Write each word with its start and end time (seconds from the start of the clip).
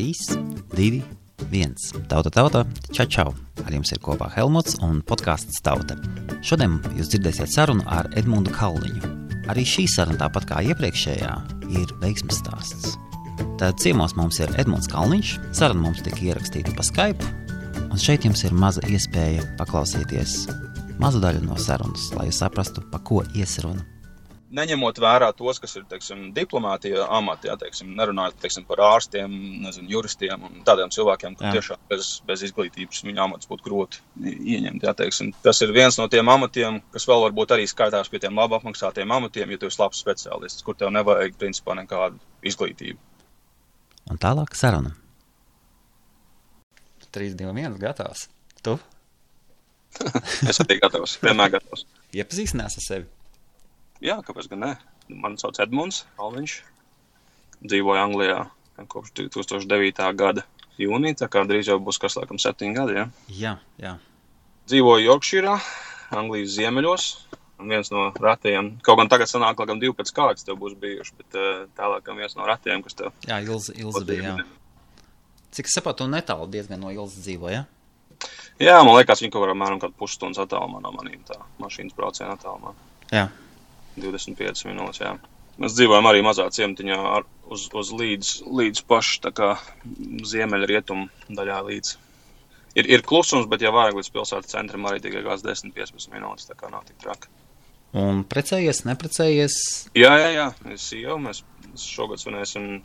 3, 0.00 0.38
2, 0.76 1.02
1. 1.50 1.74
Tauta, 2.08 2.30
tauta, 2.30 2.64
čau, 2.92 3.04
čau. 3.04 3.32
Ar 3.66 3.74
jums 3.74 3.90
ir 3.92 4.00
kopā 4.00 4.30
Helmuts 4.32 4.78
un 4.80 5.02
podkāsts 5.04 5.60
Tauta. 5.60 5.98
Šodien 6.40 6.78
jūs 6.96 7.10
dzirdēsiet 7.12 7.52
sarunu 7.52 7.84
ar 7.84 8.08
Edmundu 8.16 8.48
Kalniņu. 8.54 9.10
Arī 9.52 9.66
šī 9.68 9.84
saruna, 9.92 10.22
tāpat 10.22 10.48
kā 10.48 10.62
iepriekšējā, 10.70 11.34
ir 11.82 11.92
veiksmes 12.00 12.40
stāsts. 12.40 12.96
Tad 13.60 13.76
ciemos 13.84 14.16
mums 14.16 14.40
ir 14.40 14.56
Edmunds 14.56 14.88
Kalniņš. 14.88 15.36
Saruna 15.60 15.90
mums 15.90 16.00
tika 16.06 16.24
ierakstīta 16.30 16.72
pa 16.78 16.86
Skype, 16.86 17.32
un 17.90 18.00
šeit 18.00 18.24
jums 18.24 18.46
ir 18.48 18.56
maza 18.56 18.80
iespēja 18.88 19.44
paklausīties 19.60 20.46
mazu 20.96 21.20
daļu 21.20 21.44
no 21.44 21.60
sarunas, 21.60 22.08
lai 22.16 22.30
jūs 22.30 22.40
saprastu, 22.40 22.88
pa 22.88 23.04
ko 23.04 23.20
iesruna 23.36 23.84
neņemot 24.54 24.98
vērā 25.02 25.30
tos, 25.36 25.60
kas 25.62 25.76
ir 25.78 25.84
teiksim, 25.90 26.30
diplomātija 26.36 27.06
amati, 27.16 27.48
ja, 27.50 27.56
teiksim, 27.60 27.92
nerunājot 27.98 28.38
teiksim, 28.42 28.66
par 28.68 28.82
ārstiem, 28.86 29.34
nezinu, 29.64 29.90
juristiem 29.94 30.46
un 30.48 30.62
tādiem 30.66 30.92
cilvēkiem, 30.94 31.36
kuriem 31.38 31.56
tiešām 31.56 31.82
bez, 31.90 32.10
bez 32.26 32.44
izglītības 32.48 33.04
viņa 33.06 33.24
amats 33.26 33.50
būtu 33.50 33.66
grūti 33.66 34.02
ieņemt. 34.24 34.86
Ja, 34.86 34.94
teiksim. 34.98 35.32
Tas 35.44 35.62
ir 35.64 35.74
viens 35.76 35.98
no 36.00 36.08
tiem 36.12 36.28
amatiem, 36.32 36.80
kas 36.94 37.06
vēl 37.10 37.26
varbūt 37.28 37.54
arī 37.56 37.68
skaitās 37.70 38.10
pie 38.10 38.22
tiem 38.22 38.38
labi 38.38 38.58
apmaksātiem 38.58 39.14
amatiem, 39.18 39.54
ja 39.54 39.60
tu 39.60 39.70
esi 39.70 39.80
labs 39.82 40.02
speciālists, 40.02 40.66
kur 40.66 40.78
tev 40.78 40.92
nevajag 40.94 41.38
principā 41.40 41.76
nekādu 41.78 42.18
izglītību. 42.46 42.98
Un 44.10 44.18
tālāk 44.18 44.56
saruna. 44.58 44.96
3, 47.10 47.34
2, 47.38 47.54
1, 47.54 47.78
gatavs. 47.82 48.28
Tu? 48.62 48.76
es 50.50 50.60
arī 50.62 50.78
gatavs, 50.82 51.16
vienmēr 51.22 51.56
gatavs. 51.56 51.86
Iepazīstinās 52.14 52.78
ar 52.78 52.84
sevi. 52.84 53.08
Jā, 54.00 54.20
kāpēc 54.24 54.48
gan 54.48 54.62
ne? 54.64 54.70
Mani 55.10 55.40
sauc 55.40 55.58
Edmunds 55.60 56.04
Alviņš. 56.20 56.56
Dzīvoju 57.60 58.00
Anglijā 58.00 58.44
kopš 58.88 59.12
2009. 59.18 60.06
gada 60.16 60.46
jūnija, 60.80 61.18
tā 61.20 61.28
kā 61.28 61.42
drīz 61.48 61.68
jau 61.68 61.76
būs 61.82 62.00
kas 62.00 62.16
laikam 62.16 62.40
septiņi 62.40 62.76
gadi, 62.76 62.96
ja? 62.96 63.08
Jā, 63.36 63.56
jā. 63.82 63.96
Dzīvoju 64.70 65.04
Yorkshīrā, 65.04 65.58
Anglijas 66.16 66.54
ziemeļos. 66.56 67.10
Un 67.60 67.68
viens 67.68 67.90
no 67.92 68.06
retajiem, 68.16 68.70
kaut 68.80 68.96
gan 69.02 69.10
tagad 69.12 69.28
sanāk, 69.28 69.58
laikam 69.60 69.82
12 69.82 70.14
kārtas 70.16 70.46
tev 70.46 70.56
būs 70.62 70.72
bijuši, 70.80 71.12
bet 71.18 71.36
eh, 71.36 71.58
tālāk 71.76 72.06
viens 72.16 72.32
no 72.38 72.46
retajiem, 72.48 72.80
kas 72.86 72.96
tev. 72.96 73.10
Jā, 73.28 73.36
Ilza, 73.44 73.74
Ilza 73.76 74.00
bija, 74.08 74.30
jā. 74.30 74.46
Cik 75.52 75.68
es 75.68 75.74
saprotu, 75.76 76.06
netālu 76.08 76.48
diezgan 76.48 76.80
no 76.80 76.88
Ilzas 76.94 77.20
dzīvo, 77.26 77.50
ja? 77.52 77.66
Jā, 78.60 78.78
man 78.80 78.96
liekas, 78.96 79.20
viņi 79.20 79.34
kaut 79.34 79.44
kā 79.44 79.52
apmēram 79.52 79.82
kādu 79.82 79.98
pusstundas 80.00 80.40
attālumā 80.40 80.80
no 80.80 80.94
manīm 80.96 81.20
tā 81.28 81.36
mašīnas 81.60 81.96
brauciena 81.96 82.32
attālumā. 82.38 82.72
Jā. 83.12 83.26
25 83.98 84.66
minūtes. 84.68 85.02
Jā. 85.02 85.14
Mēs 85.60 85.74
dzīvojam 85.76 86.06
arī 86.08 86.22
mazā 86.24 86.46
ciematiņā 86.54 86.98
ar, 87.16 87.26
uz, 87.52 87.66
uz 87.76 87.90
līdz, 87.96 88.30
līdz 88.60 88.84
pašu 88.88 89.34
ziemeļrietumu 90.30 91.34
daļā. 91.36 91.58
Līdz. 91.66 91.92
Ir, 92.78 92.86
ir 92.86 93.04
klusums, 93.04 93.48
bet, 93.50 93.64
ja 93.66 93.72
vajag 93.74 93.98
līdz 93.98 94.10
pilsētas 94.14 94.54
centram, 94.54 94.86
arī 94.88 95.02
tikai 95.04 95.24
10-15 95.26 96.14
minūtes. 96.14 96.48
Tā 96.48 96.56
kā 96.56 96.70
nav 96.72 96.86
tik 96.88 97.00
traki. 97.02 97.32
Un 98.00 98.22
precējies, 98.30 98.84
neprecējies? 98.86 99.56
Jā, 99.98 100.12
jā, 100.22 100.28
jā. 100.36 100.46
Es 100.70 100.86
jau 100.94 101.18
mēs 101.18 101.42
šogad 101.82 102.22
svinēsim 102.22 102.76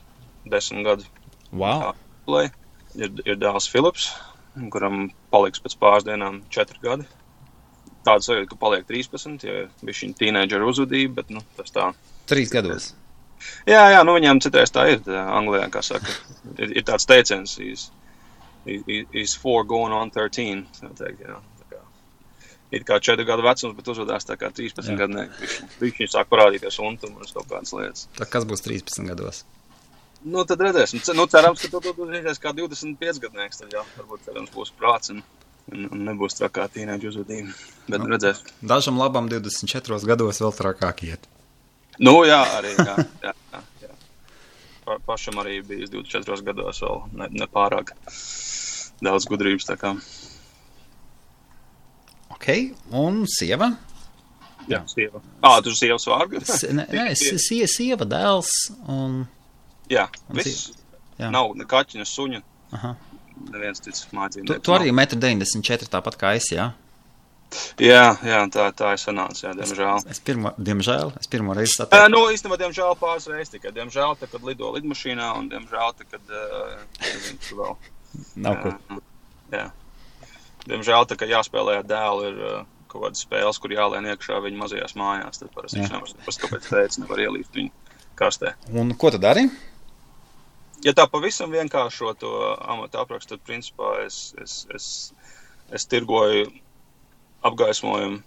desmit 0.49 0.87
gadu. 0.87 1.05
Wow! 1.53 1.93
Play. 2.25 2.49
Ir, 2.97 3.11
ir 3.27 3.37
dēls 3.37 3.67
Filips, 3.69 4.09
kuram 4.73 5.11
paliks 5.29 5.61
pēc 5.61 5.75
pāris 5.77 6.07
dienām 6.07 6.41
četri 6.49 6.81
gadi 6.81 7.05
tāda 8.05 8.25
sajūta, 8.25 8.49
ka 8.51 8.59
paliek 8.61 8.85
13, 8.89 9.47
ja 9.47 9.65
bija 9.81 9.97
šī 10.01 10.11
teenageru 10.19 10.69
uzvedība, 10.71 11.21
bet 11.21 11.33
nu, 11.35 11.43
tas 11.57 11.73
tā. 11.75 11.89
Trīs 12.29 12.53
gados. 12.53 12.93
Jā, 13.69 13.81
jā, 13.93 14.03
nu 14.07 14.15
viņām 14.15 14.41
citreiz 14.43 14.73
tā 14.73 14.87
ir. 14.93 15.01
Anglijā, 15.09 15.67
kā 15.73 15.81
saka, 15.85 16.13
ir, 16.57 16.77
ir 16.79 16.85
tāds 16.87 17.07
teiciens, 17.09 17.57
he's, 17.61 17.89
he's 18.65 19.35
four 19.37 19.65
going 19.67 19.93
on 19.93 20.13
13. 20.13 20.65
Teikt, 20.97 21.25
jā. 21.25 21.39
Kā, 21.71 21.81
ir 22.73 22.87
kā 22.87 22.99
4 23.09 23.27
gadu 23.27 23.45
vecums, 23.45 23.75
bet 23.77 23.91
uzvedās 23.93 24.27
tā 24.29 24.37
kā 24.41 24.51
13 24.53 24.97
gadnieki. 25.01 25.51
Viņš, 25.81 25.99
viņš 25.99 26.15
sāk 26.15 26.31
parādīties 26.31 26.79
un 26.85 26.97
tur 27.01 27.13
kaut 27.19 27.51
kādas 27.51 27.75
lietas. 27.75 28.07
Tā 28.17 28.29
kas 28.29 28.47
būs 28.49 28.65
13 28.65 29.11
gados? 29.11 29.43
Nu, 30.25 30.41
tad 30.49 30.61
redzēsim. 30.65 31.03
Nu, 31.13 31.27
cerams, 31.29 31.61
ka 31.61 31.69
tu, 31.69 31.93
redzēsi 32.09 32.41
kā 32.41 32.53
25 32.57 33.21
gadnieks, 33.27 33.61
tad 33.61 33.73
jā, 33.75 33.83
varbūt 33.99 34.25
cerams 34.25 34.53
būs 34.55 34.71
prāts. 34.79 35.13
Un 35.13 35.21
un, 35.71 35.87
un 35.91 36.03
nebūs 36.07 36.37
trakā 36.37 36.67
tīneģa 36.73 37.09
uzvedība. 37.11 37.53
Bet 37.89 38.01
nu, 38.01 38.09
redzēs. 38.11 38.43
Dažam 38.65 38.99
labam 39.01 39.29
24 39.31 40.01
gados 40.09 40.41
vēl 40.43 40.53
trakāk 40.57 41.05
iet. 41.07 41.29
Nu, 42.01 42.19
jā, 42.27 42.41
arī. 42.57 42.73
Jā, 42.75 42.97
jā, 43.23 43.33
jā, 43.53 43.63
jā. 43.85 43.91
Pa, 44.85 44.99
pašam 45.07 45.39
arī 45.41 45.61
bija 45.65 45.89
24 45.93 46.45
gados 46.45 46.83
vēl 46.83 47.01
ne, 47.21 47.31
nepārāk 47.43 47.95
daudz 49.05 49.27
gudrības. 49.29 49.69
Ok, 52.35 52.49
un 52.93 53.23
sieva? 53.31 53.71
Jā, 54.69 54.81
sieva. 54.89 55.21
Ā, 55.45 55.59
tu 55.61 55.71
esi 55.71 55.85
sievas 55.85 56.07
vārgu? 56.09 56.41
nē, 56.73 56.87
nē, 56.89 57.09
es 57.13 57.21
sie, 57.45 57.61
sieva, 57.69 58.07
dēls 58.09 58.51
un... 58.89 59.23
Jā, 59.91 60.07
un 60.25 60.41
viss. 60.41 60.71
Jā. 61.19 61.29
Nav 61.31 61.53
ne 61.55 61.67
kaķiņa, 61.69 62.07
suņa. 62.09 62.41
Aha 62.75 62.95
neviens 63.51 63.81
cits 63.83 64.07
mācībnieks. 64.15 64.51
Tu, 64.51 64.65
tu 64.65 64.75
arī 64.75 64.91
1,94 64.93 65.87
m 65.87 65.93
tāpat 65.97 66.19
kā 66.19 66.33
es, 66.39 66.49
jā? 66.53 66.71
Jā, 67.79 68.15
jā 68.25 68.39
tā, 68.51 68.65
tā 68.75 68.91
ir 68.95 68.99
sanāca, 68.99 69.37
jā, 69.45 69.53
diemžēl. 69.55 70.01
Es, 70.01 70.17
es 70.17 70.21
pirmo, 70.25 70.51
diemžēl, 70.57 71.13
es 71.21 71.29
pirmo 71.31 71.55
reizi 71.55 71.77
satieku. 71.77 72.01
Uh, 72.01 72.11
nu, 72.11 72.21
īstenībā, 72.33 72.57
diemžēl 72.59 72.95
pāris 72.99 73.27
reizes 73.31 73.53
tikai. 73.53 73.71
Diemžēl, 73.75 74.15
tad, 74.19 74.31
kad 74.33 74.47
lido 74.47 74.71
lidmašīnā 74.75 75.29
un 75.39 75.49
diemžēl, 75.53 75.93
tad, 75.99 76.09
kad, 76.11 76.33
uh, 76.33 77.03
nezinu, 77.05 77.59
vēl. 77.61 77.77
Nav 78.43 78.59
kur. 78.63 79.01
Jā. 79.53 79.67
Diemžēl, 80.65 81.07
tā, 81.07 81.19
ka 81.19 81.29
jāspēlē 81.29 81.79
ar 81.81 81.87
dēlu 81.87 82.31
ir 82.31 82.41
uh, 82.41 82.57
kaut 82.91 83.05
kādas 83.05 83.23
spēles, 83.27 83.61
kur 83.61 83.75
jālien 83.75 84.09
iekšā 84.11 84.41
viņa 84.43 84.61
mazajās 84.63 84.97
mājās, 84.99 85.41
tad 85.41 85.53
parasti 85.55 85.81
viņš 85.81 85.93
nevar 85.93 86.11
saprast, 86.11 86.43
kāpēc 86.43 86.69
teica, 86.71 87.03
nevar 87.03 87.23
ielīst 87.27 87.59
viņu 87.59 87.95
kastē. 88.19 88.55
Un 88.73 88.95
ko 88.99 89.11
tad 89.13 89.23
dari? 89.25 89.47
Ja 90.85 90.93
tā 90.93 91.07
pavisam 91.09 91.53
vienkāršo 91.53 92.13
to 92.21 92.31
amatu 92.61 93.01
aprakstu, 93.01 93.35
tad 93.35 93.45
principā 93.47 93.97
es, 94.05 94.33
es, 94.41 94.57
es, 94.75 94.87
es 95.73 95.87
tirgoju 95.89 96.47
apgaismojumu. 97.45 98.21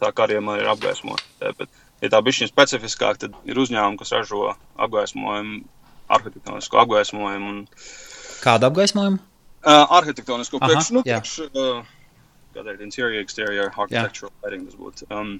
Tā 0.00 0.10
kā 0.16 0.26
arī 0.26 0.40
man 0.42 0.62
ir 0.62 0.70
apgaismota. 0.70 1.52
Bet, 1.58 1.68
ja 2.02 2.10
tā 2.12 2.20
bija 2.24 2.48
specifiskāk, 2.48 3.20
tad 3.20 3.34
ir 3.48 3.60
uzņēmumi, 3.60 4.00
kas 4.00 4.14
ražo 4.16 4.54
apgaismojumu, 4.86 5.62
arhitektonisko 6.14 6.80
apgaismojumu. 6.84 7.52
Un, 7.52 7.60
Kādu 8.44 8.70
apgaismojumu? 8.70 9.20
Uh, 9.64 9.84
arhitektonisko 9.96 10.60
priekš, 10.60 10.90
nu, 10.92 11.02
priekš, 11.06 11.36
uh, 11.48 11.84
kādēļ 12.56 12.82
interior, 12.84 13.14
exterior, 13.22 13.70
architectural 13.72 14.32
jā. 14.32 14.40
lighting 14.42 14.66
tas 14.68 14.80
būtu. 14.80 15.06
Um, 15.08 15.38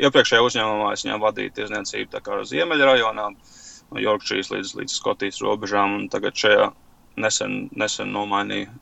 iepriekšējā 0.00 0.46
uzņēmumā 0.46 0.94
es 0.94 1.04
viņam 1.04 1.20
vadīju 1.24 1.52
tiesniecību 1.58 2.14
tā 2.14 2.22
kā 2.24 2.40
Ziemeļa 2.48 2.88
rajonā. 2.92 3.28
Uh, 3.34 3.60
no 3.92 4.00
Yorkšīs 4.02 4.50
līdz, 4.54 4.72
līdz 4.80 4.96
Skotijas 4.96 5.42
robežām. 5.44 6.08
Tagad 6.12 6.38
šajā 6.38 6.70
nesen, 7.20 7.68
nesen 7.76 8.12
nomainīja 8.14 8.72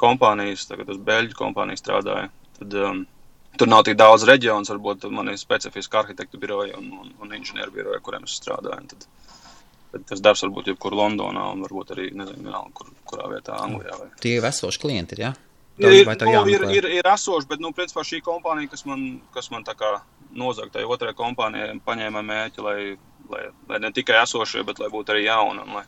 kompānijas, 0.00 0.66
tagad 0.68 0.92
uz 0.92 1.00
Beļģu 1.06 1.38
kompāniju 1.38 1.80
strādāju. 1.80 2.30
Tad, 2.58 2.78
um, 2.82 3.02
Tur 3.58 3.68
nav 3.68 3.82
tik 3.84 3.96
daudz 3.98 4.22
reģionu, 4.28 4.64
varbūt 4.70 5.08
man 5.12 5.32
ir 5.32 5.38
specifiski 5.40 5.98
arhitektu 5.98 6.38
biroja 6.40 6.78
un, 6.78 6.86
un, 7.02 7.08
un 7.20 7.32
inženieru 7.34 7.74
biroja, 7.74 7.98
kuriem 8.04 8.22
es 8.28 8.36
strādāju. 8.38 8.86
Tad, 8.92 9.06
tad 9.90 10.04
tas 10.12 10.22
darbs 10.22 10.44
var 10.46 10.52
būt 10.54 10.70
jebkur 10.70 10.94
Londonā 10.96 11.48
un 11.50 11.64
varbūt 11.66 11.90
arī, 11.96 12.06
nezinu, 12.16 12.54
kur, 12.78 12.92
kurā 13.10 13.26
vietā 13.32 13.58
Anglijā. 13.58 13.98
Vai. 13.98 14.08
Tie 14.22 14.36
ir 14.38 14.46
esoši 14.46 14.82
klienti, 14.84 15.18
jā? 15.18 15.32
Ja? 15.80 15.90
Ir, 15.90 16.06
nu, 16.06 16.46
ir, 16.52 16.64
ir, 16.76 16.86
ir 17.00 17.06
esoši, 17.08 17.48
bet, 17.48 17.60
nu, 17.64 17.72
principā 17.76 18.04
šī 18.04 18.20
kompānija, 18.24 18.68
kas 18.70 18.84
man, 18.88 19.04
kas 19.34 19.48
man 19.52 19.64
tā 19.64 19.72
kā 19.78 19.94
nozaga 20.36 20.74
tai 20.76 20.84
otrai 20.84 21.14
kompānijai, 21.16 21.72
paņēma 21.86 22.22
mēķi, 22.26 22.64
lai 22.64 22.78
lai, 23.32 23.46
lai 23.70 23.80
ne 23.82 23.92
tikai 23.94 24.20
esošie, 24.22 24.64
bet 24.66 24.82
lai 24.82 24.90
būtu 24.92 25.14
arī 25.14 25.24
jauni 25.26 25.64
un 25.64 25.78
lai, 25.78 25.84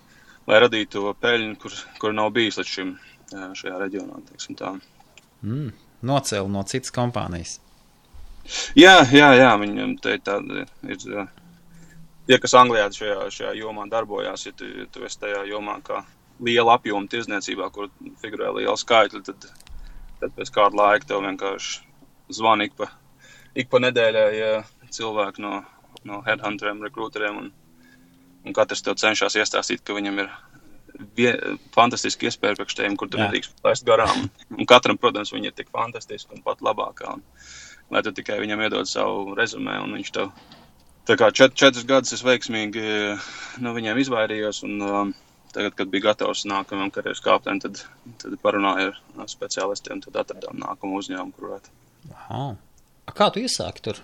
lai 0.51 0.63
radītu 0.65 1.13
peļņu, 1.23 1.57
kur, 1.63 1.77
kur 2.01 2.15
nav 2.17 2.33
bijis 2.37 2.61
līdz 2.61 2.73
šim 2.77 2.95
šajā 3.33 3.79
reģionā. 3.81 4.73
Mm, 5.43 5.71
nocēla 6.07 6.51
no 6.53 6.65
citas 6.69 6.95
kompānijas. 6.95 7.59
Jā, 8.79 9.03
jā, 9.15 9.31
jā 9.39 9.53
viņam 9.61 9.95
te 10.03 10.17
tāda 10.25 10.65
ir. 10.91 11.07
Tie, 12.27 12.39
kas 12.39 12.55
Anglijā 12.55 12.87
šajā, 12.95 13.19
šajā 13.35 13.53
jomā 13.59 13.89
darbojās, 13.91 14.47
ja 14.47 14.53
tu, 14.55 14.67
ja 14.67 14.87
tu 14.95 15.03
esi 15.07 15.19
tajā 15.19 15.43
jomā, 15.51 15.81
kā 15.83 16.03
liela 16.43 16.77
apjoma 16.79 17.11
tirdzniecībā, 17.11 17.69
kur 17.75 17.91
figurē 18.23 18.53
liela 18.57 18.77
skaitļa, 18.79 19.23
tad, 19.27 19.47
tad 20.21 20.35
pēc 20.37 20.53
kāda 20.55 20.79
laika 20.79 21.11
tev 21.11 21.25
vienkārši 21.27 21.83
zvana 22.33 22.69
ik 22.69 22.77
pa, 22.79 22.89
ik 23.59 23.71
pa 23.71 23.83
nedēļai 23.83 24.29
ja 24.39 24.53
cilvēki 24.95 25.43
no, 25.43 25.63
no 26.09 26.23
headhunteriem, 26.27 26.83
rekrūteriem. 26.87 27.43
Un, 27.43 27.53
un 28.43 28.57
katrs 28.57 28.83
tev 28.85 28.99
cenšas 29.01 29.39
iestāstīt, 29.39 29.85
ka 29.87 29.97
viņam 29.97 30.23
ir 30.25 30.31
vie, 31.17 31.33
fantastiski 31.75 32.29
iespēja 32.29 32.59
priekš 32.59 32.79
tiem, 32.79 32.97
kur 32.99 33.11
tu 33.11 33.21
nedrīkst 33.21 33.65
laist 33.65 33.87
garām. 33.89 34.29
Un 34.53 34.69
katram, 34.69 34.99
protams, 35.01 35.33
viņi 35.35 35.51
ir 35.51 35.59
tik 35.59 35.73
fantastiski 35.75 36.37
un 36.37 36.45
pat 36.47 36.65
labākā. 36.65 37.17
Un, 37.17 37.25
lai 37.93 38.03
tu 38.05 38.13
tikai 38.17 38.41
viņam 38.43 38.65
iedod 38.67 38.89
savu 38.89 39.37
rezumē, 39.39 39.79
un 39.85 39.97
viņš 39.99 40.13
tev. 40.17 40.33
Tā 41.09 41.17
kā 41.19 41.33
čet, 41.35 41.57
četrus 41.59 41.87
gadus 41.89 42.15
es 42.15 42.23
veiksmīgi 42.23 42.83
no 43.65 43.73
viņiem 43.75 43.99
izvairījos, 44.05 44.63
un 44.69 44.85
um, 44.87 45.15
tagad, 45.55 45.75
kad 45.81 45.91
bija 45.91 46.07
gatavs 46.11 46.45
nākamajam 46.47 46.93
karjeras 46.95 47.23
kāptēm, 47.25 47.59
tad, 47.65 47.83
tad 48.23 48.37
parunāju 48.45 48.93
ar 48.95 49.31
speciālistiem, 49.31 50.05
tad 50.05 50.21
atradām 50.23 50.61
nākamo 50.63 51.01
uzņēmumu, 51.01 51.35
kur 51.35 51.51
varētu. 51.51 51.75
Kā 53.19 53.29
tu 53.35 53.43
iesāki 53.43 53.83
tur? 53.89 53.99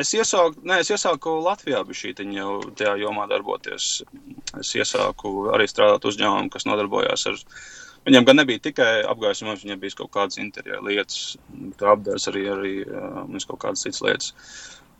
Es 0.00 0.10
iesāku, 0.16 0.64
nē, 0.66 0.80
es 0.82 0.90
iesāku 0.90 1.36
Latvijā, 1.44 1.84
bija 1.86 2.00
šī 2.00 2.12
jau 2.34 2.58
tajā 2.74 2.96
jomā 2.98 3.28
darboties. 3.30 4.02
Es 4.58 4.72
iesāku 4.74 5.50
arī 5.54 5.68
strādāt 5.70 6.06
uzņēmumu, 6.10 6.50
kas 6.50 6.66
nodarbojās 6.66 7.26
ar. 7.30 7.42
Viņam 8.04 8.24
gan 8.28 8.36
nebija 8.36 8.60
tikai 8.66 8.88
apgaismojums, 9.08 9.62
viņam 9.64 9.78
bija 9.80 9.98
kaut 10.02 10.10
kādas 10.12 10.36
interjera 10.36 10.82
lietas, 10.84 11.38
tā 11.80 11.94
apdars 11.94 12.26
arī, 12.28 12.42
arī 12.52 12.72
um, 12.84 13.38
kaut 13.48 13.62
kādas 13.62 13.86
citas 13.86 14.02
lietas. 14.04 14.34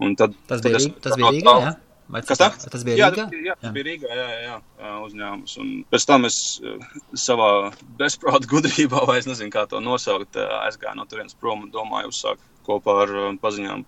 Un 0.00 0.14
tad, 0.17 0.32
tas 0.49 0.62
bija, 0.64 0.79
tad 0.79 0.87
es, 0.87 1.02
tas 1.05 1.19
bija 1.19 1.32
Rīgā, 1.35 1.55
jā? 1.67 1.75
Vai 2.14 2.20
Kas 2.25 2.40
tā? 2.40 2.49
Tas 2.73 2.87
bija 2.87 2.97
jā, 3.02 3.11
Rīgā? 3.12 3.26
Tas, 3.29 3.44
jā, 3.50 3.56
tas 3.61 3.75
bija 3.75 3.88
Rīgā, 3.90 4.08
jā, 4.08 4.25
jā, 4.47 4.56
jā, 4.81 4.94
uzņēmums. 5.05 5.56
Un 5.61 5.75
pēc 5.93 6.06
tam 6.08 6.29
es 6.31 6.38
savā 7.26 7.50
bezprāta 8.00 8.49
gudrībā, 8.49 9.05
vai 9.11 9.19
es 9.20 9.29
nezinu, 9.29 9.52
kā 9.52 9.67
to 9.69 9.82
nosaukt, 9.85 10.40
aizgāju 10.62 10.97
no 11.02 11.05
turienes 11.11 11.37
prom 11.37 11.67
un 11.67 11.75
domāju 11.75 12.14
uzsākt 12.14 12.47
kopā 12.64 13.02
ar 13.05 13.14
paziņām 13.43 13.85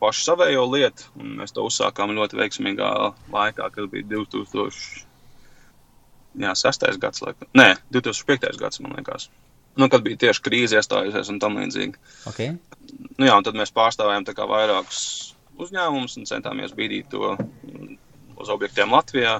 pašu 0.00 0.20
savējo 0.24 0.64
lietu, 0.70 1.02
mēs 1.20 1.52
to 1.56 1.60
uzsākām 1.68 2.08
ļoti 2.16 2.34
veiksmīgā 2.40 2.90
laikā, 3.32 3.64
kad 3.74 3.84
bija 3.92 4.04
2006. 4.14 6.98
gads, 7.02 7.18
laikam. 7.22 7.48
Nē, 7.54 7.68
2005. 7.92 8.60
gads, 8.60 8.80
man 8.80 8.92
liekas. 8.98 9.22
Nu, 9.78 9.86
kad 9.88 10.02
bija 10.02 10.16
tieši 10.26 10.42
krīze 10.42 10.76
iestājusies 10.80 11.30
un 11.30 11.38
tam 11.42 11.58
līdzīgi. 11.60 11.94
Okay. 12.26 12.48
Nu, 13.16 13.26
jā, 13.28 13.34
un 13.36 13.44
tad 13.46 13.54
mēs 13.58 13.76
pārstāvējām 13.76 14.24
vairākus 14.50 15.00
uzņēmumus 15.60 16.16
un 16.18 16.28
centāmies 16.28 16.76
bīdīt 16.76 17.06
to 17.12 17.36
uz 18.40 18.52
objektiem 18.52 18.92
Latvijā. 18.92 19.38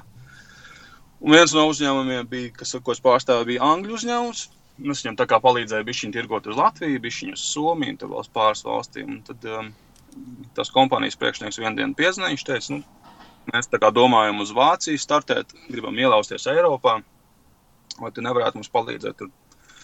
Un 1.21 1.37
viens 1.37 1.53
no 1.57 1.67
uzņēmumiem, 1.69 2.25
bija, 2.31 2.55
kas, 2.57 2.73
ko 2.85 2.95
es 2.95 3.03
pārstāvēju, 3.05 3.51
bija 3.53 3.69
Angļu 3.75 3.99
uzņēmums. 3.99 4.47
Es 4.81 5.03
viņam 5.05 5.19
tā 5.19 5.27
kā 5.29 5.37
palīdzēju 5.45 5.85
bišķiņu 5.85 6.15
tirgot 6.15 6.47
uz 6.49 6.57
Latviju, 6.57 7.03
bišķiņu 7.05 7.35
uz 7.37 7.43
Somiju, 7.45 7.99
tad 8.01 8.13
vēl 8.13 8.23
uz 8.23 8.31
pāris 8.33 8.63
valstīm. 8.65 9.19
Un 9.19 9.21
tad 9.27 9.45
um, 9.51 9.69
tas 10.57 10.73
kompānijas 10.75 11.19
priekšnieks 11.21 11.61
vienu 11.61 11.77
dienu 11.79 11.97
piezvanīja. 11.99 12.35
Viņš 12.35 12.47
teica, 12.49 12.77
nu, 12.77 13.17
mēs 13.53 13.71
tā 13.71 13.81
kā 13.83 13.93
domājam 13.95 14.43
uz 14.45 14.53
Vāciju 14.57 15.01
startēt, 15.01 15.55
gribam 15.69 15.99
ielausties 15.99 16.49
Eiropā. 16.51 17.01
Vai 18.01 18.13
tu 18.15 18.25
nevarētu 18.25 18.61
mums 18.61 18.73
palīdzēt 18.73 19.19
tur 19.19 19.31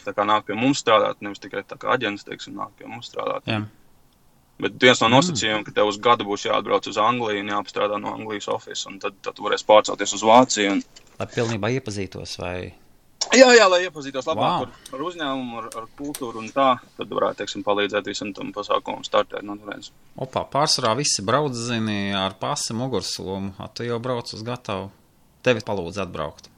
tā 0.06 0.14
kā 0.14 0.26
nāk 0.26 0.46
pie 0.46 0.56
mums 0.58 0.80
strādāt, 0.82 1.18
nevis 1.24 1.42
tikai 1.42 1.64
tā 1.66 1.78
kā 1.80 1.90
aģents, 1.96 2.24
teiksim, 2.26 2.54
nāk 2.58 2.72
pie 2.78 2.88
mums 2.88 3.10
strādāt. 3.10 3.48
Jā. 3.50 3.64
Bet 4.62 4.78
viens 4.80 5.02
no 5.02 5.10
nosacījumiem, 5.12 5.66
ka 5.66 5.74
tev 5.76 5.90
uz 5.90 5.98
gadu 6.00 6.24
būs 6.24 6.46
jāatbrauc 6.46 6.86
uz 6.88 6.96
Angliju 7.02 7.42
un 7.42 7.50
jāapstrādā 7.52 7.98
no 8.00 8.14
Anglijas 8.16 8.48
oficiālā, 8.54 8.94
un 8.94 9.00
tad, 9.02 9.18
tad 9.24 9.36
tu 9.36 9.44
varēsi 9.44 9.66
pārcelties 9.68 10.16
uz 10.16 10.24
Vāciju. 10.24 10.76
Un... 10.78 11.10
Lai 11.18 11.28
pilnībā 11.34 11.72
iepazītos 11.76 12.38
vai 12.40 12.56
Jā, 13.34 13.48
jā, 13.56 13.66
lai 13.68 13.80
iepazītos 13.86 14.26
labāk 14.28 14.46
wow. 14.46 14.66
ar, 14.66 14.90
ar 14.94 15.04
uzņēmumu, 15.08 15.58
ar, 15.60 15.68
ar 15.80 15.86
kultūru 15.98 16.40
un 16.42 16.50
tā, 16.54 16.68
tad 16.98 17.10
varētu, 17.12 17.40
teiksim, 17.40 17.64
palīdzēt 17.66 18.06
visam 18.06 18.30
tam 18.36 18.52
pasākumam 18.54 19.02
startēt 19.06 19.44
no 19.46 19.56
turienes. 19.58 19.90
Opā, 20.14 20.44
pārsvarā 20.52 20.94
visi 21.00 21.24
brauc, 21.26 21.56
zini, 21.56 22.14
ar 22.16 22.36
pasi 22.40 22.76
mugursomu, 22.76 23.56
a 23.58 23.68
tu 23.72 23.88
jau 23.88 23.98
brauc 24.02 24.30
uz 24.32 24.44
gatavu, 24.46 24.92
tevi 25.44 25.64
palūdz 25.66 26.04
atbraukt. 26.06 26.52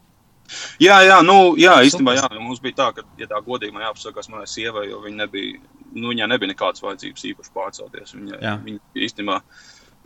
Jā, 0.80 1.00
jā, 1.04 1.18
nu, 1.24 1.54
jā, 1.60 1.74
īstenībā, 1.84 2.14
jā, 2.16 2.28
mums 2.40 2.60
bija 2.64 2.78
tā, 2.78 2.86
ka, 2.96 3.04
ja 3.20 3.28
tā 3.28 3.40
godīgi 3.44 3.74
man 3.74 3.84
jāpasakās 3.84 4.30
manai 4.32 4.46
sievai, 4.48 4.86
jo 4.88 5.02
viņa 5.04 5.24
nebija, 5.24 5.58
nu, 5.92 6.08
viņai 6.12 6.28
nebija 6.32 6.52
nekādas 6.54 6.84
vajadzības 6.84 7.26
īpaši 7.32 7.52
pārcelties. 7.56 8.14
Viņa, 8.16 8.38
jā. 8.44 8.54
viņa 8.64 9.04
īstenībā 9.08 9.40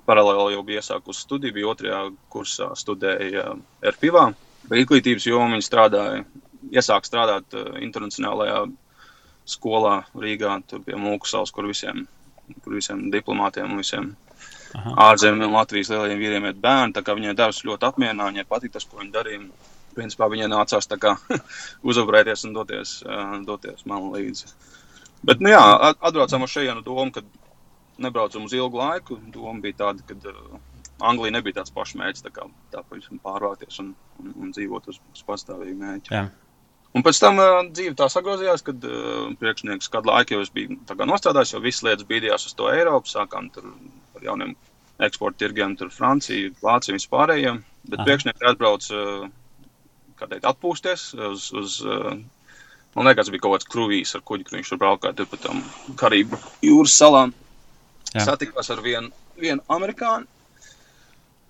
paralēli 0.09 0.57
jau 0.57 0.65
bija 0.67 0.83
iesākusi 0.83 1.27
studiju, 1.27 1.55
bija 1.59 1.71
otrajā 1.71 2.01
kursā 2.33 2.73
studēja 2.79 3.53
RPIVā. 3.93 4.31
Izglītības 4.83 5.29
jomā 5.29 5.53
viņa 5.55 5.67
strādāja 5.67 6.25
iesāku 6.71 7.09
strādāt 7.09 7.57
uh, 7.59 7.77
internacionālajā 7.83 8.65
skolā 9.49 10.03
Rīgā, 10.15 10.57
tur 10.71 10.83
pie 10.87 10.99
Mūkusals, 10.99 11.51
kur 11.55 11.67
visiem, 11.71 12.07
kur 12.63 12.77
visiem 12.77 13.09
diplomātiem 13.11 13.73
un 13.73 13.83
visiem 13.83 14.13
ārzemju 14.73 15.47
un 15.49 15.55
Latvijas 15.57 15.91
lielajiem 15.93 16.21
vīriem 16.21 16.49
ir 16.49 16.59
bērni. 16.63 16.95
Tā 16.97 17.03
kā 17.05 17.17
viņai 17.19 17.37
darbs 17.37 17.63
ļoti 17.67 17.89
apmierināja, 17.89 18.33
viņai 18.33 18.49
patīk 18.49 18.75
tas, 18.77 18.87
ko 18.89 19.03
viņa 19.03 19.15
darīja. 19.19 19.45
Principā 19.93 20.29
viņai 20.33 20.49
nācās 20.49 20.89
kā 21.01 21.17
uzabrēties 21.91 22.47
un 22.49 22.55
doties, 22.57 23.01
uh, 23.05 23.35
doties 23.45 23.85
man 23.91 24.09
līdzi. 24.15 24.49
Bet, 25.23 25.43
nu 25.45 25.53
jā, 25.53 25.63
atbraucām 25.93 26.47
uz 26.47 26.55
šejienu 26.55 26.83
domu, 26.83 27.13
ka 27.15 27.23
nebraucam 28.03 28.49
uz 28.49 28.55
ilgu 28.57 28.81
laiku. 28.81 29.19
Doma 29.35 29.61
bija 29.63 29.83
tāda, 29.85 30.07
ka 30.09 30.17
uh, 30.33 30.57
Anglija 31.03 31.37
nebija 31.37 31.61
tāds 31.61 31.75
pašs 31.75 31.97
mērķis, 32.01 32.25
tā 32.25 32.33
kā 32.33 32.47
tā 32.73 32.81
pavisam 32.87 33.21
pārvākties 33.23 33.83
un, 33.83 33.93
un, 34.23 34.33
un 34.39 34.57
dzīvot 34.57 34.89
uz, 34.89 35.03
uz 35.13 35.27
pastāvīgu 35.29 35.77
mērķi. 35.83 36.15
Jā. 36.15 36.25
Un 36.93 37.05
pēc 37.05 37.21
tam 37.23 37.39
uh, 37.41 37.63
dzīve 37.73 37.97
tā 37.97 38.09
sagrozījās, 38.13 38.65
kad 38.67 38.83
uh, 38.85 39.31
priekšnieks 39.41 39.89
kādu 39.93 40.11
laiku 40.11 40.37
jau 40.37 40.43
bija 40.53 41.07
nostrādājis, 41.09 41.55
jau 41.55 41.63
visas 41.65 41.87
lietas 41.87 42.09
bīdījās 42.09 42.45
uz 42.51 42.57
to 42.59 42.69
Eiropu, 42.69 43.09
sākām 43.09 43.49
ar 43.57 44.27
jauniem 44.27 44.53
eksporta 45.03 45.41
tirgiem, 45.41 45.77
tur 45.81 45.89
Franciju, 45.95 46.53
Vāciju 46.61 46.95
un 46.95 47.01
vispārējiem. 47.01 47.63
Bet 47.89 48.03
Aha. 48.03 48.09
priekšnieks 48.11 48.45
atbrauc, 48.53 48.91
uh, 48.93 49.25
kā 50.21 50.29
teikt, 50.29 50.45
atpūsties 50.53 51.07
uz, 51.31 51.49
uz 51.57 51.79
uh, 51.87 52.13
man 52.95 53.09
liekas, 53.09 53.33
bija 53.33 53.47
kaut 53.47 53.57
kāds 53.57 53.71
krūvīs 53.73 54.13
ar 54.19 54.25
kuģi, 54.29 54.47
kur 54.47 54.59
viņš 54.59 54.75
tur 54.75 54.83
braukāja 54.85 55.17
tur 55.17 55.31
pa 55.33 55.41
tam 55.41 55.65
Karību 55.99 56.39
jūras 56.69 56.99
salām. 57.01 57.33
Jā. 58.13 58.29
Satikās 58.29 58.69
ar 58.75 58.85
vienu, 58.85 59.09
vienu 59.41 59.65
amerikāņu 59.73 60.29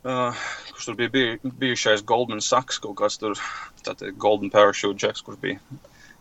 Uh, 0.03 0.35
kurš 0.73 0.89
tur 0.89 0.97
bija 0.99 1.09
biju, 1.15 1.39
bijušais 1.45 2.01
Goldman 2.03 2.41
Sachs, 2.43 2.81
kaut 2.83 2.97
kāds 2.99 3.21
tur, 3.23 3.39
Golden 4.19 4.51
Parachute 4.51 4.99
Jacks, 4.99 5.23
kurš 5.23 5.39
bija. 5.39 5.61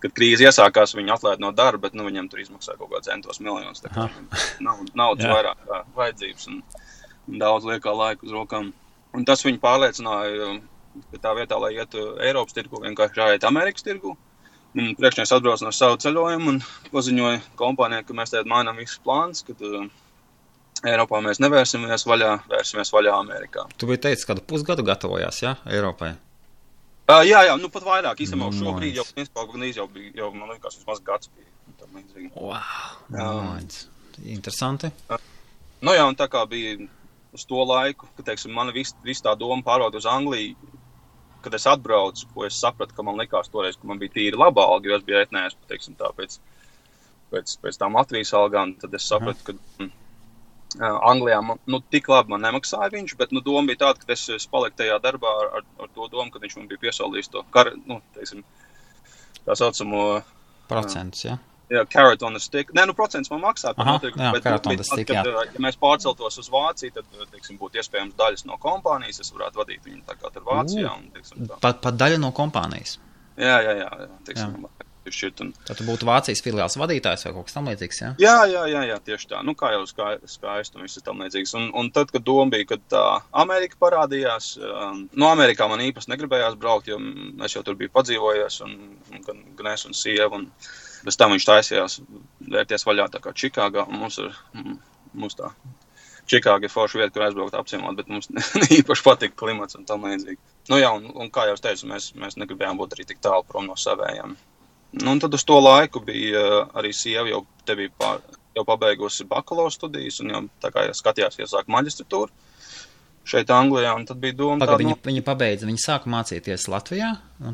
Kad 0.01 0.13
krīze 0.18 0.45
iesākās, 0.45 0.94
viņi 0.98 1.13
atlaida 1.16 1.42
no 1.42 1.50
darba, 1.54 1.88
bet 1.88 1.98
nu, 1.98 2.06
viņam 2.06 2.28
tur 2.30 2.44
izmaksāja 2.44 2.78
kaut 2.78 2.92
kāds 2.94 3.10
centos 3.10 3.42
miljonus. 3.42 3.81
Nav 4.62 4.83
naudas 4.98 5.30
vairāk 5.30 5.66
kā 5.66 5.81
vajadzības 5.98 6.48
un, 6.51 6.62
un 7.30 7.42
daudz 7.42 7.66
liekā 7.69 7.94
laika 7.98 8.25
uz 8.25 8.33
rokām. 8.38 8.69
Un 9.18 9.25
tas 9.25 9.42
viņu 9.45 9.62
pārliecināja, 9.62 10.51
ka 11.13 11.22
tā 11.25 11.34
vietā, 11.38 11.57
lai 11.62 11.74
ietu 11.77 12.06
Eiropas 12.22 12.57
tirgu, 12.57 12.84
vienkārši 12.86 13.22
jāiet 13.22 13.50
Amerikas 13.50 13.86
tirgu. 13.86 14.13
Priekšnieks 14.77 15.34
atbrauc 15.36 15.66
no 15.66 15.74
savu 15.75 15.98
ceļojumu 16.01 16.54
un 16.54 16.62
paziņoja 16.94 17.42
kompānijai, 17.60 18.06
ka 18.07 18.16
mēs 18.16 18.31
tagad 18.34 18.50
mainām 18.50 18.77
visus 18.80 19.01
plānus, 19.04 19.42
kad 19.45 19.60
uh, 19.68 19.89
Eiropā 20.81 21.19
mēs 21.21 21.38
nevērsimies 21.44 22.07
vaļā, 22.09 22.31
vērsimies 22.50 22.89
vaļā 22.94 23.13
Amerikā. 23.13 23.68
Tu 23.77 23.89
biji 23.89 24.01
teicis, 24.07 24.25
ka 24.25 24.38
pusgadu 24.50 24.85
gatavojās, 24.88 25.44
jā, 25.44 25.53
ja? 25.53 25.73
Eiropai? 25.75 26.15
Uh, 27.12 27.22
jā, 27.27 27.41
jā, 27.46 27.57
nu 27.60 27.67
pat 27.74 27.84
vairāk 27.86 28.22
īstenībā 28.24 28.48
no, 28.48 28.55
šobrīd 28.55 28.98
jau, 28.98 29.05
principā, 29.12 29.43
jau 29.75 29.88
bija, 29.91 30.12
jau, 30.22 30.29
man 30.34 30.53
liekas, 30.53 30.79
vismaz 30.79 31.01
gads 31.05 31.29
bija. 31.36 31.50
Wow, 32.36 32.62
nice. 33.12 33.88
Interesanti. 34.24 34.91
Uh, 35.12 35.22
nu 35.84 35.96
jā, 35.98 36.05
un 36.07 36.17
tā 36.17 36.29
kā 36.31 36.43
bija 36.50 36.77
uz 37.36 37.46
to 37.48 37.63
laiku, 37.67 38.07
kad, 38.15 38.25
teiksim, 38.31 38.53
man 38.55 38.72
viss 38.75 38.96
vis 39.05 39.22
tā 39.24 39.34
doma 39.39 39.63
pārvākt 39.65 39.98
uz 40.00 40.07
Angliju, 40.10 40.55
kad 41.41 41.55
es 41.57 41.67
atbraucu, 41.69 42.27
ko 42.34 42.46
es 42.48 42.60
sapratu, 42.62 42.96
ka 42.96 43.05
man 43.05 43.19
likās 43.19 43.50
toreiz, 43.51 43.77
ka 43.79 43.89
man 43.89 44.00
bija 44.01 44.15
tīri 44.15 44.39
laba 44.39 44.65
alga, 44.69 44.91
jo 44.91 45.00
es 45.00 45.05
biju 45.07 45.22
etnējis, 45.24 45.57
teiksim, 45.72 45.98
tā 46.00 46.12
pēc, 46.17 46.38
pēc, 47.34 47.55
pēc 47.63 47.81
tām 47.81 47.98
Latvijas 47.98 48.34
algām, 48.38 48.75
tad 48.81 48.93
es 48.98 49.07
sapratu, 49.10 49.48
ka 49.48 49.55
mm, 49.57 49.91
Anglijā 50.80 51.42
man, 51.44 51.60
nu, 51.70 51.82
tik 51.94 52.10
labi 52.12 52.34
man 52.34 52.44
nemaksāja 52.46 52.92
viņš, 52.94 53.16
bet 53.20 53.34
nu, 53.36 53.44
doma 53.44 53.68
bija 53.70 53.84
tāda, 53.86 54.01
ka 54.01 54.13
es, 54.16 54.28
es 54.32 54.48
paliku 54.50 54.82
tajā 54.82 54.98
darbā 55.04 55.32
ar, 55.44 55.54
ar, 55.60 55.70
ar 55.84 55.94
to 55.96 56.08
domu, 56.12 56.32
ka 56.32 56.42
viņš 56.44 56.58
man 56.60 56.68
bija 56.72 56.84
piesaistījis 56.88 57.32
to 57.34 57.46
kar, 57.54 57.74
nu, 57.90 58.00
teiksim, 58.18 58.44
tā 59.46 59.58
saucamo 59.60 60.04
procentus. 60.70 61.25
Ja? 61.28 61.40
Jā, 61.72 61.86
carrot 61.88 62.24
on 62.28 62.36
the 62.36 62.44
stick. 62.44 62.74
Nē, 62.75 62.84
nu, 62.90 62.96
procents 62.96 63.32
man 63.32 63.40
maksā. 63.46 63.72
Aha, 63.80 63.96
notiek, 63.96 64.16
jā, 64.20 64.32
bet, 64.36 64.44
carrot 64.44 64.68
on 64.68 64.80
the 64.80 64.88
stick, 64.88 65.08
kad, 65.08 65.28
jā. 65.28 65.46
Ja 65.56 65.63
mēs 65.63 65.80
pārceltos 65.80 66.36
uz 66.42 66.51
Vāciju, 66.51 66.98
tad, 66.98 67.08
teiksim, 67.32 67.56
būtu 67.62 67.80
iespējams 67.80 68.18
daļas 68.20 68.44
no 68.50 68.60
kompānijas. 68.60 69.22
Es 69.24 69.32
varētu 69.32 69.62
vadīt 69.62 69.88
viņu 69.88 70.04
tā 70.10 70.18
kā 70.20 70.34
tur 70.36 70.44
Vācijā. 70.50 70.92
Un, 70.92 71.08
teiksim, 71.16 71.48
tā. 71.48 71.62
Pat, 71.63 71.80
pat 71.86 71.96
daļa 71.96 72.20
no 72.20 72.34
kompānijas. 72.36 72.98
Jā, 73.40 73.62
jā, 73.63 73.78
jā. 73.86 73.88
jā, 73.88 74.10
teiksim, 74.28 74.68
jā 74.68 74.90
šķiet. 75.10 75.41
Un... 75.41 75.50
Tad 75.65 75.79
tu 75.79 75.86
būtu 75.88 76.05
Vācijas 76.05 76.43
filiāls 76.46 76.77
vadītājs 76.77 77.25
vai 77.25 77.34
kaut 77.34 77.48
kas 77.48 77.58
tamlīdzīgs. 77.58 78.01
Ja? 78.03 78.12
Jā, 78.22 78.36
jā, 78.51 78.67
jā, 78.70 78.84
jā, 78.91 79.00
tieši 79.08 79.31
tā. 79.31 79.41
Nu, 79.48 79.55
kā 79.58 79.72
jau 79.74 79.81
skaisti 79.89 80.77
un 80.77 80.86
viss 80.86 81.01
tam 81.01 81.24
līdzīgs. 81.25 81.55
Un, 81.58 81.67
un 81.81 81.89
tad, 81.96 82.13
kad 82.13 82.25
doma 82.27 82.53
bija, 82.53 82.70
kad 82.75 82.86
tā 82.93 83.03
Amerika 83.43 83.79
parādījās, 83.81 84.53
um, 84.62 85.03
no 85.17 85.31
Amerikā 85.34 85.65
man 85.72 85.81
īpaši 85.88 86.13
negribējās 86.13 86.60
braukt, 86.62 86.91
jo 86.91 87.01
es 87.41 87.58
jau 87.58 87.65
tur 87.65 87.79
biju 87.79 87.93
padzīvojies, 87.98 88.62
un, 88.67 88.77
un 89.10 89.25
gan, 89.25 89.43
gan 89.58 89.74
es 89.74 89.89
un 89.89 89.98
sieva. 89.98 90.38
Un 90.38 90.50
bez 91.05 91.17
tam 91.17 91.34
viņš 91.34 91.48
taisījās 91.50 92.00
vērties 92.53 92.86
vaļā 92.86 93.10
tā 93.13 93.24
kā 93.24 93.34
Čikāgā. 93.34 93.88
Mums 93.89 94.22
ir 94.22 94.36
mums 95.13 95.38
tā. 95.39 95.51
Čikāga 96.31 96.67
ir 96.67 96.72
forša 96.72 97.00
vieta, 97.00 97.12
kur 97.15 97.25
aizbraukt 97.25 97.55
apciemot, 97.58 97.98
bet 97.98 98.12
mums 98.12 98.29
īpaši 98.79 99.05
patīk 99.08 99.36
klimats 99.39 99.77
un 99.79 99.88
tam 99.89 100.05
līdzīgi. 100.08 100.39
Nu 100.72 100.79
jā, 100.79 100.91
un, 100.96 101.10
un 101.17 101.31
kā 101.34 101.48
jau 101.50 101.58
teicu, 101.60 101.89
mēs, 101.89 102.12
mēs 102.20 102.38
negribējām 102.39 102.79
būt 102.79 102.96
arī 102.96 103.08
tik 103.10 103.22
tālu 103.24 103.46
prom 103.48 103.67
no 103.67 103.77
savējiem. 103.79 104.38
Nu, 104.91 105.12
un 105.15 105.19
tad 105.24 105.33
uz 105.33 105.43
to 105.48 105.55
laiku 105.63 106.01
bija 106.03 106.41
uh, 106.41 106.67
arī 106.75 106.91
sieva 106.93 107.29
jau 107.31 107.45
pār, 107.98 108.19
jau 108.57 108.65
pabeigusi 108.67 109.24
bakalaura 109.29 109.71
studijas, 109.71 110.19
un 110.19 110.33
jau 110.33 110.41
tā 110.63 110.71
kā 110.75 110.88
skatījās 110.98 111.39
iesākt 111.39 111.71
maģistratūru. 111.71 112.29
šeit 113.31 113.51
Anglijā, 113.53 113.93
tad 114.10 114.17
bija 114.17 114.33
doma. 114.33 114.57
Paga, 114.60 114.74
tāda, 114.74 114.81
viņa, 114.83 114.95
nu, 114.98 115.01
viņa 115.05 115.21
pabeidza, 115.24 115.67
viņa 115.69 115.81
sāka 115.83 116.10
mācīties 116.10 116.63
Latvijā. 116.74 117.12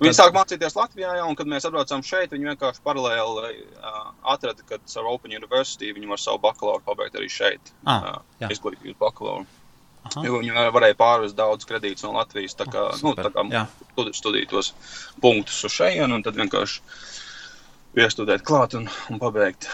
tad- 0.08 0.15
sāk 0.15 0.34
mācīties 0.38 0.77
Latvijā, 0.79 1.12
jā, 1.20 1.25
un 1.27 1.36
kad 1.36 1.46
mēs 1.51 1.67
atbraucām 1.67 2.01
šeit, 2.08 2.32
viņi 2.32 2.48
vienkārši 2.56 2.82
paralēli 2.86 3.51
uh, 3.84 3.98
atrada, 4.34 4.63
ka 4.65 4.79
ar 4.79 5.10
Open 5.12 5.36
University 5.36 5.91
viņi 5.94 6.08
var 6.08 6.17
savu 6.24 6.39
bakalauru 6.39 6.82
pabeigt 6.88 7.20
arī 7.20 7.27
šeit. 7.29 7.74
Ah, 7.86 8.08
uh, 8.08 8.22
izglītības 8.50 8.98
bakalauru. 8.98 9.46
Aha. 10.08 10.24
Jo 10.24 10.39
viņi 10.39 10.56
var- 10.56 10.72
varēja 10.72 10.96
pārvest 10.96 11.36
daudz 11.36 11.67
kredītus 11.67 12.03
no 12.08 12.13
Latvijas, 12.15 12.56
tā 12.56 12.65
kā, 12.72 12.88
nu, 13.03 13.12
super, 13.12 13.25
tā 13.27 13.34
kā 13.36 13.46
jā. 13.51 13.67
studi- 13.91 14.15
studīt 14.15 14.50
tos 14.50 14.72
punktus 15.22 15.63
uz 15.67 15.72
šejienu, 15.75 16.15
un 16.15 16.24
tad 16.24 16.34
vienkārši 16.39 16.79
iestudēt 18.04 18.44
klāt 18.48 18.75
un, 18.77 18.88
un 19.12 19.22
pabeigt. 19.22 19.70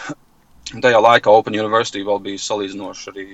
Un 0.72 0.80
tajā 0.84 1.00
laikā 1.00 1.32
Open 1.32 1.56
University 1.58 2.02
vēl 2.06 2.22
bija 2.24 2.40
salīdzinoši 2.40 3.10
arī 3.12 3.26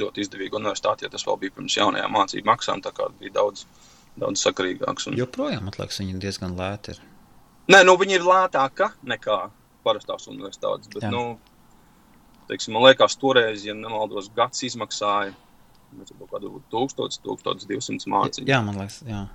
ļoti 0.00 0.24
izdevīga 0.24 0.56
universitāte, 0.56 1.04
ja 1.04 1.12
tas 1.12 1.26
vēl 1.28 1.36
bija 1.42 1.54
pirms 1.58 1.76
jaunajām 1.76 2.14
mācību 2.16 2.48
maksām, 2.48 2.80
tā 2.84 2.94
kā 2.96 3.10
bija 3.20 3.34
daudz, 3.36 3.66
daudz 4.16 4.44
sakarīgāks. 4.46 5.10
Un... 5.10 5.18
Joprojām, 5.20 5.66
man 5.68 5.76
liekas, 5.76 6.00
viņa 6.00 6.22
diezgan 6.22 6.56
lēta 6.58 6.94
ir. 6.94 7.02
Nē, 7.68 7.82
nu 7.84 7.98
viņi 8.00 8.16
ir 8.16 8.24
lētāka 8.24 8.94
nekā 9.04 9.36
parastās 9.84 10.30
universitātes, 10.32 10.88
bet, 10.94 11.04
Jā. 11.04 11.12
nu, 11.12 11.36
teiksim, 12.48 12.72
man 12.76 12.88
liekas, 12.88 13.18
toreiz, 13.20 13.66
ja 13.68 13.76
nemaldos, 13.76 14.30
gads 14.36 14.64
izmaksāja 14.64 15.36
kaut 16.18 16.32
kādu 16.32 16.54
1000, 16.72 17.20
1200 17.24 18.10
mācību. 18.12 18.48
Jā, 18.48 18.62
man 18.64 18.80
liekas, 18.80 19.02
jā. 19.08 19.26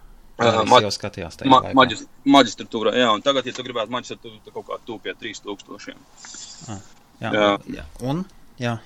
Jā, 0.42 0.63
ma- 0.66 0.80
skatījos 0.90 1.38
tajā 1.38 1.50
Ma 1.52 1.60
laikā. 1.62 1.75
maģis 1.78 2.00
maģistratūrā, 2.25 2.96
jā, 2.98 3.10
un 3.13 3.22
tagad, 3.22 3.46
ja 3.46 3.54
tu 3.54 3.66
gribētu 3.66 3.94
maģistratūru, 3.94 4.40
tad 4.42 4.56
kaut 4.56 4.66
kā 4.70 4.80
tu 4.88 4.98
pie 5.04 5.13
3000. 5.13 5.94
Jā, 6.68 6.78
jā. 7.22 7.32
jā. 7.32 7.52
jā. 7.78 7.86
Un, 8.02 8.24
jā. 8.58 8.80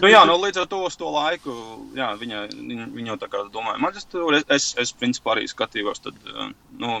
nu, 0.00 0.08
jā, 0.08 0.22
nu, 0.24 0.38
līdz 0.40 0.62
ar 0.62 0.70
to 0.72 0.80
to 0.96 1.10
laiku, 1.12 1.54
jā, 1.98 2.08
viņa, 2.16 2.46
viņa, 2.56 2.86
viņa 2.96 3.12
jau 3.12 3.18
tā 3.20 3.28
kā 3.28 3.42
domāja 3.52 3.82
maģistratūru. 3.84 4.40
Es, 4.48 4.70
es, 4.80 4.94
principā 4.96 5.34
arī 5.34 5.44
skatījos, 5.50 6.00
tad, 6.06 6.16
eh, 6.24 6.54
nu, 6.80 6.96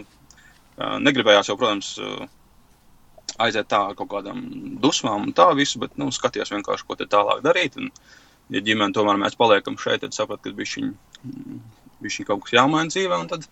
eh, 0.76 0.98
negribējās 1.00 1.48
jau, 1.48 1.56
protams, 1.56 1.94
eh, 2.04 2.28
aiziet 3.40 3.70
tā 3.72 3.80
ar 3.88 3.96
kaut 3.96 4.10
kādām 4.12 4.44
dusmām 4.82 5.30
un 5.30 5.32
tā 5.32 5.48
visu, 5.56 5.80
bet, 5.80 5.96
nu, 5.96 6.10
skatījos 6.12 6.52
vienkārši, 6.52 6.84
ko 6.84 7.00
te 7.00 7.08
tālāk 7.08 7.40
darīt. 7.46 7.80
Un, 7.80 7.88
ja 8.52 8.60
ģimene 8.60 8.92
tomēr 8.92 9.16
mēs 9.16 9.38
paliekam 9.40 9.80
šeit, 9.80 10.02
tad 10.04 10.12
sapratu, 10.12 10.50
ka 10.50 10.58
bišķiņ, 10.60 10.92
bišķiņ 12.04 12.28
kaut 12.28 12.44
kas 12.44 12.56
jāmaina 12.56 12.92
dzīvē, 12.92 13.20
tad 13.30 13.46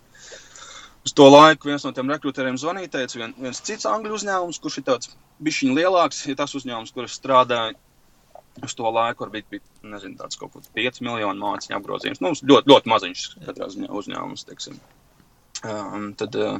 uz 1.05 1.15
to 1.15 1.27
laiku 1.31 1.69
viens 1.71 1.85
no 1.85 1.93
tiem 1.95 2.11
rekrutieriem 2.11 2.57
zvanīja, 2.59 2.93
teica, 2.97 3.19
vien, 3.21 3.35
viens 3.39 3.61
cits 3.65 3.87
angļu 3.89 4.17
uzņēmums, 4.19 4.59
kurš 4.63 4.81
ir 4.81 4.87
tāds 4.89 5.13
bišķiņ 5.45 5.75
lielāks, 5.77 6.25
ir 6.27 6.37
tas 6.39 6.55
uzņēmums, 6.59 6.93
kurš 6.95 7.17
strādāja 7.19 7.77
uz 8.65 8.75
to 8.75 8.91
laiku, 8.91 9.25
varbūt 9.25 9.49
bija, 9.51 9.65
nezinu, 9.93 10.17
tāds 10.19 10.39
kaut 10.39 10.53
kāds 10.55 10.71
5 10.75 11.01
miljonu 11.05 11.43
mācīņu 11.43 11.77
apgrozījums. 11.77 12.21
Nu, 12.23 12.33
ļoti, 12.35 12.71
ļoti 12.71 12.91
maziņš 12.91 13.25
katrā 13.45 13.69
ziņā 13.71 13.91
uzņēmums, 14.01 14.45
teiksim. 14.49 14.79
Um, 15.63 16.11
tad 16.19 16.35
uh, 16.39 16.59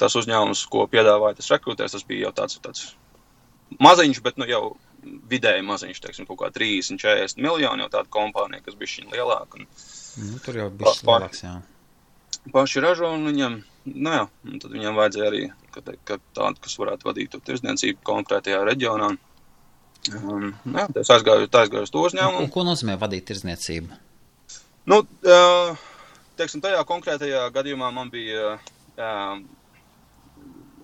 tas 0.00 0.16
uzņēmums, 0.18 0.64
ko 0.70 0.86
piedāvāja 0.90 1.38
tas 1.40 1.50
rekrutēs, 1.54 1.96
tas 1.96 2.06
bija 2.06 2.28
jau 2.28 2.34
tāds, 2.38 2.60
tāds 2.64 2.86
maziņš, 3.82 4.22
bet 4.24 4.38
nu 4.40 4.48
jau 4.48 4.62
vidēji 5.04 5.66
maziņš, 5.66 6.00
teiksim, 6.04 6.28
kaut 6.28 6.40
kā 6.40 6.50
30, 6.54 7.00
40 7.02 7.42
miljoni, 7.44 7.84
jau 7.84 7.92
tāda 7.92 8.10
kompānija, 8.12 8.64
kas 8.64 8.78
bija 8.78 8.92
šī 8.94 9.08
lielāka. 9.12 9.60
Un 9.60 9.68
Nu, 10.20 10.38
tur 10.44 10.58
jau 10.60 10.68
bija 10.70 10.92
lielāks, 11.02 11.42
jā. 11.44 11.54
paši 12.54 12.82
ražo, 12.84 13.08
un 13.16 13.24
viņam, 13.30 13.56
nu 13.90 14.12
jā, 14.14 14.24
un 14.46 14.60
tad 14.62 14.74
viņam 14.76 14.98
vajadzēja 15.00 15.30
arī 15.30 15.40
ka, 15.74 15.80
te- 15.82 15.96
ka 16.06 16.18
tādu, 16.36 16.60
kas 16.62 16.76
varētu 16.78 17.08
vadīt 17.08 17.32
to 17.34 17.40
tirdzniecību 17.42 18.04
konkrētajā 18.06 18.60
reģionā. 18.68 19.08
Um, 20.14 20.50
nu 20.68 20.78
jā, 20.78 20.86
es 21.00 21.10
aizgāju, 21.10 21.48
aizgāju 21.48 21.86
uz 21.88 21.90
to 21.90 22.02
Un, 22.02 22.06
uzņēmumu. 22.10 22.44
un, 22.44 22.50
ko 22.52 22.64
nozīmē 22.68 22.98
vadīt 23.00 23.24
tirzniecību? 23.30 23.96
Nu, 24.92 25.00
uh, 25.00 25.84
teiksim, 26.36 26.60
tajā 26.60 26.82
konkrētajā 26.86 27.46
gadījumā 27.56 27.88
man 27.96 28.10
bija. 28.12 28.58
Uh, 28.94 29.40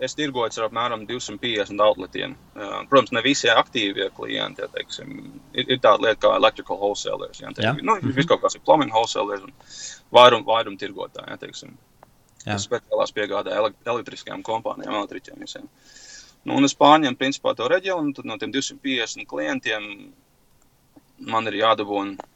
es 0.04 0.16
tirgoju 0.18 0.58
ar 0.58 0.66
apmēram 0.68 1.04
250 1.08 1.84
outletiem. 1.84 2.34
Protams, 2.90 3.12
ne 3.16 3.22
visi 3.24 3.50
aktīvie 3.52 4.10
klienti. 4.16 4.64
Ja, 4.64 4.68
teiksim, 4.72 5.14
ir, 5.52 5.66
ir 5.66 5.78
tāda 5.78 6.06
lieta 6.06 6.20
kā 6.26 6.34
electrical 6.36 6.80
wholesalers. 6.80 7.40
Ja, 7.42 7.52
teiksim, 7.56 7.84
nu, 7.84 7.96
mm 7.96 8.12
-hmm. 8.12 8.28
Kaut 8.28 8.42
kas 8.42 8.54
ir 8.54 8.64
plumbing 8.64 8.92
wholesalers 8.92 9.42
un 9.42 9.52
vairum, 10.12 10.44
vairum 10.46 10.78
tirgotāji. 10.78 11.30
Ja, 11.30 11.36
teiksim, 11.36 11.76
speciālās 12.46 13.12
piegādā 13.12 13.56
ele 13.56 13.74
elektriskajām 13.84 14.42
kompānijām, 14.42 14.94
elektriķiem 14.94 15.38
visiem. 15.40 15.68
Nu, 16.44 16.56
un 16.56 16.64
es 16.64 16.74
pārņemu 16.74 17.16
principā 17.16 17.54
to 17.56 17.68
reģionu, 17.68 18.06
un 18.06 18.12
tad 18.14 18.24
no 18.24 18.38
tiem 18.38 18.52
250 18.52 19.26
klientiem 19.26 20.12
man 21.28 21.48
ir 21.50 21.58
jādabūna 21.60 22.28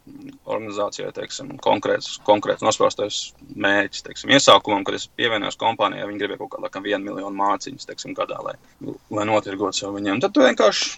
organizācijai 0.45 1.12
teiksim, 1.17 1.55
konkrēts, 1.64 2.19
konkrēts 2.26 2.64
nosprostais 2.64 3.21
mērķis. 3.57 4.05
Teiksim, 4.09 4.33
iesākumam, 4.37 4.85
kad 4.85 4.99
es 4.99 5.07
pievienojos 5.17 5.59
kompānijai, 5.61 6.09
viņi 6.11 6.21
gribēja 6.21 6.43
kaut 6.43 6.53
kādā 6.55 6.67
laikam 6.67 6.85
vienu 6.85 7.09
miljonu 7.09 7.38
mācīņas 7.41 7.88
teiksim, 7.88 8.17
gadā, 8.19 8.41
lai, 8.45 8.57
lai 8.85 9.26
notirgotu 9.31 9.81
sev 9.81 9.97
viņiem. 9.97 10.21
Tad 10.25 10.35
tu 10.37 10.45
vienkārši, 10.45 10.91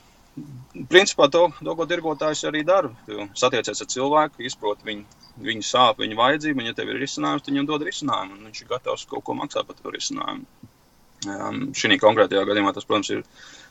principā, 0.90 1.28
to, 1.32 1.46
ko 1.62 1.88
tirgotājs 1.88 2.44
arī 2.50 2.64
dara. 2.66 2.90
Tu 3.06 3.28
satiecies 3.38 3.84
ar 3.84 3.92
cilvēku, 3.92 4.42
izproti 4.48 4.88
viņu, 4.90 5.20
viņu 5.46 5.68
sāp, 5.68 6.02
viņu 6.02 6.18
vajadzību, 6.18 6.62
un 6.62 6.70
ja 6.72 6.76
tev 6.76 6.90
ir 6.92 7.00
risinājums, 7.02 7.46
tad 7.46 7.54
viņam 7.54 7.70
dod 7.70 7.86
risinājumu, 7.86 8.38
un 8.38 8.50
viņš 8.50 8.64
ir 8.64 8.72
gatavs 8.72 9.06
kaut 9.10 9.26
ko 9.26 9.38
maksāt 9.38 9.68
par 9.68 9.78
to 9.78 9.94
risinājumu. 9.94 10.72
Um, 11.26 11.62
Šī 11.74 11.96
konkrētajā 11.98 12.42
gadījumā 12.46 12.74
tas, 12.76 12.84
protams, 12.86 13.08
ir 13.14 13.22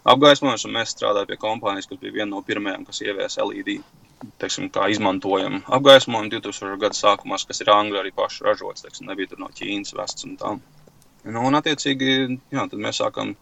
apgaismojums, 0.05 0.65
un 0.67 0.75
mēs 0.77 0.93
strādājam 0.95 1.31
pie 1.31 1.39
kompānijas, 1.41 1.89
kas 1.89 2.01
bija 2.01 2.19
viena 2.19 2.31
no 2.35 2.41
pirmajām, 2.45 2.85
kas 2.87 3.01
ieviesa 3.05 3.45
LED 3.47 3.79
teiksim, 4.41 4.69
kā 4.73 4.87
izmantojam 4.93 5.59
apgaismojumu 5.77 6.31
2000. 6.37 6.79
gada 6.81 6.97
sākumā, 6.97 7.39
kas 7.47 7.61
ir 7.61 7.71
Anglijā 7.73 8.03
arī 8.03 8.13
paši 8.15 8.45
ražots, 8.47 8.85
teiksim, 8.85 9.09
nebija 9.09 9.39
no 9.41 9.49
Ķīnas 9.53 9.95
vests 9.97 10.27
un 10.27 10.37
tā. 10.39 10.55
Nu, 11.25 11.41
un 11.49 11.57
attiecīgi, 11.57 12.09
jā, 12.53 12.65
tad 12.71 12.81
mēs 12.81 13.01
sākam 13.01 13.33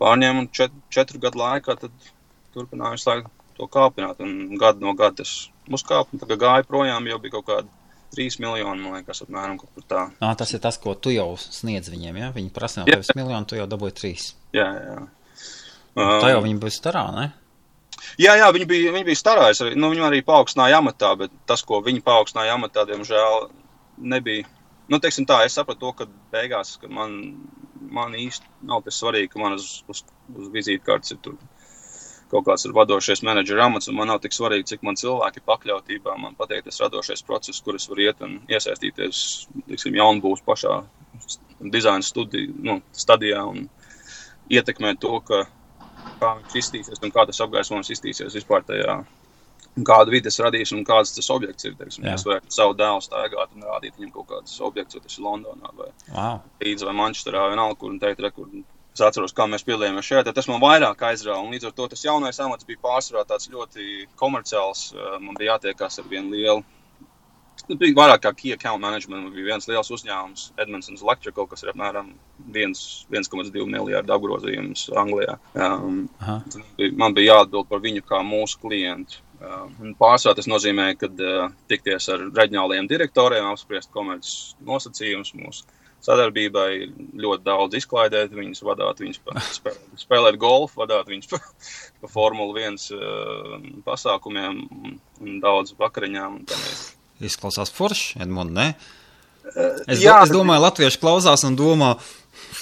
pārņēmu 0.00 0.44
un 0.44 0.52
čet, 0.54 0.74
četru 0.94 1.20
gadu 1.22 1.42
laikā 1.42 1.76
tad 1.80 2.08
turpināju 2.54 3.02
laiku 3.06 3.32
to 3.58 3.66
kāpināt, 3.70 4.22
un 4.24 4.56
gadu 4.60 4.86
no 4.86 4.94
gada 4.98 5.22
tas 5.22 5.34
uzkāpa, 5.68 6.14
un 6.14 6.22
tagad 6.22 6.40
gāja 6.44 6.68
projām, 6.68 7.10
jau 7.10 7.18
bija 7.22 7.36
kaut 7.38 7.48
kādi 7.50 7.74
3 8.16 8.40
miljoni, 8.40 8.80
man 8.80 8.96
liekas, 8.96 9.20
apmēram 9.26 9.58
kaut 9.60 9.74
kur 9.74 9.84
tā. 9.84 10.06
Nā, 10.22 10.32
tas 10.38 10.54
ir 10.56 10.62
tas, 10.64 10.78
ko 10.80 10.94
tu 10.96 11.12
jau 11.12 11.34
sniedz 11.36 11.90
viņiem, 11.92 12.22
ja? 12.22 12.30
Viņi 12.32 12.54
prasa 12.54 12.80
no 12.80 12.88
tevis 12.88 13.12
miljonu, 13.18 13.44
tu 13.50 13.58
jau 13.58 13.66
dabūji 13.68 13.96
trīs. 13.98 14.30
Jā, 14.56 14.68
jā. 14.80 15.02
Tā 15.96 16.32
jau 16.32 16.40
Um, 16.40 16.46
viņi 16.46 16.60
būs 16.62 16.78
starā, 16.80 17.04
ne? 17.16 17.28
Jā, 18.18 18.34
jā, 18.38 18.48
viņi 18.54 18.66
bija, 18.70 18.92
viņi 18.94 19.06
bija 19.08 19.18
starājas. 19.18 19.62
Arī, 19.64 19.74
nu, 19.78 19.90
viņi 19.92 20.06
arī 20.06 20.20
paaugstināja 20.26 20.78
amatā, 20.82 21.14
bet 21.18 21.34
tas, 21.46 21.64
ko 21.66 21.80
viņi 21.84 22.04
paaugstināja 22.06 22.54
amatā, 22.58 22.84
diemžēl 22.88 23.48
nebija. 23.98 24.46
Nu, 24.88 25.00
teiksim 25.02 25.26
tā, 25.28 25.42
es 25.44 25.58
sapratu 25.58 25.84
to, 25.84 25.92
ka 25.98 26.06
beigās, 26.32 26.76
ka 26.80 26.88
man, 26.88 27.18
man 27.92 28.14
īsti 28.16 28.68
nav 28.70 28.84
tas 28.86 29.00
svarīgi, 29.02 29.32
ka 29.34 29.42
man 29.42 29.58
uz, 29.58 29.82
uz, 29.90 30.04
uz 30.34 30.50
vizītkartes 30.54 31.14
ir 31.14 31.22
tur 31.24 31.36
kaut 32.28 32.44
kāds 32.44 32.66
ir 32.68 32.74
vadošais 32.76 33.22
menedžera 33.24 33.66
amats, 33.68 33.88
un 33.88 33.96
man 33.96 34.10
nav 34.12 34.20
tik 34.24 34.34
svarīgi, 34.36 34.66
cik 34.72 34.82
man 34.84 34.98
cilvēki 35.00 35.44
pakļautībā. 35.48 36.16
Man 36.20 36.36
patīk 36.38 36.66
tas 36.66 36.80
radošais 36.82 37.24
process, 37.24 37.62
kur 37.64 37.78
es 37.78 37.88
varu 37.88 38.04
iet 38.04 38.20
un 38.24 38.38
iesaistīties, 38.52 39.20
teiksim, 39.68 39.96
jaunbūs 39.96 40.44
pašā 40.46 40.82
dizaina 41.72 42.04
studiju, 42.04 42.52
nu, 42.68 42.78
stadijā 42.96 43.42
un 43.48 43.64
ietekmēt 44.52 45.00
to, 45.02 45.14
ka 45.24 45.46
kā 46.20 46.34
viņš 46.40 46.58
izskatīsies 46.60 47.02
un 47.02 47.14
kā 47.14 47.24
tas 47.28 47.40
apgaismojums 47.44 47.90
izskatīsies 47.94 48.36
vispār 48.38 48.66
tajā. 48.68 48.98
Kādu 49.86 50.10
vidi 50.10 50.26
tas 50.26 50.40
radīs 50.42 50.72
un 50.74 50.82
kāds 50.86 51.12
tas 51.14 51.28
objekts 51.30 51.68
ir. 51.68 51.76
Teiksim, 51.78 52.06
es 52.10 52.24
varētu 52.26 52.50
savu 52.50 52.74
dēlu 52.78 53.02
staigāt 53.04 53.52
un 53.54 53.66
rādīt 53.68 53.94
viņam 53.98 54.10
kaut 54.16 54.26
kādus 54.32 54.56
objektus, 54.66 54.98
vai 54.98 55.04
tas 55.04 55.18
ir 55.18 55.26
Londonā 55.28 55.70
vai 55.78 55.92
Wow. 56.10 56.40
Rīgas 56.64 56.82
vai 56.88 56.96
Manchesterā, 56.98 57.44
vienalga, 57.52 57.78
kur 57.78 57.92
un 57.92 58.00
teikt, 58.02 58.24
re, 58.24 58.32
kur 58.34 58.48
es 58.98 59.04
atceros, 59.06 59.34
kā 59.36 59.46
mēs 59.46 59.62
piedalījāmies 59.66 60.08
tad 60.26 60.34
tas 60.34 60.48
man 60.50 60.60
vairāk 60.64 61.04
aizrāva. 61.10 61.44
Līdz 61.52 61.68
ar 61.68 61.76
to 61.76 61.86
tas 61.92 62.02
jaunais 62.02 62.40
amats 62.42 62.66
bija 62.66 62.82
pārsvarā 62.82 63.22
tāds 63.28 63.50
ļoti 63.52 64.08
komerciāls. 64.18 64.92
Eh, 64.94 65.18
Man 65.20 65.38
bija 65.38 65.54
jātiekās 65.54 65.98
ar 66.02 66.10
vienu 66.10 66.34
lielu. 66.34 66.64
Nu, 67.68 67.76
bija 67.76 67.94
vairāk 67.98 68.22
kā 68.24 68.30
key 68.36 68.52
account 68.54 68.80
management. 68.80 69.24
Man 69.26 69.32
bija 69.34 69.50
viens 69.52 69.66
liels 69.68 69.90
uzņēmums, 69.90 70.44
Edmundsons 70.62 71.02
Electrical, 71.02 71.46
kas 71.50 71.62
ir 71.64 71.72
apmēram 71.72 72.12
viens- 72.54 73.06
1,2 73.10 73.66
miljardu 73.66 74.14
apgrozījums 74.14 74.86
Anglijā. 74.96 75.38
Um, 75.54 76.08
bija- 76.78 76.92
Man 76.96 77.14
bija 77.14 77.34
jāatbild 77.34 77.68
par 77.68 77.80
viņu 77.80 78.02
kā 78.08 78.22
mūsu 78.24 78.58
klientu. 78.62 79.18
Un 79.80 79.94
Pārsvarā 80.00 80.34
tas 80.34 80.46
nozīmē, 80.50 80.96
ka 80.98 81.06
uh, 81.06 81.50
tikties 81.68 82.08
ar 82.08 82.18
reģionālajiem 82.34 82.88
direktoriem, 82.90 83.44
apspriest 83.52 83.90
komerces 83.94 84.54
nosacījumus 84.66 85.34
mūsu 85.34 85.62
sadarbībai, 86.02 86.92
ļoti 87.18 87.42
daudz 87.46 87.74
izklaidēt 87.74 88.30
viņus, 88.34 88.62
vadīt 88.62 89.00
viņus, 89.04 89.18
pa, 89.24 89.34
spēlēt, 89.58 90.02
spēlēt 90.02 90.38
golfu, 90.38 90.80
vadīt 90.82 91.06
viņus 91.10 91.28
pa, 91.30 91.38
pa 92.02 92.08
Formule 92.08 92.54
1 92.66 92.78
uh, 92.94 93.58
pasākumiem 93.86 94.60
un, 95.20 95.40
daudz 95.42 95.74
vakariņām. 95.78 96.38
un. 96.40 96.97
Izklausās 97.24 97.72
forši, 97.74 98.20
Edmund, 98.22 98.54
ne? 98.54 98.72
Es, 99.48 100.02
jā, 100.02 100.18
do, 100.18 100.26
es 100.26 100.32
domāju, 100.34 100.62
latvieši 100.66 101.00
klausās 101.02 101.44
un 101.48 101.56
domā, 101.58 101.94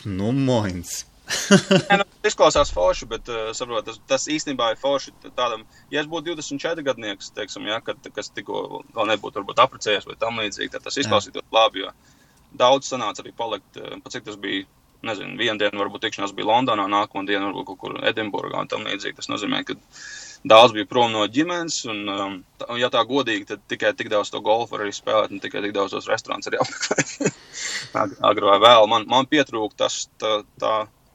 nu, 0.07 0.31
moins. 0.33 1.03
Nē, 1.91 1.99
nu, 1.99 2.05
izklausās 2.27 2.71
forši, 2.75 3.09
bet 3.11 3.29
uh, 3.33 3.51
saprot, 3.57 3.85
tas, 3.89 3.99
tas 4.07 4.27
īstenībā 4.31 4.71
ir 4.73 4.79
forši 4.79 5.13
tādam, 5.27 5.65
ja 5.91 6.03
es 6.03 6.11
būtu 6.11 6.37
24 6.39 6.85
gadnieks, 6.87 7.33
teiksim, 7.35 7.67
ja, 7.67 7.81
kad, 7.85 7.99
kas 8.15 8.31
tikko 8.31 8.85
vēl 8.95 9.11
nebūtu 9.11 9.43
varbūt 9.43 9.63
apprecējies 9.65 10.07
vai 10.07 10.17
tam 10.21 10.39
līdzīgi, 10.43 10.71
tad 10.77 10.87
tas 10.87 10.99
izklausītos 11.03 11.47
labi, 11.55 11.89
daudz 12.57 12.93
sanāca 12.93 13.25
arī 13.25 13.35
palikt, 13.37 13.81
uh, 13.83 13.99
pat 14.05 14.15
cik 14.15 14.29
tas 14.31 14.39
bija, 14.41 14.69
nezinu, 15.07 15.35
vienu 15.41 15.59
dienu 15.61 15.83
varbūt 15.83 16.07
tikšanās 16.07 16.35
bija 16.37 16.49
Londonā, 16.53 16.87
nākamā 16.91 17.27
diena 17.29 17.51
varbūt 17.51 17.69
kaut 17.73 17.83
kur 17.83 17.99
Edinburgā 18.07 18.63
un 18.63 18.71
tam 18.71 18.87
līdzīgi. 18.87 19.19
Tas 19.19 19.29
nozīmē, 19.31 19.63
ka 19.67 19.77
daudz 20.49 20.75
bija 20.77 20.87
prom 20.89 21.13
no 21.15 21.25
ģimenes, 21.31 21.79
un, 21.91 22.03
um, 22.11 22.37
tā, 22.61 22.69
ja 22.81 22.91
tā 22.93 23.03
godīgi, 23.09 23.47
tad 23.51 23.65
tikai 23.71 23.93
tik 23.99 24.11
daudz 24.13 24.31
to 24.33 24.41
golfu 24.45 24.79
arī 24.79 24.93
spēlēt, 24.95 25.33
un 25.35 25.43
tikai 25.43 25.63
tik 25.65 25.75
daudz 25.77 25.97
tos 25.97 26.09
restorāns 26.11 26.49
arī 26.51 26.61
apmeklēt. 26.63 27.41
Agri 28.27 28.47
vai 28.51 28.61
vēl, 28.63 28.87
man, 28.91 29.09
man 29.11 29.29
pietrūka 29.31 29.85
tas, 29.85 30.05
tā, 30.23 30.39
tā 30.63 30.75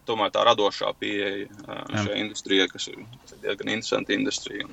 tomēr 0.10 0.34
tā 0.34 0.44
radošā 0.48 0.92
pieeja 1.00 1.48
šai 2.04 2.20
industrijai, 2.26 2.68
kas 2.72 2.90
ir, 2.92 3.02
diezgan 3.44 3.72
interesanta 3.72 4.16
industrija. 4.16 4.68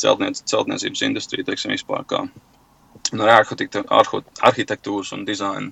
Celtniec, 0.00 0.42
celtniecības 0.50 1.02
industrija, 1.06 1.46
teiksim, 1.46 1.74
vispār 1.76 2.04
kā 2.10 2.24
no 3.14 3.28
arhitektūras 3.28 5.12
un 5.14 5.26
dizaina 5.28 5.70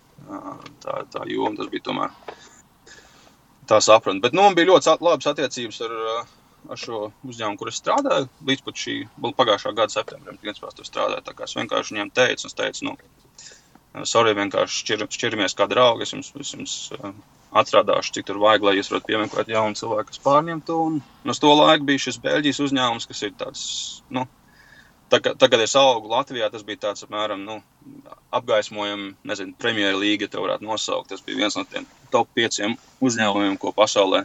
tā, 0.85 1.00
tā 1.11 1.25
joma, 1.30 1.56
tas 1.59 1.71
bija 1.73 1.88
tomēr 1.88 2.14
tā 3.68 3.80
sapratne. 3.83 4.23
Bet 4.23 4.37
nu, 4.37 4.44
man 4.44 4.56
bija 4.56 4.71
ļoti 4.71 4.97
labas 5.00 5.30
attiecības 5.33 5.80
ar, 5.87 5.97
ar 6.71 6.80
šo 6.80 7.00
uzņēmumu, 7.26 7.59
kur 7.61 7.71
es 7.71 7.80
strādāju, 7.80 8.30
līdz 8.49 8.64
pat 8.66 8.80
šī 8.80 8.97
pagājušā 9.25 9.75
gada 9.76 9.92
septembrim, 9.92 10.38
es 10.50 10.61
tur 10.62 10.88
strādāju. 10.88 11.25
Tā 11.26 11.37
kā 11.37 11.49
es 11.49 11.56
vienkārši 11.59 11.94
viņiem 11.94 12.12
teicu, 12.14 12.49
es 12.49 12.56
teicu, 12.59 12.88
nu, 12.88 14.04
sorry, 14.09 14.35
vienkārši 14.38 14.83
šķir, 14.83 15.06
šķiramies 15.16 15.56
kā 15.59 15.68
draugi, 15.71 16.06
es 16.06 16.14
jums, 16.14 16.33
es 16.40 16.54
jums 16.56 16.76
atstrādāšu, 17.54 18.16
cik 18.16 18.28
tur 18.28 18.40
vajag, 18.42 18.64
lai 18.66 18.78
jūs 18.78 18.90
varat 18.90 19.06
piemeklēt 19.06 19.52
jaunu 19.52 19.78
cilvēku, 19.78 20.11
kas 20.11 20.23
pārņem 20.25 20.62
to. 20.66 20.78
Un, 20.88 20.97
uz 21.30 21.42
to 21.42 21.52
laiku 21.54 21.87
bija 21.90 22.06
šis 22.09 22.18
Beļģijas 22.25 22.62
uzņēmums, 22.66 23.06
kas 23.11 23.23
ir 23.23 23.37
tāds, 23.38 23.66
nu, 24.14 24.25
tagad, 25.12 25.38
tagad 25.38 25.62
es 25.62 25.76
augu 25.78 26.11
Latvijā, 26.11 26.50
tas 26.50 26.64
bija 26.66 26.88
tāds, 26.88 27.06
apmēram, 27.06 27.44
nu, 27.47 27.61
apgaismojami, 28.35 29.12
nezinu, 29.30 29.54
Premjerlīga 29.61 30.28
te 30.30 30.42
varētu 30.42 30.66
nosaukt. 30.66 31.12
Tas 31.12 31.23
bija 31.23 31.44
viens 31.44 31.59
no 31.59 31.62
tiem 31.68 31.87
top 32.11 32.33
pieciem 32.35 32.75
uzņēmumiem, 33.04 33.59
ko 33.62 33.71
pasaulē 33.76 34.25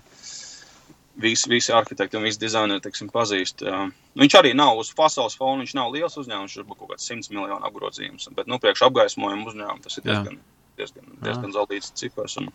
visi, 1.22 1.50
visi 1.52 1.74
arhitekti 1.76 2.18
un 2.20 2.26
visi 2.28 2.42
dizaineri, 2.42 2.84
teiksim, 2.84 3.12
pazīst. 3.14 3.66
Nu, 3.66 4.24
viņš 4.24 4.38
arī 4.40 4.54
nav 4.58 4.80
uz 4.82 4.94
pasaules 4.98 5.38
fona, 5.40 5.64
viņš 5.64 5.76
nav 5.78 5.92
liels 5.96 6.18
uzņēmums, 6.22 6.56
viņš 6.56 6.64
ir 6.64 6.70
kaut 6.72 6.94
kāds 6.94 7.12
100 7.12 7.36
miljonu 7.36 7.68
apgrozījums, 7.70 8.32
bet, 8.38 8.50
nu, 8.52 8.62
priekš 8.62 8.88
apgaismojumu 8.88 9.52
uzņēmumu 9.52 9.86
tas 9.86 10.00
ir 10.00 10.08
diezgan, 10.08 10.42
diezgan, 10.80 11.14
diezgan 11.26 11.56
zaldīts 11.56 11.94
cipars. 12.00 12.40
Un, 12.42 12.52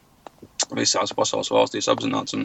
visās 0.75 1.13
pasaules 1.17 1.51
valstīs 1.53 1.89
apzināts. 1.91 2.35
Un 2.37 2.45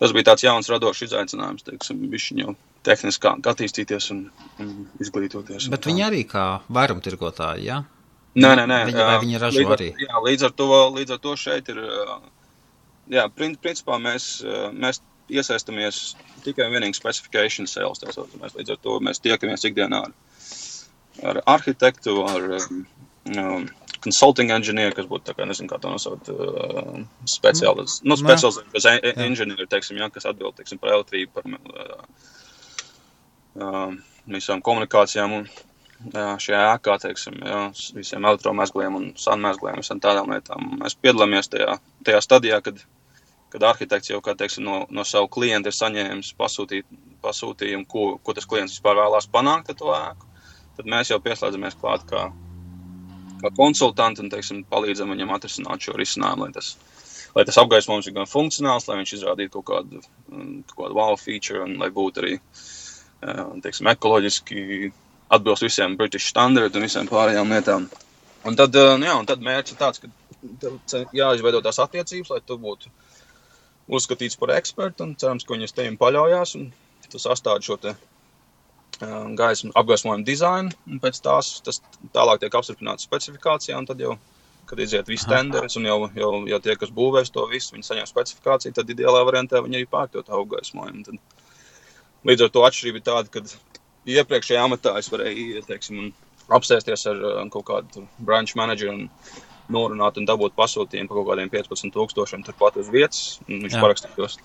tas 0.00 0.14
bija 0.14 0.30
tāds 0.30 0.44
jauns, 0.46 0.70
radošs 0.72 1.06
izaicinājums, 1.08 1.66
teiksim, 1.66 2.06
jau 2.40 2.54
tehniski 2.86 3.32
attīstīties 3.50 4.10
un, 4.14 4.22
un 4.62 4.72
izglītoties. 5.02 5.68
Bet 5.72 5.88
viņi 5.88 6.06
arī 6.06 6.22
kā 6.28 6.46
vairumtirgotāji, 6.72 7.68
jā? 7.70 7.82
Nē, 8.36 8.52
nē, 8.60 8.64
nē. 8.68 8.80
Viņi, 8.90 9.04
vai 9.08 9.18
viņi 9.22 9.42
ražo 9.42 9.60
līdz 9.62 9.70
ar, 9.70 9.76
arī? 9.78 9.90
Jā, 10.04 10.22
līdz 10.26 10.48
ar, 10.48 10.54
to, 10.60 10.70
līdz 10.98 11.14
ar 11.16 11.20
to 11.24 11.36
šeit 11.40 11.70
ir, 11.72 11.80
jā, 13.16 13.24
principā 13.32 13.96
mēs, 14.02 14.28
mēs 14.76 15.00
iesaistamies 15.32 16.16
tikai 16.44 16.68
un 16.68 16.76
vienīgi 16.76 16.98
specification 16.98 17.68
sales, 17.70 18.02
tā 18.02 18.12
saucamais. 18.14 18.54
Līdz 18.58 18.76
ar 18.76 18.82
to 18.82 18.98
mēs 19.04 19.22
tiekamies 19.24 19.66
ikdienā 19.68 20.04
ar, 20.06 20.14
ar 21.32 21.42
arhitektu, 21.56 22.18
ar 22.28 22.48
um, 22.60 23.66
consulting 24.04 24.52
engineer, 24.54 24.94
kas 24.94 25.08
būtu, 25.10 25.34
kā, 25.36 25.46
nezinu, 25.48 25.70
kā 25.70 25.80
nosaukt, 25.82 26.30
uh, 26.30 26.98
speciālis, 27.30 28.00
nu, 28.06 28.18
speciālis, 28.20 28.60
bez 28.74 28.88
inženieri, 29.26 29.68
teiksim, 29.70 29.98
jā, 30.00 30.10
kas 30.14 30.28
atbild, 30.30 30.56
teiksim, 30.58 30.80
par 30.82 30.94
elektrību, 30.94 31.32
par 31.34 31.48
uh, 31.50 32.26
uh, 33.60 33.96
visām 34.30 34.62
komunikācijām 34.64 35.40
un 35.40 35.48
jā, 36.12 36.28
šajā 36.42 36.62
ēkā, 36.74 36.98
teiksim, 37.02 37.40
jā, 37.42 37.62
visiem 37.96 38.28
elektromezgliem 38.28 38.98
un 38.98 39.08
sanmezgliem, 39.20 39.80
visam 39.82 40.02
tādām 40.02 40.30
lietām. 40.34 40.76
Mēs 40.82 40.98
piedalāmies 41.00 41.50
tajā, 41.52 41.78
tajā 42.06 42.22
stadijā, 42.24 42.60
kad, 42.64 42.82
kad 43.52 43.66
arhitekts 43.68 44.10
jau, 44.10 44.22
teiksim, 44.26 44.64
no, 44.66 44.78
no 44.90 45.04
savu 45.06 45.28
klientu 45.32 45.70
ir 45.70 45.76
saņēmis 45.76 46.32
pasūtīt, 46.38 46.88
pasūtījumu, 47.24 47.86
ko, 47.90 48.08
ko 48.22 48.34
tas 48.36 48.48
klients 48.48 48.76
vispār 48.76 48.98
vēlās 48.98 49.30
panākt 49.32 49.72
ar 49.72 49.78
to 49.78 49.94
ēku. 49.94 50.32
Tad 50.76 50.90
mēs 50.92 51.12
jau 51.12 51.22
pieslēdzamies 51.24 51.78
klāt 51.80 52.04
kā 52.10 52.26
kā 53.40 53.52
konsultanti 53.56 54.22
un 54.24 54.30
teiksim, 54.32 54.64
palīdzam 54.70 55.12
viņam 55.12 55.34
atrisināt 55.36 55.84
šo 55.84 55.96
risinājumu, 55.98 56.46
lai 56.46 56.56
tas, 56.56 56.72
lai 57.36 57.44
tas 57.48 57.58
apgaismojums 57.60 58.08
ir 58.08 58.16
gan 58.16 58.30
funkcionāls, 58.30 58.88
lai 58.88 59.00
viņš 59.00 59.14
izrādītu 59.18 59.58
kaut 59.58 59.66
kādu, 59.70 60.02
mm, 60.32 60.52
kaut 60.72 60.86
kādu 60.86 60.98
wow 60.98 61.16
feature 61.20 61.64
un 61.64 61.76
lai 61.80 61.90
būtu 61.94 62.24
arī 62.24 62.36
teiksim, 63.64 63.88
ekoloģiski 63.92 64.92
atbilst 65.36 65.64
visiem 65.66 65.96
British 65.98 66.30
standardiem 66.30 66.82
un 66.82 66.86
visiem 66.86 67.08
pārējām 67.10 67.52
lietām. 67.52 67.88
Un 68.46 68.54
tad, 68.58 68.76
nu 69.00 69.08
jā, 69.08 69.14
un 69.18 69.26
tad 69.26 69.42
mērķis 69.42 69.74
ir 69.74 69.80
tāds, 69.80 70.02
ka 70.02 71.00
jāizveido 71.16 71.62
tās 71.64 71.80
attiecības, 71.82 72.30
lai 72.30 72.42
tu 72.46 72.58
būtu 72.62 72.92
uzskatīts 73.88 74.38
par 74.40 74.54
ekspertu 74.56 75.06
un 75.06 75.14
cerams, 75.20 75.46
ka 75.46 75.54
viņi 75.54 75.68
uz 75.68 75.74
tevi 75.76 75.96
paļaujās 76.00 76.56
un 76.58 76.70
tu 77.10 77.20
sastādi 77.22 77.68
šo 77.68 77.76
te 77.78 77.94
gaismu 79.36 79.74
apgaismojumu 79.76 80.24
dizainu, 80.24 80.72
un 80.88 81.00
pēc 81.02 81.20
tās 81.22 81.60
tas 81.64 81.80
tālāk 82.14 82.40
tiek 82.40 82.54
apstiprināts 82.56 83.04
specifikācijā, 83.04 83.76
un 83.78 83.86
tad 83.86 84.00
jau, 84.00 84.16
kad 84.66 84.80
iziet 84.80 85.08
viss 85.08 85.28
tenders, 85.28 85.76
un 85.76 85.86
jau, 85.86 85.98
jau, 86.16 86.30
jau 86.48 86.60
tie, 86.64 86.76
kas 86.80 86.90
būvēs 86.96 87.30
to 87.34 87.44
visu, 87.50 87.74
viņi 87.74 87.86
saņem 87.86 88.08
specifikāciju, 88.08 88.74
tad 88.74 88.90
ideālā 88.90 89.22
variantā 89.28 89.60
viņi 89.62 89.82
arī 89.82 89.88
pērk 89.90 90.16
to 90.16 90.40
apgaismojumu. 90.40 91.04
Tad, 91.06 91.44
līdz 92.26 92.46
ar 92.46 92.54
to 92.54 92.64
atšķirība 92.66 93.02
ir 93.02 93.06
tāda, 93.06 93.30
ka 93.30 93.44
iepriekšējā 94.16 94.64
amatā 94.64 94.96
es 94.98 95.12
varēju, 95.12 95.62
teiksim, 95.68 96.08
apsēsties 96.56 97.06
ar 97.10 97.22
kaut 97.52 97.68
kādu 97.68 98.06
branch 98.18 98.56
manageru 98.58 98.94
un 98.94 99.06
norunāt 99.72 100.18
un 100.20 100.28
dabūt 100.28 100.56
pasūtījumu 100.58 101.10
par 101.10 101.20
kaut 101.20 101.28
kādiem 101.30 101.52
15 101.52 101.94
tūkstošiem 101.94 102.44
turpat 102.46 102.78
uz 102.80 102.90
vietas, 102.92 103.38
un 103.48 103.64
viņš 103.64 103.78
parakstījos. 103.82 104.38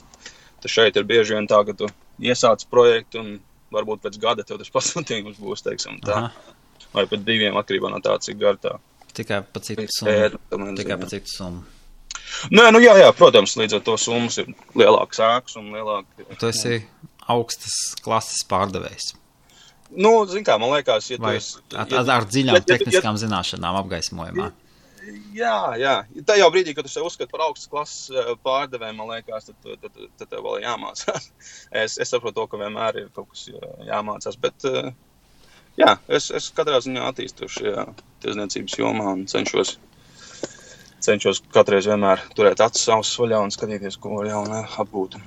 Tas 0.62 0.74
šeit 0.74 0.98
ir 0.98 1.08
bieži 1.10 1.38
vien 1.38 1.50
tā, 1.50 1.62
ka 1.66 1.76
tu 1.78 1.90
iesāc 2.22 2.66
projektu 2.70 3.22
un 3.22 3.36
varbūt 3.74 4.04
pēc 4.06 4.18
gada 4.22 4.46
tev 4.48 4.62
tas 4.62 4.72
pasūtījums 4.78 5.42
būs, 5.42 5.66
teiksim, 5.68 6.00
tā. 6.06 6.28
Aha. 6.28 6.58
Vai 6.92 7.06
pēc 7.08 7.22
diviem, 7.24 7.56
atkarībā 7.60 7.92
no 7.92 8.02
tā, 8.04 8.18
cik 8.20 8.40
gar 8.42 8.58
tā. 8.60 8.76
Tikai 9.16 9.42
pa 9.48 9.62
cik 9.64 9.86
summu. 9.92 10.74
Tikai 10.80 10.98
pa 11.00 11.08
cik 11.12 11.30
summu. 11.30 11.64
Nē, 12.52 12.70
nu 12.72 12.80
jā, 12.82 12.94
jā, 13.00 13.10
protams, 13.16 13.58
līdz 13.60 13.78
ar 13.78 13.82
to 13.86 13.96
summas 14.00 14.38
ir 14.42 14.52
lielāks 14.78 15.20
ēkas 15.24 15.58
un 15.60 15.72
lielāk. 15.76 16.08
Tu 16.40 16.48
esi 16.48 16.78
augstas 17.32 17.76
klases 18.04 18.46
pārdevējs. 18.50 19.12
Nu, 19.92 20.14
zin 20.32 20.46
kā, 20.48 20.56
man 20.60 20.72
liekas, 20.72 21.10
ja 21.12 21.20
Vai 21.20 21.36
tu 21.36 21.42
esi... 21.42 21.60
ar, 21.76 21.90
ar, 22.00 22.12
ar 22.16 22.28
dziļām 22.28 22.58
ja, 22.58 22.64
tehniskām 22.64 23.18
ja, 23.18 23.22
zināšanām 23.26 23.80
apgaismojumā. 23.82 24.48
Jā, 25.34 25.74
jā. 25.82 25.94
Tā 26.28 26.36
jau 26.38 26.50
brīdī, 26.54 26.76
kad 26.78 26.86
tu 26.86 26.92
sev 26.92 27.08
uzskati 27.08 27.32
par 27.32 27.46
augstas 27.48 27.70
klases 27.72 28.36
pārdevēju, 28.46 28.98
man 28.98 29.10
liekas, 29.16 29.48
tad, 29.50 29.58
tad, 29.64 29.88
tad, 29.88 30.10
tad 30.20 30.30
tev 30.30 30.44
vēl 30.46 30.62
jāmācās. 30.66 31.30
es, 31.84 31.98
es 31.98 32.12
saprotu, 32.12 32.38
to, 32.38 32.48
ka 32.52 32.60
vienmēr 32.62 33.02
ir 33.02 33.10
kaut 33.16 33.32
kas 33.32 33.48
jāmācās, 33.88 34.38
bet 34.42 34.68
jā, 35.80 35.96
es, 36.06 36.30
es 36.38 36.52
katrā 36.56 36.82
ziņā 36.86 37.08
attīstu 37.10 37.50
šajā 37.50 37.88
tiesniecības 38.22 38.78
jomā 38.78 39.10
un 39.16 39.26
cenšos, 39.32 39.76
cenšos 41.02 41.44
katreiz 41.56 41.90
vienmēr 41.90 42.22
turēt 42.38 42.62
acis 42.62 42.86
savus 42.92 43.14
vaļā 43.22 43.42
un 43.48 43.54
skatīties, 43.54 43.98
ko 44.02 44.22
jaunu 44.28 44.64
apgūt. 44.84 45.18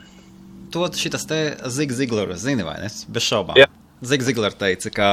To 0.74 0.86
šitas 0.98 1.26
te 1.30 1.40
Zig 1.70 1.94
Ziglera 1.94 2.38
zini, 2.38 2.66
vai 2.66 2.80
ne? 2.82 2.90
Bez 2.90 3.26
šaubām. 3.26 3.58
Jā. 3.58 3.68
Zig 4.04 4.22
Ziglera 4.26 4.54
teica, 4.58 4.90
ka 4.94 5.08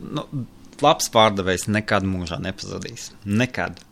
nu, 0.00 0.24
labs 0.84 1.10
pārdevējs 1.14 1.68
nekad 1.70 2.06
mūžā 2.08 2.40
nepazudīs. 2.42 3.12
Nekad. 3.24 3.82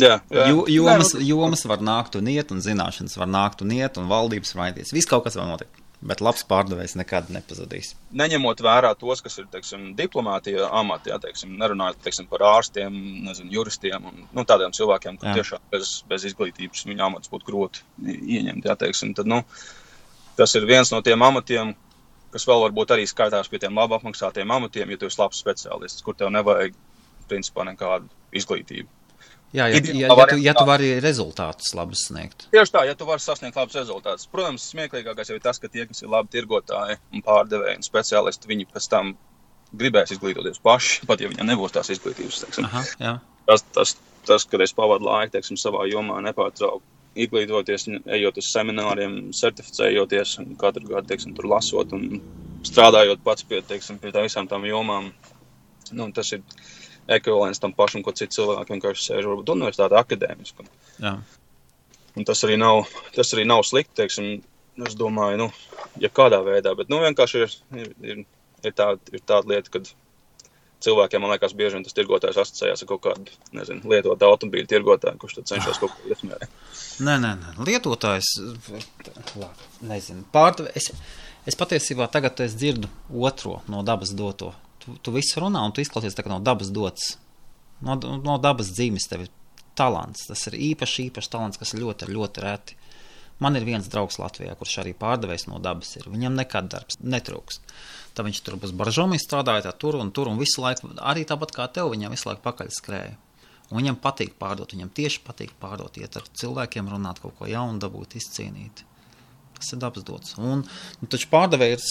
Jā, 0.00 0.20
jā. 0.30 0.46
Jo, 0.48 0.64
jomas, 0.70 1.12
jomas 1.18 1.66
var 1.68 1.82
nākt 1.84 2.16
un 2.16 2.28
iet, 2.30 2.52
un 2.54 2.62
zināšanas 2.64 3.18
var 3.20 3.28
nākt 3.30 3.64
un 3.64 3.72
iet, 3.74 3.98
un 4.00 4.08
valdības 4.10 4.54
mainīties. 4.56 4.94
Viss 4.94 5.10
kaut 5.10 5.26
kas 5.26 5.36
var 5.38 5.48
notikt. 5.50 5.82
Bet 6.00 6.22
labs 6.24 6.46
pārdevējs 6.48 6.94
nekad 6.96 7.28
nepazudīs. 7.28 7.90
Neņemot 8.16 8.62
vērā 8.64 8.94
tos, 8.96 9.20
kas 9.20 9.34
ir 9.42 9.50
teiksim, 9.52 9.90
diplomātija 9.98 10.70
teiksim, 11.20 11.58
nerunājot 11.60 12.00
teiksim, 12.06 12.28
par 12.30 12.46
ārstiem, 12.54 12.96
nezinu, 13.26 13.52
juristiem 13.58 14.06
un 14.08 14.22
nu, 14.24 14.46
tādiem 14.48 14.72
cilvēkiem, 14.72 15.18
kuriem 15.20 15.36
tiešām 15.36 15.66
bez, 15.74 15.98
bez 16.08 16.24
izglītības 16.30 16.86
viņa 16.88 17.04
amats 17.04 17.28
būtu 17.28 17.50
grūti 17.50 17.84
ieņemt. 18.16 18.70
Jā, 18.70 18.78
teiksim, 18.80 19.12
tad, 19.18 19.28
nu, 19.28 19.42
tas 20.40 20.56
ir 20.56 20.64
viens 20.70 20.88
no 20.94 21.02
tiem 21.04 21.20
amatiem, 21.28 21.74
kas 22.34 22.46
vēl 22.48 22.64
varbūt 22.66 22.94
arī 22.94 23.08
skaitās 23.10 23.50
pie 23.50 23.60
tiem 23.62 23.76
labi 23.78 23.96
apmaksātiem 23.98 24.54
amatiem, 24.56 24.94
ja 24.94 25.00
tu 25.00 25.10
esi 25.10 25.20
labs 25.20 25.42
speciālists, 25.42 26.04
kur 26.06 26.16
tev 26.18 26.32
nevajag 26.34 26.76
principā 27.30 27.66
nekādu 27.68 28.10
izglītību. 28.36 28.88
Jā, 29.50 29.66
ja, 29.66 29.80
ja, 29.82 30.06
ja, 30.06 30.26
tu, 30.30 30.36
ja 30.38 30.52
tu 30.54 30.62
vari 30.66 30.92
rezultātus 31.02 31.72
labi 31.74 31.96
sniegt. 31.98 32.44
Tieši 32.52 32.70
tā, 32.70 32.84
ja 32.86 32.94
tu 32.94 33.06
vari 33.08 33.22
sasniegt 33.22 33.56
labus 33.58 33.74
rezultātus. 33.80 34.28
Protams, 34.30 34.68
smieklīgākais 34.70 35.32
jau 35.32 35.38
ir 35.40 35.42
tas, 35.42 35.58
ka 35.58 35.66
tie, 35.66 35.88
kas 35.90 36.04
ir 36.04 36.12
labi 36.12 36.30
tirgotāji 36.30 37.00
un 37.10 37.24
pārdevēji 37.26 37.80
un 37.80 37.86
speciālisti, 37.86 38.50
viņi 38.50 38.68
pēc 38.70 38.86
tam 38.92 39.16
gribēs 39.80 40.14
izglītoties 40.14 40.62
paši, 40.62 41.02
pat 41.10 41.22
ja 41.22 41.32
viņiem 41.32 41.50
nebūs 41.50 41.74
tās 41.74 41.90
izglītības. 41.90 42.44
Aha, 42.62 42.84
jā. 43.02 43.16
tas, 43.50 43.66
tas, 43.74 43.96
tas, 44.30 44.46
kad 44.46 44.62
es 44.62 44.74
pavadu 44.76 45.10
laiku 45.10 45.34
teiksim, 45.34 45.58
savā 45.58 45.82
jomā, 45.90 46.20
nepārtraukti 46.28 46.99
izglītoties, 47.18 47.88
ejot 48.18 48.38
uz 48.38 48.50
semināriem, 48.52 49.16
certificējoties, 49.36 50.36
un 50.42 50.54
katru 50.60 50.86
gadu, 50.92 51.08
teiksim, 51.10 51.34
tur 51.36 51.48
lasot 51.50 51.94
un 51.96 52.20
strādājot 52.66 53.22
pats 53.24 53.46
pie, 53.48 53.62
teiksim, 53.66 53.98
pie 54.02 54.12
tā 54.14 54.22
visām 54.24 54.48
tām 54.50 54.66
jomām. 54.68 55.10
Nu, 55.96 56.06
tas 56.14 56.30
ir 56.36 56.44
ekvivalents 57.10 57.58
tam 57.62 57.74
pašam, 57.74 58.04
ko 58.06 58.14
citi 58.14 58.36
cilvēki 58.38 58.76
vienkārši 58.76 59.06
sēž 59.06 59.26
varbūt 59.30 59.54
universitāte 59.56 59.98
akadēmiski. 59.98 60.68
Tas 62.26 62.44
arī 62.46 62.58
nav, 62.60 62.84
tas 63.14 63.32
arī 63.34 63.46
nav 63.48 63.64
slikti, 63.66 63.96
teiksim, 64.02 64.30
es 64.86 64.94
domāju, 64.98 65.46
nu, 65.46 65.48
ja 66.02 66.10
kādā 66.14 66.40
veidā, 66.46 66.74
bet, 66.78 66.90
nu, 66.92 67.00
vienkārši 67.02 67.42
ir, 67.42 67.56
ir, 67.80 67.90
ir, 68.62 68.74
tā, 68.76 68.92
ir 69.14 69.22
tāda 69.26 69.54
lieta, 69.54 69.72
kad 69.78 69.90
cilvēkiem, 70.84 71.22
man 71.22 71.32
liekas, 71.34 71.54
bieži 71.56 71.78
vien 71.78 71.86
tas 71.86 71.96
tirgotājs 71.96 72.38
asociējās 72.40 72.84
ar 72.84 72.90
kaut 72.90 73.02
kādu, 73.04 73.38
nezinu, 73.56 73.84
lietotu 73.92 74.28
automobīļu 74.28 74.70
tirgotāju, 74.70 75.20
kurš 75.20 75.38
tad 75.38 75.50
cenšas 75.52 75.80
kaut 75.82 75.94
ko 75.96 76.12
iesmērēt. 76.12 76.60
Nē, 77.06 77.16
nē, 77.22 77.32
nē, 77.40 77.54
lietotājs, 77.68 78.32
labi, 79.40 79.68
nezinu, 79.90 80.24
pārdev, 80.34 80.70
es, 80.76 80.90
es 81.48 81.58
patiesībā 81.60 82.08
tagad 82.12 82.40
es 82.44 82.56
dzirdu 82.58 82.90
otro 83.30 83.60
no 83.72 83.84
dabas 83.86 84.14
doto. 84.16 84.54
Tu, 84.80 84.96
tu 85.04 85.12
visu 85.12 85.42
runā 85.42 85.62
un 85.66 85.74
tu 85.76 85.84
izklausies 85.84 86.16
tā 86.16 86.24
kā 86.24 86.32
no 86.32 86.40
dabas 86.44 86.72
dots. 86.72 87.14
No, 87.84 87.96
no 88.00 88.36
dabas 88.40 88.72
dzīves 88.72 89.08
tev 89.08 89.26
ir 89.26 89.32
talants. 89.76 90.26
Tas 90.28 90.46
ir 90.50 90.56
īpaši, 90.70 91.08
īpaši 91.08 91.32
talants, 91.32 91.60
kas 91.60 91.74
ļoti, 91.76 92.08
ļoti 92.12 92.44
reti. 92.44 92.76
Man 93.40 93.56
ir 93.56 93.64
viens 93.64 93.88
draugs 93.88 94.18
Latvijā, 94.20 94.52
kurš 94.58 94.82
arī 94.82 94.92
pārdevējs 95.00 95.46
no 95.48 95.58
dabas 95.64 95.94
ir. 95.96 96.10
Viņam 96.12 96.36
nekad 96.36 96.68
darbs 96.72 96.98
netrūks. 97.00 97.62
Tad 98.12 98.26
viņš 98.26 98.40
tur 98.44 98.58
uz 98.60 98.74
baržomi 98.76 99.16
strādāja, 99.22 99.72
tur 99.72 99.96
un 100.00 100.10
tur 100.12 100.28
un 100.28 100.40
visu 100.40 100.60
laiku, 100.60 100.90
arī 101.00 101.24
tāpat 101.28 101.54
kā 101.56 101.66
tev, 101.72 101.92
viņam 101.94 102.12
visu 102.12 102.28
laiku 102.28 102.44
pakaļ 102.44 102.72
skrēja. 102.76 103.16
Un 103.70 103.78
viņam 103.78 104.00
patīk 104.02 104.34
pārdot, 104.40 104.74
viņam 104.74 104.90
tieši 104.92 105.22
patīk 105.24 105.54
pārdot, 105.62 105.96
iet 106.02 106.16
ar 106.18 106.26
cilvēkiem, 106.42 106.90
runāt 106.90 107.22
kaut 107.22 107.36
ko 107.38 107.46
jaunu, 107.48 107.78
dabūt, 107.80 108.18
izcīnīt. 108.18 108.82
Tas 109.60 109.72
ir 109.76 109.80
dabas 109.82 110.04
dots. 110.08 110.34
Un, 110.40 110.64
nu, 111.00 111.08
taču 111.12 111.28
pārdevēji 111.30 111.76
ir 111.76 111.86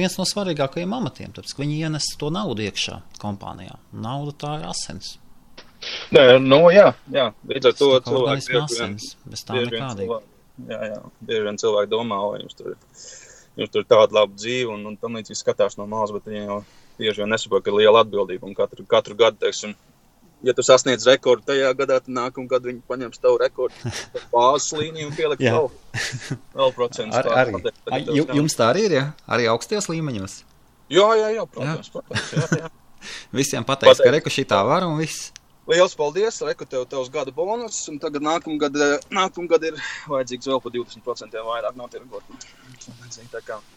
viens 0.00 0.16
no 0.18 0.26
svarīgākajiem 0.26 0.94
amatiem, 0.96 1.32
tāpēc, 1.36 1.54
ka 1.54 1.62
viņi 1.62 1.80
ienes 1.84 2.08
to 2.18 2.32
naudu 2.34 2.64
iekšā 2.66 2.98
kompānijā. 3.22 3.76
Nauda 3.92 4.34
tā 4.42 4.54
ir 4.58 4.66
asins. 4.72 5.14
Nē, 6.12 6.24
nu 6.42 6.64
jā, 6.74 6.90
jā. 7.12 7.30
līdz 7.48 7.70
ar 7.70 7.76
to 7.78 7.90
bieži 8.26 8.52
vien- 8.52 8.64
asins, 8.64 9.14
bez 9.24 9.44
tā 9.48 9.60
nekādīgi. 9.60 10.18
Jā, 10.68 10.80
jā. 10.90 11.00
Bieži 11.24 11.42
vien 11.46 11.58
cilvēki 11.60 11.90
domā, 11.92 12.18
o, 12.26 12.34
jums 12.40 12.54
tur, 12.58 12.74
jums 13.56 13.70
tur 13.72 13.82
ir 13.84 13.88
tāda 13.90 14.12
laba 14.20 14.34
dzīve, 14.36 14.68
un, 14.74 14.84
un 14.90 14.96
tam 15.00 15.16
līdzīgi 15.18 15.38
skatās 15.40 15.78
no 15.80 15.86
malas, 15.90 16.12
bet 16.14 16.26
viņi 16.28 16.44
jau 16.46 16.58
bieži 17.00 17.22
vien 17.22 17.30
nesaprot, 17.32 17.64
ka 17.64 17.70
ir 17.72 17.78
liela 17.80 18.02
atbildība. 18.04 18.46
Un 18.50 18.54
katru, 18.58 18.84
katru 18.88 19.16
gadu, 19.16 19.38
teiksim, 19.40 19.72
ja 20.44 20.52
tu 20.56 20.62
sasniedz 20.66 21.06
rekordu 21.08 21.46
tajā 21.52 21.72
gadā, 21.78 22.00
tad 22.04 22.12
nākamā 22.12 22.48
gada 22.52 22.68
viņi 22.70 22.82
paņems 22.88 23.22
tavu 23.22 23.38
rekordu, 23.40 23.94
bāzes 24.34 24.70
līniju 24.76 25.08
un 25.10 25.16
pieliks 25.16 25.44
Jā. 25.46 25.56
vēl, 25.56 25.70
vēl 26.60 26.74
procentus. 26.76 27.16
Ar, 27.24 27.50
ju- 27.54 28.26
skan- 28.26 28.36
Jums 28.42 28.56
tā 28.60 28.70
arī 28.74 28.86
ir, 28.90 28.96
ja? 29.00 29.06
Arī 29.28 29.48
augstajos 29.52 29.88
līmeņos. 29.92 30.38
Jā, 30.90 31.06
jā, 31.20 31.28
jā, 31.38 31.44
protams, 31.46 31.90
protams. 31.94 32.32
Jā, 32.34 32.46
jā. 32.64 32.70
Visiem 33.40 33.64
pateiks, 33.64 33.96
ka 33.96 34.04
Pateikt. 34.04 34.16
reku 34.18 34.32
šī 34.34 34.42
tā 34.50 34.58
var 34.66 34.84
un 34.84 34.98
viss. 35.00 35.30
Liels 35.70 35.94
paldies, 35.94 36.40
Reku, 36.42 36.66
tev 36.66 36.86
tevs 36.90 37.10
gada 37.14 37.30
bonus, 37.34 37.76
un 37.92 38.00
tagad 38.02 38.24
nākamgad, 38.26 38.74
eh, 38.82 39.04
nākamgad 39.14 39.62
ir 39.68 39.76
vajadzīgs 40.10 40.48
vēl 40.50 40.62
par 40.64 40.72
20% 40.74 41.36
vairāk 41.46 41.76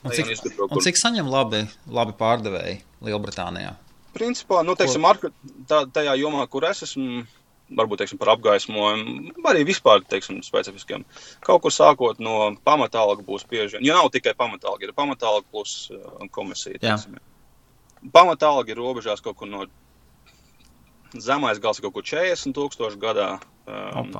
Un 0.03 0.11
ejam 0.11 0.31
cik, 0.33 0.59
un 0.59 0.69
kur- 0.71 0.81
cik 0.81 0.97
saņem 0.97 1.29
labi, 1.29 1.67
labi 1.87 2.15
pārdevēji 2.17 2.81
Lielbritānijā? 3.05 3.75
Principā, 4.13 4.63
nu, 4.65 4.75
teiksim, 4.75 5.01
marka, 5.05 5.29
tā, 5.69 5.83
tajā 5.93 6.17
jomā, 6.17 6.47
kur 6.49 6.65
es 6.65 6.81
esmu, 6.87 7.27
varbūt, 7.73 8.01
teiksim, 8.01 8.17
par 8.21 8.33
apgaismojumu, 8.35 9.35
arī 9.51 9.63
vispār, 9.65 10.01
teiksim, 10.05 10.41
specifiskiem. 10.45 11.05
Kaut 11.41 11.61
kur 11.61 11.71
sākot 11.71 12.19
no 12.19 12.55
pamatālga 12.65 13.21
būs 13.25 13.45
bieži. 13.49 13.77
Jo 13.81 13.93
nav 13.93 14.09
tikai 14.13 14.33
pamatālga, 14.33 14.83
ir 14.89 14.93
pamatālga 14.97 15.45
plus 15.51 15.89
uh, 15.93 16.27
komisija. 16.29 16.97
Pamatālga 18.13 18.69
ir 18.73 18.81
robežās 18.81 19.21
kaut 19.23 19.37
kur 19.37 19.47
no 19.47 19.65
zemais 21.21 21.59
gals 21.61 21.81
kaut 21.83 21.93
kur 21.93 22.05
40 22.07 22.55
tūkstoši 22.55 23.01
gadā. 23.01 23.27
Um, 23.67 24.13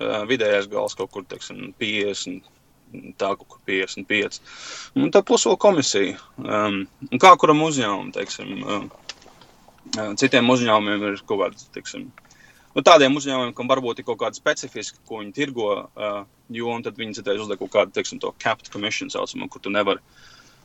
uh, 0.00 0.22
vidējais 0.30 0.68
gals 0.70 0.96
kaut 0.98 1.12
kur, 1.14 1.26
teiksim, 1.28 1.70
50. 1.80 2.48
Tā 3.20 3.34
kaut 3.38 3.46
kur 3.46 3.60
55. 3.70 4.40
Un 4.98 5.12
tā 5.14 5.22
plus 5.26 5.44
vēl 5.46 5.58
komisija. 5.62 6.16
Um, 6.42 6.82
kā 7.22 7.36
kuram 7.38 7.62
uzņēmumam, 7.62 8.10
teiksim, 8.16 8.56
um, 8.64 8.88
uh, 9.94 10.10
citiem 10.18 10.50
uzņēmumiem 10.50 11.06
ir 11.12 11.22
kaut 11.22 11.44
kāds, 11.44 11.68
teiksim, 11.76 12.08
nu, 12.74 12.84
tādiem 12.86 13.14
uzņēmumiem, 13.20 13.54
kam 13.54 13.70
varbūt 13.70 14.02
ir 14.02 14.08
kaut 14.08 14.18
kāda 14.24 14.38
specifiska, 14.38 14.98
ko 15.06 15.22
viņi 15.22 15.36
tirgo, 15.38 15.70
uh, 15.86 16.20
jo 16.50 16.74
tad 16.82 16.98
viņi 16.98 17.20
citreiz 17.20 17.44
uzliek 17.44 17.62
kaut 17.62 17.74
kādu, 17.76 17.94
teiksim, 17.94 18.18
to 18.22 18.34
capped 18.42 18.72
commission 18.74 19.12
saucamo, 19.12 19.46
kur 19.52 19.62
tu 19.62 19.70
nevari, 19.70 20.02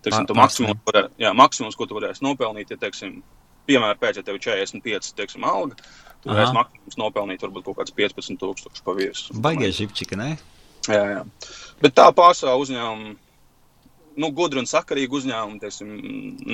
teiksim, 0.02 0.26
to 0.26 0.38
maksimums, 0.38 1.78
ko 1.78 1.86
tu 1.86 1.98
varēsi 2.00 2.26
nopelnīt, 2.26 2.74
ja, 2.74 2.82
teiksim, 2.82 3.20
piemēram, 3.69 3.99
pēc, 4.01 4.19
ja 4.19 4.25
tev 4.25 4.39
ir 4.39 4.45
45, 4.45 5.13
teiksim, 5.17 5.45
alga, 5.47 5.78
tu 6.23 6.30
Aha. 6.30 6.36
varēsi 6.36 6.58
maksimums 6.58 6.99
nopelnīt 7.01 7.45
varbūt 7.45 7.67
kaut 7.67 7.80
kāds 7.82 7.95
15 7.97 8.41
tūkstoši 8.41 8.86
pa 8.86 8.95
viesu. 8.97 9.38
Baigie 9.45 9.71
žipčiki, 9.75 10.17
ne? 10.19 10.36
Jā, 10.89 11.04
jā. 11.15 11.21
Bet 11.82 11.95
tā 11.97 12.10
pārsvarā 12.15 12.56
uzņēmuma, 12.62 13.15
nu, 14.21 14.30
gudri 14.36 14.62
un 14.62 14.69
sakarīgi 14.69 15.19
uzņēmumi, 15.19 15.62
teiksim, 15.63 15.95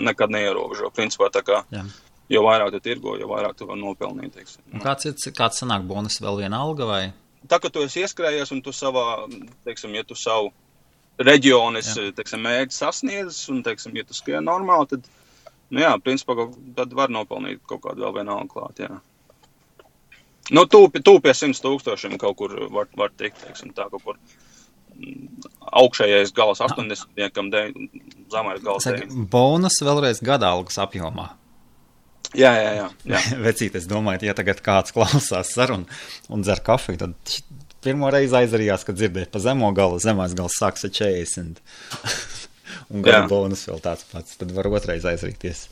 nekad 0.08 0.34
neierobežo. 0.34 0.92
Principā 0.96 1.30
tā 1.34 1.44
kā, 1.46 1.62
Jā. 1.74 1.84
jo 2.32 2.44
vairāk 2.48 2.72
tu 2.76 2.82
tirgo, 2.84 3.18
jo 3.20 3.30
vairāk 3.32 3.58
tu 3.60 3.68
vari 3.70 3.84
nopelnīt, 3.84 4.34
teiksim. 4.38 4.64
Un 4.74 4.84
kāds 4.84 5.10
ir, 5.10 5.18
kāds 5.38 5.62
sanāk 5.62 5.86
bonus 5.90 6.22
vēl 6.24 6.42
viena 6.44 6.64
alga 6.66 6.88
vai? 6.90 7.04
Tā, 7.50 7.58
ka 7.62 7.72
tu 7.74 7.84
esi 7.86 8.04
ieskrējies 8.06 8.54
un 8.54 8.62
tu 8.66 8.74
savā, 8.76 9.26
teiksim, 9.66 9.96
ja 9.98 10.06
tu 10.08 10.18
savu 10.18 10.52
reģionu 11.22 11.82
mērķi 11.82 12.76
sasniedzis 12.76 13.50
un, 13.54 13.62
teiksim, 13.66 13.96
ja 13.98 14.06
tu 14.08 14.18
skrien 14.18 14.46
normāli, 14.46 14.94
tad, 14.94 15.10
nu 15.72 15.84
jā, 15.84 15.96
principā, 16.04 16.36
tad 16.78 16.94
var 16.98 17.12
nopelnīt 17.14 17.64
kaut 17.70 17.84
kādu 17.86 18.06
vēl 18.06 18.20
vienu 18.20 18.36
algu 18.36 18.60
klāt, 18.60 18.84
jā. 18.84 19.00
Nu, 20.52 20.66
tu, 20.68 20.88
tu 21.00 21.18
pie 21.24 21.34
100 21.38 21.62
tūkstošiem 21.64 22.18
kaut 22.20 22.40
kur 22.40 22.56
var, 22.74 22.90
var 22.98 23.12
tikt, 23.16 23.40
teiksim, 23.44 23.72
tā 23.78 23.86
kaut 23.92 24.04
kur 24.04 24.18
mm, 24.18 25.46
augšējais 25.82 26.34
galas 26.36 26.64
80, 26.66 27.14
niekam 27.20 27.52
zemais 27.52 28.64
galas 28.64 28.88
Saka, 28.88 29.06
9. 29.06 29.30
bonus 29.32 29.80
vēlreiz 29.86 30.20
gada 30.26 30.52
algas 30.52 30.82
apjomā. 30.82 31.30
Jā, 32.36 32.52
jā, 32.56 32.72
jā. 32.80 32.90
jā. 33.12 33.22
Vecīt, 33.46 33.78
es 33.80 33.88
domāju, 33.92 34.26
ja 34.28 34.36
tagad 34.36 34.64
kāds 34.66 34.96
klausās 34.96 35.54
sarunu 35.56 35.88
un 36.32 36.44
dzer 36.44 36.64
kafiju, 36.66 37.00
tad 37.06 37.38
pirmo 37.84 38.12
reizi 38.14 38.38
aizarījās, 38.42 38.86
kad 38.88 39.00
dzirdēja 39.00 39.32
pa 39.32 39.42
zemo 39.44 39.72
galu, 39.76 40.00
zemais 40.04 40.36
gals 40.38 40.58
sāks 40.60 40.88
ar 40.88 40.94
40. 40.96 41.62
un 42.92 43.06
gada 43.06 43.28
bonus 43.32 43.66
vēl 43.70 43.80
tāds 43.84 44.06
pats, 44.12 44.38
tad 44.40 44.52
var 44.56 44.70
otrais 44.72 45.06
aizrīties. 45.08 45.68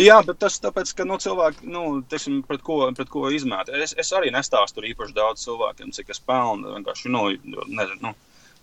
Jā, 0.00 0.20
bet 0.26 0.38
tas 0.42 0.58
tāpēc, 0.62 0.92
ka 0.94 1.06
nu, 1.08 1.18
cilvēki, 1.22 1.66
nu, 1.72 1.82
teiksim, 2.10 2.40
pret 2.46 2.62
ko, 2.66 2.80
pret 2.96 3.10
ko 3.12 3.26
izmēt. 3.34 3.72
Es, 3.74 3.94
es 3.98 4.12
arī 4.16 4.30
nestāstu 4.34 4.84
īpaši 4.86 5.16
daudz 5.16 5.44
cilvēkiem, 5.46 5.92
cik 5.96 6.14
es 6.14 6.22
pelnu. 6.22 6.74
Vienkārši, 6.76 7.12
nu, 7.14 7.24
nezinu, 7.66 7.98
nu, 8.06 8.14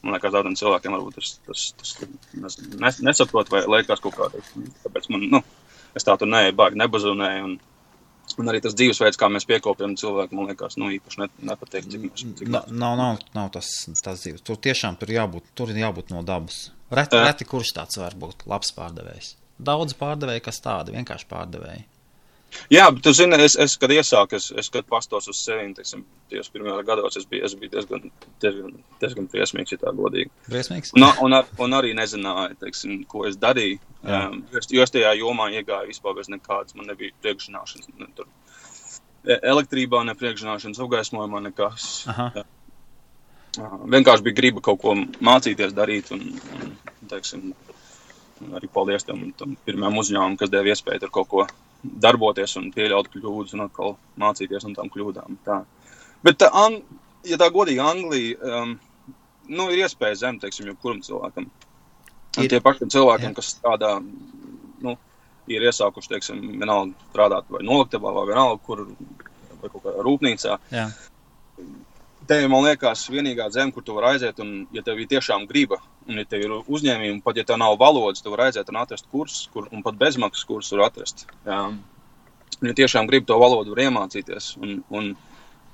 man 0.06 0.16
liekas, 0.16 0.34
daudziem 0.36 0.58
cilvēkiem 0.60 0.96
varbūt 0.96 1.20
tas, 1.20 1.36
tas, 1.48 1.68
tas 1.80 2.60
nes, 2.80 3.00
nesaprot 3.04 3.52
vai 3.52 3.66
liekas 3.78 4.04
kaut 4.04 4.18
kādā. 4.18 4.44
Tāpēc 4.86 5.10
man, 5.14 5.26
nu, 5.38 5.42
es 5.98 6.08
tā 6.08 6.16
tur 6.20 6.30
neeju, 6.32 6.56
baigi 6.58 6.80
nebazonēju. 6.84 7.50
Un, 7.50 7.58
un 8.42 8.52
arī 8.52 8.62
tas 8.64 8.78
dzīvesveids, 8.78 9.20
kā 9.20 9.30
mēs 9.32 9.48
piekopjam 9.50 9.98
cilvēku, 10.00 10.38
man 10.38 10.50
liekas, 10.52 10.80
nu, 10.82 10.92
īpaši 10.96 11.22
ne, 11.24 11.30
nepatīk, 11.52 11.92
Nav, 12.48 12.96
nav, 13.00 13.22
nav 13.36 13.52
tas, 13.54 13.72
tas 14.00 14.24
dzīves. 14.24 14.46
Tur 14.46 14.60
tiešām 14.62 14.98
tur 15.02 15.14
jābūt, 15.16 15.52
tur 15.58 15.76
jābūt 15.76 16.16
no 16.16 16.24
dabas. 16.26 16.70
Reti, 16.92 17.18
reti 17.18 17.46
kurš 17.50 17.74
tāds 17.74 17.98
var 17.98 18.14
būt 18.14 18.46
labs 18.46 18.72
pārdevējs. 18.76 19.36
Daudz 19.66 19.94
pārdevēju, 19.98 20.42
kas 20.46 20.60
tādi 20.62 20.92
vienkārši 20.94 21.28
pārdevēji. 21.32 21.86
Jā, 22.72 22.86
bet, 22.94 23.02
tu 23.04 23.12
zini, 23.12 23.36
es, 23.44 23.56
es 23.60 23.74
kad 23.82 23.92
iesāku, 23.92 24.38
es, 24.38 24.46
es 24.56 24.70
kad 24.72 24.86
pastos 24.88 25.26
uz 25.28 25.40
sevi, 25.44 25.74
teiksim, 25.76 26.06
tajos 26.32 26.48
pirmajos 26.54 26.86
gados, 26.88 27.18
es 27.20 27.26
biju, 27.28 27.44
es 27.44 27.56
biju 27.60 27.72
diezgan, 27.74 28.06
diezgan, 28.44 28.78
diezgan 29.02 29.28
briesmīgs, 29.34 29.74
ja 29.74 29.80
tā 29.82 29.92
godīgi. 29.98 30.32
Briesmīgs? 30.48 30.94
Un, 30.96 31.04
un, 31.26 31.36
ar, 31.36 31.50
un 31.66 31.76
arī 31.76 31.92
nezināju, 31.98 32.56
teiksim, 32.62 33.02
ko 33.12 33.26
es 33.28 33.36
darīju. 33.42 33.82
Jā. 34.06 34.22
Um, 34.30 34.46
jo 34.54 34.62
es- 34.62 34.72
jo 34.72 34.86
es 34.86 34.94
tajā 34.94 35.12
jomā 35.20 35.50
iegāju 35.58 35.90
vispār 35.92 36.16
bez 36.16 36.30
nekādas, 36.32 36.76
man 36.80 36.88
nebija 36.94 37.12
priekšzināšanas. 37.26 37.92
Ne, 38.00 38.08
tur, 38.16 38.30
e- 39.28 39.40
elektrībā, 39.52 40.06
ne 40.06 40.16
priekšzināšanas, 40.16 40.80
apgaismojumā, 40.86 41.44
nekas. 41.50 41.90
Aha. 42.14 42.32
Vienkārši 43.60 44.26
bija 44.26 44.40
griba 44.40 44.64
kaut 44.66 44.82
ko 44.82 44.96
mācīties 44.96 45.76
darīt. 45.78 46.12
Un, 46.16 46.26
un, 46.58 46.74
teiksim, 47.12 47.54
arī 48.58 48.70
paldies 48.72 49.08
tam, 49.08 49.28
tam 49.40 49.56
pirmajam 49.68 50.02
uzņēmumam, 50.02 50.38
kas 50.42 50.52
deva 50.54 50.74
iespēju 50.74 51.06
tur 51.06 51.14
kaut 51.20 51.32
ko 51.32 51.48
darboties 51.86 52.56
un 52.60 52.72
pieļaut 52.74 53.12
kļūdas 53.14 53.56
un 53.56 53.66
atkal 53.68 53.98
mācīties 54.22 54.66
no 54.66 54.74
tām 54.78 54.90
kļūdām. 54.94 55.40
Tā. 55.46 55.62
Bet, 56.26 56.40
tā, 56.42 56.50
Ang 56.50 56.82
ja 57.30 57.38
tā 57.42 57.50
godīgi, 57.54 57.82
Anglija 57.82 58.62
um, 58.62 58.76
nu, 59.50 59.68
ir 59.72 59.86
iespēja 59.86 60.22
zem, 60.26 60.40
teiksim, 60.42 60.70
jebkuram 60.72 61.02
cilvēkam. 61.06 61.50
Ir. 62.36 62.50
tie 62.52 62.60
pašiem 62.64 62.92
cilvēkiem, 62.92 63.32
Jā. 63.32 63.36
kas 63.38 63.54
strādā, 63.54 63.92
nu, 64.84 64.96
ir 65.52 65.68
iesākuši, 65.70 66.12
teiksim, 66.12 66.42
vienalga 66.60 67.10
strādāt 67.12 67.52
vai 67.54 67.62
noliktavā 67.64 68.12
vai 68.18 68.26
vienalga, 68.32 68.60
kur 68.66 68.84
vai 69.62 69.70
kaut 69.70 69.86
kādā 69.86 70.04
rūpnīcā. 70.06 70.58
Jā. 70.74 70.90
Tev, 72.26 72.46
man 72.50 72.64
liekas, 72.66 73.04
vienīgā 73.14 73.46
zeme, 73.54 73.74
kur 73.74 73.84
tu 73.86 73.94
vari 73.94 74.16
aiziet, 74.16 74.40
un, 74.42 74.66
ja 74.74 74.82
tev 74.86 75.02
ir 75.02 75.10
tiešām 75.12 75.46
griba, 75.50 75.78
un 76.10 76.22
ja 76.22 76.26
tev 76.30 76.46
ir 76.46 76.54
uzņēmumi, 76.58 77.22
pat 77.26 77.38
ja 77.38 77.46
tev 77.46 77.60
nav 77.62 77.78
valodas, 77.82 78.24
tu 78.26 78.34
vari 78.34 78.48
aiziet 78.48 78.72
un 78.72 78.80
atrast 78.82 79.06
kursus, 79.12 79.50
kur, 79.54 79.68
un 79.72 79.84
pat 79.86 80.00
bezmaksas 80.00 80.48
kursus 80.50 80.74
var 80.74 80.88
atrast. 80.88 81.28
Jā. 81.46 81.60
Ja 82.66 82.74
tiešām 82.80 83.10
grib 83.10 83.28
to 83.30 83.38
valodu, 83.38 83.76
var 83.76 83.84
iemācīties, 83.86 84.56
un, 84.64 84.80
un, 84.90 85.12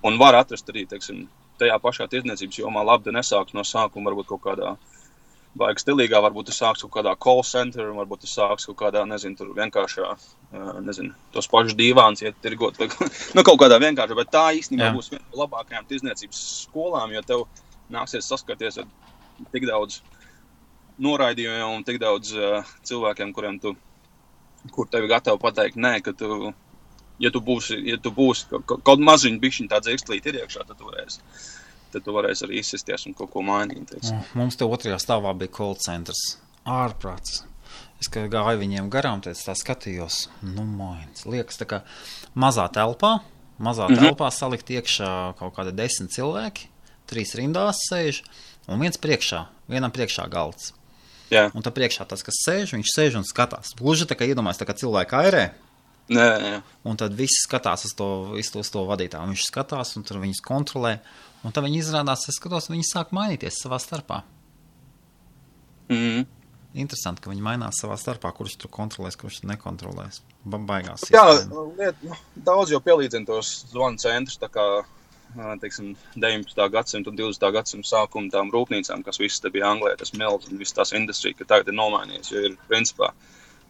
un 0.08 0.20
var 0.20 0.40
atrast 0.42 0.68
arī, 0.74 0.84
teiksim, 0.92 1.28
tajā 1.62 1.78
pašā 1.80 2.10
tirdzniecības 2.12 2.60
jomā 2.64 2.84
labi 2.84 3.14
nesākt 3.16 3.56
no 3.56 3.64
sākuma, 3.68 4.10
varbūt 4.10 4.32
kaut 4.34 4.44
kādā 4.50 4.76
baigā 5.58 5.82
stilīgā, 5.82 6.22
varbūt 6.24 6.50
tas 6.50 6.60
sāks 6.62 6.86
kaut 6.86 6.94
kādā 6.96 7.14
call 7.20 7.44
center, 7.48 7.90
varbūt 7.96 8.24
tas 8.24 8.36
sāks 8.38 8.68
kaut 8.70 8.78
kādā, 8.80 9.04
nezinu, 9.08 9.36
tur 9.40 9.52
vienkāršā, 9.58 10.14
nezinu, 10.86 11.12
tos 11.36 11.50
pašus 11.52 11.76
divāns 11.80 12.24
iet 12.24 12.40
tirgot, 12.44 12.80
vai 12.80 12.88
nu, 13.36 13.44
kaut 13.44 13.60
kādā 13.60 13.82
vienkāršā, 13.84 14.18
bet 14.18 14.32
tā 14.32 14.46
īstenībā 14.60 14.90
Jā. 14.90 14.96
būs 14.96 15.12
viena 15.12 15.26
no 15.28 15.44
labākajām 15.44 15.88
tirdzniecības 15.90 16.42
skolām, 16.64 17.12
jo 17.16 17.24
tev 17.28 17.46
nāksies 17.92 18.32
saskarties 18.32 18.80
ar 18.82 18.90
tik 19.52 19.68
daudz 19.68 20.00
noraidījumu 21.02 21.72
un 21.76 21.88
tik 21.88 22.00
daudz 22.02 22.36
uh, 22.38 22.74
cilvēkiem, 22.88 23.34
kuriem 23.36 23.58
tu, 23.60 23.76
kur 24.76 24.88
tevi 24.92 25.10
gatavi 25.12 25.42
pateikt 25.42 25.80
nē, 25.82 25.98
ka 26.06 26.14
tu, 26.16 26.54
ja 27.20 27.32
tu 27.34 27.42
būsi, 27.44 27.82
ja 27.90 28.00
tu 28.00 28.14
būsi 28.16 28.62
kaut 28.70 29.04
maziņu 29.04 29.42
bišķiņu 29.42 29.74
tāds 29.74 29.92
eksplīt 29.92 30.30
ir 30.32 30.44
iekšā, 30.44 30.64
tad 30.68 30.80
tu 30.80 30.88
varēsi 30.88 31.20
tad 31.94 32.06
tu 32.06 32.16
varēsi 32.16 32.48
arī 32.48 32.62
izsisties 32.62 33.06
un 33.10 33.16
kaut 33.18 33.32
ko 33.34 33.44
mainīt. 33.46 33.90
Teiksim. 33.92 34.20
Mums 34.40 34.60
te 34.60 34.68
otrajā 34.68 35.00
stāvā 35.02 35.34
bija 35.38 35.54
call 35.58 35.78
centers. 35.82 36.22
Ārprāts. 36.68 37.44
Es 38.02 38.10
gāju 38.10 38.58
viņiem 38.58 38.90
garām, 38.90 39.22
tad 39.22 39.38
tā 39.38 39.54
skatījos, 39.58 40.26
nu, 40.42 40.66
mains. 40.66 41.28
Liekas, 41.30 41.60
tā 41.62 41.68
kā 41.70 41.82
mazā 42.34 42.66
telpā, 42.74 43.20
mazā 43.62 43.88
mm 43.88 43.96
-hmm. 43.96 44.10
telpā 44.10 44.32
salikt 44.34 44.70
iekšā 44.74 45.38
kaut 45.38 45.54
kādi 45.56 45.72
desmit 45.72 46.10
cilvēki, 46.12 46.68
trīs 47.06 47.36
rindās 47.38 47.78
sēž, 47.92 48.24
un 48.68 48.80
viens 48.80 48.98
priekšā, 48.98 49.46
vienam 49.70 49.92
priekšā 49.92 50.30
galds. 50.30 50.74
Jā. 51.32 51.48
Un 51.56 51.64
tā 51.64 51.72
priekšā 51.72 52.08
tas, 52.08 52.24
kas 52.24 52.42
sēž, 52.48 52.74
viņš 52.76 52.90
sēž 52.92 53.16
un 53.16 53.24
skatās. 53.24 53.76
Gluži 53.80 54.06
tā 54.06 54.18
kā 54.20 54.28
iedomājas, 54.28 54.60
tā 54.60 54.68
kā 54.68 54.76
cilvēka 54.76 55.22
airē. 55.24 55.52
Nē, 56.12 56.28
jā. 56.44 56.62
Un 56.84 56.98
tad 57.00 57.16
viss 57.16 57.46
skatās 57.46 57.86
uz 57.88 57.94
to, 57.96 58.08
uz 58.36 58.72
to 58.74 58.84
vadītāju. 58.90 59.32
Viņš 59.32 59.46
skatās 59.48 59.96
un 59.96 60.04
tur 60.04 60.20
viņus 60.20 60.44
kontrolē. 60.44 60.98
Un 61.42 61.56
tad 61.56 61.66
viņi 61.66 61.82
izrādās, 61.82 62.28
es 62.30 62.38
skatos, 62.38 62.70
viņi 62.70 62.86
sāk 62.86 63.16
mainīties 63.18 63.64
savā 63.64 63.80
starpā. 63.82 64.22
Mm. 65.92 66.28
Interesanti, 66.82 67.24
ka 67.24 67.32
viņi 67.32 67.44
mainās 67.44 67.82
savā 67.82 67.98
starpā, 68.00 68.30
kurš 68.36 68.56
tur 68.62 68.72
kontrolēs, 68.72 69.18
kurš 69.20 69.42
nekontrolēs. 69.50 70.22
Baigās. 70.46 71.04
Jā, 71.12 71.26
liet, 71.78 71.98
nu, 72.06 72.16
daudz 72.48 72.72
jau 72.72 72.80
pielīdzina 72.84 73.28
tos 73.28 73.50
zvanu 73.74 74.00
centrus, 74.02 74.40
tā 74.40 74.48
kā 74.54 74.66
teiksim, 75.62 75.96
19. 76.16 76.70
gadsimta 76.72 77.12
un 77.12 77.18
20. 77.18 77.52
gadsimta 77.56 77.88
sākuma 77.88 78.32
tām 78.32 78.52
rūpnīcām, 78.52 79.04
kas 79.04 79.20
visas 79.20 79.44
bija 79.52 79.70
Anglijā, 79.72 79.98
tas 80.00 80.14
milz 80.14 80.50
un 80.50 80.60
viss 80.60 80.76
tās 80.76 80.94
industrija, 80.98 81.38
ka 81.40 81.48
tagad 81.48 81.72
ir 81.72 81.78
nomainījies, 81.78 82.32
jo 82.32 82.44
ir 82.50 82.58
principā 82.72 83.12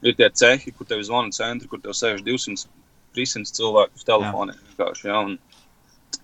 ir 0.01 0.17
tie 0.17 0.29
cehi, 0.33 0.73
kur 0.73 0.89
tev 0.89 1.01
ir 1.01 1.09
zvanu 1.09 1.33
centri, 1.35 1.69
kur 1.69 1.81
tev 1.81 1.93
sēž 1.97 2.23
200, 2.25 2.65
300 3.17 3.57
cilvēku 3.57 3.99
uz 3.99 4.07
telefoniem 4.07 4.61
vienkārši, 4.71 5.07
ja, 5.09 5.21
un 5.21 5.37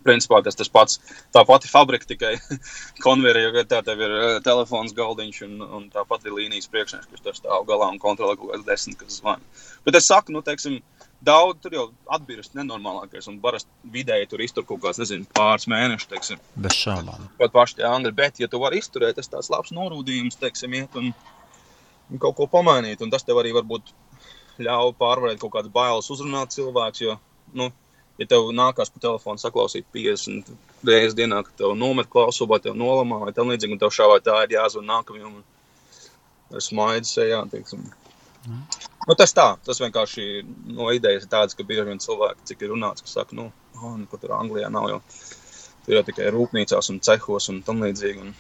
principā 0.08 0.42
tas 0.46 0.58
tas 0.58 0.72
pats, 0.72 1.00
tā 1.36 1.44
pati 1.48 1.70
fabrika, 1.72 2.08
tikai 2.10 2.36
konveri, 3.06 3.46
jo 3.46 3.66
tā 3.70 3.84
tev 3.86 4.04
ir 4.08 4.16
uh, 4.18 4.28
telefons 4.46 4.96
galdiņš 4.98 5.42
un, 5.48 5.58
un 5.80 5.88
tāpat 5.94 6.28
ir 6.28 6.38
līnijas 6.38 6.72
priekšnieks, 6.74 7.10
kurš 7.12 7.26
tur 7.26 7.38
stāv 7.38 7.68
galā 7.70 7.92
un 7.94 8.02
kontrolē 8.02 8.38
kaut 8.40 8.54
kāds 8.54 8.68
desmit, 8.68 9.00
kas 9.02 9.20
zvana. 9.22 9.66
Bet 9.86 10.00
es 10.00 10.10
saku, 10.10 10.34
nu, 10.36 10.44
teiksim, 10.46 10.80
daudz 11.28 11.62
tur 11.64 11.76
jau 11.76 11.86
atbirst 12.14 12.56
nenormālākais, 12.58 13.28
un 13.32 13.40
parasti 13.44 13.92
vidēji 13.94 14.30
tur 14.32 14.44
iztur 14.46 14.66
kaut 14.68 14.84
kāds, 14.84 15.02
nezinu, 15.02 15.28
pāris 15.38 15.68
mēnešus, 15.72 16.10
teiksim. 16.12 16.44
Bez 16.56 16.78
šaubām. 16.78 17.30
Pat 17.40 17.56
paši 17.56 17.80
tie 17.80 17.88
angļi, 17.90 18.14
bet, 18.18 18.42
ja 18.44 18.50
tu 18.52 18.62
vari 18.62 18.82
izturēt, 18.82 19.18
tas 19.18 19.32
tāds 19.32 19.50
labs 19.54 19.74
norūdījums, 19.76 20.40
teiksim, 20.42 20.76
iet 20.78 20.98
un 21.00 21.12
kaut 22.22 22.38
ko 22.38 22.48
pamainīt, 22.52 23.02
un 23.04 23.12
tas 23.14 23.26
tev 23.28 23.42
arī 23.42 23.54
varbūt 23.58 23.92
ļauj 24.64 24.94
pārvarēt 24.98 25.42
kaut 25.42 25.54
kādas 25.58 25.74
bailes 25.74 26.10
uzrunāt 26.14 26.56
cilvēks, 26.56 27.04
jo, 27.04 27.18
nu, 27.58 27.70
ja 28.18 28.28
tev 28.30 28.50
nākās 28.56 28.92
pa 28.94 29.02
telefonu 29.04 29.42
saklausīt 29.42 29.88
50 29.94 30.50
reizes 30.88 31.16
dienā, 31.18 31.44
ka 31.46 31.54
tev 31.62 31.76
nomet 31.78 32.10
klausu 32.12 32.48
vai 32.50 32.60
tev 32.64 32.78
nolamā 32.80 33.22
vai 33.26 33.34
tam 33.36 33.52
līdzīgi, 33.52 33.78
un 33.78 33.82
tev 33.82 33.94
šā 33.94 34.10
vai 34.12 34.20
tā 34.26 34.40
ir 34.46 34.58
jāzvan 34.58 34.90
nākamajam 34.90 35.40
ar 36.54 36.64
smaidu 36.64 37.10
sejā, 37.10 37.42
teiksim. 37.52 37.86
Mm. 38.48 38.64
Nu, 39.08 39.16
tas 39.20 39.34
tā, 39.36 39.48
tas 39.64 39.80
vienkārši 39.84 40.28
no 40.76 40.90
idejas 40.96 41.26
ir 41.28 41.32
tāds, 41.32 41.56
ka 41.56 41.66
bieži 41.68 41.88
vien 41.88 42.02
cilvēki, 42.04 42.46
cik 42.50 42.64
ir 42.64 42.74
runāts, 42.74 43.04
ka 43.06 43.12
saka, 43.12 43.38
nu, 43.38 43.50
oh, 43.78 43.94
nu 44.00 44.08
pat 44.12 44.24
tur 44.24 44.36
Anglijā 44.38 44.72
nav 44.74 44.90
jau, 44.92 45.00
tur 45.86 46.00
jau 46.00 46.04
tikai 46.08 46.32
rūpnīcās 46.36 46.92
un 46.94 47.02
cehos 47.04 47.50
un 47.54 47.62
tam 47.68 47.84
līdzīgi, 47.86 48.26
un 48.26 48.36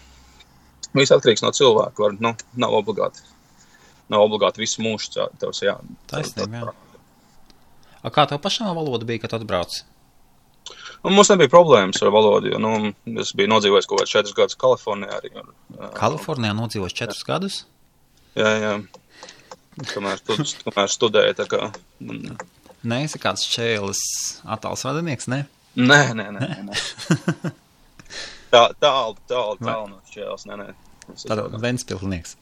viss 0.97 1.13
atkarīgs 1.15 1.43
no 1.45 1.53
cilvēka, 1.55 2.03
var, 2.03 2.17
nu, 2.23 2.33
nav 2.63 2.75
obligāti, 2.81 3.23
nav 4.11 4.25
obligāti 4.27 4.63
visu 4.63 4.83
mūžu. 4.83 5.27
Taisnība, 6.11 6.63
jā. 6.63 6.86
A 8.05 8.11
kā 8.13 8.27
tev 8.29 8.41
pašam 8.43 8.75
valoda 8.77 9.07
bija, 9.07 9.23
kad 9.25 9.37
atbrauc? 9.39 9.79
Nu, 11.03 11.13
mums 11.13 11.29
nebija 11.31 11.51
problēmas 11.51 12.01
ar 12.01 12.11
valodu, 12.13 12.51
jo 12.51 12.59
nu, 12.61 12.91
es 13.21 13.31
biju 13.37 13.51
nodzīvojis 13.53 13.87
kaut 13.89 14.01
kādus 14.01 14.13
četrus 14.13 14.37
gadus 14.37 14.59
Kalifornijā. 14.59 15.19
Arī, 15.19 15.31
ar, 15.39 15.91
Kalifornijā 15.97 16.55
nodzīvojis 16.57 16.95
četrus 16.97 17.23
gadus? 17.27 17.59
Jā, 18.37 18.53
jā. 18.61 18.73
Kamēr, 19.91 20.17
stud, 20.19 20.55
kamēr 20.65 20.89
studēju. 20.91 21.45
Kā, 21.51 21.69
un... 22.01 22.33
Nē, 22.87 23.03
esi 23.05 23.21
kāds 23.21 23.45
čēlis, 23.51 24.01
attāls 24.57 24.85
radinieks, 24.87 25.29
ne? 25.31 25.43
Nē, 25.77 26.01
nē, 26.17 26.27
nē. 26.33 26.49
nē. 26.65 27.53
tā, 28.53 28.63
tālu, 28.81 29.15
tālu, 29.29 29.57
tālu 29.61 29.91
no 29.91 30.01
čēlis, 30.13 30.47
nē, 30.49 30.59
nē. 30.63 30.67
Tāda 31.23 31.47
Ventspilsnieks. 31.61 32.35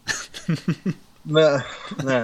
nē, 1.38 1.50
nē. 2.08 2.20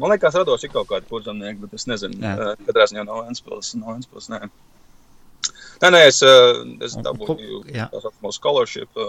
Man 0.00 0.12
liekas, 0.14 0.36
radoši 0.40 0.70
kaut 0.72 0.88
kādi 0.88 1.08
kurzemnieki, 1.10 1.60
bet 1.66 1.74
es 1.76 1.84
nezinu, 1.90 2.16
Jā. 2.22 2.52
katrā 2.64 2.86
ziņā 2.88 3.04
no 3.04 3.18
Ventspils, 3.26 3.74
no 3.76 3.92
Ventspils, 3.92 4.30
nē. 4.32 4.46
Nē, 5.82 5.88
nē, 5.90 6.00
es, 6.06 6.20
es 6.86 6.94
dabūju 7.02 7.64
tā 7.66 7.88
saucamo 7.90 8.30
scholarship 8.32 9.00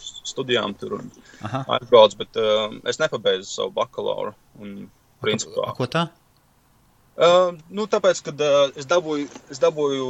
studijām 0.00 0.72
tur 0.80 0.96
un 0.96 1.10
aizbraucu, 1.44 2.22
bet 2.22 2.40
uh, 2.40 2.72
es 2.88 2.98
nepabeidzu 3.02 3.50
savu 3.50 3.74
bakalauru 3.76 4.32
un 4.58 4.86
principā. 5.22 5.68
A, 5.68 5.76
ko 5.76 5.86
tā? 5.92 6.06
Uh, 7.12 7.52
nu, 7.68 7.84
tāpēc, 7.92 8.22
kad 8.30 8.40
uh, 8.40 8.62
es 8.80 8.88
dabūju, 8.88 9.28
es 9.52 9.60
dabūju 9.62 10.06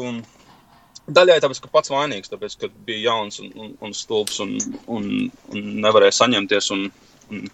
daļai 1.10 1.40
tāpēc, 1.42 1.60
ka 1.64 1.72
pats 1.72 1.90
vainīgs, 1.90 2.30
tāpēc, 2.30 2.54
ka 2.60 2.70
bija 2.86 3.10
jauns 3.10 3.42
un, 3.42 3.50
un, 3.58 3.74
un 3.82 3.96
stulbs 3.96 4.38
un, 4.44 4.54
un, 4.86 5.08
un 5.50 5.66
nevarēja 5.82 6.20
saņemties 6.22 6.70
un, 6.76 6.86
un 7.34 7.50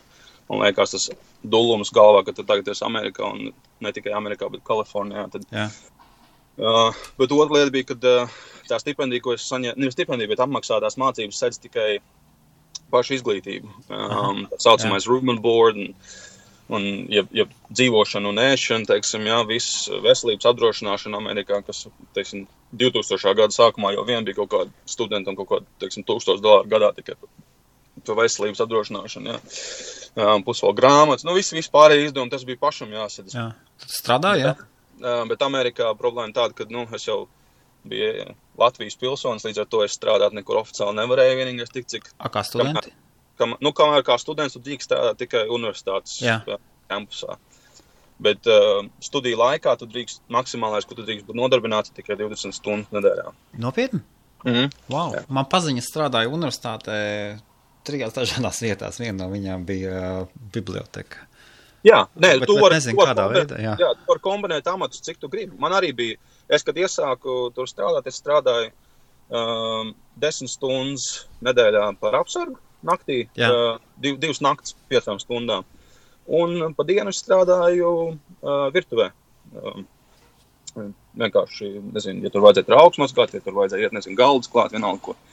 man 0.49 0.63
liekas, 0.65 0.95
tas 0.95 1.09
dūlums 1.45 1.93
galvā, 1.95 2.25
ka 2.27 2.35
tu 2.37 2.45
tagad 2.49 2.71
esi 2.73 2.85
Amerikā 2.87 3.27
un 3.29 3.51
ne 3.85 3.93
tikai 3.95 4.15
Amerikā, 4.17 4.51
bet 4.53 4.65
Kalifornijā. 4.67 5.27
Tad, 5.33 5.45
Jā. 5.55 5.67
uh, 6.61 7.03
bet 7.21 7.35
otra 7.37 7.59
lieta 7.59 7.75
bija, 7.75 7.91
ka 7.91 7.99
uh, 7.99 8.39
tā 8.71 8.81
stipendija, 8.83 9.25
ko 9.25 9.37
es 9.37 9.49
saņēmu, 9.51 9.81
nevis 9.81 9.99
stipendija, 9.99 10.33
bet 10.33 10.45
apmaksātās 10.45 10.99
mācības 11.01 11.43
sedz 11.45 11.61
tikai 11.65 11.91
pašu 12.93 13.19
izglītību. 13.19 13.75
Um, 13.93 14.47
tā 14.53 14.63
saucamais 14.71 15.05
jā. 15.05 15.13
room 15.13 15.35
and 15.35 15.45
board. 15.45 15.79
Un, 15.79 15.95
Un, 16.69 16.83
ja, 17.09 17.23
ja 17.33 17.47
dzīvošana 17.73 18.29
un 18.29 18.41
ēšana, 18.43 18.85
teiksim, 18.91 19.23
jā, 19.25 19.39
viss 19.49 19.87
veselības 20.05 20.51
apdrošināšana 20.51 21.17
Amerikā, 21.17 21.63
kas, 21.65 21.87
teiksim, 22.13 22.43
2000. 22.77 23.33
gada 23.39 23.57
sākumā 23.57 23.95
jau 23.95 24.05
vien 24.05 24.27
bija 24.27 24.37
kaut 24.37 24.51
kāda 24.53 24.93
studentam 24.93 25.39
kaut 25.39 25.49
kāda, 25.49 25.65
teiksim, 25.81 26.05
1000 26.05 26.43
dolāru 26.45 26.69
gadā 26.69 26.91
tikai 26.99 27.17
par 28.07 28.21
veselības 28.23 28.63
apdrošināšanu. 28.65 29.35
Jā 29.35 29.39
um, 30.19 30.45
plus 30.45 30.63
vēl 30.65 30.77
grāmatas. 30.79 31.27
Nu, 31.27 31.35
viss, 31.37 31.71
pārējie 31.73 32.11
izdevumi 32.11 32.33
tas 32.33 32.45
bija 32.49 32.61
pašam 32.61 32.93
jāsadz. 32.95 33.35
Jā, 33.37 33.49
strādāja. 33.85 34.55
Bet, 34.55 35.03
uh, 35.03 35.25
bet 35.31 35.45
Amerikā 35.47 35.91
problēma 35.99 36.35
tāda, 36.37 36.57
ka 36.57 36.69
nu, 36.73 36.87
es 36.95 37.07
jau 37.09 37.27
biju 37.89 38.33
Latvijas 38.59 38.99
pilsonis, 39.01 39.47
līdz 39.47 39.63
ar 39.63 39.69
to 39.71 39.85
es 39.85 39.95
strādāt 39.97 40.35
nekur 40.37 40.61
oficiāli 40.63 40.99
nevarēju. 40.99 41.39
Vienīgais 41.43 41.75
tik, 41.75 41.87
cik. 41.91 42.11
A, 42.19 42.31
kā 42.33 42.43
studenti? 42.47 42.93
Kam, 43.39 43.55
nu, 43.63 43.73
kamēr 43.77 44.03
kā 44.07 44.17
students 44.19 44.57
tu 44.57 44.63
drīkst 44.65 44.91
strādāt 44.91 45.21
tikai 45.23 45.45
universitātes 45.47 46.19
Jā. 46.25 46.41
kampusā. 46.91 47.39
Bet 48.19 48.49
uh, 48.51 48.83
studiju 48.99 49.39
laikā 49.39 49.77
tu 49.79 49.87
drīkst, 49.87 50.25
maksimālais, 50.35 50.89
ko 50.89 50.99
tu 50.99 51.05
drīkst 51.07 51.29
būt 51.29 51.39
nodarbināts, 51.39 51.95
tikai 51.95 52.17
20 52.19 52.57
stundas 52.57 52.91
nedēļā. 52.91 53.31
Nopietni? 53.63 54.03
Mm 54.43 54.55
-hmm. 54.55 54.75
wow. 54.91 55.15
Jā. 55.15 55.23
Man 55.31 55.47
paziņas 55.47 55.87
strādāja 55.87 56.31
universitātē 56.31 56.99
trijās 57.88 58.14
dažādās 58.16 58.61
vietās. 58.64 59.01
Viena 59.01 59.24
no 59.24 59.33
viņām 59.33 59.64
bija 59.68 59.96
uh, 59.98 60.44
biblioteka. 60.55 61.24
Jā, 61.87 62.03
nē, 62.18 62.33
bet, 62.40 62.48
tu 62.51 62.57
vari, 62.59 62.77
nezinu, 62.79 62.98
kādā 62.98 63.24
kombinēt, 63.29 63.53
veidā. 63.53 63.62
Jā. 63.62 63.74
jā, 63.79 63.90
tu 63.94 64.11
vari 64.11 64.22
kombinēt 64.24 64.70
amatus, 64.70 65.03
cik 65.07 65.20
tu 65.22 65.31
gribi. 65.31 65.55
Man 65.62 65.74
arī 65.77 65.92
bija, 65.96 66.18
es, 66.51 66.64
kad 66.66 66.79
iesāku 66.79 67.37
tur 67.55 67.70
strādāt, 67.70 68.09
es 68.11 68.18
strādāju 68.18 68.72
um, 69.31 69.92
desmit 70.18 70.53
stundas 70.53 71.29
nedēļā 71.46 71.85
par 72.03 72.18
apsargu 72.18 72.59
naktī, 72.88 73.24
uh, 73.42 73.79
div, 74.03 74.18
divas 74.22 74.42
naktas 74.44 74.74
piecām 74.90 75.22
stundām. 75.22 75.66
Un 76.29 76.74
pa 76.77 76.85
dienu 76.88 77.14
es 77.14 77.22
strādāju 77.22 77.92
uh, 78.11 78.66
virtuvē. 78.74 79.12
Um, 79.55 79.87
vienkārši, 81.18 81.72
nezinu, 81.94 82.27
ja 82.27 82.31
tur 82.35 82.44
vajadzēja 82.44 82.68
trauks 82.68 83.01
mazgāt, 83.01 83.33
ja 83.35 83.42
tur 83.42 83.57
vajadzēja 83.57 83.88
iet, 83.88 83.94
nezinu, 83.96 84.18
galdas 84.18 84.51
klāt, 84.51 84.74
vienalga 84.74 85.09
ko. 85.09 85.14
Uh, 85.14 85.28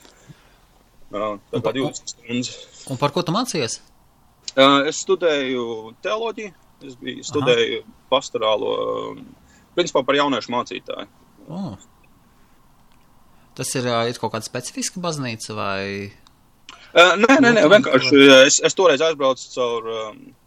tā 1.12 1.60
kā 1.62 1.72
20 1.76 2.14
stundas. 2.14 2.52
Un 2.90 3.00
par 3.00 3.14
ko 3.14 3.24
tu 3.26 3.34
mācījies? 3.34 3.80
Es 4.88 5.02
studēju 5.04 5.64
teoloģiju, 6.04 6.52
es 6.86 6.94
biju 7.00 7.24
studēju 7.26 7.82
Aha. 7.82 7.96
pastorālo, 8.12 8.70
principā 9.76 10.02
par 10.06 10.16
jauniešu 10.18 10.54
mācītāju. 10.54 11.10
Oh. 11.46 11.74
Tas 13.56 13.72
ir, 13.78 13.88
ir 13.88 14.20
kaut 14.20 14.34
kāda 14.34 14.46
specifiska 14.46 15.00
baznīca 15.00 15.56
vai? 15.56 15.82
Nē, 16.96 17.36
nē, 17.44 17.52
nē, 17.52 17.66
vienkārši 17.68 18.24
es, 18.46 18.58
es 18.64 18.76
toreiz 18.76 19.02
aizbraucu 19.04 19.48
caur. 19.52 19.92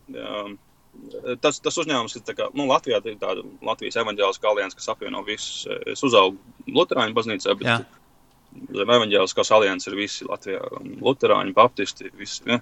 Um, 0.09 0.57
tas, 1.41 1.59
tas 1.61 1.77
uzņēmums, 1.81 2.17
ka 2.25 2.35
kā, 2.37 2.49
nu, 2.57 2.65
Latvijā 2.69 2.99
ir 3.05 3.17
tāda 3.21 3.45
Latvijas 3.65 3.99
evanģēliskā 4.01 4.49
alianse, 4.49 4.77
kas 4.79 4.89
apvieno 4.93 5.21
visus. 5.27 5.67
Es 5.89 6.01
uzaugu 6.05 6.39
Lutāņu 6.73 7.15
baznīcā, 7.17 7.55
bet 7.59 7.69
Jā. 7.69 7.77
Zem 8.53 8.91
evanģēliskās 8.95 9.51
alianses 9.55 9.91
ir 9.91 9.97
visi 9.99 10.27
Latvijā- 10.27 10.61
Lutāņu, 11.05 11.53
Baptisti, 11.53 12.11
visi. 12.17 12.43
Ja? 12.47 12.59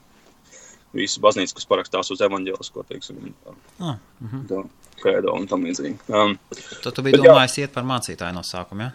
Visi 0.96 1.20
baznīcas, 1.22 1.54
kas 1.54 1.68
parakstās 1.68 2.12
uz 2.12 2.22
evanģēlisko, 2.24 2.84
teiksim, 2.88 3.34
ah, 3.80 3.98
uh 4.22 4.30
-huh. 4.32 4.46
tā, 4.48 4.62
kredo 5.02 5.34
un 5.36 5.48
tam 5.48 5.66
līdzīgi. 5.68 5.98
Um, 6.08 6.38
Tad 6.84 6.94
tu 6.96 7.04
biji 7.04 7.20
domājis 7.20 7.58
iet 7.58 7.74
par 7.74 7.84
mācītāju 7.84 8.34
no 8.34 8.42
sākuma, 8.42 8.84
ja? 8.84 8.92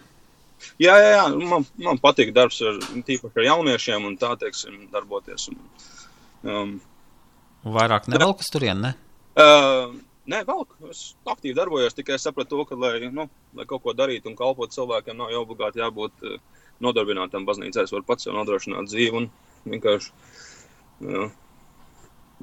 Jā, 0.79 0.95
jā, 0.97 1.11
jā. 1.17 1.27
Man, 1.49 1.65
man 1.77 1.99
patīk 2.01 2.33
darbs 2.33 2.61
ar, 2.61 2.79
tīpaši 3.07 3.39
ar 3.39 3.43
jauniešiem 3.43 4.05
un 4.05 4.17
tā, 4.17 4.31
teiksim, 4.39 4.87
darboties. 4.93 5.49
Un, 5.51 5.59
um, 6.43 6.73
Vairāk 7.63 8.09
nevelk 8.11 8.39
uz 8.43 8.49
turieni, 8.51 8.81
ne? 8.81 8.93
Uh, 9.39 9.93
nē, 10.29 10.43
velk. 10.47 10.75
Es 10.89 11.15
aktīvi 11.25 11.55
darbojos, 11.55 11.93
tikai 11.93 12.19
sapratu 12.19 12.57
to, 12.57 12.65
ka, 12.65 12.75
lai, 12.75 13.09
nu, 13.11 13.29
lai 13.53 13.65
kaut 13.69 13.83
ko 13.83 13.93
darītu 13.93 14.31
un 14.31 14.35
kalpot 14.39 14.73
cilvēkiem, 14.73 15.17
nav 15.19 15.35
obligāti 15.39 15.79
jābūt 15.83 16.27
uh, 16.27 16.39
nodarbinātam 16.83 17.47
baznīcā. 17.47 17.85
Es 17.85 17.93
varu 17.95 18.05
pats 18.07 18.27
sev 18.27 18.35
nodrošināt 18.37 18.89
dzīvi 18.91 19.21
un 19.21 19.29
vienkārši 19.69 20.11
uh, 20.11 21.29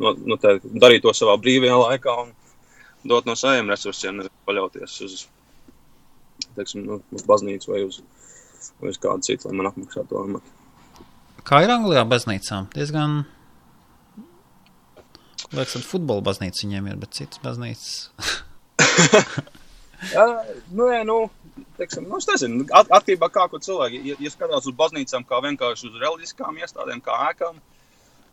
no, 0.01 0.15
no 0.15 0.39
tā, 0.41 0.57
darīt 0.65 1.05
to 1.05 1.15
savā 1.17 1.37
brīvajā 1.41 1.77
laikā 1.83 2.17
un 2.25 2.33
dot 3.11 3.29
no 3.29 3.37
saviem 3.39 3.71
resursiem, 3.73 4.19
nevis 4.21 4.49
paļauties 4.49 4.97
uz 5.07 5.21
teiksim, 6.57 6.85
nu, 6.87 7.01
uz 7.15 7.25
baznīcu 7.29 7.73
vai 7.73 7.85
uz, 7.87 8.01
vai 8.81 8.93
uz 8.93 8.99
kādu 9.01 9.25
citu, 9.27 9.49
lai 9.49 9.61
man 9.61 9.71
apmaksā 9.71 10.05
to 10.09 10.25
amatu. 10.25 10.57
Kā 11.47 11.63
ir 11.65 11.73
Anglijā 11.73 12.03
baznīcām? 12.09 12.69
Diezgan. 12.75 13.23
Liekas, 15.51 15.79
ka 15.79 15.83
futbola 15.83 16.23
baznīca 16.23 16.63
viņiem 16.63 16.91
ir, 16.93 16.99
bet 17.01 17.17
citas 17.17 17.41
baznīcas. 17.43 18.11
Nu, 20.73 20.87
jā, 20.89 21.03
nu, 21.05 21.19
teiksim, 21.77 22.07
nu, 22.09 22.19
es 22.21 22.29
nezinu, 22.29 22.65
at, 22.77 22.89
atkarībā 23.01 23.29
kā 23.33 23.47
ko 23.53 23.61
cilvēki, 23.63 24.01
ja, 24.09 24.17
ja 24.25 24.33
skatās 24.33 24.69
uz 24.69 24.77
baznīcām 24.77 25.27
kā 25.29 25.43
vienkārši 25.45 25.91
uz 25.91 25.99
reliģiskām 26.01 26.61
iestādēm, 26.63 27.03
kā 27.05 27.17
ēkām, 27.31 27.61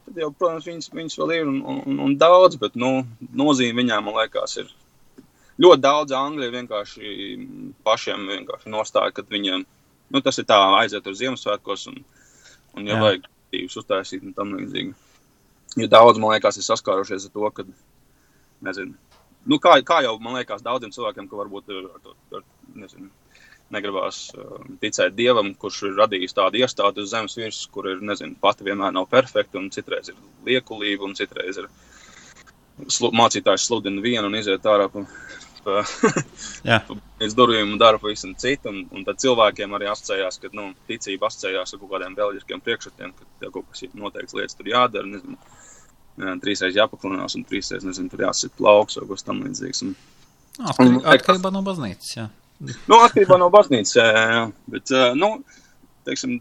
tad 0.08 0.22
jau, 0.24 0.30
protams, 0.32 0.68
viņas, 0.70 0.92
viņas 0.96 1.18
vēl 1.20 1.34
ir 1.36 1.50
un, 1.52 1.62
un, 1.76 2.00
un 2.06 2.16
daudz, 2.20 2.60
bet, 2.62 2.78
nu, 2.80 3.02
nozīme 3.36 3.82
viņām, 3.82 4.08
man 4.08 4.22
liekas, 4.22 4.56
ir 4.64 4.72
ļoti 5.60 5.84
daudz 5.84 6.16
angļu 6.16 6.52
vienkārši 6.54 7.16
pašiem 7.88 8.30
vienkārši 8.32 8.72
nostāja, 8.72 9.16
kad 9.20 9.28
viņiem 9.34 9.66
nu, 10.14 10.22
tas 10.24 10.40
ir 10.40 10.48
tā 10.48 10.60
aiziet 10.80 11.08
uz 11.10 11.20
Ziemassvētkos 11.20 11.90
un, 11.92 12.00
un 12.78 12.88
ja 12.88 12.96
Jā. 12.96 13.02
vajag 13.04 13.28
tīvus 13.52 13.80
uztaisīt 13.82 14.24
un 14.24 14.36
tam 14.38 14.56
līdzīgi. 14.56 14.96
Jo 15.78 15.90
daudz, 15.92 16.20
man 16.22 16.34
liekas, 16.36 16.58
ir 16.58 16.66
saskārušies 16.66 17.28
ar 17.28 17.34
to, 17.34 17.50
ka, 17.54 17.66
nezinu, 18.66 18.96
nu, 19.52 19.60
kā, 19.64 19.78
kā 19.88 20.02
jau, 20.06 20.18
man 20.24 20.38
liekas, 20.38 20.66
daudziem 20.66 20.94
cilvēkiem, 20.96 21.30
ka 21.30 21.40
varbūt 21.40 21.74
ar, 21.74 21.88
ar, 21.98 22.14
ar 22.40 22.46
nezinu, 22.84 23.10
negribās 23.74 24.22
uh, 24.36 24.62
ticēt 24.84 25.16
dievam, 25.18 25.52
kurš 25.60 25.82
ir 25.90 25.98
radījis 26.00 26.38
tādu 26.38 26.62
iestādi 26.62 27.04
uz 27.04 27.12
zemes 27.12 27.36
virsmas, 27.40 27.66
kur 27.74 27.90
ir, 27.92 28.04
nezinu, 28.12 28.38
pati 28.42 28.68
vienmēr 28.68 28.96
nav 28.96 29.10
perfekta, 29.12 29.60
un 29.60 29.72
citreiz 29.76 30.14
ir 30.14 30.20
liekulība, 30.48 31.08
un 31.08 31.18
citreiz 31.20 31.60
ir 31.64 31.68
slu, 32.88 33.12
mācītājs 33.16 33.68
sludina 33.68 34.04
vienu 34.04 34.30
un 34.30 34.40
iziet 34.40 34.66
ārā 34.72 34.88
pa, 34.94 35.04
Pēc 35.68 37.34
durvīm 37.40 37.74
dara 37.82 38.00
pavisam 38.00 38.34
citu, 38.40 38.72
un, 38.72 38.86
un 38.96 39.04
tad 39.08 39.20
cilvēkiem 39.24 39.74
arī 39.76 39.90
asociējās, 39.92 40.40
ka 40.40 40.52
nu, 40.56 40.70
ticība 40.88 41.28
asociējās 41.28 41.74
ar 41.74 41.82
kaut 41.82 41.92
kādiem 41.92 42.16
reliģiskiem 42.16 42.64
priekšstatiem, 42.64 43.14
ka 43.18 43.28
tev 43.42 43.54
kaut 43.58 43.68
kas 43.74 43.84
noteikts 43.92 44.38
lietas 44.38 44.56
tur 44.56 44.70
jādara, 44.72 45.10
nezinu, 45.12 45.36
trīsreiz 46.18 46.78
jāpaklinās 46.78 47.38
un 47.38 47.46
trīsreiz, 47.48 47.86
nezinu, 47.88 48.12
tur 48.12 48.26
jāsit 48.26 48.56
plauks 48.58 49.00
vai 49.00 49.08
kas 49.12 49.28
tam 49.28 49.44
līdzīgs. 49.46 49.84
Un, 49.86 49.96
un, 50.86 51.00
atkarībā 51.14 51.54
no 51.54 51.64
baznīcas, 51.66 52.12
jā. 52.18 52.28
Nu, 52.90 52.98
atkarībā 53.04 53.38
no 53.38 53.52
baznīcas, 53.54 53.96
jā, 54.00 54.08
jā, 54.10 54.44
bet, 54.74 54.94
nu, 55.20 55.36
teiksim, 56.08 56.40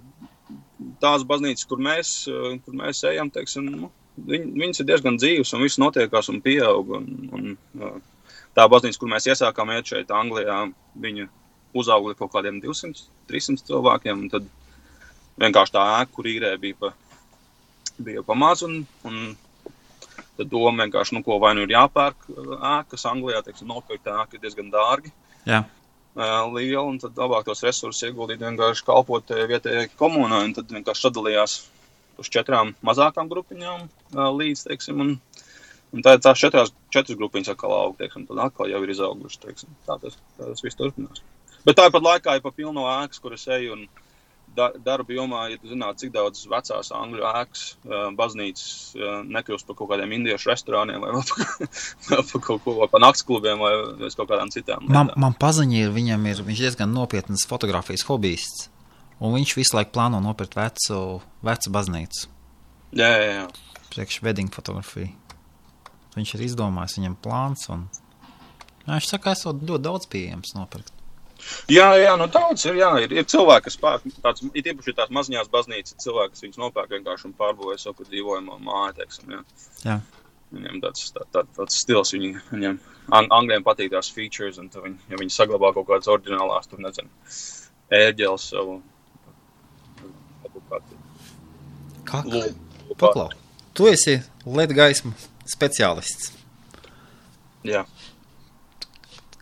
tās 1.02 1.24
baznīcas, 1.28 1.68
kur 1.68 1.82
mēs, 1.82 2.16
kur 2.64 2.76
mēs 2.80 3.02
ejam, 3.10 3.30
teiksim, 3.32 3.68
nu, 3.72 3.92
viņ, 4.16 4.46
viņas 4.56 4.82
ir 4.82 4.88
diezgan 4.90 5.18
dzīves 5.20 5.52
un 5.56 5.64
viss 5.64 5.80
notiekās 5.82 6.30
un 6.32 6.40
pieaug. 6.44 6.92
Un, 6.98 7.08
un, 7.36 7.56
tā 8.56 8.66
baznīca, 8.72 9.00
kur 9.00 9.12
mēs 9.12 9.28
iesākām 9.28 9.72
iet 9.74 9.92
šeit, 9.92 10.12
Anglijā, 10.14 10.62
viņa 11.02 11.28
uzauga 11.76 12.10
līdz 12.12 12.20
kaut 12.22 12.32
kādiem 12.32 12.60
200, 12.62 13.08
300 13.30 13.68
cilvēkiem. 13.68 14.28
Tad 14.32 14.46
vienkārši 15.42 15.76
tā 15.76 15.84
ēka, 15.98 16.14
kur 16.16 16.30
īrē 16.30 16.54
bija 16.60 16.78
pa, 16.80 16.92
bija 18.00 18.24
pa 18.26 18.36
maz. 18.38 18.64
Un, 18.66 18.80
un 19.08 19.34
tad 20.36 20.50
doma 20.52 20.84
vienkārši, 20.84 21.16
nu, 21.16 21.22
ko 21.26 21.38
vai 21.42 21.54
nu 21.56 21.64
ir 21.66 21.74
jāpērk 21.74 22.28
ēkas 22.56 23.06
Anglijā, 23.10 23.42
teiksim, 23.46 23.70
nopirkt 23.72 24.10
ēku 24.12 24.38
ir 24.38 24.44
diezgan 24.44 24.70
dārgi. 24.74 25.12
Jā. 25.48 25.64
Liela, 26.16 26.84
un 26.86 26.96
tad 27.00 27.18
labāk 27.20 27.44
tos 27.44 27.60
resursus 27.66 28.06
ieguldīt 28.08 28.40
vienkārši 28.40 28.84
kalpot 28.86 29.32
vietējai 29.50 29.90
komunai, 30.00 30.46
un 30.48 30.54
tad 30.56 30.72
vienkārši 30.72 31.08
sadalījās 31.08 31.58
uz 32.16 32.30
četrām 32.32 32.72
mazākām 32.86 33.28
grupiņām 33.28 33.88
līdz, 34.38 34.68
teiksim, 34.70 35.02
un 35.04 35.18
Un 35.94 36.02
tā, 36.04 36.16
tās 36.20 36.40
četras, 36.40 36.72
četras 36.92 37.16
grupiņas 37.18 37.54
atkal 37.54 37.72
aug, 37.72 37.94
teiksim, 37.96 38.26
tad 38.28 38.40
atkal 38.48 38.68
jau 38.70 38.82
ir 38.84 38.92
izaugušas. 38.92 39.40
Teiksim, 39.42 39.76
tā, 39.86 39.98
tas, 40.02 40.18
tā 40.36 40.50
tas 40.50 40.64
viss 40.64 40.78
turpinās. 40.78 41.22
Bet 41.66 41.78
tāpat 41.78 42.04
laikā 42.04 42.36
ir 42.36 42.42
pa 42.44 42.52
pilno 42.54 42.86
ēkas, 42.90 43.22
kuras 43.22 43.46
eju 43.56 43.76
un 43.76 43.86
darba 44.56 45.14
jomā, 45.14 45.42
ja 45.52 45.58
tu 45.60 45.70
zinātu, 45.70 46.04
cik 46.04 46.12
daudz 46.14 46.44
vecās 46.50 46.90
angļu 46.96 47.26
ēkas, 47.28 47.64
baznīcas 48.18 48.94
nekļūst 49.28 49.68
par 49.68 49.78
kaut 49.78 49.90
kādiem 49.92 50.14
indiešu 50.18 50.50
restorāniem 50.50 51.04
vai 51.04 51.12
par 52.08 52.44
kaut 52.46 52.64
ko, 52.64 52.78
par 52.92 53.04
naktsklubiem 53.04 53.60
vai 53.62 53.74
kaut 54.08 54.30
kādām 54.30 54.52
citām. 54.54 54.88
Man, 54.90 55.12
man 55.20 55.36
paziņa 55.38 55.84
ir, 55.84 55.92
viņam 55.94 56.26
ir, 56.32 56.42
viņš 56.48 56.64
diezgan 56.66 56.96
nopietnas 56.96 57.46
fotografijas 57.48 58.06
hobists, 58.08 58.70
un 59.20 59.36
viņš 59.36 59.54
visu 59.60 59.78
laiku 59.78 59.94
plāno 59.96 60.22
nopirkt 60.24 60.56
vecu, 60.58 61.20
vecu 61.46 61.74
baznīcu. 61.76 62.32
Jā, 62.96 63.12
jā, 63.12 63.30
jā. 63.42 63.46
Priekš 63.92 64.20
wedding 64.24 64.52
fotografiju. 64.52 65.12
Viņš 66.16 66.36
ir 66.36 66.44
izdomājis 66.46 66.96
viņam 66.96 67.16
plāns. 67.20 67.66
Un... 67.72 67.86
Jā, 68.86 68.94
viņš 68.94 69.08
saka, 69.10 69.24
ka 69.28 69.36
esot 69.36 69.64
ļoti 69.68 69.84
daudz 69.84 70.08
pieejams 70.12 70.54
nopirkt. 70.56 70.95
Jā, 71.70 71.88
jā, 72.00 72.16
nu 72.18 72.26
daudz 72.32 72.66
ir. 72.66 72.80
Jā, 72.80 72.90
ir, 73.04 73.14
ir 73.14 73.26
cilvēki, 73.30 73.68
kas 73.68 73.78
pērk, 73.82 74.06
tāds, 74.24 74.44
ir 74.52 74.66
tieši 74.66 74.94
tās 74.98 75.12
maziņās 75.14 75.50
baznīcas, 75.52 75.98
cilvēki, 76.02 76.34
kas 76.34 76.44
viņus 76.46 76.60
nopērk 76.62 76.94
vienkārši 76.96 77.28
un 77.30 77.36
pārbūvē 77.38 77.78
savu 77.80 78.06
dzīvojamo 78.08 78.58
māju, 78.66 78.96
teiksim, 79.00 79.36
jā. 79.36 79.42
jā. 79.84 80.00
Viņiem 80.56 80.82
tāds, 80.84 81.08
tā, 81.14 81.24
tā, 81.34 81.42
tāds 81.56 81.78
stils, 81.82 82.12
viņi, 82.14 82.34
viņiem 82.52 82.78
ang 83.14 83.30
angļiem 83.34 83.64
patīk 83.66 83.92
tās 83.94 84.10
features, 84.14 84.58
un 84.62 84.70
viņi, 84.70 84.98
ja 85.10 85.18
viņi 85.20 85.34
saglabā 85.34 85.72
kaut 85.74 85.88
kādas 85.90 86.10
oriģinālās, 86.10 86.70
tur 86.70 86.82
nezinu, 86.82 87.10
ērģeles 87.94 88.46
savu. 88.52 88.78
Kā? 92.06 92.22
Paklau. 92.98 93.28
Tu 93.76 93.90
esi 93.90 94.16
LED 94.46 94.74
gaisma 94.78 95.12
speciālists. 95.50 96.30
Jā. 97.66 97.82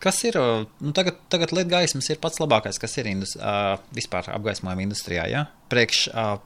Kas 0.05 0.21
ir? 0.29 0.37
Nu, 0.85 0.93
tagad 0.97 1.23
tagad 1.33 1.55
LED 1.57 1.71
gaismas 1.73 2.11
ir 2.13 2.21
pats 2.21 2.41
labākais, 2.43 2.77
kas 2.81 2.99
ir 3.01 3.09
indus, 3.09 3.35
uh, 3.41 3.79
vispār 3.97 4.29
apgaismojuma 4.35 4.85
industrijā, 4.85 5.25
ja? 5.33 5.47
priekš 5.73 6.03
uh, 6.13 6.37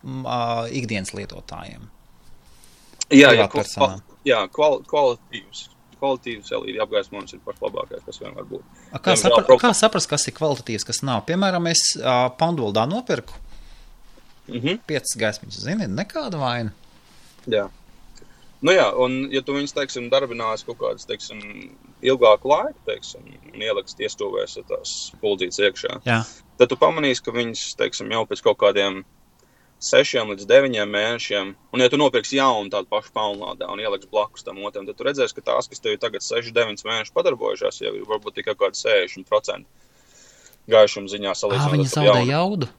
uh, 0.00 0.64
ikdienas 0.72 1.12
lietotājiem. 1.16 1.90
Jā, 3.12 3.30
jā, 3.36 3.46
kval, 3.52 3.98
jā 4.26 4.42
kval, 4.50 4.80
kvalitīvs. 4.88 5.66
Kvalitīvs 5.96 6.50
LED 6.52 6.80
apgaismojums 6.84 7.36
ir 7.36 7.40
pats 7.44 7.62
labākais, 7.64 8.02
kas 8.04 8.18
vien 8.20 8.34
var 8.36 8.48
būt. 8.48 8.64
A, 8.90 8.98
kā, 9.00 9.14
sapra, 9.20 9.44
pro... 9.46 9.56
kā 9.60 9.70
saprast, 9.76 10.10
kas 10.10 10.26
ir 10.28 10.34
kvalitatīvs, 10.36 10.84
kas 10.88 11.00
nav? 11.06 11.22
Piemēram, 11.28 11.68
es 11.70 11.84
uh, 12.00 12.26
Pandoldā 12.40 12.84
nopirku 12.88 13.36
mm 14.48 14.60
-hmm. 14.60 14.78
piecas 14.86 15.16
gaismiņas, 15.16 15.60
zini, 15.60 15.86
nekāda 15.86 16.38
vaina. 16.38 16.72
Jā. 17.46 17.68
Nu 18.60 18.72
jā, 18.72 18.86
un 18.96 19.28
ja 19.32 19.42
tu 19.42 19.54
viņus, 19.54 19.74
teiksim, 19.76 20.10
darbinās 20.10 20.64
kaut 20.64 20.78
kādas, 20.78 21.06
teiksim, 21.06 21.40
ilgāku 22.06 22.50
laiku, 22.50 22.78
teiksim, 22.86 23.26
un 23.52 23.66
ieliks 23.66 23.96
tiestuvēs 23.98 24.58
tās 24.68 24.94
puldzītes 25.22 25.60
iekšā, 25.62 26.00
jā. 26.06 26.22
tad 26.60 26.70
tu 26.70 26.78
pamanīsi, 26.80 27.24
ka 27.26 27.34
viņas, 27.34 27.68
teiksim, 27.80 28.10
jau 28.14 28.24
pēc 28.28 28.42
kaut 28.46 28.60
kādiem 28.62 29.02
sešiem 29.82 30.30
līdz 30.32 30.46
deviņiem 30.48 30.92
mēnešiem, 30.92 31.50
un 31.74 31.82
ja 31.82 31.88
tu 31.92 31.98
nopirksi 32.00 32.38
jaunu 32.38 32.72
tādu 32.72 32.88
pašu 32.92 33.12
paunlādā 33.16 33.68
un 33.72 33.82
ieliks 33.82 34.08
blakus 34.12 34.46
tam 34.46 34.62
otram, 34.64 34.86
tad 34.88 34.96
tu 34.96 35.06
redzēsi, 35.06 35.36
ka 35.36 35.44
tās, 35.50 35.68
kas 35.68 35.82
tev 35.84 35.96
ir 35.96 36.00
tagad 36.02 36.24
6-9 36.24 36.86
mēnešus 36.86 37.16
padarbojušās, 37.16 37.82
jau 37.84 37.92
ir 37.98 38.06
varbūt 38.08 38.38
tikai 38.38 38.54
kaut 38.54 38.78
kādi 38.78 38.80
60% 38.80 39.66
gaišuma 40.72 41.12
ziņā 41.12 41.34
salīdzinot. 41.36 41.76
Viņi 41.76 41.92
zaudē 41.92 42.22
jaudu? 42.30 42.70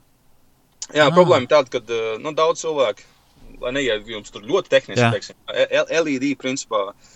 Jā, 0.96 1.06
ah. 1.06 1.14
problēma 1.14 1.48
tāda, 1.52 1.78
ka 1.78 2.02
nu, 2.24 2.34
daudz 2.36 2.64
cilvēku, 2.64 3.06
lai 3.62 3.76
neiet 3.78 4.10
jums 4.10 4.34
tur 4.34 4.44
ļoti 4.48 4.72
tehniski, 4.74 5.12
teiksim, 5.14 5.38
LED 6.02 6.34
principā 6.42 6.82
uh, 6.90 7.14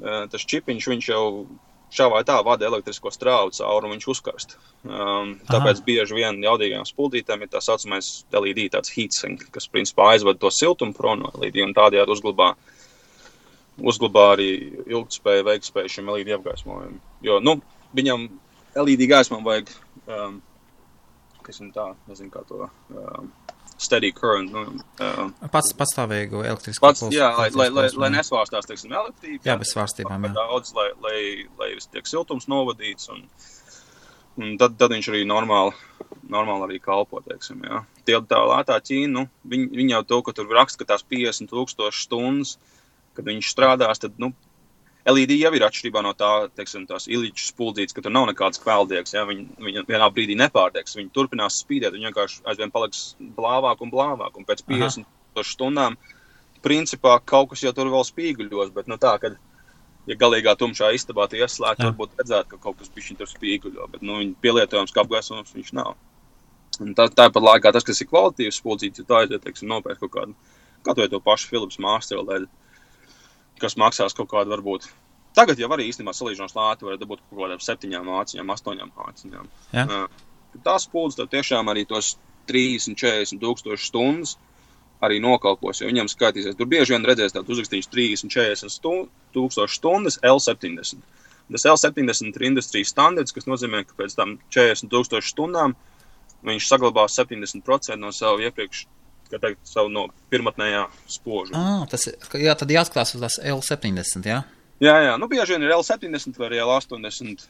tas 0.00 0.48
čipiņš, 0.48 0.88
jau 1.08 1.26
šā 1.92 2.08
vai 2.12 2.22
tā 2.26 2.38
vada 2.44 2.66
elektrisko 2.66 3.12
strāvu 3.12 3.52
cauri 3.56 3.88
un 3.88 3.94
viņš 3.96 4.06
uzkarst. 4.14 4.54
Um, 4.82 5.34
tāpēc 5.48 5.80
Aha. 5.80 5.86
bieži 5.86 6.16
vien 6.16 6.40
jaudīgajām 6.42 6.86
spuldītēm 6.88 7.44
ir 7.44 7.50
tā 7.52 7.60
saucamais 7.64 8.24
LED, 8.32 8.64
tāds 8.72 8.92
heatsink, 8.94 9.44
kas 9.54 9.68
principā 9.70 10.12
aizved 10.14 10.40
to 10.40 10.50
siltumu 10.50 10.96
prom 10.96 11.22
no 11.22 11.32
LED 11.42 11.60
un 11.66 11.74
tādējādi 11.76 12.14
uzglabā, 12.16 12.52
uzglabā 13.92 14.26
arī 14.36 14.48
ilgtspēju, 14.86 15.46
veiktspēju 15.50 15.96
šim 15.98 16.10
LED 16.14 16.32
apgaismojumam. 16.38 16.96
Jo, 17.24 17.38
nu, 17.44 17.58
viņam 17.96 18.30
LED 18.80 19.04
gaismam 19.10 19.44
vajag, 19.44 19.74
um, 20.08 20.40
kas 21.44 21.60
ir 21.60 21.74
tā, 21.76 21.90
nezinu 22.08 22.32
kā 22.32 22.46
to. 22.48 22.70
Um, 22.96 23.32
steady 23.82 24.12
current. 24.14 24.52
Nu, 24.54 24.64
uh, 25.02 25.48
pats 25.52 25.72
pastāvīgu 25.78 26.44
elektrisku 26.46 26.84
pats, 26.84 27.04
jā, 27.14 27.30
lai, 27.38 27.48
lai, 27.56 27.68
lai, 27.74 27.86
lai 28.04 28.10
nesvārstās, 28.16 28.68
teiksim, 28.68 28.94
elektrība. 28.94 29.42
Jā, 29.48 29.56
bez 29.60 29.72
svārstībām. 29.74 30.28
Jā. 30.28 30.34
Daudz, 30.38 30.74
lai, 30.78 30.88
lai, 31.04 31.16
lai 31.60 31.72
tiek 31.94 32.08
siltums 32.10 32.48
novadīts, 32.52 33.10
un, 33.14 33.24
un 34.40 34.54
tad, 34.60 34.78
tad 34.80 34.94
viņš 34.94 35.10
arī 35.12 35.24
normāli, 35.28 35.74
normāli 36.32 36.68
arī 36.68 36.80
kalpo, 36.82 37.22
teiksim, 37.26 37.64
jā. 37.68 37.82
Tie 38.08 38.18
tā 38.30 38.40
lētā 38.52 38.78
Ķīna, 38.82 39.12
nu, 39.16 39.26
viņi, 39.48 39.68
viņi 39.80 39.96
jau 39.96 40.04
to, 40.14 40.22
ka 40.26 40.36
tur 40.38 40.54
raksta, 40.54 40.82
ka 40.82 40.94
tās 40.94 41.06
50 41.06 41.50
tūkstoši 41.52 42.06
stundas, 42.06 42.56
kad 43.16 43.28
viņš 43.28 43.52
strādās, 43.52 44.00
tad, 44.02 44.16
nu, 44.22 44.32
LED 45.10 45.34
jau 45.34 45.50
ir 45.56 45.64
atšķirībā 45.66 46.00
no 46.06 46.12
tā, 46.14 46.30
teiksim, 46.54 46.84
tās 46.86 47.08
ilīču 47.10 47.48
spuldzītes, 47.48 47.94
ka 47.96 48.04
tur 48.04 48.12
nav 48.14 48.28
nekāds 48.30 48.60
kvēldiegs. 48.62 49.14
Ja? 49.16 49.24
Viņi, 49.26 49.48
viņi 49.58 49.82
vienā 49.88 50.08
brīdī 50.14 50.36
nepārdegs, 50.38 50.94
viņi 50.98 51.10
turpinās 51.16 51.58
spīdēt, 51.64 51.96
viņi 51.96 52.10
vienkārši 52.10 52.44
aizvien 52.52 52.70
paliks 52.74 53.00
blāvāk 53.38 53.82
un 53.82 53.90
blāvāk. 53.90 54.38
Un 54.38 54.46
pēc 54.46 54.62
50 54.68 55.42
stundām, 55.48 55.98
principā, 56.62 57.16
kaut 57.18 57.50
kas 57.50 57.64
jau 57.66 57.74
tur 57.74 57.90
vēl 57.90 58.06
spīguļos, 58.06 58.70
bet 58.76 58.86
nu 58.90 59.00
tā, 59.02 59.16
kad, 59.24 59.34
ja 60.06 60.18
galīgā 60.20 60.54
tumšā 60.60 60.92
istabā 60.94 61.26
tie 61.26 61.42
ieslēgti, 61.42 61.88
varbūt 61.88 62.22
redzētu, 62.22 62.52
ka 62.54 62.62
kaut 62.62 62.78
kas 62.78 62.94
bišķiņ 62.94 63.18
tur 63.18 63.30
spīguļo, 63.32 63.90
bet, 63.96 64.06
nu, 64.06 64.20
viņi 64.22 64.38
pielietojams 64.44 64.94
kā 64.94 65.02
apgaismojums 65.02 65.54
viņš 65.58 65.76
nav. 65.80 65.96
Un 66.80 66.94
tā, 66.94 67.10
tāpat 67.10 67.42
laikā 67.42 67.74
tas, 67.74 67.84
kas 67.84 68.00
ir 68.00 68.10
kvalitīvs 68.12 68.62
spuldzīts, 68.62 69.02
ja 69.02 69.08
tā 69.08 69.24
aiziet, 69.24 69.42
teiksim, 69.42 69.68
nopērk 69.72 69.98
kaut 70.04 70.14
kādu, 70.14 70.36
vai 71.02 71.10
to 71.10 71.20
pašu 71.22 71.50
Philips 71.50 71.78
LED 71.82 72.46
kas 73.62 73.78
maksās 73.80 74.16
kaut 74.18 74.30
kādu 74.32 74.52
varbūt. 74.52 74.88
Tagad 75.36 75.60
jau 75.60 75.70
arī 75.72 75.86
īstenībā 75.88 76.12
salīdzinoši 76.16 76.58
lēti 76.58 76.86
var 76.88 76.98
dabūt 77.00 77.22
kaut 77.24 77.38
kādām 77.40 77.62
septiņām 77.64 78.08
mācījām, 78.10 78.52
astoņām 78.52 78.92
mācījām. 78.98 79.50
Ja? 79.72 80.02
Tās 80.66 80.84
pūles 80.92 81.16
tev 81.16 81.30
tiešām 81.32 81.70
arī 81.72 81.86
tos 81.88 82.16
30, 82.50 82.98
40 83.00 83.40
tūkstoši 83.40 83.88
stundas 83.88 84.36
arī 85.02 85.18
nokalpos, 85.22 85.80
jo 85.80 85.88
viņam 85.88 86.10
skaitīsies. 86.10 86.58
Tur 86.58 86.68
bieži 86.70 86.94
vien 86.94 87.06
redzēs 87.08 87.34
tādu 87.34 87.54
uzrakstīšu 87.54 87.90
30, 87.90 88.34
40 88.34 88.70
stund, 88.70 89.08
tūkstoši 89.34 89.78
stundas 89.80 90.18
L70. 90.22 91.00
Tas 91.52 91.66
L70 91.72 92.36
ir 92.36 92.46
industrijas 92.46 92.92
standarts, 92.94 93.34
kas 93.34 93.48
nozīmē, 93.50 93.82
ka 93.88 93.96
pēc 93.98 94.14
tam 94.18 94.36
40 94.54 94.92
tūkstošu 94.92 95.32
stundām 95.32 95.74
viņš 96.46 96.68
saglabās 96.68 97.18
70% 97.18 97.98
no 97.98 98.12
savu 98.14 98.44
iepriekš 98.46 98.86
teikt, 99.40 99.62
savu 99.68 99.88
no 99.92 100.08
pirmotnējā 100.32 100.82
spoža. 101.10 101.54
Ah, 101.56 101.86
tas 101.90 102.08
jā, 102.08 102.56
tad 102.58 102.74
jāskatās 102.74 103.14
uz 103.16 103.24
tās 103.24 103.38
L70, 103.40 104.28
jā? 104.28 104.42
Jā, 104.82 104.96
jā, 104.98 105.12
nu 105.20 105.28
bieži 105.30 105.54
vien 105.54 105.62
ir 105.62 105.76
L70 105.76 106.38
vai 106.40 106.48
L80, 106.58 107.44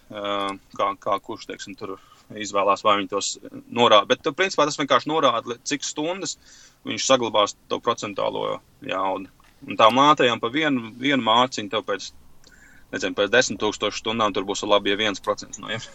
kā, 0.76 0.88
kā 1.00 1.14
kurš, 1.24 1.46
teiksim, 1.48 1.76
tur 1.78 1.94
izvēlās, 2.36 2.82
vai 2.84 2.98
viņi 2.98 3.08
tos 3.08 3.30
norāda. 3.72 4.04
Bet, 4.10 4.26
principā, 4.36 4.66
tas 4.68 4.76
vienkārši 4.80 5.08
norāda, 5.08 5.56
cik 5.68 5.86
stundas 5.86 6.36
viņš 6.88 7.06
saglabās 7.06 7.56
to 7.72 7.78
procentālo 7.80 8.58
jaudu. 8.84 9.30
Un 9.64 9.78
tām 9.78 9.96
mātējām 9.96 10.42
pa 10.42 10.50
vienu, 10.52 10.90
vienu 10.98 11.22
māciņu, 11.24 11.70
tev 11.72 11.86
pēc, 11.88 12.10
nezinu, 12.92 13.16
pēc 13.16 13.32
desmit 13.32 13.62
tūkstošu 13.62 14.02
stundām 14.02 14.34
tur 14.34 14.44
būs 14.48 14.64
labi, 14.66 14.92
ja 14.92 15.00
viens 15.00 15.22
procents 15.22 15.62
no 15.62 15.70
viņiem. 15.70 15.88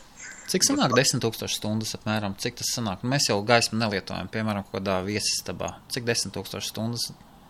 Cik 0.48 0.64
sanāk 0.64 0.94
10,000 0.96 1.52
stundas 1.52 1.92
apmēram? 1.98 2.38
Cik 2.40 2.62
tas 2.62 2.70
sanāk? 2.78 3.02
Mēs 3.04 3.28
jau 3.28 3.42
gaismu 3.44 3.82
nelietojam, 3.82 4.30
piemēram, 4.32 4.64
kādā 4.72 5.02
viesistabā. 5.04 5.74
Cik 5.92 6.08
10,000 6.08 6.64
stundas 6.64 7.10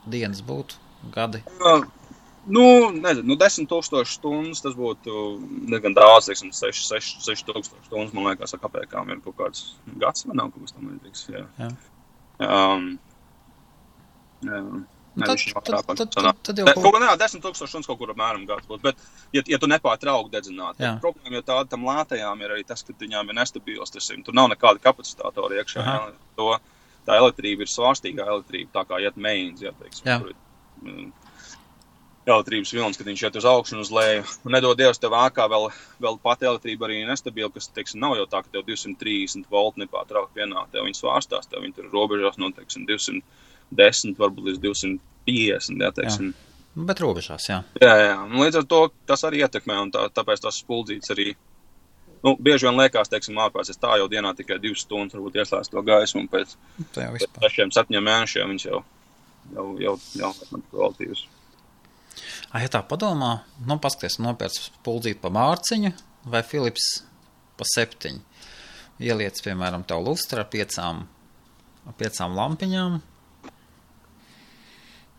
dienas 0.09 0.41
būtu 0.45 0.79
gadi? 1.13 1.43
Uh, 1.61 1.85
nu, 2.49 2.63
nezinu, 2.95 3.27
nu 3.29 3.37
10,000 3.37 4.09
stundas 4.09 4.65
tas 4.65 4.73
būtu 4.77 5.27
diezgan 5.69 5.93
daudz, 5.97 6.31
teiksim, 6.31 6.49
6,000 6.55 7.69
stundas, 7.85 8.15
man 8.17 8.31
liekas, 8.31 8.57
ar 8.57 8.63
kāpēkām 8.65 9.13
ir 9.13 9.21
kaut 9.27 9.37
kāds 9.43 9.65
gads, 10.01 10.25
man 10.25 10.41
nav 10.41 10.49
kaut 10.55 10.65
kas 10.65 10.77
tam 10.77 10.89
līdzīgs. 10.89 11.25
Jā. 11.35 11.45
Jā. 11.61 11.71
Um, 12.47 12.95
jā. 14.47 14.63
Nu, 15.17 15.25
tad, 15.25 15.41
tad, 15.65 15.97
tad, 15.97 16.09
tad, 16.13 16.39
tad 16.45 16.59
jau 16.61 16.65
kaut 16.77 16.95
kā 17.01 17.13
10 17.17 17.41
tūkstoši 17.41 17.71
stundas 17.71 17.89
kaut 17.89 17.97
kur 17.97 18.11
apmēram 18.13 18.43
gads 18.45 18.67
būs. 18.69 18.83
Bet, 18.83 18.99
ja, 19.33 19.41
ja 19.49 19.57
tu 19.57 19.69
nepārtraukti 19.71 20.35
dedzināt, 20.35 20.77
tad 20.77 20.99
problēma 21.01 21.39
jau 21.39 21.45
tāda 21.47 21.71
tam 21.71 21.87
lētajām 21.89 22.43
ir 22.45 22.53
arī 22.53 22.65
tas, 22.67 22.85
ka 22.85 22.93
viņām 23.01 23.31
ir 23.31 23.39
nestabils. 23.39 23.93
Tas, 23.95 24.11
tur 24.25 24.37
nav 24.37 24.51
nekāda 24.53 24.83
kapacitātora 24.83 25.57
iekšā. 25.57 25.85
Ja, 25.87 25.95
to, 26.37 26.51
tā 27.07 27.17
elektrība 27.17 27.65
ir 27.65 27.71
svārstīgā 27.71 28.27
elektrība, 28.27 28.75
tā 28.75 28.85
kā 28.85 28.99
iet 29.01 29.17
mains, 29.17 29.63
ja, 29.63 29.73
teiksim, 29.79 30.05
Jā. 30.05 30.19
mm, 30.83 31.09
elektrības 32.27 32.75
vilnis, 32.75 32.99
kad 32.99 33.07
viņš 33.07 33.25
iet 33.25 33.41
uz 33.41 33.47
augšu 33.47 33.77
un 33.77 33.83
uz 33.85 33.91
leju. 33.97 34.25
Un 34.45 34.55
nedod 34.57 34.77
Dievs, 34.77 34.99
tev 35.01 35.15
ākā 35.17 35.47
vēl, 35.49 35.69
vēl 36.03 36.21
pati 36.23 36.49
elektrība 36.49 36.89
arī 36.89 37.01
nestabila, 37.07 37.49
kas, 37.55 37.71
teiksim, 37.73 38.03
nav 38.03 38.17
jau 38.19 38.27
tā, 38.29 38.43
ka 38.43 38.53
tev 38.53 38.67
230 38.67 39.47
volti 39.49 39.85
nepārtraukti 39.85 40.43
vienā, 40.43 40.67
tev 40.73 40.85
viņi 40.85 40.99
svārstās, 40.99 41.49
tev 41.49 41.63
viņi 41.63 41.79
tur 41.79 41.89
robežās 41.93 42.37
no, 42.41 42.51
teiksim, 42.53 42.85
200 42.89 43.23
10, 43.75 44.17
varbūt 44.19 44.51
līdz 44.51 44.61
250. 44.63 45.81
Jā, 45.83 45.93
teiksim. 45.95 46.31
jā. 46.31 46.47
Bet 46.77 47.01
robežās, 47.01 47.47
jā. 47.49 47.61
Jā, 47.81 47.93
jā. 47.97 48.15
Un 48.21 48.37
līdz 48.43 48.61
ar 48.61 48.65
to 48.69 48.81
tas 49.09 49.23
arī 49.25 49.41
ietekmē, 49.45 49.79
un 49.87 49.93
tā, 49.93 50.05
tāpēc 50.13 50.43
tas 50.43 50.59
spuldzīts 50.61 51.13
arī. 51.15 51.31
Nu, 52.25 52.35
bieži 52.41 52.67
vien 52.67 52.77
liekas, 52.77 53.09
teiksim, 53.09 53.37
ārpus 53.41 53.77
tā 53.77 53.97
jau 54.01 54.07
dienā 54.11 54.33
tikai 54.37 54.59
divas 54.61 54.83
stundas, 54.85 55.15
varbūt 55.17 55.37
ieslēdz 55.41 55.71
to 55.73 55.83
gaismu, 55.85 56.23
un 56.25 56.29
pēc 56.31 56.55
sešiem, 57.43 57.73
septiņiem 57.73 58.07
mēnešiem 58.09 58.53
viņš 58.53 58.65
jau, 58.69 58.81
jau, 59.53 59.67
jau, 59.81 59.95
jau 60.17 60.31
ir 60.33 60.63
kvalitīvs. 60.71 61.25
Ah, 62.49 62.63
ja 62.63 62.71
tā 62.73 62.81
padomā, 62.85 63.31
nu, 63.69 63.77
paskaties, 63.81 64.17
nopērts 64.23 64.69
spuldzīti 64.71 65.21
pa 65.21 65.29
mārciņu 65.33 65.93
vai 66.29 66.41
Philips 66.45 66.89
pa 67.57 67.65
septiņu. 67.69 68.23
Ieliec, 69.05 69.37
piemēram, 69.45 69.85
tev 69.85 70.01
lustra 70.05 70.41
ar 70.41 70.49
piecām, 70.49 71.03
piecām 71.99 72.33
lampiņām, 72.37 72.97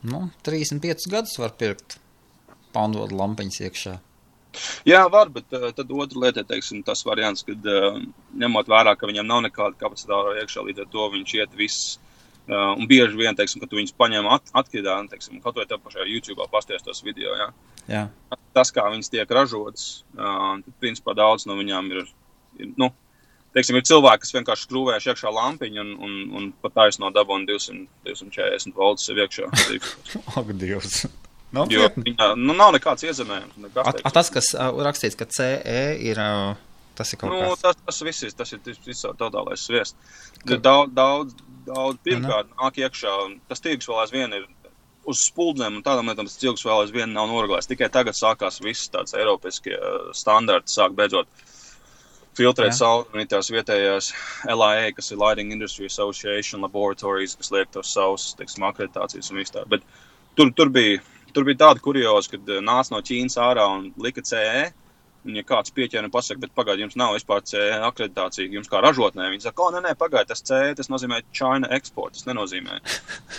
Nu, 0.03 0.29
35 0.47 1.09
gadus 1.11 1.39
var 1.41 1.57
pirkt 1.59 1.99
poundodu 2.75 3.17
lampiņas 3.19 3.63
iekšā. 3.67 3.95
Jā, 4.89 5.01
var, 5.13 5.31
bet 5.33 5.53
uh, 5.55 5.69
tad 5.77 5.91
otra 5.93 6.23
lieta, 6.25 6.45
teiksim, 6.47 6.83
tas 6.87 7.05
variants, 7.07 7.45
kad 7.47 7.67
uh, 7.69 7.99
ņemot 8.39 8.71
vērā, 8.71 8.95
ka 8.99 9.09
viņam 9.11 9.27
nav 9.29 9.43
nekāda 9.47 9.77
kapacitāte 9.79 10.39
iekšā, 10.43 10.65
līdz 10.69 10.85
ar 10.85 10.93
to 10.93 11.09
viņš 11.15 11.35
iet 11.39 11.59
viss. 11.59 11.97
Uh, 12.49 12.73
un 12.81 12.87
bieži 12.89 13.19
vien, 13.19 13.37
teiksim, 13.37 13.61
kad 13.61 13.69
tu 13.69 13.77
viņus 13.77 13.93
paņem 13.99 14.27
at 14.33 14.55
atkrītā, 14.57 14.95
teiksim, 15.11 15.43
kaut 15.45 15.59
vai 15.61 15.67
te 15.69 15.77
pašā 15.77 16.07
YouTube 16.09 16.47
pasties 16.49 16.87
tos 16.87 17.03
video, 17.05 17.35
jā. 17.37 17.51
jā. 17.93 18.07
Tas, 18.57 18.73
kā 18.73 18.87
viņas 18.89 19.13
tiek 19.13 19.35
ražotas, 19.37 19.89
uh, 20.17 20.55
tad, 20.65 20.71
principā, 20.81 21.13
daudz 21.19 21.45
no 21.51 21.59
viņām 21.59 21.93
ir, 21.93 22.09
ir 22.57 22.73
nu, 22.81 22.89
teiksim, 23.57 23.79
ir 23.79 23.87
cilvēki, 23.89 24.25
kas 24.25 24.35
vienkārši 24.37 24.67
skrūvējuši 24.67 25.11
iekšā 25.13 25.33
lampiņu 25.35 25.85
un, 25.85 25.95
un, 26.05 26.19
un 26.39 26.51
pat 26.63 26.77
taisno 26.83 27.11
dabūnu 27.15 27.49
200, 27.49 27.87
240 28.09 28.77
voltus 28.77 29.09
iekšā. 29.15 29.49
Ak, 30.39 30.53
Dievs! 30.61 31.03
Nav, 31.57 31.71
jo, 31.73 31.87
viņa, 31.97 32.33
nu, 32.37 32.53
nav 32.57 32.75
nekāds 32.77 33.07
iezemējums. 33.09 33.57
Nekas, 33.65 33.87
a, 33.89 33.93
a, 34.05 34.13
tas, 34.13 34.29
kas 34.33 34.51
uh, 34.53 34.69
rakstīts, 34.85 35.17
ka 35.17 35.25
CE 35.33 35.85
ir. 36.05 36.21
Uh, 36.21 36.59
tas 36.99 37.15
ir 37.15 37.21
kaut 37.21 37.33
nu, 37.33 37.39
kas 37.41 37.63
tāds. 37.63 37.79
Tas, 37.79 37.87
tas 37.89 38.05
viss 38.05 38.27
ir, 38.27 38.35
tas 38.37 38.53
ir 38.53 38.61
visā 38.85 39.15
totālais 39.17 39.65
sviests. 39.65 39.97
Ka... 40.43 40.59
Daudz, 40.61 40.93
daudz, 40.99 41.39
daudz 41.71 42.03
pirmkārt 42.05 42.53
nāk 42.53 42.83
iekšā, 42.83 43.15
tas 43.49 43.65
tirgus 43.65 43.89
vēl 43.89 44.03
aizvien 44.03 44.37
ir 44.37 44.45
uz 45.09 45.25
spuldēm 45.25 45.79
un 45.79 45.85
tādām 45.87 46.11
lietām, 46.11 46.29
tas 46.29 46.37
tirgus 46.37 46.67
vēl 46.69 46.85
aizvien 46.85 47.15
nav 47.17 47.31
noregulēts. 47.31 47.71
Tikai 47.71 47.89
tagad 47.93 48.19
sākās 48.19 48.61
viss 48.61 48.91
tāds 48.93 49.17
eiropiskie 49.17 49.79
standarti, 50.17 50.75
sāk 50.75 50.93
beidzot 50.99 51.31
filtrēt 52.39 52.77
sauli 52.77 53.07
un 53.13 53.29
tās 53.31 53.51
vietējās 53.53 54.11
LIA, 54.49 54.91
kas 54.97 55.13
ir 55.13 55.21
Lighting 55.21 55.55
Industry 55.55 55.89
Association 55.91 56.65
Laboratories, 56.65 57.37
kas 57.39 57.53
liek 57.55 57.71
tos 57.75 57.93
savus, 57.95 58.33
teiksim, 58.39 58.67
akreditācijas 58.69 59.33
un 59.33 59.41
viss 59.43 59.55
tā. 59.55 59.65
Bet 59.71 59.87
tur, 60.39 60.53
tur 60.57 60.73
bija, 60.75 61.01
tur 61.35 61.47
bija 61.49 61.65
tāda 61.67 61.83
kurioza, 61.85 62.35
kad 62.35 62.53
eh, 62.55 62.63
nāca 62.65 62.95
no 62.95 63.03
Ķīnas 63.05 63.39
ārā 63.43 63.67
un 63.79 63.91
lika 64.03 64.25
CE. 64.27 64.69
Un, 65.27 65.35
ja 65.35 65.43
kāds 65.43 65.73
pieķēra 65.75 66.07
un 66.07 66.13
pasaka, 66.15 66.39
bet 66.45 66.53
pagaidiet, 66.57 66.85
jums 66.87 66.97
nav 66.97 67.17
vispār 67.17 67.43
CE 67.45 67.65
akreditācija, 67.85 68.47
jums 68.55 68.71
kā 68.71 68.79
ražotnē, 68.81 69.27
viņi 69.33 69.49
saka, 69.49 69.65
o, 69.67 69.73
nē, 69.75 69.83
nē, 69.85 69.95
pagaidiet, 69.99 70.31
tas 70.31 70.45
CE, 70.47 70.77
tas 70.79 70.89
nozīmē 70.89 71.19
China 71.35 71.69
export, 71.75 72.15
tas 72.15 72.29
nenozīmē. 72.31 72.79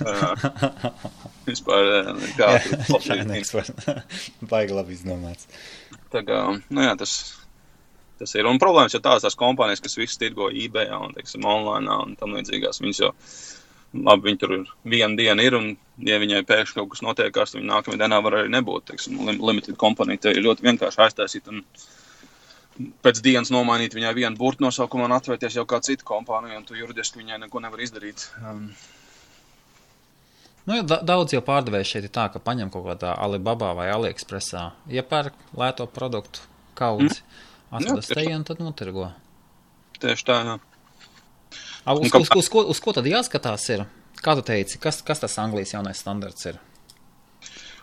uh, 0.04 0.92
vispār, 1.50 2.12
kā. 2.38 2.52
China 3.00 3.40
export. 3.40 3.72
Baigi 4.52 4.76
labi 4.76 5.00
izdomāts. 5.00 5.48
Tā 6.12 6.22
kā, 6.28 6.44
nu 6.68 6.84
jā, 6.84 6.94
tas, 7.00 7.16
tas 8.20 8.36
ir. 8.36 8.48
Un 8.50 8.60
problēmas 8.62 8.96
ir 8.96 9.04
tādas 9.06 9.26
tās 9.26 9.38
kompānijas, 9.40 9.84
kas 9.84 9.98
visas 10.00 10.20
tirgo 10.22 10.50
eBay 10.52 10.92
un, 10.96 11.16
teiksim, 11.16 11.46
online 11.48 11.96
un 12.04 12.18
tam 12.20 12.36
līdzīgās. 12.38 12.82
Viņas 12.84 13.02
jau 13.04 13.14
labi, 13.94 14.28
viņi 14.30 14.42
tur 14.42 14.56
vienu 14.94 15.18
dienu 15.20 15.46
ir, 15.46 15.58
un, 15.58 15.72
ja 16.06 16.20
viņai 16.22 16.44
pēkšņi 16.50 16.78
kaut 16.78 16.92
kas 16.94 17.06
notiekās, 17.06 17.54
tad 17.54 17.62
viņa 17.62 17.72
nākamajā 17.74 18.04
dienā 18.04 18.20
var 18.26 18.38
arī 18.42 18.54
nebūt. 18.54 18.90
Teiksim, 18.92 19.24
limited 19.40 19.80
komponija 19.82 20.26
te 20.26 20.36
ir 20.36 20.46
ļoti 20.46 20.68
vienkārši 20.68 21.04
aiztaisīt 21.08 21.50
un 21.52 21.66
pēc 23.04 23.20
dienas 23.26 23.52
nomainīt 23.52 23.98
viņai 23.98 24.14
vienu 24.16 24.40
burtu 24.40 24.64
nosaukumu 24.64 25.08
un 25.08 25.18
atvērties 25.18 25.58
jau 25.58 25.66
kā 25.68 25.82
cita 25.84 26.06
kompānija, 26.08 26.62
un 26.62 26.68
tu 26.68 26.78
juridiski 26.80 27.20
viņai 27.24 27.42
neko 27.44 27.66
nevar 27.66 27.84
izdarīt. 27.84 28.30
Um, 28.40 28.72
Nu, 30.70 30.84
daudz 30.86 31.34
jau 31.34 31.42
pārdevēju 31.42 31.88
šeit 31.88 32.06
ir 32.06 32.12
tā, 32.14 32.28
ka 32.30 32.42
paņem 32.46 32.70
kaut 32.70 32.84
kādā 32.86 33.16
Alibaba 33.18 33.72
vai 33.74 33.88
AliExpressā, 33.90 34.68
iepērk 35.00 35.38
lēto 35.58 35.88
produktu 35.90 36.44
kaudzi, 36.78 37.24
mm. 37.24 37.48
Atvedas 37.72 38.10
te 38.10 38.26
un 38.36 38.46
tad 38.48 38.62
notirgo. 38.64 39.12
Tieši 40.00 40.26
tā, 40.26 40.38
jā. 40.48 40.58
A, 41.86 41.96
uz, 41.96 42.08
uz, 42.08 42.16
uz, 42.16 42.32
uz, 42.36 42.50
ko, 42.52 42.64
uz 42.72 42.80
ko 42.84 42.94
tad 42.96 43.08
jāskatās 43.10 43.66
ir? 43.74 43.86
Kā 44.24 44.36
tu 44.36 44.44
teici, 44.46 44.80
kas, 44.82 45.00
kas 45.06 45.22
tas 45.24 45.38
Anglijas 45.42 45.74
jaunais 45.74 46.02
standarts 46.02 46.50
ir? 46.50 46.60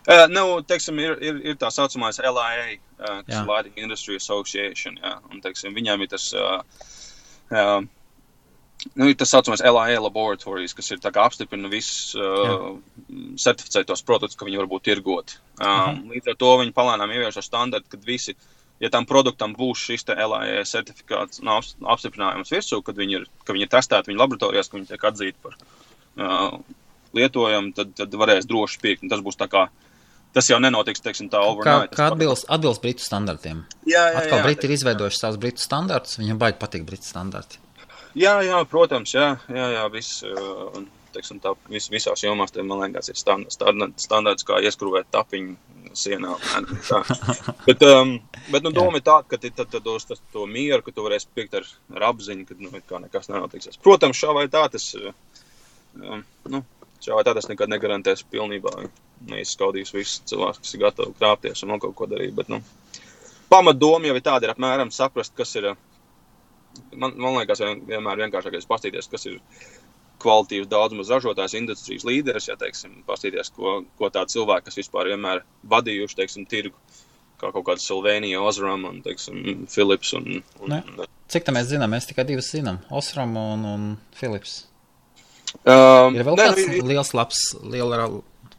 Uh, 0.07 0.23
nu, 0.31 0.61
teiksim, 0.63 0.99
ir, 1.03 1.17
ir, 1.19 1.39
ir 1.51 1.57
tā 1.59 1.67
saucamais 1.73 2.19
LIA, 2.21 2.77
uh, 2.77 3.19
kas 3.27 3.41
ir 3.41 3.49
Lighting 3.49 3.81
Industry 3.83 4.15
Association, 4.15 4.95
jā, 5.01 5.17
un, 5.27 5.41
teiksim, 5.43 5.73
viņiem 5.75 6.05
ir 6.05 6.11
tas, 6.13 6.29
uh, 6.37 6.61
uh, 7.51 7.81
nu, 8.93 9.09
ir 9.09 9.17
tas 9.19 9.33
saucamais 9.33 9.65
LIA 9.65 9.99
laboratorijas, 10.05 10.77
kas 10.77 10.93
ir 10.93 11.03
apstiprina 11.11 11.67
visus 11.73 12.15
uh, 12.15 12.77
certificētos 13.35 14.05
produktus, 14.07 14.39
ka 14.39 14.47
viņi 14.47 14.61
var 14.61 14.71
būt 14.71 14.87
tirgoti. 14.87 15.41
Um, 15.57 15.65
uh 15.65 15.73
-huh. 15.73 15.99
Līdz 16.13 16.31
ar 16.31 16.39
to 16.39 16.53
viņi 16.61 16.77
palēnām 16.77 17.11
ievieš 17.17 17.41
ar 17.41 17.49
standartu, 17.49 17.97
kad 17.97 18.07
visi 18.07 18.37
uh, 18.37 18.56
ja 18.83 18.91
tam 18.93 19.07
produktam 19.09 19.55
būs 19.57 19.85
šis 19.89 20.05
LAE 20.11 20.61
certifikāts 20.69 21.41
un 21.41 21.53
apstiprinājums 21.53 22.53
virsū, 22.53 22.81
kad 22.85 22.97
viņi 22.99 23.19
ir, 23.19 23.27
ka 23.45 23.55
viņi 23.55 23.67
ir 23.67 23.73
testēti 23.73 24.11
viņa 24.11 24.23
laboratorijās, 24.23 24.69
ka 24.69 24.77
viņi 24.77 24.89
tiek 24.91 25.05
atzīti 25.09 25.37
par 25.43 25.57
uh, 25.57 26.59
lietojumu, 27.17 27.73
tad, 27.77 27.93
tad 27.97 28.17
varēs 28.21 28.49
droši 28.49 28.81
pirkt. 28.83 29.05
Tas 29.11 29.23
būs 29.25 29.39
tā 29.39 29.49
kā. 29.51 29.67
Tas 30.35 30.49
jau 30.51 30.59
nenotiks, 30.61 31.01
teiksim, 31.01 31.29
tā 31.33 31.39
overnight. 31.41 31.95
Kā, 31.95 32.03
kā 32.03 32.09
atbilst, 32.11 32.45
atbilst 32.51 32.83
Britu 32.83 33.01
standartiem? 33.01 33.63
Jā, 33.87 34.03
jā, 34.11 34.19
Atkal 34.19 34.41
jā, 34.41 34.43
Briti 34.45 34.67
ir 34.67 34.73
izveidojuši 34.75 35.21
savus 35.21 35.39
Britu 35.41 35.63
standartus, 35.63 36.19
viņiem 36.19 36.41
baigi 36.41 36.59
patīk 36.61 36.83
Britu 36.85 37.07
standarti. 37.07 37.61
Jā, 38.17 38.35
jā, 38.45 38.59
protams, 38.69 39.15
jā, 39.15 39.31
jā, 39.49 39.69
jā 39.77 39.87
viss. 39.93 40.19
Uh, 40.27 40.83
teiksim, 41.15 41.39
tā, 41.41 41.55
vis, 41.71 41.87
visās 41.89 42.21
jomās, 42.21 42.53
tie, 42.53 42.61
man 42.67 42.83
liekas, 42.83 43.09
ir 43.09 43.17
standarts, 43.17 44.03
standarts 44.03 44.45
kā 44.45 44.59
ieskrūvēt 44.67 45.09
tapiņu 45.15 45.55
sienā. 45.97 46.35
bet, 47.65 47.83
um, 47.87 48.13
bet 48.51 48.65
nu, 48.65 48.71
doma 48.77 48.99
ir 48.99 49.05
tāda, 49.05 49.25
ka 49.31 49.39
tad, 49.41 49.59
tad 49.59 49.83
dos 49.85 50.07
tas, 50.09 50.21
to 50.33 50.45
mieru, 50.49 50.83
ka 50.85 50.93
tu 50.95 51.05
varēsi 51.05 51.29
piekt 51.35 51.57
ar, 51.59 51.67
ar 51.95 52.09
apziņu, 52.11 52.47
ka 52.47 52.57
nu, 52.61 52.71
nekas 53.03 53.31
nenotiksies. 53.31 53.79
Protams, 53.83 54.19
šā 54.19 54.35
vai 54.37 54.47
tā 54.53 54.63
tas, 54.73 54.89
um, 55.97 56.23
nu, 56.53 56.63
šā 57.03 57.17
vai 57.17 57.25
tā 57.27 57.35
tas 57.37 57.49
nekad 57.51 57.73
negarantēs 57.73 58.25
pilnībā. 58.31 58.77
Neizskaudīs 59.27 59.95
visus 59.95 60.21
cilvēkus, 60.29 60.61
kas 60.61 60.75
ir 60.75 60.81
gatavi 60.83 61.15
krāpties 61.17 61.63
un 61.65 61.79
kaut 61.81 61.95
ko 61.97 62.05
darīt. 62.09 62.35
Bet, 62.37 62.51
nu, 62.53 62.61
pamatdoma 63.49 64.11
jau 64.11 64.17
ir 64.17 64.25
tāda, 64.25 64.45
ir 64.45 64.53
apmēram 64.53 64.93
saprast, 64.93 65.33
kas 65.37 65.55
ir. 65.57 65.71
Man, 66.93 67.15
man 67.17 67.39
liekas, 67.39 67.63
vienmēr 67.89 68.19
vienkāršākais 68.21 68.67
pastīties, 68.69 69.07
kas 69.09 69.25
ir 69.25 69.39
kvalitīvs 70.21 70.69
daudzums 70.71 71.11
ražotājs, 71.13 71.55
industrijas 71.59 72.05
līderis, 72.07 72.47
ja 72.49 72.57
teiksim, 72.59 73.01
pastīties, 73.07 73.51
ko, 73.55 73.81
ko 73.99 74.09
tādi 74.13 74.37
cilvēki, 74.37 74.67
kas 74.67 74.79
vispār 74.81 75.11
vienmēr 75.11 75.43
vadījuši, 75.69 76.17
teiksim, 76.21 76.47
tirgu, 76.49 76.77
kā 77.41 77.51
kaut 77.53 77.65
kāda 77.67 77.83
Silvēnija, 77.83 78.41
Osram 78.45 78.87
un, 78.89 79.01
teiksim, 79.05 79.67
Philips. 79.71 80.13
Un, 80.17 80.41
un, 80.61 80.73
ne. 80.73 81.09
Cik 81.31 81.47
tā 81.47 81.53
mēs 81.55 81.69
zinām? 81.71 81.93
Mēs 81.93 82.09
tikai 82.09 82.25
divas 82.27 82.49
zinām- 82.53 82.81
Osram 83.01 83.35
un, 83.37 83.67
un 83.67 83.85
Philips. 84.17 84.63
Um, 85.63 86.15
ir 86.17 86.25
vēl 86.27 86.35
ne, 86.35 86.49
kāds 86.49 86.63
ir, 86.65 86.81
liels, 86.87 87.13
labs, 87.15 87.43
liela, 87.63 88.07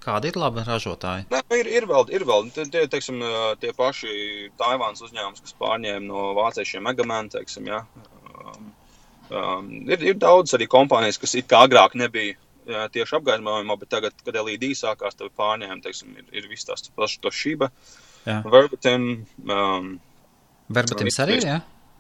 kādi 0.03 0.31
ir 0.31 0.39
labi 0.41 0.65
ražotāji? 0.65 1.27
Nē, 1.33 1.43
ir, 1.59 1.69
ir 1.81 1.87
vēl, 1.91 2.07
ir 2.17 2.25
vēl 2.29 2.49
tie, 2.55 2.87
teiksim, 2.91 3.21
tie 3.61 3.75
paši 3.77 4.13
Taivāns 4.61 5.03
uzņēmums, 5.05 5.43
kas 5.45 5.57
pārņēma 5.61 6.05
no 6.07 6.31
vāciešiem 6.39 6.87
Megamēnu, 6.89 7.35
teiksim, 7.35 7.69
jā. 7.69 7.83
Um, 9.29 9.71
ir, 9.91 10.03
ir 10.13 10.19
daudz 10.21 10.55
arī 10.57 10.69
kompānijas, 10.71 11.19
kas 11.21 11.35
it 11.37 11.49
kā 11.51 11.65
agrāk 11.67 11.97
nebija 11.99 12.37
jā, 12.69 12.85
tieši 12.95 13.19
apgaismojumā, 13.19 13.77
bet 13.81 13.91
tagad, 13.93 14.17
kad 14.25 14.37
LED 14.41 14.71
sākās, 14.79 15.17
tad 15.19 15.33
pārņēma, 15.39 15.81
teiksim, 15.85 16.15
ir, 16.17 16.29
ir 16.33 16.49
viss 16.51 16.69
tās 16.69 16.87
pašas 16.97 17.21
to 17.25 17.33
šība. 17.35 17.71
Verbatim. 18.29 19.09
Um, 19.45 19.97
Verbatims 20.73 21.19
arī, 21.25 21.39
jā? 21.45 21.59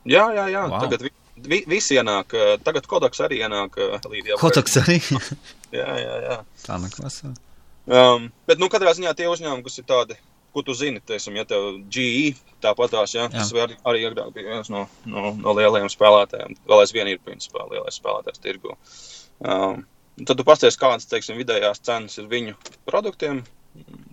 Jā, 0.08 0.24
jā, 0.36 0.46
jā. 0.52 0.64
Wow. 0.68 0.84
Tagad 0.84 1.04
vi, 1.06 1.12
vi, 1.48 1.60
visi 1.68 1.96
ienāk, 1.96 2.32
uh, 2.36 2.54
tagad 2.64 2.88
Kodaks 2.88 3.20
arī 3.24 3.42
ienāk 3.44 3.76
uh, 3.80 3.96
līdz. 4.08 4.34
Kodaks 4.40 4.80
arī? 4.82 4.98
jā, 5.80 5.88
jā, 6.00 6.16
jā. 6.24 6.40
Tā 6.64 6.80
nekas. 6.82 7.22
Um, 7.88 8.28
bet, 8.48 8.60
nu, 8.60 8.68
katrā 8.72 8.92
ziņā 8.96 9.14
tie 9.16 9.28
uzņēmumi, 9.32 9.64
kas 9.64 9.80
ir 9.80 9.88
tādi 9.88 10.18
ko 10.58 10.64
tu 10.66 10.74
zini, 10.74 11.02
teiksim, 11.04 11.36
ja 11.38 11.44
tev 11.48 11.68
GE 11.94 12.32
tāpatās, 12.64 13.14
ja, 13.14 13.28
tas 13.32 13.52
arī, 13.54 13.76
arī 13.86 14.08
agrāk 14.08 14.32
bija 14.34 14.56
viens 14.56 14.72
no, 14.74 14.86
no, 15.06 15.30
no 15.38 15.54
lielajiem 15.54 15.90
spēlētājiem. 15.92 16.56
Vēl 16.68 16.82
aizvien 16.82 17.12
ir, 17.12 17.22
principā, 17.22 17.66
lielais 17.70 18.00
spēlētājs 18.00 18.42
tirgu. 18.42 18.74
Um, 19.38 19.84
tad 20.24 20.34
tu 20.40 20.46
pasties, 20.46 20.78
kādas, 20.80 21.06
teiksim, 21.10 21.38
vidējās 21.38 21.84
cenas 21.86 22.18
ir 22.18 22.26
viņu 22.32 22.56
produktiem, 22.88 23.44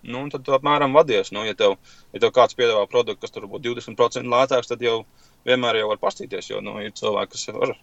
nu, 0.06 0.22
tad 0.30 0.46
tu 0.46 0.54
apmēram 0.54 0.94
vadies. 0.94 1.32
Nu, 1.34 1.42
ja, 1.48 1.56
tev, 1.58 1.76
ja 2.14 2.22
tev 2.22 2.32
kāds 2.36 2.58
piedāvā 2.58 2.86
produktu, 2.90 3.24
kas 3.24 3.34
tur 3.34 3.48
būtu 3.50 3.74
20% 3.74 4.30
lētāks, 4.30 4.70
tad 4.70 4.84
jau 4.84 5.00
vienmēr 5.46 5.80
jau 5.80 5.90
var 5.90 6.02
pastīties, 6.02 6.50
jo, 6.52 6.62
nu, 6.64 6.78
ir 6.82 6.94
cilvēki, 6.96 7.34
kas 7.34 7.54
var 7.56 7.74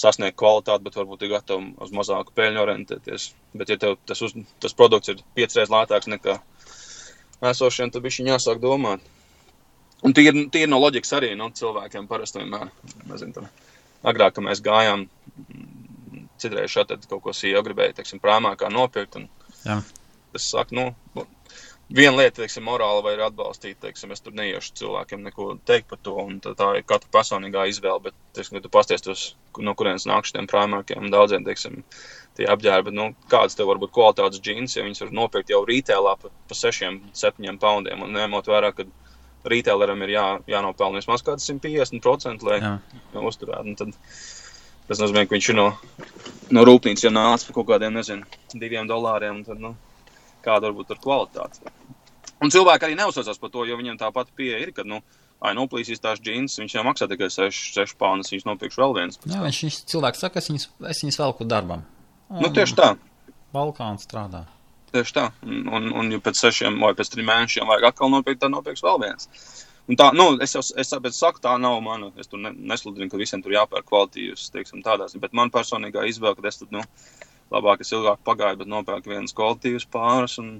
sasniegt 0.00 0.36
kvalitāti, 0.40 0.84
bet 0.84 0.96
varbūt 0.98 1.22
ir 1.24 1.34
gatavi 1.36 1.72
uz 1.84 1.92
mazāku 1.94 2.34
peļņu 2.36 2.62
orientēties. 2.64 3.28
Bet, 3.54 3.70
ja 3.70 3.78
tev 3.80 3.96
tas, 4.08 4.20
uz, 4.26 4.34
tas 4.62 4.74
produkts 4.76 5.12
ir 5.12 5.22
piecreiz 5.38 5.70
lētāks 5.72 6.10
nekā 6.10 6.40
esošiem, 7.42 7.90
tad 7.94 8.04
viņš 8.04 8.20
jāsāk 8.28 8.62
domāt. 8.62 9.04
Un 10.04 10.12
tīri, 10.12 10.46
tīri 10.52 10.68
no 10.68 10.80
loģikas 10.82 11.14
arī 11.16 11.32
nu, 11.38 11.48
cilvēkiem 11.56 12.08
parasti 12.10 12.42
vienmēr, 12.42 12.68
nezinu, 13.08 13.32
tam, 13.38 13.46
agrāk, 14.04 14.34
kad 14.36 14.44
mēs 14.44 14.60
gājām, 14.64 15.06
citreiz 16.40 16.72
šeit 16.72 16.92
kaut 17.08 17.22
ko 17.24 17.32
sīkā 17.32 17.62
gribēja, 17.64 17.98
teiksim, 18.00 18.20
prāmā 18.20 18.52
kā 18.60 18.68
nopirkt. 18.72 19.16
Un, 19.20 19.30
Jā. 19.64 19.78
es 20.36 20.50
saku, 20.50 20.76
nu, 20.76 21.24
viena 21.88 22.18
lieta, 22.18 22.42
teiksim, 22.42 22.66
morāla 22.68 23.02
vai 23.04 23.14
ir 23.16 23.22
atbalstīt, 23.26 23.78
teiksim, 23.82 24.12
es 24.14 24.20
tur 24.24 24.34
neiešu 24.36 24.74
cilvēkiem 24.80 25.24
neko 25.28 25.48
teikt 25.68 25.88
par 25.92 26.00
to, 26.04 26.16
un 26.20 26.40
tā, 26.44 26.54
tā 26.58 26.70
ir 26.78 26.86
katra 26.88 27.10
personīgā 27.14 27.66
izvēle, 27.70 28.10
bet, 28.10 28.18
teiksim, 28.36 28.58
ja 28.58 28.64
tu 28.64 28.72
pasties 28.72 29.24
no 29.58 29.76
kurienes 29.78 30.08
nāk 30.10 30.28
šiem 30.28 30.48
prāmākiem, 30.50 31.08
daudziem, 31.14 31.46
teiksim, 31.46 31.80
tie 32.38 32.48
apģērbi, 32.50 32.92
nu, 32.94 33.08
kāds 33.30 33.56
tev 33.58 33.70
var 33.70 33.80
būt 33.82 33.92
kvalitātes 33.94 34.42
džins, 34.42 34.76
ja 34.76 34.84
viņus 34.86 35.04
var 35.04 35.16
nopirkt 35.20 35.52
jau 35.52 35.62
rītēlā 35.68 36.16
pa, 36.20 36.30
pa 36.48 36.58
6, 36.58 37.00
7 37.14 37.58
poundiem, 37.62 38.02
un 38.04 38.14
ņemot 38.16 38.50
vērā, 38.50 38.72
ka 38.74 38.86
rītēleram 39.50 40.02
ir 40.06 40.14
jā, 40.14 40.26
jānopelna 40.50 41.00
vismaz 41.02 41.24
kāds 41.24 41.46
150%, 41.50 42.46
lai 42.46 42.60
jā. 42.62 42.74
uzturētu. 43.20 43.68
Nu, 43.68 43.78
tad 43.78 43.94
tas 44.88 45.00
nozīmē, 45.00 45.26
ka 45.26 45.36
viņš 45.36 45.50
ir 45.52 45.58
no, 45.58 45.66
no 46.54 46.64
rūpnīcas 46.68 47.06
jau 47.06 47.12
nācis 47.14 47.48
par 47.48 47.58
kaut 47.58 47.70
kādiem, 47.72 47.96
nezinu, 47.98 48.28
diviem 48.52 48.88
dolāriem, 48.90 49.42
tad, 49.46 49.60
nu, 49.62 49.74
kāda 50.44 50.68
varbūt 50.68 50.94
ir 50.94 51.02
kvalitāte. 51.04 51.74
Un 52.42 52.52
cilvēki 52.52 52.88
arī 52.88 52.96
neuzsaucās 52.98 53.40
par 53.40 53.52
to, 53.52 53.64
jo 53.68 53.78
viņiem 53.78 54.00
tā 54.00 54.10
pati 54.12 54.34
pieeja 54.36 54.60
ir, 54.60 54.74
ka, 54.76 54.84
nu, 54.88 55.00
ai, 55.44 55.54
noplīsīs 55.56 56.02
tās 56.02 56.20
džins, 56.20 56.58
viņš 56.60 56.76
jau 56.76 56.84
maksā 56.84 57.08
tikai 57.08 57.30
6, 57.32 57.72
6 57.78 57.96
poundus, 58.00 58.32
viņš 58.34 58.46
nopirkšu 58.48 58.82
vēl 58.82 58.96
viens. 58.98 59.20
Jā, 59.24 59.40
viņš, 59.44 59.60
viņš 59.66 59.80
cilvēks 59.92 60.24
saka, 60.24 60.42
es 60.42 60.50
viņus, 60.50 60.68
es 60.92 61.04
viņus 61.04 61.20
velku 61.22 61.48
darbam. 61.48 61.84
Un, 62.32 62.40
nu, 62.44 62.50
tieši 62.54 62.78
tā. 62.78 62.94
Balkāns 63.54 64.06
strādā. 64.06 64.44
Tieši 64.94 65.14
tā. 65.16 65.28
Un, 65.44 65.90
un 65.90 66.10
ja 66.14 66.20
pēc 66.22 66.40
sešiem 66.40 66.80
vai 66.82 66.94
pēc 66.96 67.12
trim 67.12 67.28
mēnešiem 67.30 67.68
vajag 67.68 67.90
atkal 67.90 68.12
nopirkt, 68.12 68.40
tad 68.44 68.54
nopirks 68.54 68.84
vēl 68.84 69.00
viens. 69.02 69.28
Un 69.84 69.98
tā, 70.00 70.08
nu, 70.16 70.30
es 70.40 70.54
jau 70.54 70.62
es, 70.64 70.94
es 70.94 71.18
saku, 71.18 71.42
tā 71.44 71.58
nav 71.60 71.76
mana. 71.84 72.08
Es 72.20 72.30
tur 72.30 72.40
ne, 72.40 72.54
nesludinu, 72.72 73.10
ka 73.12 73.20
visiem 73.20 73.42
tur 73.44 73.52
jāpērk 73.52 73.84
kvalitīvas, 73.90 74.48
teiksim, 74.54 74.80
tādās. 74.86 75.16
Bet 75.20 75.36
man 75.36 75.52
personīgā 75.52 76.06
izvēle, 76.08 76.38
ka 76.38 76.48
es 76.48 76.62
tad, 76.62 76.70
nu, 76.72 76.80
labāk 77.52 77.84
es 77.84 77.92
ilgāk 77.92 78.22
pagāju, 78.24 78.62
bet 78.62 78.70
nopērku 78.70 79.12
vienas 79.12 79.36
kvalitīvas 79.36 79.84
pāris. 79.92 80.38
Un... 80.40 80.54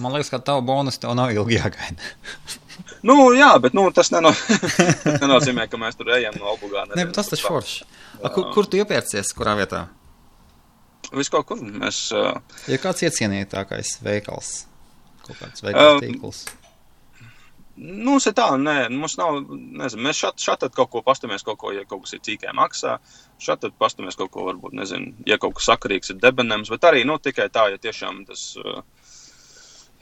Man 0.00 0.16
liekas, 0.16 0.32
ka 0.32 0.40
tavu 0.48 0.64
bonusu 0.64 1.02
tev 1.02 1.12
nav 1.18 1.34
ilgi 1.34 1.58
jāgaida. 1.58 2.08
nu, 3.10 3.18
jā, 3.36 3.50
bet 3.60 3.76
nu, 3.76 3.84
tas, 3.94 4.08
neno... 4.14 4.32
nenozīmē, 5.26 5.68
ka 5.68 5.82
mēs 5.82 6.00
tur 6.00 6.14
ejam 6.16 6.40
no 6.40 6.54
obligāta. 6.56 6.96
Nē, 6.96 7.10
bet 7.10 7.20
tas 7.20 7.28
taču 7.34 7.50
forši. 7.50 7.84
Kur, 8.24 8.48
kur 8.56 8.70
tu 8.70 8.80
iepērcies, 8.80 9.34
kurā 9.36 9.58
vietā? 9.60 9.84
Viss 11.12 11.32
kaut 11.32 11.48
kur. 11.50 11.60
Mēs, 11.60 12.06
uh, 12.16 12.38
ja 12.70 12.80
kāds 12.80 13.04
iecienītākais 13.06 13.98
veikals, 14.04 14.52
kaut 15.26 15.40
kāds 15.40 15.64
veikals 15.64 15.98
uh, 15.98 16.04
tīkls. 16.04 16.44
Nu, 17.74 18.12
mums 18.12 18.28
ir 18.30 18.36
tā, 18.38 18.46
nē, 18.54 18.76
mums 18.94 19.16
nav, 19.18 19.40
nezinu, 19.50 20.04
mēs 20.06 20.20
šat, 20.22 20.38
šat 20.38 20.68
kaut 20.76 20.92
ko 20.92 21.02
pastamies, 21.02 21.42
kaut 21.42 21.58
ko, 21.58 21.72
ja 21.74 21.82
kaut 21.90 22.04
kas 22.04 22.14
ir 22.14 22.22
cīkē 22.22 22.52
maksā, 22.54 23.00
šat 23.42 23.64
tad 23.64 23.74
pastamies 23.82 24.14
kaut 24.20 24.30
ko, 24.34 24.44
varbūt, 24.46 24.76
nezinu, 24.78 25.10
ja 25.26 25.40
kaut 25.42 25.56
kas 25.58 25.66
sakarīgs 25.72 26.14
ir 26.14 26.20
debenems, 26.22 26.70
bet 26.70 26.86
arī, 26.86 27.02
nu, 27.08 27.18
tikai 27.18 27.48
tā, 27.50 27.66
ja 27.74 27.80
tiešām 27.82 28.22
tas 28.28 28.52
uh, 28.62 28.84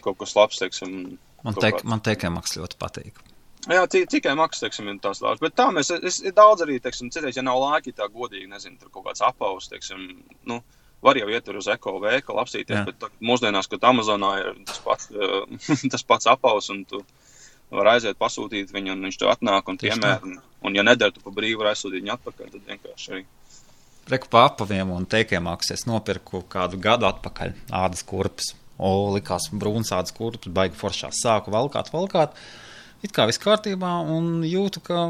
kaut 0.05 0.21
kas 0.21 0.37
labs, 0.37 0.61
teiksim. 0.61 0.99
Man, 1.43 1.57
teik, 1.57 1.79
kāds... 1.79 1.89
man 1.89 2.05
teikai 2.05 2.33
maks 2.35 2.59
ļoti 2.61 2.77
patīk. 2.83 3.25
Jā, 3.71 3.87
tikai 3.87 4.35
maksas, 4.37 4.65
teiksim, 4.65 4.89
ir 4.91 5.01
tās 5.01 5.21
dārgas. 5.23 5.41
Bet 5.41 5.55
tā 5.57 5.69
mēs, 5.73 5.93
es, 5.95 6.19
ir 6.27 6.35
daudz 6.35 6.65
arī, 6.65 6.81
teiksim, 6.83 7.13
citreiz, 7.15 7.39
ja 7.39 7.45
nav 7.47 7.61
laika, 7.63 7.95
tā 7.95 8.09
godīgi, 8.11 8.51
nezinu, 8.51 8.77
tur 8.81 8.91
kaut 8.91 9.07
kāds 9.07 9.23
apaus, 9.25 9.71
teiksim, 9.71 10.09
nu, 10.51 10.59
var 11.03 11.19
jau 11.19 11.29
iet 11.33 11.49
uz 11.53 11.69
eko 11.75 11.97
veikalu, 12.03 12.41
apsīties, 12.43 12.79
Jā. 12.79 12.85
bet 12.89 13.19
mūsdienās, 13.25 13.69
kad 13.71 13.85
Amazonā 13.91 14.33
ir 14.41 14.63
tas 14.69 14.81
pats, 14.85 15.11
uh, 15.11 15.45
tas 15.93 16.07
pats 16.07 16.31
apaus, 16.31 16.71
un 16.75 16.85
tu 16.89 17.03
vari 17.73 17.97
aiziet 17.97 18.19
pasūtīt 18.21 18.73
viņu, 18.75 18.95
un 18.95 19.07
viņš 19.09 19.21
tev 19.21 19.33
atnāk 19.33 19.71
un 19.71 19.79
Tieši 19.81 19.97
piemēr, 19.97 20.27
un, 20.29 20.41
un 20.69 20.79
ja 20.79 20.85
neder, 20.87 21.13
tu 21.15 21.23
pa 21.25 21.33
brīvu 21.35 21.63
vari 21.63 21.73
aizsūtīt 21.73 22.03
viņu 22.03 22.17
atpakaļ, 22.17 22.51
tad 22.55 22.73
vienkārši 22.73 23.15
arī. 23.15 23.25
Reku 24.13 24.29
pa 24.33 24.47
apaviem 24.49 24.91
un 24.91 25.07
teikiem 25.07 25.47
es 25.71 25.87
nopirku 25.87 26.43
kādu 26.51 26.81
gadu 26.83 27.07
atpakaļ 27.07 27.55
ādas 27.71 28.03
kurpes. 28.03 28.55
O, 28.83 29.13
likās 29.15 29.47
brūns 29.53 29.93
ādas 29.95 30.15
kurpes, 30.17 30.51
baigi 30.51 30.75
foršās. 30.75 31.21
Sāku 31.23 31.53
valkāt, 31.55 31.93
valkāt. 31.93 32.35
It 33.05 33.13
kā 33.15 33.29
viss 33.29 33.39
kārtībā 33.39 33.93
un 34.11 34.41
jūtu, 34.47 34.83
ka 34.83 35.05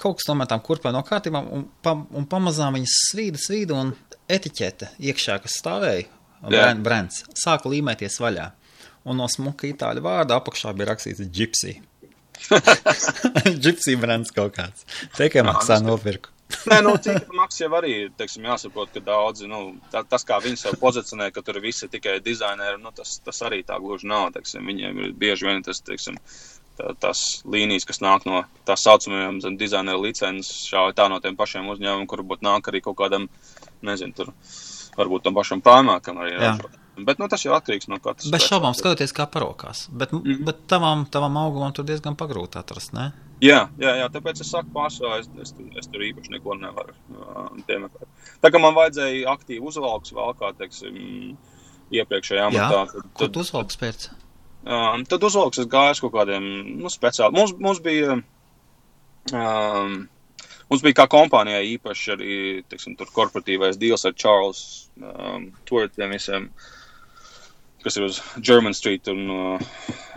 kaut 0.00 0.18
kas 0.18 0.28
tomēr 0.28 0.48
tām 0.50 0.60
kurpēm 0.64 0.92
nav 0.92 1.06
kārtībā 1.08 1.40
un, 1.40 1.64
pa, 1.84 1.94
un 1.96 2.26
pamazām 2.28 2.76
viņas 2.76 2.96
svīda, 3.10 3.40
svīda 3.40 3.78
un 3.80 3.94
etiķete 4.28 4.92
iekšā, 5.10 5.38
kas 5.42 5.58
stāvēja, 5.60 6.06
brand, 6.46 6.84
brands, 6.84 7.24
sāka 7.38 7.70
līmēties 7.72 8.20
vaļā. 8.22 8.50
Un 9.06 9.20
no 9.20 9.28
smuka 9.30 9.68
itāļu 9.70 10.02
vārda 10.02 10.40
apakšā 10.40 10.72
bija 10.74 10.90
rakstīts 10.90 11.28
gypsy. 11.30 11.76
gypsy 13.64 13.94
brands 14.00 14.34
kaut 14.34 14.56
kāds. 14.56 14.86
Teikiem 15.16 15.46
maksā 15.46 15.78
nopirku. 15.84 16.32
Nē, 16.70 16.78
nu, 16.86 16.92
cik 17.02 17.32
maks 17.34 17.58
jau 17.58 17.68
arī, 17.74 17.94
teiksim, 18.18 18.44
jāsaprot, 18.46 18.92
ka 18.94 19.02
daudzi, 19.02 19.48
nu, 19.50 19.60
tā, 19.90 20.04
tas, 20.06 20.22
kā 20.26 20.38
viņi 20.42 20.60
sev 20.60 20.76
pozicionē, 20.78 21.32
ka 21.34 21.42
tur 21.46 21.58
visi 21.62 21.88
tikai 21.90 22.20
dizaineri, 22.22 22.78
nu, 22.82 22.92
tas, 22.94 23.16
tas 23.26 23.42
arī 23.46 23.64
tā 23.66 23.80
gluži 23.82 24.06
nav, 24.10 24.28
teiksim, 24.36 24.62
viņiem 24.70 25.00
ir 25.02 25.16
bieži 25.18 25.48
vien 25.48 25.64
tas, 25.66 25.82
teiksim, 25.86 26.20
tā, 26.78 26.92
tas 27.02 27.24
līnijas, 27.50 27.88
kas 27.88 27.98
nāk 28.04 28.28
no 28.30 28.44
tā 28.68 28.78
saucamajām 28.78 29.58
dizaineru 29.58 30.06
licences, 30.06 30.68
šā 30.70 30.86
tā 30.94 31.08
no 31.10 31.18
tiem 31.24 31.38
pašiem 31.38 31.66
uzņēmumiem, 31.74 32.06
kur 32.10 32.22
varbūt 32.22 32.46
nāk 32.46 32.70
arī 32.70 32.84
kaut 32.84 32.98
kādam, 33.02 33.26
nezinu, 33.84 34.16
tur, 34.16 34.32
varbūt 34.96 35.26
tam 35.26 35.36
pašam 35.36 35.62
pārmākam 35.64 36.22
arī 36.22 36.36
ražot. 36.40 36.82
Bet, 36.96 37.18
nu, 37.20 37.28
tas 37.28 37.42
jau 37.44 37.52
atkarīgs 37.52 37.90
no 37.92 37.98
katras. 38.00 38.30
Bez 38.32 38.46
šaubām 38.48 38.72
skatoties, 38.72 39.12
kā 39.12 39.26
parokās. 39.28 39.84
Bet, 39.92 40.14
mm. 40.16 40.22
Mhm. 40.24 40.44
bet 40.48 40.62
tavam, 40.70 41.04
tavam 41.12 41.36
augumam 41.42 41.74
tur 41.76 41.84
diezgan 41.84 42.16
pagrūti 42.16 42.56
atrast, 42.56 42.94
ne? 42.96 43.10
Jā, 43.44 43.66
jā, 43.76 43.90
jā, 44.00 44.06
tāpēc 44.14 44.40
es 44.40 44.48
saku, 44.48 44.70
pārsvarā 44.72 45.18
es, 45.20 45.26
es, 45.44 45.52
es 45.76 45.90
tur 45.92 46.00
īpaši 46.06 46.32
neko 46.38 46.54
nevaru 46.56 46.94
uh, 47.12 47.50
piemeklēt. 47.68 48.08
Tā 48.40 48.48
kā 48.48 48.62
man 48.62 48.72
vajadzēja 48.78 49.28
aktīvi 49.34 49.60
uzvalks 49.68 50.14
vēl 50.16 50.32
kā, 50.40 50.54
teiksim, 50.56 50.96
iepriekšējā 51.92 52.40
Jā, 52.40 52.48
amatā, 52.48 52.86
tad, 52.94 53.10
Kur 53.12 53.28
tad, 53.28 53.42
uzvalks 53.44 53.76
pēc? 53.82 54.08
um, 54.64 55.04
tad 55.04 55.28
uzvalks 55.28 55.60
es 55.62 55.68
gāju 55.70 55.98
uz 55.98 56.02
kaut 56.06 56.14
kādiem, 56.16 56.48
nu, 56.80 56.90
speciāli. 56.92 57.36
Mums, 57.36 57.52
mums 57.60 57.82
bija, 57.84 58.16
um, 59.36 59.98
mums 60.70 60.84
bija 60.84 61.00
kā 61.00 61.06
kompānijai 61.12 61.64
īpaši 61.76 62.12
arī, 62.16 62.38
teiksim, 62.70 62.96
korporatīvais 62.98 63.78
deals 63.80 64.06
ar 64.08 64.16
Charles 64.18 64.60
um, 65.00 65.50
Twertiem 65.68 66.14
visiem, 66.14 66.50
kas 67.84 67.98
ir 67.98 68.08
uz 68.08 68.20
German 68.40 68.74
Street 68.74 69.08
un 69.12 69.26
uh, 69.30 69.66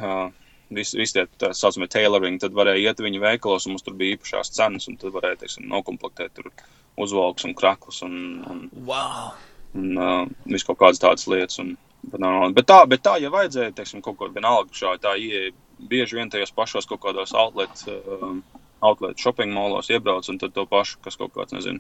uh, 0.02 0.28
visi 0.74 1.00
vis 1.00 1.14
tie 1.14 1.26
tā 1.42 1.52
saucamie 1.58 1.90
tailoring, 1.92 2.40
tad 2.42 2.56
varēja 2.58 2.92
iet 2.92 3.04
viņu 3.04 3.22
veikalos, 3.24 3.66
un 3.66 3.76
mums 3.76 3.86
tur 3.86 3.98
bija 4.00 4.18
īpašās 4.18 4.54
cenas, 4.56 4.88
un 4.90 4.98
tad 5.02 5.14
varēja, 5.16 5.42
teiksim, 5.44 5.68
nokomplektēt 5.72 6.36
tur 6.38 6.52
uzvalks 7.00 7.46
un 7.48 7.56
kraklus 7.58 8.02
un, 8.06 8.16
un, 8.50 8.66
Wow! 8.86 9.32
un 9.78 10.02
uh, 10.02 10.24
visu 10.50 10.70
kaut 10.70 10.82
kādas 10.82 11.02
tādas 11.02 11.28
lietas. 11.30 11.60
Un, 11.64 11.76
bet, 12.04 12.20
nav, 12.22 12.50
bet, 12.56 12.68
tā, 12.70 12.80
bet 12.90 13.04
tā, 13.06 13.18
ja 13.22 13.32
vajadzēja, 13.34 13.76
teiksim, 13.78 14.04
kaut 14.06 14.20
ko 14.20 14.30
vienalga 14.34 14.74
šādi, 14.76 15.04
tā 15.06 15.16
ieeja 15.18 15.54
bieži 15.90 16.20
vien 16.20 16.32
tajos 16.32 16.54
pašos 16.56 16.90
kaut 16.90 17.02
kādos 17.06 17.34
outlet, 17.38 17.86
um, 18.20 18.42
outlet 18.86 19.20
shopping 19.20 19.54
molos 19.54 19.90
iebrauc, 19.92 20.28
un 20.32 20.38
tad 20.42 20.54
to 20.56 20.66
pašu, 20.70 21.00
kas 21.04 21.18
kaut 21.20 21.34
kāds, 21.36 21.54
nezinu, 21.56 21.80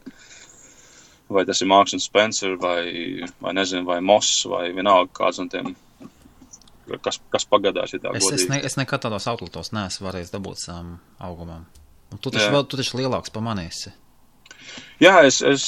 vai 1.29 1.45
tas 1.45 1.61
ir 1.61 1.69
Marks 1.69 1.93
and 1.93 2.03
Spencer, 2.03 2.55
vai, 2.61 3.23
vai 3.41 3.53
nezinu, 3.53 3.85
vai 3.87 3.99
Moss, 4.01 4.45
vai 4.49 4.69
vienalga 4.75 5.11
kāds 5.21 5.39
no 5.41 5.47
tiem, 5.51 5.75
kas, 7.05 7.19
kas 7.29 7.45
pagadās, 7.45 7.93
ja 7.93 7.99
Es, 7.99 8.23
es, 8.23 8.23
godīgi. 8.25 8.49
ne, 8.49 8.61
es 8.65 8.77
nekad 8.79 9.03
tādos 9.05 9.27
outletos 9.29 9.71
neesmu 9.75 10.07
varējis 10.09 10.33
dabūt 10.33 10.63
savam 10.65 10.95
augumam. 11.19 11.65
Un 12.09 12.17
tu 12.17 12.31
taču, 12.33 12.47
Jā. 12.47 12.53
vēl, 12.55 12.65
tu 12.65 12.79
taču 12.79 12.97
lielāks 12.97 13.29
pamanīsi. 13.35 13.91
Jā, 15.01 15.19
es, 15.27 15.41
es, 15.45 15.65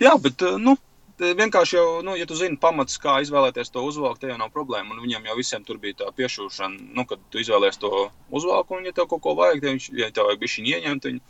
jā, 0.00 0.14
bet, 0.20 0.40
uh, 0.42 0.56
nu, 0.60 0.76
vienkārši 1.18 1.76
jau, 1.76 1.86
nu, 2.06 2.14
ja 2.18 2.26
tu 2.28 2.36
zini 2.38 2.58
pamats, 2.60 2.98
kā 3.02 3.18
izvēlēties 3.24 3.72
to 3.74 3.82
uzvalku, 3.86 4.20
te 4.22 4.30
jau 4.30 4.38
nav 4.38 4.52
problēma. 4.54 4.94
Un 4.94 5.02
viņam 5.02 5.26
jau 5.28 5.36
visiem 5.38 5.64
tur 5.66 5.80
bija 5.82 5.98
tā 6.02 6.10
piešūšana, 6.14 6.90
nu, 6.94 7.04
kad 7.08 7.22
tu 7.32 7.42
izvēlējies 7.42 7.80
to 7.82 7.92
uzvalku, 8.30 8.78
un 8.78 8.86
ja 8.88 8.94
tev 8.94 9.08
kaut 9.10 9.24
ko 9.24 9.34
vajag, 9.38 9.62
tad 9.62 9.74
viņš, 9.74 9.88
ja 9.98 10.10
tev 10.14 10.28
vajag 10.28 10.42
bišķiņ 10.44 10.68
ieņemt 10.74 11.08
viņu, 11.08 11.22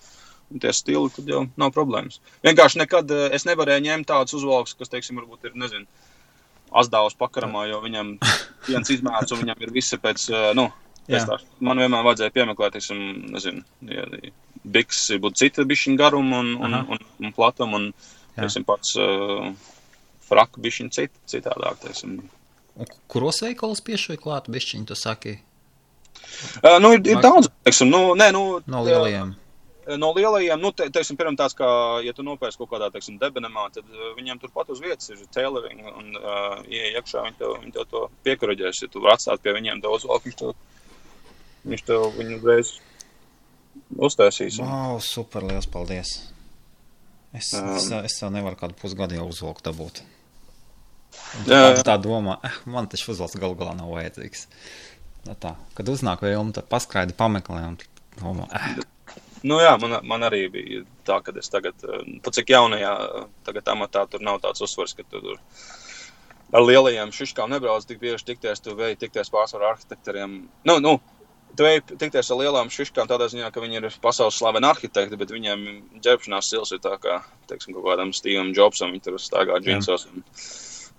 un 0.53 0.65
tie 0.65 0.75
stili, 0.77 1.13
tad 1.15 1.31
jau 1.33 1.45
nav 1.61 1.73
problēmas. 1.77 2.21
Vienkārši 2.47 2.83
nekad 2.83 3.15
uh, 3.15 3.25
es 3.37 3.47
nevarēju 3.49 3.87
ņemt 3.87 4.11
tādus 4.11 4.37
uzvalkus, 4.41 4.77
kas, 4.79 4.93
teiksim, 4.93 5.21
varbūt 5.21 5.49
ir, 5.49 5.57
nezinu, 5.61 5.89
azdāvus 6.83 7.17
pakaramā, 7.17 7.65
jo 7.71 7.81
viņam 7.85 8.17
viens 8.69 8.93
izmērs, 8.93 9.33
un 9.33 9.43
viņam 9.45 9.65
ir 9.65 9.73
visi 9.73 10.01
pēc, 10.01 10.29
uh, 10.35 10.51
nu, 10.59 10.69
tā. 11.09 11.39
Man 11.65 11.81
vienmēr 11.81 12.05
vajadzēja 12.05 12.35
piemeklēt, 12.37 12.77
teiksim, 12.77 13.01
nezinu, 13.33 13.65
ja, 13.89 14.05
biks 14.69 15.07
būtu 15.23 15.45
cita 15.45 15.65
bišķiņa 15.69 16.01
garuma 16.01 16.43
un, 16.45 16.55
un, 16.59 16.77
Aha. 16.77 16.85
un, 16.93 17.05
un 17.25 17.35
platuma, 17.37 17.81
un, 17.81 17.91
teiksim, 18.37 18.67
pats 18.69 18.97
uh, 19.01 19.49
fraka 20.29 20.61
bišķiņa 20.65 20.95
cit, 20.95 21.13
citādāk, 21.33 21.81
teiksim. 21.85 22.19
Kuros 23.11 23.41
veikalos 23.43 23.81
piešoja 23.83 24.21
klāt 24.23 24.49
bišķiņu, 24.53 24.87
tu 24.93 24.95
saki, 24.99 25.39
Uh, 26.63 26.77
nu, 26.83 26.91
ir, 26.95 27.01
ir 27.07 27.15
Vai- 27.19 27.23
daudz, 27.23 27.47
teiksim, 27.65 27.89
nu, 27.91 27.99
nē, 28.19 28.27
nu, 28.35 28.41
no 28.67 28.81
lielajiem? 28.85 29.31
No 29.99 30.11
lielajiem, 30.13 30.61
nu, 30.61 30.71
te, 30.77 30.89
teiksim, 30.93 31.17
piemēram, 31.17 31.37
tāds, 31.39 31.55
kā, 31.57 31.69
ja 32.05 32.13
tu 32.13 32.25
nopērci 32.27 32.59
kaut 32.61 32.69
kādā, 32.73 32.89
teiksim, 32.93 33.17
debenemā, 33.23 33.69
tad 33.73 33.87
viņiem 34.19 34.41
turpat 34.43 34.69
uz 34.75 34.81
vietas 34.83 35.09
ir 35.15 35.23
tailoring, 35.35 35.81
un, 35.89 36.11
uh, 36.19 36.59
ja 36.69 36.91
iekšā 36.99 37.23
viņi 37.25 37.39
tev, 37.39 37.55
viņi 37.63 37.73
tev 37.79 37.87
to 37.93 38.03
piekuraģēs, 38.27 38.83
ja 38.83 38.89
tu 38.93 39.03
atstāt 39.15 39.41
pie 39.47 39.55
viņiem 39.57 39.81
daudz 39.85 40.05
valku, 40.11 40.29
viņš 40.29 40.39
tev, 40.43 40.53
viņš 41.73 41.87
tev 41.89 42.05
viņu 42.19 42.37
uzreiz 42.43 42.75
uztaisīs. 43.97 44.59
un- 44.61 44.69
Wow, 44.69 45.01
super, 45.01 45.43
liels 45.49 45.67
paldies! 45.71 46.13
Es, 47.33 47.53
Um. 47.55 47.77
es, 47.77 47.91
es 47.91 48.21
jau 48.21 48.31
nevaru 48.31 48.57
kādu 48.57 48.75
pusgadu 48.75 49.15
jau 49.15 49.29
uzvalku 49.29 49.63
dabūt. 49.63 50.03
Jā, 51.47 51.49
tā, 51.49 51.63
jā. 51.77 51.87
tā 51.87 51.97
domā, 52.03 52.39
eh, 52.45 52.61
man 52.67 52.91
taču 52.91 53.13
uzvalks 53.15 53.39
galu 53.41 53.59
galā 53.59 53.77
nav 53.79 53.91
vajadzīgs. 53.95 54.47
Nu 55.29 55.35
Tā, 55.39 55.57
kad 55.77 55.89
uznāk 55.91 56.23
vēlme, 56.25 56.55
tad 56.57 56.71
paskraidi 56.71 57.17
pameklē 57.17 57.65
un 57.69 57.77
domā, 58.21 58.47
eh, 58.55 58.79
Nu, 59.47 59.61
jā, 59.63 59.75
man, 59.79 59.99
man 60.09 60.27
arī 60.27 60.47
bija 60.51 60.81
tā, 61.07 61.21
ka 61.23 61.33
es 61.39 61.51
tagad, 61.53 61.79
eh, 61.87 62.07
pat 62.25 62.39
cik 62.39 62.51
jaunajā 62.55 62.95
eh, 63.05 63.29
tagad 63.47 63.71
amatā, 63.75 64.05
tur 64.11 64.25
nav 64.25 64.41
tāds 64.43 64.65
uzsvars, 64.65 64.97
ka 64.99 65.05
tu 65.07 65.21
tur 65.23 65.39
ar 66.53 66.65
lielajiem 66.65 67.13
šiškām 67.15 67.53
nebrauc 67.53 67.87
tik 67.87 68.01
bieži 68.03 68.33
tikties, 68.33 68.63
tu 68.65 68.75
vēji 68.79 68.99
tikties 69.05 69.31
pārsvarā 69.31 69.69
ar 69.69 69.77
arhitektiem. 69.77 70.39
Nu, 70.67 70.79
nu, 70.83 70.97
tu 71.55 71.67
vēji 71.67 71.85
tikties 72.01 72.33
ar 72.33 72.41
lielām 72.41 72.73
šiškām 72.73 73.11
tādā 73.11 73.29
ziņā, 73.31 73.53
ka 73.55 73.63
viņi 73.63 73.83
ir 73.83 73.89
pasaules 74.03 74.39
slaveni 74.41 74.71
arhitekti, 74.71 75.21
bet 75.21 75.35
viņiem 75.35 75.67
ģērbšanās 76.03 76.51
stils 76.51 76.75
ir 76.75 76.83
tā 76.83 76.97
kā, 77.03 77.21
teiksim, 77.53 77.77
kaut 77.77 77.87
kādam 77.93 78.15
Stevam 78.17 78.55
Jobsam, 78.57 78.95
viņi 78.97 79.07
tur 79.07 79.21
staigā 79.23 79.61
džinsos 79.63 80.09
un, 80.11 80.25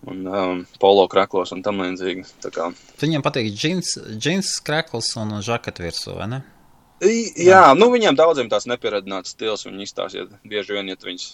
un 0.08 0.28
um, 0.28 0.62
polo 0.80 1.08
kraklos 1.12 1.52
un 1.52 1.64
tam 1.66 1.82
līdzīgi. 1.84 2.24
Viņiem 3.02 3.26
patīk 3.26 3.52
džins, 3.54 3.98
džins 4.16 4.56
krekls 4.64 5.16
un 5.20 5.40
žaketi 5.44 5.84
virsū, 5.84 6.16
vai 6.18 6.28
ne? 6.28 6.42
I- 7.02 7.32
Jā, 7.48 7.74
nu 7.80 7.88
viņiem 7.94 8.16
daudziem 8.16 8.50
tāds 8.52 8.68
nepieradināts 8.68 9.32
stils, 9.32 9.64
viņi 9.64 9.86
izstāsta, 9.88 10.20
ja 10.20 10.26
bieži 10.44 10.76
vien, 10.76 10.90
ja 10.92 10.96
tu 11.00 11.08
viņus. 11.08 11.30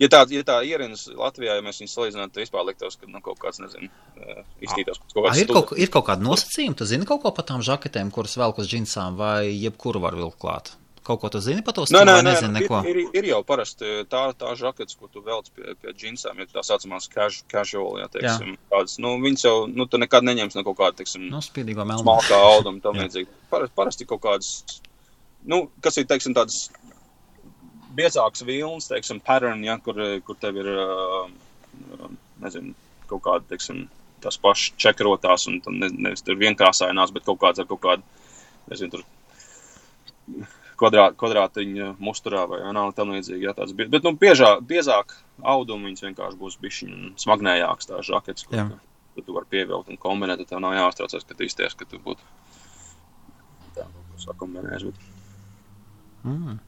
Ja 0.00 0.08
tā, 0.08 0.22
ja 0.32 0.42
tā 0.44 0.58
ierins 0.64 1.06
Latvijā, 1.12 1.56
ja 1.56 1.64
mēs 1.64 1.80
viņus 1.80 1.92
salīdzinātu, 1.96 2.32
tad 2.32 2.42
vispār 2.44 2.64
liktos, 2.68 2.96
ka 3.00 3.08
nu, 3.08 3.20
kaut 3.24 3.38
kāds, 3.40 3.60
nezinu, 3.60 3.88
eh, 4.16 4.42
izstītos 4.64 5.00
kaut 5.12 5.26
kāds 5.26 5.40
ir, 5.40 5.46
kaut, 5.52 5.72
ir 5.76 5.88
kaut 5.92 6.06
kāda 6.08 6.24
nosacījuma, 6.24 6.76
tu 6.76 6.84
zini 6.88 7.04
kaut 7.08 7.20
ko 7.22 7.32
par 7.36 7.44
tām 7.44 7.60
žaketēm, 7.64 8.10
kuras 8.12 8.36
velk 8.36 8.58
uz 8.60 8.68
džinsām, 8.68 9.16
vai 9.16 9.48
jebkuru 9.60 10.00
var 10.00 10.16
vilkt 10.16 10.38
klāt? 10.40 10.72
Kaut 11.10 11.18
ko 11.24 11.28
tu 11.34 11.40
zini 11.42 11.62
par 11.66 11.74
to 11.74 11.82
Nē, 11.82 11.88
stilu, 11.90 12.06
nē, 12.06 12.12
vai 12.14 12.22
nē, 12.22 12.32
nezini 12.36 12.54
neko? 12.60 12.80
ir, 12.86 12.98
ir, 13.02 13.08
ir 13.18 13.24
jau 13.32 13.40
parasti 13.46 13.88
tā, 14.12 14.20
tā 14.38 14.52
žakets, 14.58 14.94
ko 15.00 15.08
tu 15.10 15.22
velc 15.26 15.48
pie, 15.56 15.72
pie 15.82 15.94
džinsām, 15.98 16.38
ir 16.38 16.46
tā 16.52 16.62
saucamās 16.62 17.08
casu- 17.10 17.42
casual, 17.50 17.96
jā, 17.98 18.06
teiksim, 18.14 18.52
kādas, 18.70 18.94
nu, 19.02 19.16
viņas 19.24 19.42
jau, 19.48 19.54
nu, 19.66 19.88
tu 19.90 19.98
nekad 19.98 20.22
neņems 20.28 20.54
no 20.54 20.62
kaut 20.68 20.78
kāda, 20.78 21.00
teiksim, 21.00 21.24
Nu, 21.32 21.40
spīdīgo 21.42 21.82
melnu. 21.88 22.04
smalkā 22.04 22.38
auduma, 22.52 22.78
tam 22.84 22.94
Jā. 23.00 23.08
līdzīgi. 23.08 23.26
Parasti, 23.74 24.06
kaut 24.06 24.22
kādas, 24.28 24.52
nu, 25.50 25.64
kas 25.82 25.98
ir, 25.98 26.06
teiksim, 26.12 26.36
tādas 26.38 26.60
biezākas 27.98 28.44
vilnas, 28.46 28.86
teiksim, 28.92 29.18
pattern, 29.26 29.64
ja, 29.66 29.78
kur, 29.82 29.98
kur 30.28 30.38
tev 30.38 30.62
ir, 30.62 30.70
nezinu, 32.44 32.76
kaut 33.10 33.24
kāda, 33.26 33.48
teiksim, 33.50 33.88
tās 34.22 34.38
pašas 34.38 34.76
čekrotās 34.78 35.48
un 35.50 35.58
ne, 35.74 35.88
nevis 36.06 36.22
tur 36.22 36.38
vienkrāsainās, 36.38 37.10
bet 37.16 37.26
kaut 37.26 37.40
kāds 37.42 37.58
ar 37.58 37.66
kaut 37.66 37.82
kādu, 37.82 38.02
nezinu, 38.70 38.94
tur 39.00 40.46
kvadrāt, 40.80 41.16
kvadrātiņa 41.20 41.94
musturā 42.02 42.46
vai 42.50 42.62
vienalga 42.64 42.96
tam 42.96 43.12
līdzīgi, 43.14 43.44
ja 43.44 43.54
tāds. 43.56 43.74
Bet, 43.76 43.92
nu, 44.06 44.14
biežāk, 44.20 44.62
biezāk 44.66 45.14
audumu 45.40 45.88
viņas 45.88 46.06
vienkārši 46.06 46.40
būs 46.40 46.58
bišķiņ 46.62 46.96
smagnējāks 47.20 47.90
tā 47.90 48.00
žakets, 48.06 48.48
ko 48.48 48.58
Jā. 48.58 48.66
tu, 49.16 49.24
tu 49.26 49.36
vari 49.36 49.50
pievilkt 49.52 49.92
un 49.92 50.00
kombinēt, 50.00 50.42
tad 50.42 50.54
tev 50.54 50.64
nav 50.64 50.76
jāuztraucas, 50.78 51.26
ka 51.28 51.36
tu 51.36 51.46
izties, 51.46 51.76
ka 51.76 51.88
tu 51.88 52.00
būtu 52.02 52.24
tā, 53.76 53.86
nu, 53.86 54.20
sakombinējis. 54.24 54.88
Bet... 54.90 55.06
Mm. 56.26 56.58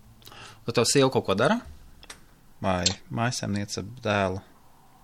Vai 0.67 0.77
tev 0.77 0.89
sieva 0.89 1.11
kaut 1.13 1.27
ko 1.29 1.37
dara? 1.39 1.61
Vai 2.63 2.85
maisaimniece 3.11 3.85
dēlu? 4.05 4.43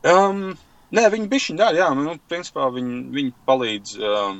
Um, 0.06 0.50
Nē, 0.88 1.02
viņi 1.12 1.26
bišķiņ 1.28 1.59
dara, 1.61 1.76
jā, 1.76 1.88
nu, 1.92 2.14
principā 2.30 2.70
viņi, 2.72 2.98
viņi 3.12 3.32
palīdz, 3.48 3.90
um, 4.09 4.38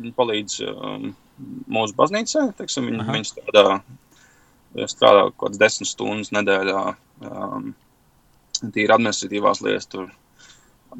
viņi 0.00 0.12
palīdz 0.16 0.54
um, 0.70 1.10
mūsu 1.38 1.96
baznīcē, 1.98 2.48
teiksim, 2.58 2.90
viņi, 2.90 3.00
Aha. 3.02 3.14
viņi 3.16 3.30
strādā, 3.30 3.78
strādā 4.90 5.24
kaut 5.30 5.38
kāds 5.46 5.60
desmit 5.62 5.90
stundas 5.90 6.32
nedēļā, 6.34 6.82
um, 7.30 7.72
tīri 8.74 8.94
administratīvās 8.94 9.64
lietas 9.64 9.90
tur. 9.90 10.12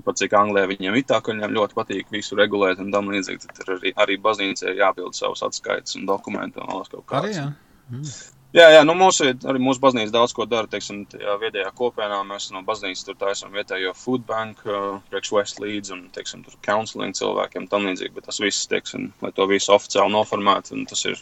Pat 0.05 0.19
cik 0.19 0.33
Anglijā 0.35 0.67
viņiem 0.67 0.97
ir 0.99 1.05
tā, 1.07 1.21
ka 1.23 1.31
viņiem 1.31 1.53
ļoti 1.55 1.77
patīk 1.79 2.09
visu 2.11 2.35
regulēt 2.35 2.81
un 2.83 2.91
tam 2.91 3.13
līdzīgi, 3.15 3.47
tad 3.47 3.69
arī, 3.77 3.93
arī 4.03 4.17
baznīcai 4.19 4.73
ir 4.73 4.81
jāpild 4.81 5.15
savus 5.15 5.45
atskaites 5.47 5.95
un 6.01 6.09
dokumenti 6.09 6.59
un 6.59 6.73
vēl 6.73 6.89
kaut 6.91 7.07
kāds. 7.13 7.29
Arī, 7.29 7.37
jā. 7.39 8.09
Jā, 8.55 8.69
jā, 8.71 8.83
nu 8.87 8.95
mūsu, 8.95 9.33
arī 9.51 9.59
mūsu 9.59 9.83
baznīca 9.83 10.13
daudz 10.15 10.31
ko 10.37 10.45
dara, 10.47 10.69
teiksim, 10.71 11.01
tajā 11.11 11.33
viedajā 11.41 11.73
kopienā. 11.75 12.21
Mēs 12.29 12.53
no 12.55 12.61
baznīcas 12.63 13.03
tur 13.03 13.17
taisam 13.19 13.51
vietējo 13.51 13.91
food 13.99 14.23
bank, 14.29 14.61
uh, 14.69 15.01
priekš 15.11 15.33
West 15.35 15.59
Leeds 15.63 15.91
un, 15.91 16.05
teiksim, 16.15 16.45
tur 16.47 16.55
counseling 16.63 17.17
cilvēkiem 17.19 17.67
tam 17.73 17.89
līdzīgi, 17.89 18.15
bet 18.15 18.29
tas 18.31 18.39
viss, 18.39 18.69
teiksim, 18.71 19.09
lai 19.25 19.33
to 19.35 19.49
visu 19.51 19.75
oficiāli 19.75 20.15
noformētu, 20.15 20.77
un 20.79 20.87
tas 20.87 21.03
ir, 21.11 21.19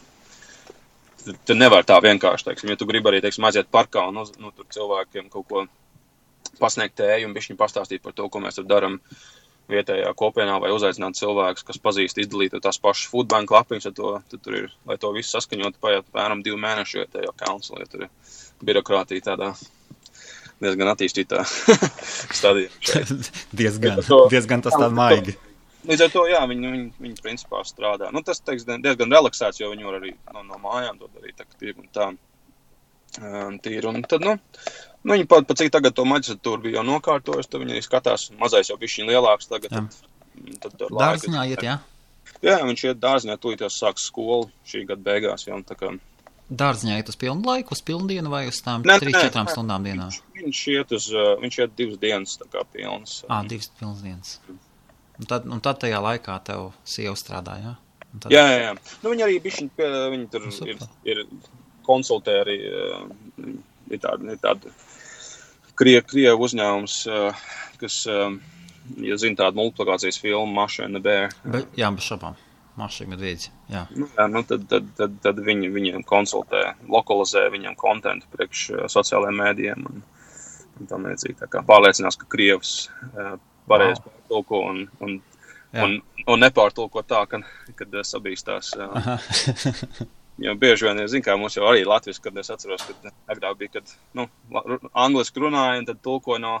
tu 1.49 1.57
nevar 1.57 1.89
tā 1.89 1.97
vienkārši, 2.05 2.51
teiksim, 2.51 2.75
ja 2.75 2.77
tu 2.77 2.85
gribi 2.91 3.09
arī, 3.09 3.23
teiksim, 3.25 3.49
aiziet 3.49 3.73
parkā 3.73 4.05
un, 4.11 4.21
nu, 4.21 4.53
tur 4.53 4.69
cilvēkiem 4.77 5.33
kaut 5.33 5.49
ko 5.49 5.65
pasniegt 6.61 6.99
tēju 7.01 7.31
un 7.31 7.33
bišķiņ 7.33 7.57
pastāstīt 7.57 8.05
par 8.05 8.13
to, 8.13 8.29
ko 8.29 8.45
mēs 8.45 8.61
tur 8.61 8.69
daram 8.69 8.99
vietējā 9.71 10.09
kopienā 10.19 10.57
vai 10.61 10.71
uzaicināt 10.75 11.17
cilvēkus, 11.17 11.63
kas 11.67 11.79
pazīst 11.81 12.19
izdalīt 12.19 12.55
tās 12.63 12.79
pašas 12.83 13.07
foodbank 13.11 13.53
lapiņas, 13.53 13.87
tad, 13.89 13.95
to, 13.99 14.11
tad 14.31 14.43
tur 14.43 14.57
ir, 14.59 14.73
lai 14.89 14.97
to 14.99 15.13
visu 15.15 15.35
saskaņot, 15.37 15.79
paiet 15.83 16.03
apmēram 16.03 16.43
divi 16.43 16.59
mēneši 16.59 16.99
vietējā 17.03 17.31
council, 17.39 17.79
ja 17.79 17.87
tur 17.89 18.05
ir 18.07 18.11
birokrātija 18.63 19.29
tādā 19.31 19.53
diezgan 20.63 20.91
attīstītā 20.93 21.41
stadijā. 22.39 22.69
diezgan, 23.59 24.03
to- 24.07 24.27
diezgan 24.31 24.63
tas 24.65 24.77
tā 24.79 24.91
maigi. 24.93 25.37
Līdz 25.83 26.05
ar 26.05 26.11
to, 26.13 26.21
jā, 26.31 26.39
viņi, 26.47 26.69
viņi, 26.71 26.85
viņi 27.03 27.17
principā 27.23 27.59
strādā. 27.67 28.07
Nu, 28.15 28.21
tas, 28.23 28.39
teiks, 28.39 28.63
diezgan 28.63 29.11
relaksēts, 29.11 29.59
jo 29.59 29.67
viņi 29.73 29.87
var 29.87 29.97
arī 29.99 30.13
no, 30.31 30.45
no 30.47 30.59
mājām 30.63 31.01
to 31.01 31.09
darīt, 31.11 31.43
tīri 31.59 31.75
un 31.75 31.89
tā. 31.91 32.13
Um, 33.19 33.57
tīri, 33.61 33.83
un 33.85 33.99
tad, 34.09 34.23
nu, 34.25 34.37
nu 35.03 35.13
viņi 35.15 35.27
pat, 35.27 35.47
pat 35.49 35.59
cik 35.61 35.71
tagad 35.75 35.95
to 35.97 36.05
maģistratūru 36.09 36.61
bija 36.65 36.79
jau 36.79 36.85
nokārtojuši, 36.91 37.49
tad 37.49 37.63
viņi 37.65 37.83
skatās, 37.85 38.29
mazais 38.39 38.69
jau 38.71 38.77
bišķiņ 38.81 39.11
lielāks 39.11 39.49
tagad. 39.51 39.71
Jā. 39.71 39.83
Tad, 40.59 40.71
tad 40.73 40.81
ar 40.87 40.89
laiku- 40.89 41.03
Dārziņā 41.03 41.43
iet, 41.51 41.61
jā. 41.67 41.77
Jā, 42.43 42.57
viņš 42.67 42.83
iet 42.89 42.99
dārziņā, 43.03 43.37
tūlīt 43.39 43.61
jau 43.63 43.69
sāks 43.71 44.07
skolu 44.09 44.49
šī 44.67 44.85
gada 44.87 45.01
beigās, 45.03 45.45
kā. 45.47 45.91
Dārziņā 46.53 46.97
iet 46.99 47.09
uz 47.09 47.15
pilnu 47.15 47.45
laiku, 47.47 47.71
uz 47.71 47.81
pilnu 47.81 48.07
dienu 48.07 48.29
vai 48.29 48.47
uz 48.47 48.59
tām 48.61 48.83
Nē, 48.83 48.99
3-4 48.99 49.45
nē. 49.45 49.51
stundām 49.53 49.83
dienā? 49.85 50.09
Viņš, 50.11 50.19
viņš 50.43 50.59
iet 50.73 50.91
uz, 50.91 51.07
viņš 51.41 51.59
iet 51.63 51.75
divas 51.75 51.97
dienas, 52.01 52.37
tā 52.37 52.45
kā 52.51 52.63
pilnas. 52.73 53.23
Ā, 53.29 53.47
divas 53.47 53.69
pilnas 53.79 54.01
dienas. 54.03 54.39
Un 55.19 55.25
tad, 55.29 55.45
un 55.47 55.61
tad 55.61 55.79
tajā 55.79 56.01
laikā 56.03 56.35
tev 56.43 56.73
sieva 56.83 57.15
strādā, 57.15 57.59
jā? 57.63 57.75
Un 58.13 58.19
Tad, 58.19 58.31
Jā, 58.31 58.43
jā, 58.45 58.57
jā. 58.61 58.73
Nu, 59.01 59.09
viņi 59.09 59.23
arī 59.25 59.39
bišķiņ, 59.41 59.69
viņi 60.13 60.27
tur 60.29 60.43
Nu, 60.45 60.67
ir, 60.67 60.77
ir 61.05 61.23
konsultē 61.87 62.35
arī, 62.43 62.57
ir 63.91 64.01
tāda, 64.03 64.33
ir 64.33 64.39
tāda 64.41 64.71
krie, 65.79 65.97
krievu 66.05 66.47
uzņēmums, 66.47 66.97
uh, 67.09 67.43
kas, 67.81 67.99
uh, 68.11 68.35
ja 69.03 69.19
zina 69.21 69.43
tādu 69.43 69.61
multiplikācijas 69.61 70.19
filmu 70.21 70.53
Mašana 70.55 71.01
Bear, 71.03 71.33
Be, 71.43 71.65
jā 71.79 71.91
bez 71.95 72.09
šabām. 72.11 72.39
Mašīna 72.73 73.11
medvīdzi, 73.11 73.51
jā. 73.69 73.83
nu, 73.93 74.07
jā, 74.17 74.23
nu, 74.33 74.41
tad, 74.49 74.63
tad, 74.71 74.87
tad, 74.97 75.19
tad 75.21 75.41
viņi, 75.45 75.67
viņiem 75.75 76.05
konsultē, 76.09 76.71
lokalizē 76.89 77.43
viņiem 77.53 77.75
kontentu 77.77 78.25
priekš 78.33 78.63
uh, 78.73 78.85
sociālajiem 78.89 79.37
mēdījiem 79.43 79.83
un, 79.91 80.01
un 80.79 80.89
tam 80.89 81.05
līdzīgi. 81.05 81.37
Tā 81.43 81.51
kā 81.53 81.61
pārliecinās, 81.67 82.17
ka 82.17 82.29
Krievs 82.33 82.87
uh, 83.11 83.35
pareizi 83.69 84.01
Wow. 84.01 84.09
pārtulko 84.09 84.63
un, 84.71 84.81
un, 85.05 85.21
Jā. 85.73 85.85
un, 85.85 85.99
un 86.33 86.41
nepārtulko 86.41 87.05
tā, 87.05 87.21
ka, 87.29 87.43
kad 87.77 87.93
uh, 87.93 88.01
sabīstās. 88.07 88.73
Uh. 88.73 90.09
Jo 90.41 90.55
bieži 90.57 90.87
vien, 90.87 91.03
zinu, 91.05 91.21
kā 91.25 91.35
mums 91.37 91.53
jau 91.53 91.67
arī 91.69 91.83
Latvijas, 91.85 92.17
kad 92.23 92.37
es 92.41 92.49
atceros, 92.49 92.81
kad 92.87 93.11
agrāk 93.29 93.59
bija, 93.59 93.75
kad, 93.75 93.91
nu, 94.17 94.25
angliski 94.97 95.43
runāja, 95.43 95.83
un 95.83 95.85
tad 95.85 96.01
tulkoja 96.01 96.41
no, 96.41 96.55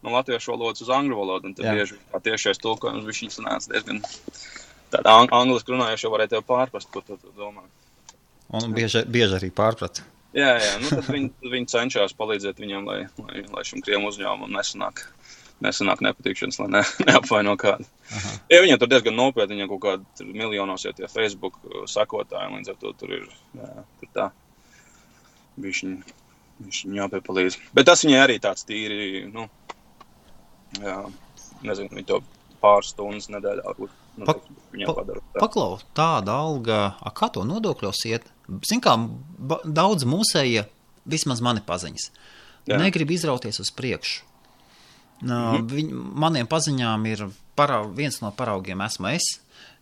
no 0.00 0.14
latviešu 0.14 0.54
valodas 0.54 0.80
uz 0.84 0.92
angļu 0.96 1.18
valodu, 1.18 1.50
un 1.50 1.58
tad 1.58 1.68
Jā. 1.68 1.74
Bieži 1.76 2.00
tā 2.14 2.22
tiešais 2.30 2.62
tulkojums 2.62 3.04
bija 3.04 3.20
šīs 3.20 3.36
sanāca 3.36 3.74
diezgan 3.74 4.00
tāda 4.92 5.16
ang 5.16 5.32
angliski 5.34 5.72
runājuši 5.72 6.06
jau 6.06 6.12
varēja 6.12 6.34
tev 6.36 6.46
pārprast, 6.48 6.90
ko 6.92 7.02
tu, 7.04 7.16
tu 7.20 7.32
domā. 7.36 7.64
Un 8.52 8.74
bieži, 8.76 9.04
bieži 9.08 9.38
arī 9.38 9.48
pārprat. 9.54 10.02
Jā, 10.36 10.54
jā, 10.60 10.72
nu 10.80 10.88
tad 10.92 11.08
viņi, 11.12 11.30
viņi 11.52 11.68
cenšas 11.68 12.14
palīdzēt 12.16 12.60
viņam, 12.60 12.88
lai, 12.88 12.98
lai, 13.20 13.44
lai 13.52 13.64
šim 13.68 13.84
krievu 13.84 14.08
uzņēmumam 14.08 14.52
nesanāk, 14.56 15.04
nesanāk 15.62 16.00
nepatikšanas, 16.04 16.58
lai 16.62 16.68
ne, 16.76 16.82
neapvaino 17.08 17.54
kādu. 17.60 17.86
Aha. 18.12 18.32
Ja 18.52 18.60
viņiem 18.64 18.80
tur 18.82 18.90
diezgan 18.92 19.16
nopietni, 19.18 19.56
viņiem 19.56 19.70
kaut 19.70 19.82
kādi 19.86 20.26
miljonos 20.32 20.84
jau 20.86 20.92
tie 20.98 21.08
Facebook 21.10 21.58
uh, 21.64 21.84
sakotāji, 21.90 22.52
līdz 22.58 22.72
ar 22.74 22.80
to 22.82 22.92
tur 23.00 23.14
ir, 23.18 23.28
jā, 23.58 23.70
tur 24.02 24.10
tā, 24.16 24.26
bišķiņ, 25.62 25.96
bišķiņ 26.66 26.98
jāpiepalīdz. 27.00 27.58
Bet 27.76 27.88
tas 27.90 28.04
viņai 28.06 28.20
arī 28.24 28.38
tāds 28.42 28.66
tīri, 28.68 29.24
nu, 29.32 29.46
jā, 30.82 30.98
nezinu, 31.66 31.92
viņi 31.96 32.08
to 32.10 32.20
pāris 32.62 32.92
stundas 32.94 33.28
nedēļā, 33.32 33.64
varbūt, 33.66 33.94
nu, 34.20 34.26
Pa- 34.28 34.36
pa- 34.38 34.94
padara. 35.00 35.22
tā. 35.34 35.40
Paklau, 35.42 35.70
tāda 35.98 36.36
alga, 36.44 36.80
a, 37.02 37.10
kā 37.14 37.30
to 37.34 37.42
nodokļos 37.48 38.04
iet? 38.10 38.28
Zin 38.68 38.80
kā, 38.84 38.94
ba- 39.38 39.62
daudz 39.66 40.06
mūsēja, 40.08 40.66
vismaz 41.08 41.40
mani 41.42 41.62
paziņas, 41.66 42.10
Jā. 42.70 42.76
negrib 42.78 43.10
izrauties 43.10 43.58
uz 43.62 43.72
priekšu. 43.74 44.22
Mm 45.22 45.30
-hmm. 45.30 45.68
Viņ, 45.70 45.90
maniem 46.14 46.46
paziņām 46.46 47.06
ir 47.06 47.28
parau, 47.54 47.88
viens 47.94 48.20
no 48.20 48.30
paraugiem 48.30 48.80
esmu 48.80 49.08
es. 49.08 49.22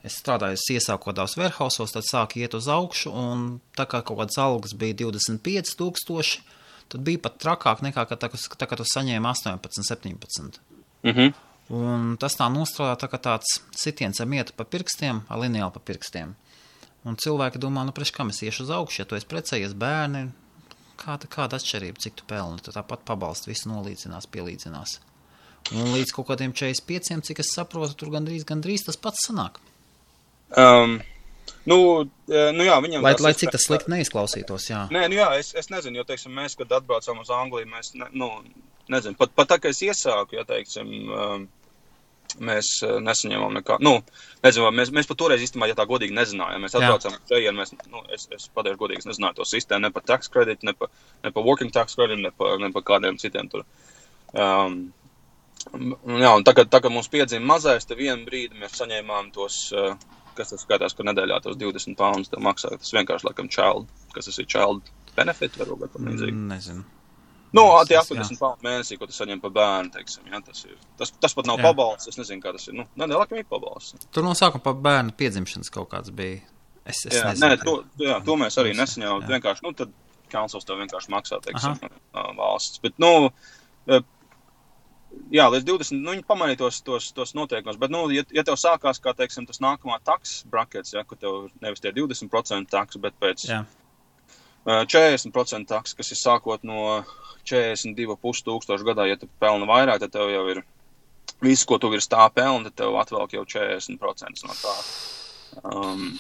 Es 0.02 0.16
strādāju, 0.16 0.56
es 0.56 0.64
iesāku 0.70 1.04
kaut 1.04 1.16
kādos 1.16 1.36
warehousos, 1.36 1.92
tad 1.92 2.04
sāku 2.04 2.40
iet 2.40 2.54
uz 2.54 2.68
augšu, 2.68 3.12
un 3.12 3.60
tā 3.76 3.84
kā 3.84 4.02
kaut 4.02 4.18
kāds 4.18 4.38
algas 4.38 4.72
bija 4.72 4.94
25 4.94 5.76
tūkstoši, 5.76 6.40
tad 6.88 7.00
bija 7.00 7.18
pat 7.18 7.38
trakāk 7.38 7.82
nekā, 7.84 8.06
kad 8.08 8.18
tā, 8.18 8.28
tā, 8.28 8.66
kad 8.66 8.78
tu 8.78 8.84
saņēmi 8.84 9.26
18, 9.26 9.84
17. 9.84 10.60
Mhm. 11.02 11.34
Un 11.70 12.16
tas 12.16 12.34
tā 12.34 12.48
nostrādā 12.50 12.96
tā 12.98 13.08
kā 13.12 13.18
tāds 13.22 13.60
sitiens 13.76 14.20
ar 14.20 14.26
mietu 14.26 14.52
pa 14.56 14.64
pirkstiem, 14.64 15.22
ar 15.28 15.38
lineāli 15.38 15.72
pa 15.72 15.80
pirkstiem. 15.80 16.34
Un 17.04 17.16
cilvēki 17.16 17.58
domā, 17.58 17.84
nu, 17.86 17.92
priekš, 17.92 18.10
kam 18.12 18.28
es 18.28 18.42
iešu 18.42 18.62
uz 18.62 18.70
augšu, 18.70 19.02
ja 19.02 19.04
tu 19.04 19.16
esi 19.16 19.28
precējies 19.30 19.76
bērni, 19.78 20.32
kāda, 21.00 21.28
kāda 21.30 21.60
atšķirība, 21.60 22.02
cik 22.02 22.18
tu 22.18 22.26
pelni, 22.28 22.60
tu 22.64 22.74
tāpat 22.74 23.04
pabalsti, 23.08 23.52
visu 23.52 23.70
nolīdzinās, 23.70 24.28
pielīdzinās. 24.32 24.98
Un 25.70 25.92
līdz 25.94 26.12
kaut 26.16 26.26
kādiem 26.32 26.52
45, 26.56 27.22
cik 27.28 27.42
es 27.44 27.52
saprotu, 27.54 27.94
tur 27.98 28.10
gandrīz, 28.14 28.46
gandrīz 28.48 28.86
tas 28.88 28.98
pats 28.98 29.28
sanāk. 29.28 29.60
Um, 30.58 30.96
nu, 31.70 31.76
eh, 32.26 32.50
nu 32.56 32.66
jā, 32.66 32.80
viņam 32.82 33.06
Lai, 33.06 33.14
lai 33.22 33.32
cik 33.38 33.52
tas 33.54 33.68
slikti 33.68 33.92
neizklausītos, 33.92 34.66
jā. 34.72 34.82
Nē, 34.90 35.04
nu 35.12 35.20
jā, 35.20 35.28
es, 35.38 35.52
es 35.58 35.70
nezinu, 35.70 36.00
jo, 36.00 36.08
teiksim, 36.08 36.34
mēs, 36.34 36.58
kad 36.58 36.74
atbraucām 36.80 37.22
uz 37.22 37.30
Angliju, 37.34 37.70
mēs, 37.70 37.94
ne, 38.00 38.10
nu, 38.18 38.32
nezinu, 38.90 39.14
pat, 39.20 39.34
pat 39.38 39.52
tā, 39.52 39.60
ka 39.62 39.70
es 39.70 39.82
iesāku, 39.86 40.40
ja, 40.40 40.46
teiksim, 40.48 40.90
um, 41.14 41.46
mēs 42.42 42.72
uh, 42.86 42.98
nesaņēmām 43.06 43.54
nekā, 43.60 43.78
nu, 43.86 44.00
nezinu, 44.42 44.74
mēs, 44.74 44.90
mēs 44.96 45.06
pat 45.06 45.22
toreiz 45.22 45.46
īstenībā, 45.46 45.70
ja 45.70 45.78
tā 45.78 45.86
godīgi 45.90 46.18
nezinājām, 46.18 46.66
mēs 46.66 46.74
atbraucām 46.78 47.14
šeit, 47.30 47.50
mēs, 47.54 47.76
nu, 47.86 48.02
es, 48.10 48.26
es 48.34 48.50
pateikšu 48.58 48.82
godīgi, 48.82 49.04
es 49.04 49.10
nezināju 49.12 49.38
to 49.38 49.46
sistēmu, 49.54 49.86
ne 49.86 49.94
par 49.94 50.06
tax 50.06 50.30
credit, 50.34 50.66
ne 50.66 50.74
par, 50.74 50.90
par 51.22 51.46
working 51.46 51.70
tax 51.74 51.94
credit, 51.98 52.18
ne 52.22 52.34
par, 52.34 52.58
par 52.74 52.86
kādiem 52.94 53.22
citiem 53.22 53.50
tur. 53.52 53.66
Um, 54.30 54.88
jā, 55.68 56.30
un 56.36 56.46
tā, 56.46 56.54
kad 56.56 56.90
mums 56.92 57.10
piedzima 57.12 57.54
mazais, 57.54 57.88
tad 57.88 58.00
vienu 58.00 58.26
brīdi 58.28 58.58
mēs 58.60 58.78
saņēmām 58.80 59.32
tos, 59.34 59.58
uh, 59.76 59.96
kas 60.38 60.54
tas 60.54 60.64
skatās, 60.64 60.96
ka 60.96 61.06
nedēļā 61.06 61.40
tos 61.44 61.58
20 61.60 61.98
pounds 61.98 62.32
maksā, 62.38 62.72
tas 62.76 62.94
vienkārši, 62.96 63.28
laikam, 63.28 63.50
child, 63.52 63.90
kas 64.14 64.30
tas 64.30 64.40
ir 64.40 64.48
child 64.50 64.88
benefit, 65.16 65.58
varbūt, 65.60 65.92
tam 65.94 66.08
līdzīgi. 66.10 66.36
Mm, 66.36 66.48
Nezinu. 66.54 66.86
Nu, 67.56 67.64
tie 67.88 67.96
jā. 67.96 68.04
80 68.06 68.38
pounds 68.38 68.62
mēnesī, 68.62 68.96
ko 68.98 69.08
tu 69.10 69.14
saņem 69.16 69.40
par 69.42 69.50
bērnu, 69.56 69.90
teiksim, 69.96 70.28
jā, 70.30 70.38
tas 70.46 70.62
ir. 70.68 70.76
Tas, 71.00 71.10
tas 71.18 71.34
pat 71.34 71.48
nav 71.50 71.58
Jā. 71.58 71.66
pabalsts, 71.66 72.12
es 72.12 72.18
nezinu, 72.20 72.42
kā 72.44 72.52
tas 72.54 72.68
ir. 72.70 72.76
Nu, 72.78 72.84
ne, 72.94 73.08
ne, 73.10 73.16
laikam 73.18 73.40
ir 73.40 73.48
pabalsts. 73.50 74.06
Tur 74.14 74.22
no 74.22 74.36
sākuma 74.38 74.62
pa 74.68 74.74
bērnu 74.86 75.16
piedzimšanas 75.18 75.72
kaut 75.74 75.90
kāds 75.90 76.14
bija. 76.14 76.44
Es, 76.84 77.02
es 77.08 77.18
Jā, 77.18 77.32
nezinu. 77.32 77.48
nē, 77.50 77.58
to, 77.66 77.74
jā, 78.06 78.20
to 78.26 78.36
mēs 78.38 78.58
arī 78.62 78.76
nesaņēmām. 78.78 79.26
Vienkārši, 79.32 79.66
nu, 79.66 79.74
tad 79.76 79.90
kancels 80.30 80.66
tev 80.68 80.78
vienkārši 80.78 81.10
maksā, 81.10 81.40
teiksim, 81.42 81.74
ā, 82.14 82.24
valsts. 82.38 82.78
Bet, 82.84 82.94
nu, 83.02 83.10
ā, 83.90 83.98
jā, 85.34 85.46
līdz 85.52 85.66
20, 85.68 86.00
nu, 86.00 86.14
viņi 86.14 86.26
pamainīja 86.28 86.60
tos, 86.62 86.80
tos, 86.86 87.10
tos 87.16 87.34
noteikumus. 87.38 87.78
Bet, 87.80 87.92
nu, 87.94 88.04
ja, 88.14 88.24
ja 88.34 88.44
tev 88.46 88.58
sākās, 88.60 89.00
kā, 89.02 89.14
teiksim, 89.16 89.46
tas 89.48 89.62
nākamā 89.62 90.00
taks 90.06 90.40
brackets, 90.50 90.94
ja, 90.96 91.04
ka 91.06 91.18
tev 91.20 91.48
nevis 91.62 91.82
tie 91.84 91.92
20% 91.96 92.70
taks, 92.72 93.00
bet 93.02 93.16
pēc 93.22 93.46
Jā. 93.50 93.62
ā, 94.66 94.82
40% 94.90 95.70
taks, 95.70 95.96
kas 95.98 96.12
ir 96.14 96.20
sākot 96.20 96.66
no 96.68 97.00
42,5 97.48 98.44
tūkstošu 98.48 98.90
gadā, 98.90 99.08
ja 99.10 99.20
tu 99.20 99.30
pelni 99.42 99.68
vairāk, 99.70 100.02
tad 100.02 100.14
tev 100.16 100.32
jau 100.32 100.44
ir 100.52 100.64
viss, 101.40 101.66
ko 101.68 101.80
tu 101.80 101.92
virs 101.92 102.10
tā 102.10 102.26
pelni, 102.34 102.68
tad 102.68 102.82
tev 102.84 102.98
atvelk 103.00 103.38
jau 103.38 103.46
40% 103.48 104.46
no 104.46 104.60
tā. 104.60 104.76
Um, 105.64 106.12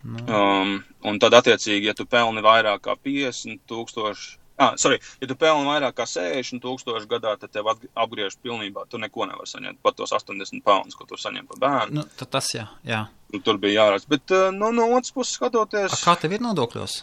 Nu, 0.00 0.16
Um, 0.32 0.78
un 1.04 1.18
tad, 1.20 1.34
attiecīgi, 1.36 1.90
ja 1.90 1.92
tu 1.92 2.06
pelni 2.08 2.40
vairāk 2.40 2.86
kā 2.86 2.94
50 2.96 3.60
tūkstoši 3.68 4.39
Ah, 4.60 4.74
sorry, 4.76 4.98
ja 5.22 5.26
tu 5.30 5.34
pelni 5.40 5.64
vairāk 5.64 5.94
kā 5.96 6.04
60 6.04 6.60
tūkstoši 6.60 7.08
gadā, 7.08 7.32
tad 7.40 7.52
tev 7.54 7.70
apgriež 7.70 8.34
pilnībā. 8.44 8.84
Tu 8.92 8.98
neko 9.00 9.24
nevar 9.30 9.48
saņemt 9.48 9.80
pat 9.80 9.96
tos 9.96 10.12
80 10.12 10.60
poundus, 10.66 10.98
ko 10.98 11.06
tu 11.08 11.16
saņem 11.16 11.46
par 11.48 11.62
bērnu. 11.62 11.96
Nu, 11.96 12.04
tad 12.20 12.28
tas, 12.36 12.50
jā. 12.52 12.66
jā. 12.84 13.06
Nu, 13.32 13.40
tur 13.46 13.56
bija 13.62 13.86
jāraksta. 13.86 14.10
Bet 14.12 14.34
uh, 14.36 14.50
nu, 14.52 14.68
no 14.76 14.90
otras 14.98 15.14
puses 15.16 15.38
skatoties. 15.38 15.94
A, 15.96 16.00
kā 16.02 16.16
tev 16.20 16.36
ir 16.36 16.44
nodokļos? 16.44 16.98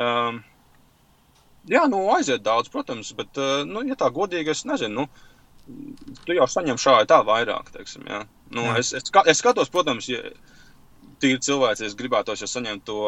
Um, 0.00 0.40
jā, 1.68 1.84
nu 1.92 2.00
aiziet 2.14 2.46
daudz, 2.46 2.72
protams, 2.72 3.12
bet, 3.18 3.36
uh, 3.36 3.60
nu, 3.68 3.84
ja 3.84 3.98
tā 4.00 4.08
godīgi, 4.14 4.54
es 4.56 4.64
nezinu, 4.68 5.04
nu, 5.04 6.16
tu 6.24 6.38
jau 6.38 6.48
saņem 6.48 6.80
šādi 6.80 7.12
tā 7.12 7.20
vairāk, 7.28 7.74
teiksim, 7.76 8.08
jā. 8.08 8.24
Nu, 8.56 8.64
jā. 8.70 8.78
Es, 8.80 8.94
es, 8.96 9.12
es 9.12 9.44
skatos, 9.44 9.68
protams, 9.74 10.08
ja 10.08 10.24
tīri 11.22 11.40
cilvēci, 11.42 11.86
es 11.88 11.96
gribētos, 11.98 12.42
ja 12.42 12.48
saņemt 12.50 12.84
to, 12.88 12.98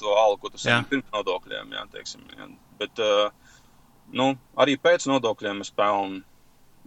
to 0.00 0.16
algu, 0.16 0.40
ko 0.44 0.52
tu 0.54 0.62
saņem 0.62 0.88
pirms 0.90 1.12
nodokļiem, 1.14 1.76
jā, 1.76 1.84
teiksim, 1.94 2.24
jā. 2.36 2.48
Bet, 2.80 3.02
uh, 3.04 3.60
nu, 4.16 4.32
arī 4.60 4.76
pēc 4.80 5.06
nodokļiem 5.10 5.62
es 5.64 5.72
pelnu, 5.76 6.22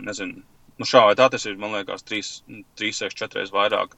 nezinu, 0.10 0.44
nu, 0.80 0.90
šā 0.90 1.06
vai 1.10 1.16
tā 1.20 1.30
tas 1.34 1.46
ir, 1.50 1.58
man 1.62 1.78
liekas, 1.78 2.06
3, 2.10 2.22
3 2.82 2.94
6, 3.04 3.18
4 3.22 3.40
reizes 3.40 3.56
vairāk 3.56 3.98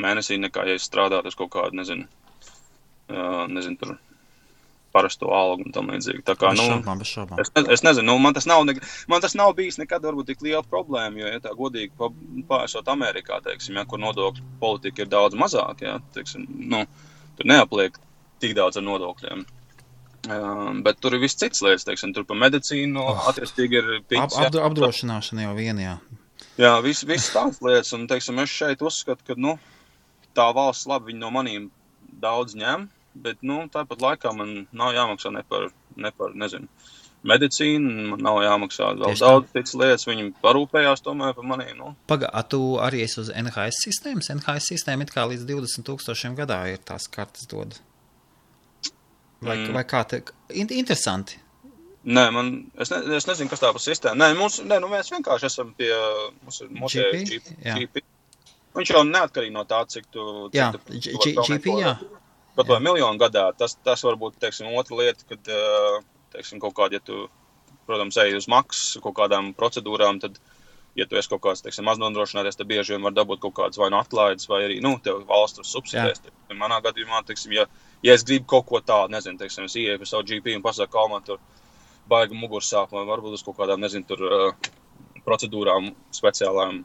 mēnesī 0.00 0.38
nekā, 0.42 0.66
ja 0.68 0.78
es 0.78 0.86
strādātu 0.88 1.30
uz 1.30 1.38
kaut 1.38 1.52
kādu, 1.54 1.78
nezinu, 1.82 2.08
uh, 3.10 3.44
nezinu, 3.50 3.80
tur 3.82 3.96
parasto 4.94 5.30
algu 5.34 5.66
un 5.66 5.74
tam 5.74 5.90
līdzīgi. 5.90 6.22
Tā 6.26 6.36
kā, 6.38 6.52
nu, 6.54 6.64
šaubām, 6.68 7.02
šaubām. 7.08 7.40
es, 7.42 7.50
ne, 7.56 7.64
es 7.74 7.82
nezinu, 7.86 8.06
nu, 8.12 8.14
man, 8.22 8.36
tas 8.36 8.46
nav, 8.50 8.62
ne, 8.68 8.76
man 9.10 9.24
tas 9.24 9.34
nav 9.38 9.54
bijis 9.58 9.80
nekad 9.80 10.06
varbūt 10.06 10.30
tik 10.30 10.44
liela 10.46 10.62
problēma, 10.62 11.18
jo, 11.20 11.32
ja 11.34 11.42
tā 11.42 11.54
godīgi 11.58 11.90
pārsot 12.50 12.90
Amerikā, 12.92 13.40
teiksim, 13.44 13.80
ja, 13.80 13.86
kur 13.90 14.02
nodokļu 14.02 14.46
politika 14.62 15.02
ir 15.02 15.10
daudz 15.10 15.38
mazāk, 15.40 15.82
ja, 15.82 15.98
teiksim, 16.14 16.46
nu, 16.70 16.84
tur 17.38 17.50
neapliek 17.50 17.98
tik 18.42 18.54
daudz 18.58 18.78
ar 18.78 18.86
nodokļiem. 18.86 19.44
Um, 20.24 20.80
bet 20.86 21.02
tur 21.04 21.12
ir 21.16 21.20
viss 21.20 21.36
cits 21.36 21.60
lietas, 21.64 21.84
teiksim, 21.84 22.14
tur 22.16 22.24
par 22.28 22.38
medicīnu, 22.40 23.02
oh. 23.02 23.26
attiecīgi 23.28 23.80
ir 23.80 23.90
piņas. 24.08 24.38
Ap, 24.38 24.46
apdro, 24.48 24.62
apdrošināšana 24.70 25.48
jau 25.48 25.54
vien, 25.58 25.82
jā. 25.82 25.98
Viss 26.84 27.04
vis 27.08 27.28
tādas 27.34 27.60
lietas, 27.64 27.92
un, 27.96 28.06
teiksim, 28.08 28.38
es 28.40 28.52
šeit 28.54 28.84
uzskatu, 28.84 29.26
ka, 29.26 29.36
nu, 29.36 29.58
tā 30.38 30.46
valsts 30.56 30.88
labi, 30.88 31.16
no 31.18 31.28
manīm 31.34 31.68
daudz 32.22 32.56
ņem, 32.56 32.86
bet, 33.14 33.40
nu, 33.46 33.62
tāpat 33.72 34.02
laikā 34.04 34.34
man 34.36 34.64
nav 34.74 34.94
jāmaksā 34.96 35.32
ne 35.34 35.42
par, 35.48 35.70
ne 35.96 36.10
par 36.14 36.34
nezinu, 36.38 36.68
medicīnu, 37.24 38.08
man 38.10 38.22
nav 38.24 38.40
jāmaksā 38.44 38.90
vēl 38.98 39.14
Tieši 39.14 39.24
daudz 39.24 39.52
citas 39.54 39.76
lietas, 39.80 40.06
viņi 40.08 40.28
parūpējās 40.44 41.04
tomēr 41.04 41.34
par 41.36 41.48
maniem, 41.48 41.74
nu. 41.78 41.92
Paga, 42.10 42.28
a 42.28 42.44
tu 42.46 42.60
arī 42.82 43.04
esi 43.06 43.20
uz 43.22 43.30
NHS 43.32 43.80
sistēmas? 43.86 44.30
NHS 44.34 44.70
sistēma 44.74 45.06
it 45.06 45.14
kā 45.14 45.24
līdz 45.30 45.46
20 45.48 45.88
tūkstošiem 45.88 46.36
gadā 46.38 46.60
ir 46.72 46.82
tās 46.84 47.08
kartas 47.12 47.48
dod. 47.50 47.78
Vai, 49.44 49.58
mm. 49.58 49.72
vai 49.76 49.84
kā 49.88 50.04
te, 50.08 50.22
interesanti. 50.52 51.40
Nē, 52.04 52.24
man, 52.36 52.50
es, 52.80 52.90
ne, 52.92 53.00
es 53.16 53.24
nezinu, 53.28 53.48
kas 53.48 53.62
tā 53.62 53.70
par 53.72 53.80
sistēmu. 53.80 54.20
Nē, 54.20 54.34
mums, 54.36 54.58
nē, 54.64 54.76
nu 54.82 54.90
mēs 54.92 55.08
vienkārši 55.12 55.48
esam 55.48 55.72
pie, 55.76 55.88
mums 56.44 56.60
ir 56.60 56.74
mūsu 56.76 57.00
GP, 57.00 57.38
GP. 57.64 58.04
Viņš 58.74 58.90
jau 58.92 59.04
neatkarīgi 59.08 59.54
no 59.54 59.62
tā, 59.68 59.80
cik 59.88 60.10
tu... 60.12 60.26
Jā, 60.52 60.68
cik 60.90 61.38
tu, 61.38 61.46
GP, 61.48 61.78
jā. 61.80 61.94
Pat 62.54 62.68
vai 62.70 62.80
miljonu 62.82 63.18
gadā, 63.18 63.48
tas, 63.58 63.74
tas 63.82 64.04
varbūt, 64.06 64.36
teiksim, 64.42 64.68
otra 64.78 64.98
lieta, 65.00 65.26
kad, 65.26 65.48
teiksim, 66.34 66.60
kaut 66.62 66.76
kādi, 66.78 67.00
ja 67.00 67.04
tu, 67.04 67.24
protams, 67.88 68.18
ej 68.22 68.36
uz 68.38 68.46
maksas 68.50 69.00
kaut 69.02 69.16
kādām 69.18 69.50
procedūrām, 69.58 70.20
tad, 70.22 70.38
ja 70.94 71.06
tu 71.10 71.18
esi 71.18 71.32
kaut 71.32 71.42
kāds, 71.46 71.64
teiksim, 71.64 71.86
maznodrošināties, 71.88 72.60
tad 72.60 72.70
bieži 72.70 72.94
vien 72.94 73.02
var 73.06 73.16
dabūt 73.16 73.42
kaut 73.42 73.56
kādas 73.58 73.80
vai 73.82 73.90
nu 73.90 73.98
atlaides, 73.98 74.46
vai 74.50 74.62
arī, 74.68 74.78
nu, 74.84 74.94
valsts 75.28 75.74
subsidēs. 75.74 76.22
Manā 76.54 76.78
gadījumā, 76.84 77.24
teiksim, 77.26 77.56
ja, 77.58 77.66
ja 78.06 78.14
es 78.14 78.26
gribu 78.26 78.46
kaut 78.54 78.68
ko 78.70 78.78
tādu, 78.80 79.16
nezinu, 79.16 79.40
teiksim, 79.40 79.66
es 79.66 79.74
ieeju 79.80 79.98
pie 79.98 80.10
savu 80.10 80.26
GP 80.30 80.54
un 80.54 80.62
pasaku, 80.62 80.94
kā 80.94 81.06
man 81.10 81.26
tur 81.26 81.42
baigi 82.08 82.38
mugursāpuma, 82.38 83.02
varbūt 83.08 83.34
uz 83.34 83.42
kaut 83.42 83.58
kādām, 83.58 83.82
nezinu, 83.82 84.06
tur 84.06 84.22
uh, 84.28 84.72
procedūrām 85.26 85.90
speciālām 86.14 86.84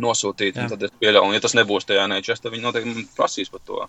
nosūtīt, 0.00 0.56
tad 0.70 0.86
es 0.86 0.94
pieļauju, 0.98 1.28
un 1.28 1.36
ja 1.36 1.42
tas 1.44 1.54
nebūs 1.58 1.86
tajā 1.88 2.06
nečes, 2.10 2.40
tad 2.40 2.54
viņi 2.54 2.64
noteikti 2.64 3.04
prasīs 3.16 3.52
par 3.52 3.62
to. 3.66 3.84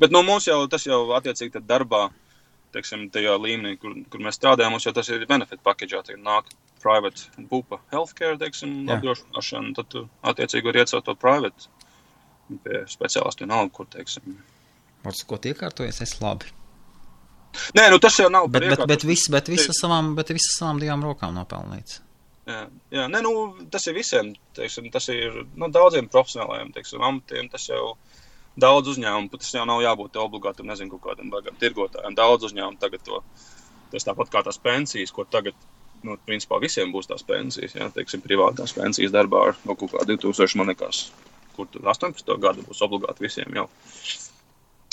Bet 0.00 0.14
no 0.14 0.22
mums 0.26 0.48
jau 0.48 0.62
tas 0.70 0.86
jau 0.86 1.02
attiecīgi 1.16 1.62
darbā, 1.68 2.08
teiksim, 2.74 3.08
tajā 3.12 3.34
līmenī, 3.40 3.76
kur, 3.80 3.96
kur 4.10 4.22
mēs 4.24 4.38
strādājam, 4.38 4.74
mums 4.74 4.86
jau 4.86 4.94
tas 4.96 5.10
ir 5.12 5.26
benefit 5.28 5.62
package, 5.66 6.00
tad 6.06 6.22
nāk 6.24 6.48
private 6.80 7.28
bupa 7.50 7.80
healthcare, 7.92 8.38
teiksim, 8.40 8.86
apdrošināšana, 8.94 9.74
tad 9.76 9.98
attiecīgi 10.32 10.70
var 10.70 10.80
iecelt 10.80 11.06
to 11.08 11.16
private 11.20 11.68
pie 12.64 12.84
speciālistu 12.90 13.44
vienalga, 13.44 13.72
kur, 13.74 13.88
teiksim. 13.92 14.38
Vārds, 15.04 15.22
ko 15.28 15.38
tie 15.40 15.52
kārtojas, 15.56 16.00
es 16.04 16.16
labi. 16.22 16.50
Nē, 17.76 17.88
nu 17.90 17.98
tas 18.02 18.16
jau 18.18 18.28
nav. 18.30 18.46
Bet, 18.52 18.66
bet, 18.70 18.84
bet, 18.88 19.04
viss, 19.06 19.30
bet 19.32 19.50
visas 19.50 19.80
savām, 19.82 20.14
bet 20.18 20.30
visas 20.32 20.56
savām 20.58 20.80
divām 20.82 21.02
rokām 21.04 21.34
nopelnīts. 21.34 22.00
Jā, 22.50 22.64
jā 22.94 23.06
nē, 23.10 23.22
nu, 23.26 23.32
tas 23.72 23.86
ir 23.90 23.96
visiem, 23.98 24.32
teiksim, 24.56 24.88
tas 24.94 25.08
ir 25.12 25.42
nu, 25.58 25.68
daudziem 25.72 26.08
profesionāliem, 26.10 26.72
teiksim, 26.74 27.02
amatiem, 27.06 27.50
tas 27.52 27.66
jau 27.68 27.94
daudz 28.58 28.94
uzņēmumu, 28.94 29.30
tas 29.34 29.52
jau 29.54 29.66
nav 29.68 29.82
jābūt 29.84 30.18
obligāti, 30.20 30.66
nezinu, 30.66 30.96
kaut 30.96 31.10
kādam 31.10 31.30
bagam 31.32 31.58
tirgotājam. 31.60 32.16
Daudz 32.18 32.48
uzņēmumu 32.50 32.80
tagad 32.80 33.04
to, 33.06 33.20
tas 33.92 34.06
tāpat 34.06 34.32
kā 34.32 34.42
tās 34.46 34.58
pensijas, 34.62 35.12
ko 35.14 35.26
tagad, 35.28 35.56
nu, 36.06 36.16
principā 36.26 36.60
visiem 36.62 36.92
būs 36.94 37.10
tās 37.10 37.26
pensijas, 37.26 37.76
jā, 37.76 37.90
teiksim, 37.94 38.24
privātās 38.24 38.74
pensijas 38.76 39.14
darbā 39.14 39.50
ar 39.50 39.60
no 39.68 39.76
kaut 39.78 39.94
kā 39.94 40.06
2000, 40.08 40.58
man 40.60 40.72
liekas, 40.72 41.08
kur 41.56 41.70
tur 41.70 41.86
18. 41.92 42.34
gadu 42.42 42.66
būs 42.66 42.82
obligāti 42.86 43.26
visiem 43.26 43.60
jau. 43.60 43.68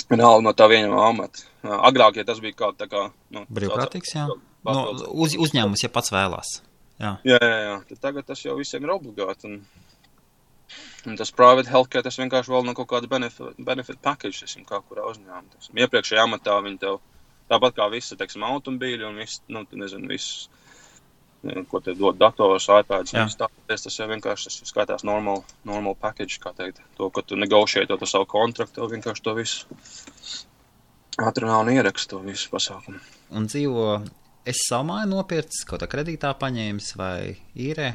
Vienalga 0.08 0.44
no 0.46 0.54
tā 0.56 0.68
vienam 0.70 0.96
amata. 1.04 1.44
Agrāk, 1.68 2.16
ja 2.16 2.24
tas 2.24 2.38
bija 2.40 2.56
kā 2.56 2.70
tā 2.76 2.86
kā. 2.88 3.10
Nu, 3.34 3.44
Brīvprātīgs, 3.52 4.14
jā. 4.16 4.24
No, 4.64 4.84
uz, 5.12 5.34
uzņēmums, 5.36 5.84
ja 5.84 5.90
pats 5.92 6.12
vēlās. 6.12 6.54
Jā, 6.98 7.12
jā, 7.28 7.38
jā. 7.38 7.58
jā. 7.66 7.98
Tagad 8.00 8.26
tas 8.30 8.40
jau 8.42 8.56
visiem 8.58 8.86
ir 8.86 8.94
obligāti. 8.94 9.50
Un, 9.50 9.60
un 11.08 11.18
tas 11.20 11.32
private 11.34 11.72
healthcare, 11.72 12.04
tas 12.06 12.18
vienkārši 12.20 12.54
vēl 12.54 12.66
no 12.66 12.74
kaut 12.78 12.90
kāda 12.92 13.10
benefit, 13.10 13.58
benefit 13.58 14.00
package, 14.04 14.42
teiksim, 14.42 14.66
kā 14.68 14.82
kurā 14.88 15.06
uzņēmumā. 15.10 15.68
Iepriekšējā 15.84 16.26
amatā 16.28 16.58
viņi 16.64 16.82
tev, 16.84 17.00
tāpat 17.52 17.76
kā 17.78 17.88
visi, 17.92 18.18
teiksim, 18.20 18.46
automobīļi 18.48 19.08
un 19.08 19.20
viss, 19.22 19.42
nu, 19.52 19.64
nezinu, 19.72 20.10
viss 20.12 20.48
ko 21.70 21.80
te 21.80 21.94
dod 21.94 22.18
dators, 22.18 22.66
iPads, 22.66 23.14
tas, 23.38 23.82
tas 23.84 23.98
jau 23.98 24.08
vienkārši 24.10 24.48
tas 24.48 24.70
skatās 24.72 25.04
normal, 25.06 25.44
normal 25.68 25.94
package, 25.94 26.40
kā 26.42 26.52
teikt. 26.56 26.82
To, 26.98 27.10
ka 27.14 27.22
tu 27.22 27.38
negošēji 27.38 27.88
to, 27.90 27.98
savu 28.06 28.26
kontraktu, 28.26 28.80
to 28.80 28.88
vienkārši 28.90 29.24
to 29.24 29.34
visu 29.38 29.78
atrunā 31.18 31.60
un 31.62 31.70
ieraksta 31.74 32.16
to 32.16 32.22
visu 32.26 32.50
pasākumu. 32.50 32.98
Un 33.38 33.46
dzīvo, 33.50 33.86
es 34.48 34.64
savu 34.66 34.90
māju 34.90 35.12
nopircis, 35.12 35.64
kaut 35.68 35.84
kā 35.84 35.90
kredītā 35.94 36.34
paņēmis 36.38 36.92
vai 36.98 37.38
īrē? 37.54 37.92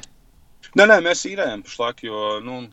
Nē, 0.74 0.88
nē, 0.89 0.99
mēs 1.05 1.26
īrējam 1.30 1.66
pašlaik, 1.66 2.05
jo, 2.07 2.24
nu, 2.43 2.64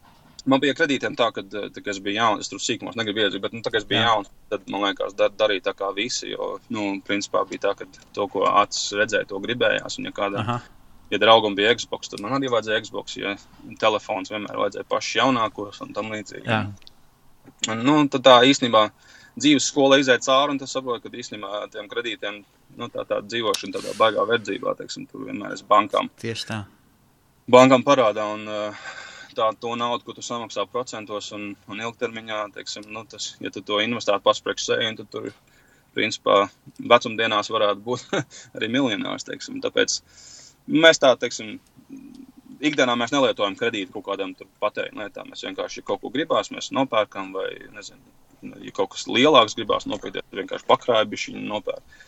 Man 0.49 0.61
bija 0.63 0.75
kredītiem 0.77 1.17
tā, 1.19 1.29
ka, 1.35 1.43
tā, 1.45 1.69
kad 1.75 1.89
es 1.93 2.01
biju 2.03 2.17
jauns, 2.17 2.45
es 2.45 2.51
tur 2.51 2.61
sīkumos 2.63 2.97
negribu 2.97 3.23
iedzīt, 3.25 3.43
bet, 3.45 3.55
nu, 3.57 3.63
tā 3.65 3.73
es 3.77 3.87
biju 3.89 4.01
Jā. 4.01 4.09
jauns, 4.09 4.31
tad, 4.53 4.65
man 4.73 4.87
liekas, 4.87 5.15
dar, 5.19 5.33
darīja 5.37 5.67
tā 5.69 5.75
kā 5.77 5.91
visi, 5.97 6.31
jo, 6.33 6.55
nu, 6.73 6.87
principā 7.07 7.43
bija 7.49 7.67
tā, 7.67 7.75
ka 7.81 7.89
to, 8.17 8.27
ko 8.33 8.47
acis 8.49 8.95
redzēja, 8.97 9.29
to 9.31 9.41
gribējās, 9.45 9.99
un 10.01 10.09
ja 10.09 10.15
kādā, 10.17 10.45
Aha. 10.45 10.57
ja 11.13 11.21
draugam 11.21 11.59
bija 11.59 11.75
Xbox, 11.77 12.13
tad 12.13 12.25
man 12.25 12.39
arī 12.39 12.53
vajadzēja 12.53 12.87
Xbox, 12.87 13.19
ja 13.21 13.37
telefons 13.83 14.33
vienmēr 14.33 14.63
vajadzēja 14.63 14.89
pašus 14.89 15.21
jaunākos 15.21 15.85
un 15.85 15.95
tam 15.97 16.11
līdzīgi. 16.15 16.49
Jā. 16.49 16.65
Un, 17.69 17.85
nu, 17.85 18.01
tad 18.13 18.25
tā 18.25 18.41
īstenībā 18.49 18.89
dzīves 19.37 19.69
skola 19.69 20.01
iziet 20.01 20.25
cauri, 20.25 20.57
un 20.57 20.63
tas 20.63 20.73
saprot, 20.73 21.05
ka 21.05 21.13
īstenībā 21.13 21.67
tiem 21.75 21.89
kredītiem, 21.91 22.43
nu, 22.81 22.89
tā 22.93 23.05
tā 23.09 23.21
dzīvošana 23.29 23.77
tādā 23.77 23.97
baigā 24.01 24.25
verdzībā, 24.29 24.77
teiksim, 24.81 25.09
tur 25.11 25.29
vienmēr 25.29 25.57
ir 25.59 25.67
bankām. 25.69 26.09
Tieši 26.21 26.49
tā. 26.49 26.63
Bankām 27.51 27.83
parādā, 27.87 28.27
un 28.37 28.47
uh, 28.51 28.91
tā, 29.37 29.49
to 29.61 29.75
naudu, 29.79 30.05
ko 30.07 30.15
tu 30.17 30.23
samaksā 30.25 30.67
procentos 30.71 31.31
un, 31.37 31.51
un 31.71 31.83
ilgtermiņā, 31.87 32.43
teiksim, 32.55 32.87
nu, 32.95 33.05
tas, 33.11 33.35
ja 33.43 33.51
tu 33.55 33.63
to 33.67 33.81
investētu 33.83 34.23
pats 34.27 34.43
priekš 34.45 34.69
sevi, 34.69 34.91
tad 34.99 35.11
tur, 35.13 35.31
principā, 35.97 36.45
vecumdienās 36.79 37.51
varētu 37.51 37.85
būt 37.87 38.07
arī 38.59 38.71
miljonārs, 38.73 39.27
teiksim. 39.27 39.59
Tāpēc 39.65 39.99
mēs 40.71 41.03
tā, 41.03 41.15
teiksim, 41.21 41.57
ikdienā 42.61 42.97
mēs 42.99 43.15
nelietojam 43.15 43.57
kredītu 43.59 43.97
kaut 43.97 44.09
kādām 44.13 44.37
patēriņa 44.63 45.07
lietām. 45.07 45.33
Mēs 45.33 45.45
vienkārši, 45.49 45.81
ja 45.81 45.89
kaut 45.91 46.05
ko 46.05 46.13
gribās, 46.15 46.53
mēs 46.55 46.71
nopērkam 46.77 47.33
vai, 47.37 47.49
nezinu, 47.75 48.01
ja 48.63 48.75
kaut 48.77 48.95
kas 48.95 49.09
lielāks 49.11 49.57
gribās 49.59 49.89
nopirkt, 49.91 50.21
tad 50.21 50.43
vienkārši 50.43 50.69
pakrājuši 50.69 51.37
nopērk. 51.41 51.99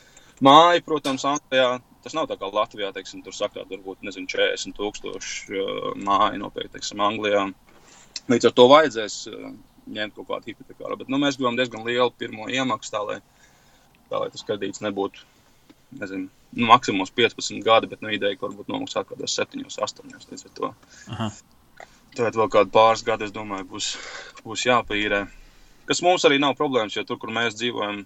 Māja, 0.40 0.84
protams, 0.86 1.26
Anglijā 1.28 1.80
Tas 2.02 2.16
nav 2.18 2.26
tā 2.26 2.36
kā 2.38 2.48
Latvijā, 2.50 2.90
teiksim, 2.94 3.22
tur 3.22 3.34
sakrāt 3.36 3.70
varbūt, 3.70 4.00
nezinu, 4.02 4.26
40 4.30 4.74
tūkstoši 4.74 5.58
uh, 5.58 5.84
māju 6.02 6.40
nopirkt, 6.40 6.72
teiksim, 6.74 7.02
Anglijā. 7.04 7.44
Līdz 8.32 8.48
ar 8.48 8.54
to 8.58 8.64
vajadzēs 8.72 9.18
uh, 9.30 9.52
ņemt 9.94 10.16
kaut 10.16 10.28
kādu 10.32 10.50
hipotekāru, 10.50 10.98
bet, 10.98 11.12
nu, 11.12 11.20
mēs 11.22 11.38
gribam 11.38 11.58
diezgan 11.58 11.86
lielu 11.86 12.10
pirmo 12.18 12.48
iemaksu 12.50 12.94
tā, 12.94 13.04
lai, 13.06 13.18
tā, 14.10 14.18
lai 14.18 14.32
tas 14.34 14.42
kredīts 14.48 14.82
nebūtu, 14.82 15.22
nezinu, 16.00 16.26
nu, 16.58 16.66
maksimums 16.72 17.14
15 17.14 17.62
gadi, 17.66 17.90
bet, 17.94 18.02
nu, 18.02 18.10
ideja, 18.16 18.40
ka 18.40 18.48
varbūt 18.48 18.74
nomaksāt 18.74 19.06
kādos 19.12 19.38
7, 19.38 19.62
8, 19.70 20.18
līdz 20.18 20.46
ar 20.48 20.54
to. 20.58 20.74
Aha. 21.14 21.30
Tad 22.18 22.36
vēl 22.36 22.50
kādu 22.52 22.74
pāris 22.74 23.06
gadu, 23.06 23.30
es 23.30 23.32
domāju, 23.32 23.70
būs, 23.70 23.94
būs 24.42 24.66
jāpaīrē. 24.66 25.22
Kas 25.86 26.02
mums 26.02 26.26
arī 26.26 26.42
nav 26.42 26.58
problēmas, 26.58 26.98
jo 26.98 27.06
tur, 27.06 27.22
kur 27.22 27.30
mēs 27.34 27.54
dzīvojam, 27.56 28.02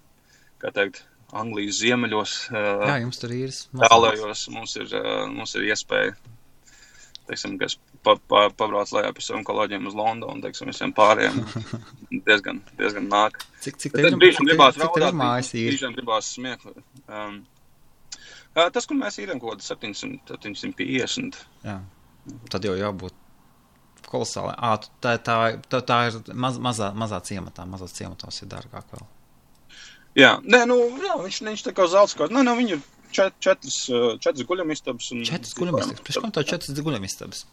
kā 0.60 0.70
teikt, 0.76 1.02
Anglijas 1.34 1.80
ziemeļos. 1.82 2.36
Jā, 2.54 2.96
jums 3.02 3.18
tur 3.18 3.34
ir 3.34 3.54
tālējos. 3.82 4.46
Mums 4.54 4.76
ir, 4.78 4.92
mums 5.32 5.56
ir 5.58 5.66
iespēja, 5.72 6.14
teiksim, 7.26 7.56
ka 7.58 7.66
es 7.66 7.78
pa, 8.06 8.14
pa, 8.30 8.44
pabraucu 8.54 8.98
lejā 8.98 9.10
pie 9.16 9.24
saviem 9.24 9.44
kolēģiem 9.46 9.90
uz 9.90 9.98
Londonu, 9.98 10.42
teiksim, 10.44 10.70
visiem 10.70 10.94
pāriem. 10.96 11.42
diezgan, 12.28 12.62
diezgan 12.78 13.10
nāk. 13.10 13.40
Cik, 13.64 13.80
cik 13.82 13.98
tev, 13.98 14.16
gribās 14.20 14.78
raudāt? 14.80 15.18
Brīžiem 15.50 15.96
gribās 15.96 16.30
smieklēt. 16.36 16.80
Um, 17.10 17.40
tas, 18.54 18.86
kur 18.86 18.98
mēs 19.00 19.18
īrējam, 19.22 19.42
kaut 19.42 19.56
kāda 19.56 19.66
700, 19.66 20.22
750. 20.36 21.42
Jā. 21.66 21.80
Tad 22.52 22.66
jau 22.66 22.74
jābūt 22.78 23.22
kolosāli. 24.06 24.54
À, 24.54 24.76
tā, 25.02 25.16
tā, 25.22 25.36
tā, 25.66 25.82
tā 25.86 26.00
ir 26.10 26.18
maz, 26.34 26.60
mazā, 26.62 26.92
mazā 26.94 27.20
ciematā, 27.26 27.66
mazās 27.68 27.94
ciematos 27.96 28.42
ir 28.42 28.50
dārgāk 28.54 28.94
vēl. 28.94 29.06
Jā, 30.16 30.36
nē, 30.44 30.62
nu, 30.70 30.78
jā, 31.02 31.18
viņš, 31.20 31.42
viņš 31.44 31.66
tā 31.66 31.74
kā 31.76 31.88
zelts 31.92 32.16
kaut 32.16 32.30
kā, 32.30 32.36
nē, 32.36 32.46
nē, 32.46 32.56
viņi 32.56 32.76
ir 32.78 32.84
čet, 33.12 33.36
četras, 33.44 33.78
četras 34.24 34.46
guļamistabas. 34.48 35.10
Un... 35.12 35.24
Četras 35.28 35.56
guļamistabas? 35.58 36.02
Priekš 36.06 36.22
kam 36.24 36.32
tā 36.32 36.44
četras 36.48 36.80
guļamistabas? 36.86 37.44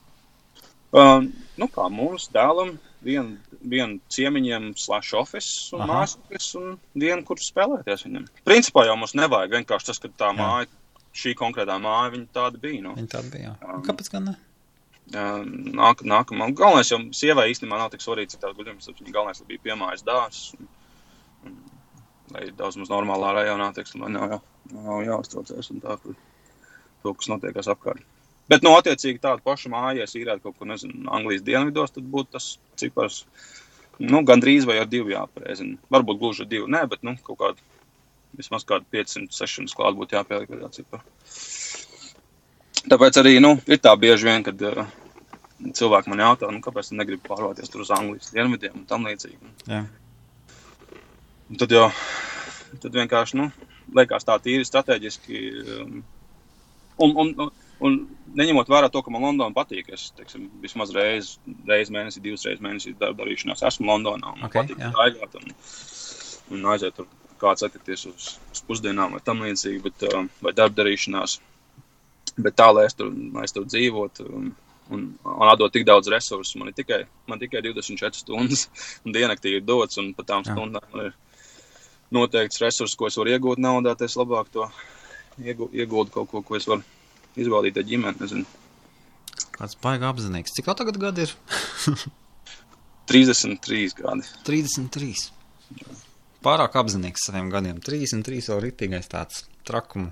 Uh, 0.93 1.25
nu, 1.57 1.67
kā 1.73 1.87
mums 1.89 2.29
dēlam, 2.31 2.75
viena 3.03 3.53
vien 3.63 3.97
ciemiņiem 4.11 4.73
slash 4.79 5.15
office 5.17 5.73
un 5.75 5.85
mājas 5.89 6.49
un 6.59 6.77
viena, 6.93 7.21
kur 7.25 7.41
spēlēties 7.41 8.05
viņam. 8.07 8.27
Principā 8.47 8.85
jau 8.87 8.95
mums 8.99 9.15
nevajag 9.17 9.57
vienkārši 9.57 9.89
tas, 9.89 10.01
ka 10.03 10.11
tā 10.11 10.31
jā. 10.31 10.37
māja, 10.39 10.69
šī 11.17 11.33
konkrētā 11.39 11.77
māja, 11.81 12.11
viņa 12.15 12.27
tāda 12.35 12.61
bija. 12.61 12.81
Nu. 12.85 12.95
Viņa 12.99 13.11
tāda 13.15 13.33
bija, 13.33 13.51
jā. 13.51 13.55
Um, 13.69 13.83
Kāpēc 13.87 14.11
gan 14.13 14.29
ne? 14.31 14.35
Nāk, 15.13 16.05
nākamā. 16.07 16.47
Galvenais 16.57 16.89
jau 16.91 16.99
sievai 17.15 17.49
īstenībā 17.51 17.79
nav 17.79 17.91
tik 17.93 18.03
svarīgi, 18.03 18.33
cik 18.33 18.43
tās 18.43 18.55
guļams, 18.57 18.91
viņa 18.91 19.15
galvenais 19.15 19.43
bija 19.49 19.65
piemājas 19.67 20.05
dārs. 20.07 20.45
Un, 20.57 20.67
un, 20.67 20.82
lai 22.31 22.47
daudz 22.57 22.77
mums 22.79 22.91
normālā 22.91 23.33
rajonā, 23.37 23.71
teiksim, 23.75 24.05
nav, 24.13 24.35
jā, 24.35 24.39
nav 24.73 25.03
jāuztraucās 25.07 25.71
un 25.73 25.83
tā, 25.83 25.97
par 25.99 26.15
to, 27.03 27.13
kas 27.19 27.31
notiekās 27.31 27.69
apkārt. 27.73 28.05
Bet, 28.51 28.63
nu, 28.65 28.73
attiecīgi 28.75 29.21
tādu 29.23 29.43
pašu 29.45 29.71
māju, 29.71 30.01
ja 30.01 30.07
īrētu 30.07 30.43
kaut 30.43 30.57
kur, 30.59 30.67
nezinu, 30.67 31.05
Anglijas 31.15 31.45
dienvidos, 31.47 31.93
tad 31.95 32.07
būtu 32.11 32.35
tas 32.35 32.47
cipars, 32.79 33.21
nu, 34.03 34.23
gandrīz 34.27 34.67
vai 34.67 34.81
ar 34.81 34.89
divu 34.91 35.13
jāpareizina. 35.13 35.79
Varbūt 35.93 36.19
gluži 36.19 36.43
ar 36.43 36.49
divu, 36.51 36.67
nē, 36.71 36.83
bet, 36.91 37.05
nu, 37.07 37.15
kaut 37.23 37.39
kādu, 37.39 37.69
vismaz 38.35 38.65
kādu 38.67 38.87
500, 38.91 39.31
600 39.31 39.77
klāt 39.77 39.95
būtu 39.99 40.17
jāpieliek 40.17 40.51
pie 40.51 40.59
tā 40.59 40.71
cipara. 40.75 41.05
Tāpēc 42.83 43.21
arī, 43.21 43.37
nu, 43.39 43.55
ir 43.71 43.79
tā 43.79 43.93
bieži 43.95 44.27
vien, 44.27 44.43
kad 44.43 44.59
uh, 44.67 44.83
cilvēki 45.71 46.11
man 46.11 46.23
jautā, 46.25 46.49
nu, 46.51 46.59
kāpēc 46.63 46.91
tu 46.91 46.99
negribi 46.99 47.23
pārvākties 47.29 47.71
tur 47.71 47.85
uz 47.85 47.91
Anglijas 47.95 48.33
dienvidiem 48.35 48.81
un 48.81 48.87
tam 48.89 49.07
līdzīgi. 49.07 49.53
Jā. 49.71 49.85
Un 51.53 51.59
tad 51.61 51.69
jau 51.69 51.85
tad 52.81 52.95
vienkārši 52.97 53.37
nu, 53.37 53.43
liekas 53.93 54.25
tā 54.25 54.39
tīri 54.41 54.65
strateģiski. 54.65 55.41
Um, 55.75 55.99
un, 57.05 57.11
un, 57.21 57.29
un, 57.43 57.51
un 57.85 57.97
neņemot 58.39 58.71
vērā 58.73 58.89
to, 58.89 59.03
ka 59.05 59.13
man 59.13 59.27
Londona 59.27 59.53
patīk, 59.53 59.91
es 59.93 60.07
teiksim, 60.17 60.47
vismaz 60.63 60.89
reizi 60.97 61.37
reiz 61.69 61.91
mēnesī, 61.93 62.23
divas 62.25 62.47
reizes 62.47 62.63
mēnesī 62.65 62.95
dar, 62.97 63.13
darīšanās 63.19 63.61
esmu 63.69 63.91
Londonā. 63.91 64.33
Man 64.33 64.49
okay, 64.49 64.63
patīk 64.63 64.81
staigāt 64.81 65.37
un, 65.43 65.53
un 66.57 66.67
aiziet 66.73 66.97
tur 66.97 67.09
kāds 67.43 67.65
atkrīties 67.67 68.07
uz, 68.09 68.33
uz 68.49 68.65
pusdienām 68.65 69.13
vai 69.13 69.21
tam 69.21 69.45
līdzīgi, 69.45 69.81
bet, 69.85 70.09
uh, 70.09 70.25
vai 70.41 70.57
darba 70.57 70.81
darīšanās. 70.81 71.37
Bet 72.33 72.57
tā, 72.57 72.71
lai 72.73 72.87
es 72.89 72.97
tur, 72.97 73.11
lai 73.35 73.45
es 73.45 73.53
tur 73.53 73.69
dzīvotu, 73.69 74.25
un, 74.39 74.53
un, 74.89 75.09
un 75.21 75.51
atdot 75.53 75.69
tik 75.75 75.85
daudz 75.85 76.09
resursu, 76.09 76.57
man 76.57 76.71
ir 76.71 76.79
tikai, 76.81 77.03
man 77.29 77.41
tikai 77.45 77.61
24 77.61 78.23
stundas, 78.23 78.65
un 79.05 79.13
diennaktī 79.13 79.59
ir 79.59 79.67
dots, 79.67 80.01
un 80.01 80.15
pat 80.17 80.31
tām 80.31 80.47
stundām 80.47 80.89
man 80.89 81.11
ir 81.11 81.19
noteikts 82.15 82.61
resurss, 82.63 82.97
ko 82.99 83.09
es 83.09 83.17
varu 83.19 83.33
iegūt 83.33 83.61
naudā, 83.63 83.95
tad 83.97 84.09
es 84.09 84.17
labāk 84.19 84.51
to 84.53 84.67
iegūtu 85.43 86.13
kaut 86.13 86.29
ko, 86.31 86.43
ko 86.45 86.57
es 86.59 86.67
varu 86.69 86.85
izbaudīt 87.39 87.79
ar 87.79 87.87
ģimeni. 87.87 88.19
Nezinu. 88.21 88.45
Kāds 89.53 89.77
baigi 89.81 90.07
apzinīgs. 90.09 90.53
Cik 90.55 90.69
tev 90.69 90.79
tagad 90.81 90.99
gadi 91.01 91.27
ir? 91.27 91.35
33 93.11 93.95
gadi. 93.99 94.27
33. 94.47 95.29
Pārāk 96.43 96.75
apzinīgs 96.79 97.25
saviem 97.27 97.49
gadiem. 97.53 97.79
33 97.83 98.51
vēl 98.51 98.61
ritīgais 98.67 99.09
tāds 99.11 99.45
trakuma 99.67 100.11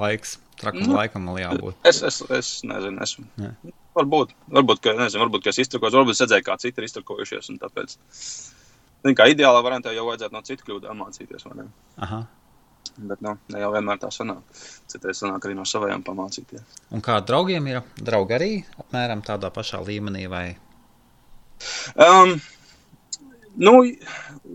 laiks. 0.00 0.38
Trakuma 0.60 0.88
nu, 0.88 0.96
laikam 0.98 1.28
vēl 1.30 1.40
jābūt. 1.42 1.78
Es, 1.88 2.02
es, 2.06 2.20
es 2.30 2.50
nezinu, 2.66 3.02
esmu. 3.02 3.26
Ja. 3.42 3.52
Varbūt, 3.98 4.34
varbūt, 4.54 4.82
ka, 4.84 4.94
nezinu, 4.96 5.24
varbūt, 5.24 5.44
ka 5.44 5.52
es 5.52 5.60
iztrakos, 5.64 5.94
varbūt 5.96 6.14
es 6.14 6.22
redzēju, 6.24 6.46
kā 6.46 6.56
citi 6.62 6.80
ir 6.80 6.86
iztrakojušies, 6.86 7.50
un 7.52 7.58
tāpēc 7.60 7.96
Zin, 9.02 9.16
kā 9.18 9.26
ideālā 9.32 9.62
variantā 9.64 9.92
jau 9.96 10.06
vajadzētu 10.06 10.36
no 10.36 10.44
citu 10.46 10.68
kļūdām 10.68 11.02
mācīties. 11.02 11.46
Bet 13.08 13.22
nu, 13.24 13.34
ne 13.50 13.60
jau 13.62 13.70
vienmēr 13.72 13.98
tā 14.02 14.10
sanāk. 14.14 14.42
Citreiz 14.90 15.22
sanāk 15.22 15.46
arī 15.46 15.56
no 15.58 15.64
saviem 15.66 16.04
pamācīties. 16.06 16.80
Un 16.94 17.02
kā 17.04 17.18
draugiem 17.26 17.66
ir 17.70 17.80
draugi 17.98 18.36
arī 18.36 18.50
apmēram 18.84 19.24
tādā 19.26 19.50
pašā 19.54 19.80
līmenī? 19.86 20.26
Vai? 20.30 20.44
Um, 21.96 22.36
nu, 23.56 23.74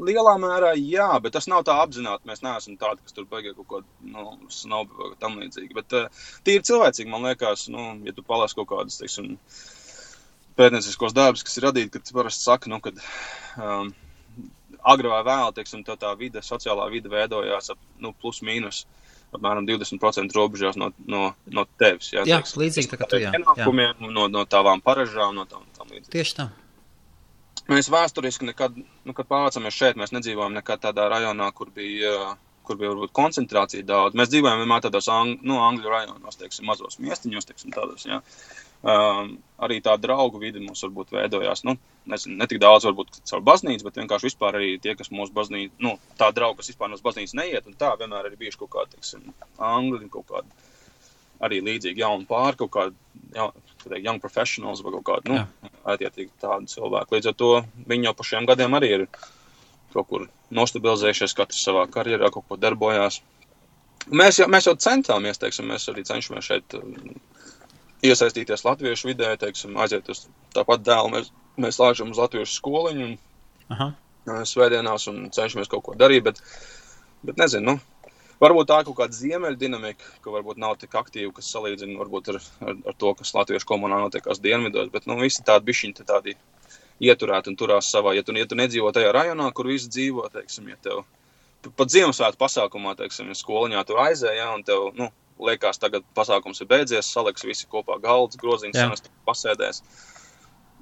lielā 0.08 0.38
mērā 0.44 0.74
jā, 0.78 1.10
bet 1.24 1.36
tas 1.36 1.50
nav 1.52 1.66
tā 1.68 1.80
apzināti. 1.82 2.28
Mēs 2.30 2.44
neesam 2.46 2.78
tādi, 2.80 3.04
kas 3.04 3.18
tur 3.18 3.28
beigas 3.32 3.58
kaut 3.58 3.68
ko 3.72 3.84
nu, 4.14 4.38
snobu 4.54 5.02
vai 5.02 5.14
tam 5.20 5.40
līdzīgi. 5.42 5.74
Bet 5.76 5.98
uh, 5.98 6.26
tīri 6.48 6.68
cilvēcīgi, 6.68 7.12
man 7.12 7.26
liekas, 7.28 7.68
nu, 7.74 7.90
ja 8.08 8.16
tu 8.16 8.24
palasi 8.28 8.60
kaut 8.60 8.70
kādus, 8.72 9.02
teiksim, 9.02 9.34
pētnieciskos 10.60 11.16
darbus, 11.18 11.44
kas 11.48 11.58
ir 11.58 11.72
radīti, 11.72 11.98
kad 11.98 12.16
parasti 12.16 12.48
saka, 12.48 12.72
nu, 12.72 12.84
kad. 12.86 13.02
Um, 13.58 13.96
agri 14.94 15.12
vai 15.12 15.24
vēl, 15.28 15.52
teiksim, 15.58 15.84
tā, 15.88 15.98
tā 16.00 16.14
vide, 16.20 16.44
sociālā 16.46 16.88
vide 16.94 17.12
veidojās 17.12 17.74
ap 17.74 17.82
nu, 18.04 18.14
plus 18.22 18.42
mīnus 18.46 18.86
apmēram 19.36 19.68
20% 19.68 20.36
robežās 20.36 20.78
no, 20.80 20.92
no, 21.10 21.32
no 21.52 21.66
tevis. 21.80 22.14
Jā, 22.14 22.24
jā 22.28 22.40
teiksim, 22.40 22.62
līdzīgi 22.64 22.92
tā 22.94 23.00
kā 23.02 23.10
tu, 23.12 23.20
jā. 23.22 23.34
Ienākumiem, 23.36 24.08
no, 24.14 24.30
no 24.32 24.46
tavām 24.50 24.82
paražām, 24.84 25.36
no 25.36 25.46
tām, 25.50 25.68
tām 25.78 25.92
līdzīgi. 25.92 26.14
Tieši 26.16 26.38
tā. 26.40 26.48
Mēs 27.68 27.90
vēsturiski 27.92 28.48
nekad, 28.48 28.78
nu, 28.80 29.14
kad 29.16 29.28
pārvācamies 29.28 29.76
šeit, 29.76 29.98
mēs 30.00 30.14
nedzīvojam 30.16 30.56
nekad 30.56 30.86
tādā 30.86 31.10
rajonā, 31.12 31.50
kur 31.56 31.72
bija, 31.76 32.14
kur 32.68 32.80
bija 32.80 32.94
varbūt 32.94 33.12
koncentrācija 33.18 33.84
daudz. 33.88 34.16
Mēs 34.16 34.32
dzīvojam 34.32 34.64
vienmēr 34.64 34.86
tādos 34.86 35.10
ang, 35.12 35.44
nu, 35.44 35.60
angļu 35.66 35.92
rajonos, 35.92 36.40
teiksim, 36.40 36.68
mazos 36.70 37.02
miestiņos, 37.04 37.50
teiksim, 37.50 37.76
tādos, 37.76 38.08
jā. 38.08 38.22
Um, 38.86 39.38
arī 39.58 39.80
tā 39.82 39.96
draugu 39.98 40.38
vidi 40.42 40.62
mums 40.62 40.84
varbūt 40.86 41.16
veidojās. 41.16 41.64
Nu, 41.66 41.74
nezinu, 42.10 42.36
ne 42.38 42.48
tik 42.50 42.60
daudz 42.62 42.86
varbūt 42.86 43.22
caur 43.26 43.42
baznīcu, 43.46 43.88
bet 43.88 43.98
vienkārši 43.98 44.30
vispār 44.30 44.60
arī 44.60 44.76
tie, 44.82 44.94
kas 45.00 45.10
mūsu 45.10 45.34
baznīca, 45.34 45.74
nu, 45.84 45.96
tā 46.20 46.30
draugi, 46.36 46.60
kas 46.62 46.72
vispār 46.72 46.92
no 46.92 47.00
baznīcas 47.04 47.34
neiet, 47.40 47.66
un 47.66 47.78
tā 47.80 47.96
vienmēr 47.98 48.30
ir 48.30 48.38
bijuši 48.40 48.62
kaut 48.62 48.74
kādi, 48.76 48.94
teiksim, 48.96 49.32
angļi, 49.58 50.10
kaut 50.14 50.30
kādi 50.30 50.68
arī 51.48 51.62
līdzīgi 51.66 52.02
jauni 52.02 52.26
pāri, 52.30 52.58
kaut 52.62 52.74
kādi, 52.74 52.96
ja, 53.36 53.50
young 53.98 54.22
professionals 54.22 54.82
vai 54.86 54.94
kaut 54.98 55.08
kādi, 55.10 55.34
nu, 55.34 55.72
attiecīgi 55.86 56.32
tādi 56.42 56.70
cilvēki. 56.74 57.18
Līdz 57.18 57.32
ar 57.32 57.38
to 57.38 57.52
viņi 57.90 58.10
jau 58.10 58.16
pa 58.18 58.28
šiem 58.30 58.50
gadiem 58.50 58.78
arī 58.78 58.94
ir 58.96 59.08
kaut 59.94 60.08
kur 60.10 60.28
nostabilizējušies, 60.54 61.36
katrs 61.38 61.64
savā 61.66 61.86
karjerā 61.92 62.32
kaut 62.34 62.46
ko 62.50 62.58
darbojās. 62.62 63.22
Mēs 64.08 64.42
jau, 64.42 64.48
mēs 64.52 64.70
jau 64.70 64.76
centāmies, 64.80 65.40
teiksim, 65.42 65.68
mēs 65.72 65.90
arī 65.92 66.06
cenšamies 66.08 66.48
šeit 66.48 66.78
iesaistīties 68.06 68.66
latviešu 68.66 69.12
vidē, 69.12 69.34
teiksim, 69.42 69.78
aiziet 69.82 70.10
uz 70.12 70.26
tāpat 70.56 70.84
dēlu. 70.86 71.12
Mēs, 71.16 71.32
mēs 71.58 71.80
lāžam 71.82 72.14
uz 72.14 72.22
latviešu 72.22 72.60
skoliņu 72.60 73.06
un 73.08 73.16
Aha. 73.74 73.92
svētdienās 74.46 75.08
un 75.12 75.28
cenšamies 75.34 75.72
kaut 75.72 75.86
ko 75.88 75.96
darīt, 75.98 76.26
bet, 76.28 76.42
bet 77.26 77.40
nezinu, 77.42 77.74
nu, 77.78 78.12
varbūt 78.44 78.70
tā 78.70 78.82
ir 78.82 78.90
kaut 78.90 79.00
kāda 79.02 79.18
ziemeļa 79.18 79.60
dinamika, 79.60 80.12
ka 80.22 80.34
varbūt 80.36 80.62
nav 80.62 80.78
tik 80.82 80.94
aktīva, 81.00 81.34
kas 81.40 81.50
salīdzina 81.56 81.98
varbūt 82.00 82.34
ar, 82.34 82.42
ar, 82.62 82.78
ar 82.92 82.98
to, 83.02 83.14
kas 83.18 83.34
latviešu 83.38 83.70
komunā 83.70 84.00
notiekās 84.04 84.44
dienvidos, 84.44 84.92
bet, 84.94 85.10
nu, 85.10 85.18
visi 85.24 85.46
tādi 85.48 85.72
bišķiņi 85.72 86.08
tādi 86.08 86.38
ieturēti 87.04 87.52
un 87.52 87.58
turās 87.58 87.90
savā, 87.94 88.16
ja 88.18 88.26
tu, 88.26 88.34
ja 88.38 88.46
tu 88.50 88.58
nedzīvo 88.58 88.94
tajā 88.94 89.14
rajonā, 89.14 89.52
kur 89.54 89.70
visi 89.70 89.90
dzīvo, 89.94 90.30
teiksim, 90.34 90.70
ja 90.74 90.80
tev 90.82 91.06
pat 91.66 91.94
Ziemassvētku 91.94 92.42
pasākumā, 92.42 92.96
teiksim, 93.00 93.32
skoliņā 93.38 93.84
tur 93.88 94.02
aizēja, 94.06 94.50
un 94.56 94.66
tev, 94.68 94.90
nu, 94.98 95.10
liekas, 95.44 95.80
tagad 95.82 96.06
pasākums 96.18 96.62
ir 96.64 96.70
beidzies, 96.70 97.10
saliks 97.14 97.46
visi 97.46 97.68
kopā 97.70 98.00
galds, 98.04 98.40
groziņš, 98.42 98.78
sanest 98.78 99.12
pasēdēs. 99.28 99.84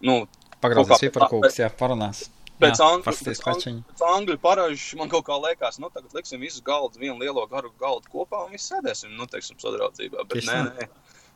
Nu, 0.05 0.23
Pagrozīs 0.63 1.03
piparkūks, 1.07 1.59
jā, 1.59 1.69
parunās. 1.79 2.25
Pēc 2.55 2.79
angļu, 2.79 3.03
pēc, 3.25 3.39
angļu, 3.51 3.71
pēc 3.89 4.01
angļu 4.07 4.35
paražu 4.39 4.99
man 4.99 5.09
kaut 5.11 5.25
kā 5.27 5.35
liekas, 5.43 5.75
nu, 5.83 5.89
tagad 5.91 6.13
liksim 6.15 6.39
visus 6.39 6.63
galdus, 6.63 7.01
vienu 7.01 7.17
lielo 7.19 7.43
garu 7.51 7.73
galdu 7.81 8.07
kopā 8.13 8.45
un 8.45 8.53
visi 8.55 8.69
sēdēsim, 8.71 9.11
nu, 9.17 9.27
teiksim, 9.27 9.59
sadraudzībā. 9.59 10.23
Bet 10.23 10.39
Tieši 10.39 10.53
nē, 10.53 10.61
nē, 10.69 10.87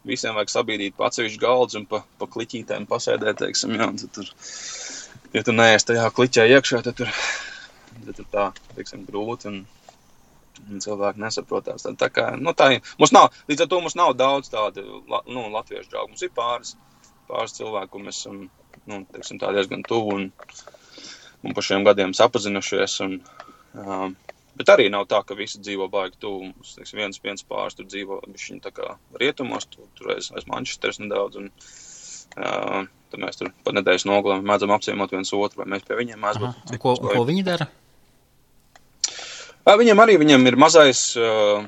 visiem 0.08 0.38
vajag 0.40 0.54
sabīdīt 0.54 0.96
pa 0.96 1.10
atsevišķu 1.10 1.42
galdus 1.44 1.76
un 1.82 1.90
pa, 1.92 2.06
pa 2.22 2.30
kliķītēm 2.32 2.88
pasēdēt, 2.88 3.42
teiksim, 3.44 3.76
jā, 3.76 3.90
un 3.92 4.00
tad 4.00 4.16
tur, 4.16 4.32
ja 5.36 5.44
tu 5.44 5.56
neesi 5.58 5.90
tajā 5.92 6.08
kliķē 6.16 6.48
iekšā, 6.56 6.82
tad 6.88 7.02
tur, 7.02 7.12
tad 8.10 8.18
tur 8.18 8.30
tā, 8.34 8.46
teiksim, 8.76 9.06
grūti 9.08 9.54
un 9.54 9.62
cilvēki 10.84 11.22
nesaprotās. 11.24 11.86
Tā, 11.86 11.94
tā 12.00 12.10
kā, 12.14 12.30
nu, 12.40 12.54
tā, 12.58 12.72
mums 13.00 13.14
nav, 13.16 13.30
līdz 13.50 13.66
ar 13.66 13.72
to 13.72 13.82
mums 13.84 13.98
nav 14.00 14.16
daudz 14.20 14.52
tādu 14.52 15.04
nu, 15.30 15.46
latviešu 15.54 15.92
draugu. 15.92 16.14
Mums 16.14 16.26
ir 16.26 16.34
pāris, 16.36 16.76
pāris 17.30 17.56
cilvēku, 17.58 17.94
kur 17.96 18.06
mēs 18.08 18.22
esam 18.22 18.42
nu, 18.90 19.04
teiksim, 19.14 19.40
diezgan 19.42 19.86
tuvu 19.88 20.18
un, 20.18 20.28
un 21.46 21.56
pa 21.56 21.66
šiem 21.66 21.86
gadiem 21.88 22.16
sapazinušies. 22.18 23.00
Un, 23.08 23.20
um, 23.78 24.18
Bet 24.60 24.68
arī 24.74 24.90
nav 24.92 25.06
tā, 25.08 25.22
ka 25.24 25.38
visi 25.40 25.62
dzīvo 25.64 25.86
baigi 25.88 26.18
tuvu. 26.20 26.50
Mums, 26.50 26.74
teiksim, 26.76 27.00
viens, 27.00 27.20
viens 27.24 27.46
pāris 27.48 27.78
tur 27.78 27.86
dzīvo, 27.88 28.18
kā 28.76 28.98
rietumos, 29.22 29.70
tur, 29.72 29.86
tur 29.96 30.10
aiz, 30.18 30.34
aiz 30.36 30.50
Manchesteras 30.52 31.00
nedaudz. 31.00 31.40
Un, 31.40 31.48
uh, 32.36 32.90
tad 33.14 33.24
mēs 33.24 33.40
tur 33.40 33.54
pa 33.64 33.72
nedēļas 33.78 34.04
nogalēm 34.10 34.44
mēdzam 34.50 34.74
apciemot 34.76 35.16
viens 35.16 35.32
otru, 35.32 35.62
vai 35.62 35.70
mēs 35.78 35.88
pie 35.88 35.96
viņiem 36.02 36.20
mēdzam. 36.20 36.58
Ko, 36.76 36.98
ko 37.00 37.24
viņi 37.30 37.46
dara? 37.48 37.70
Uh, 37.70 37.89
viņiem 39.78 40.02
arī 40.02 40.18
viņiem 40.22 40.48
ir 40.50 40.58
mazais, 40.60 41.02
uh, 41.20 41.66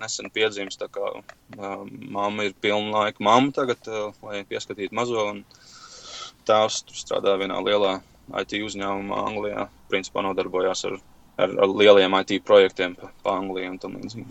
nesen 0.00 0.30
piedzīmes, 0.34 0.78
tā 0.80 0.88
kā 0.92 1.12
uh, 1.16 1.82
mamma 1.88 2.48
ir 2.48 2.56
pilna 2.60 3.06
laika 3.06 3.24
mamma 3.24 3.54
tagad, 3.56 3.80
uh, 3.88 4.12
lai 4.26 4.44
pieskatītu 4.48 4.96
mazo. 4.96 5.28
Tēvs 6.46 6.84
strādā 6.94 7.34
vienā 7.40 7.58
lielā 7.64 7.96
IT 8.40 8.58
uzņēmumā 8.62 9.22
Anglijā. 9.30 9.66
Principā 9.90 10.22
nodarbojās 10.26 10.84
ar, 10.86 10.98
ar, 11.42 11.54
ar 11.64 11.72
lieliem 11.72 12.14
IT 12.20 12.36
projektiem 12.46 12.94
pa, 12.98 13.10
pa 13.24 13.38
Anglijā 13.40 13.72
un 13.72 13.80
tam 13.82 13.96
līdzīgi. 13.98 14.28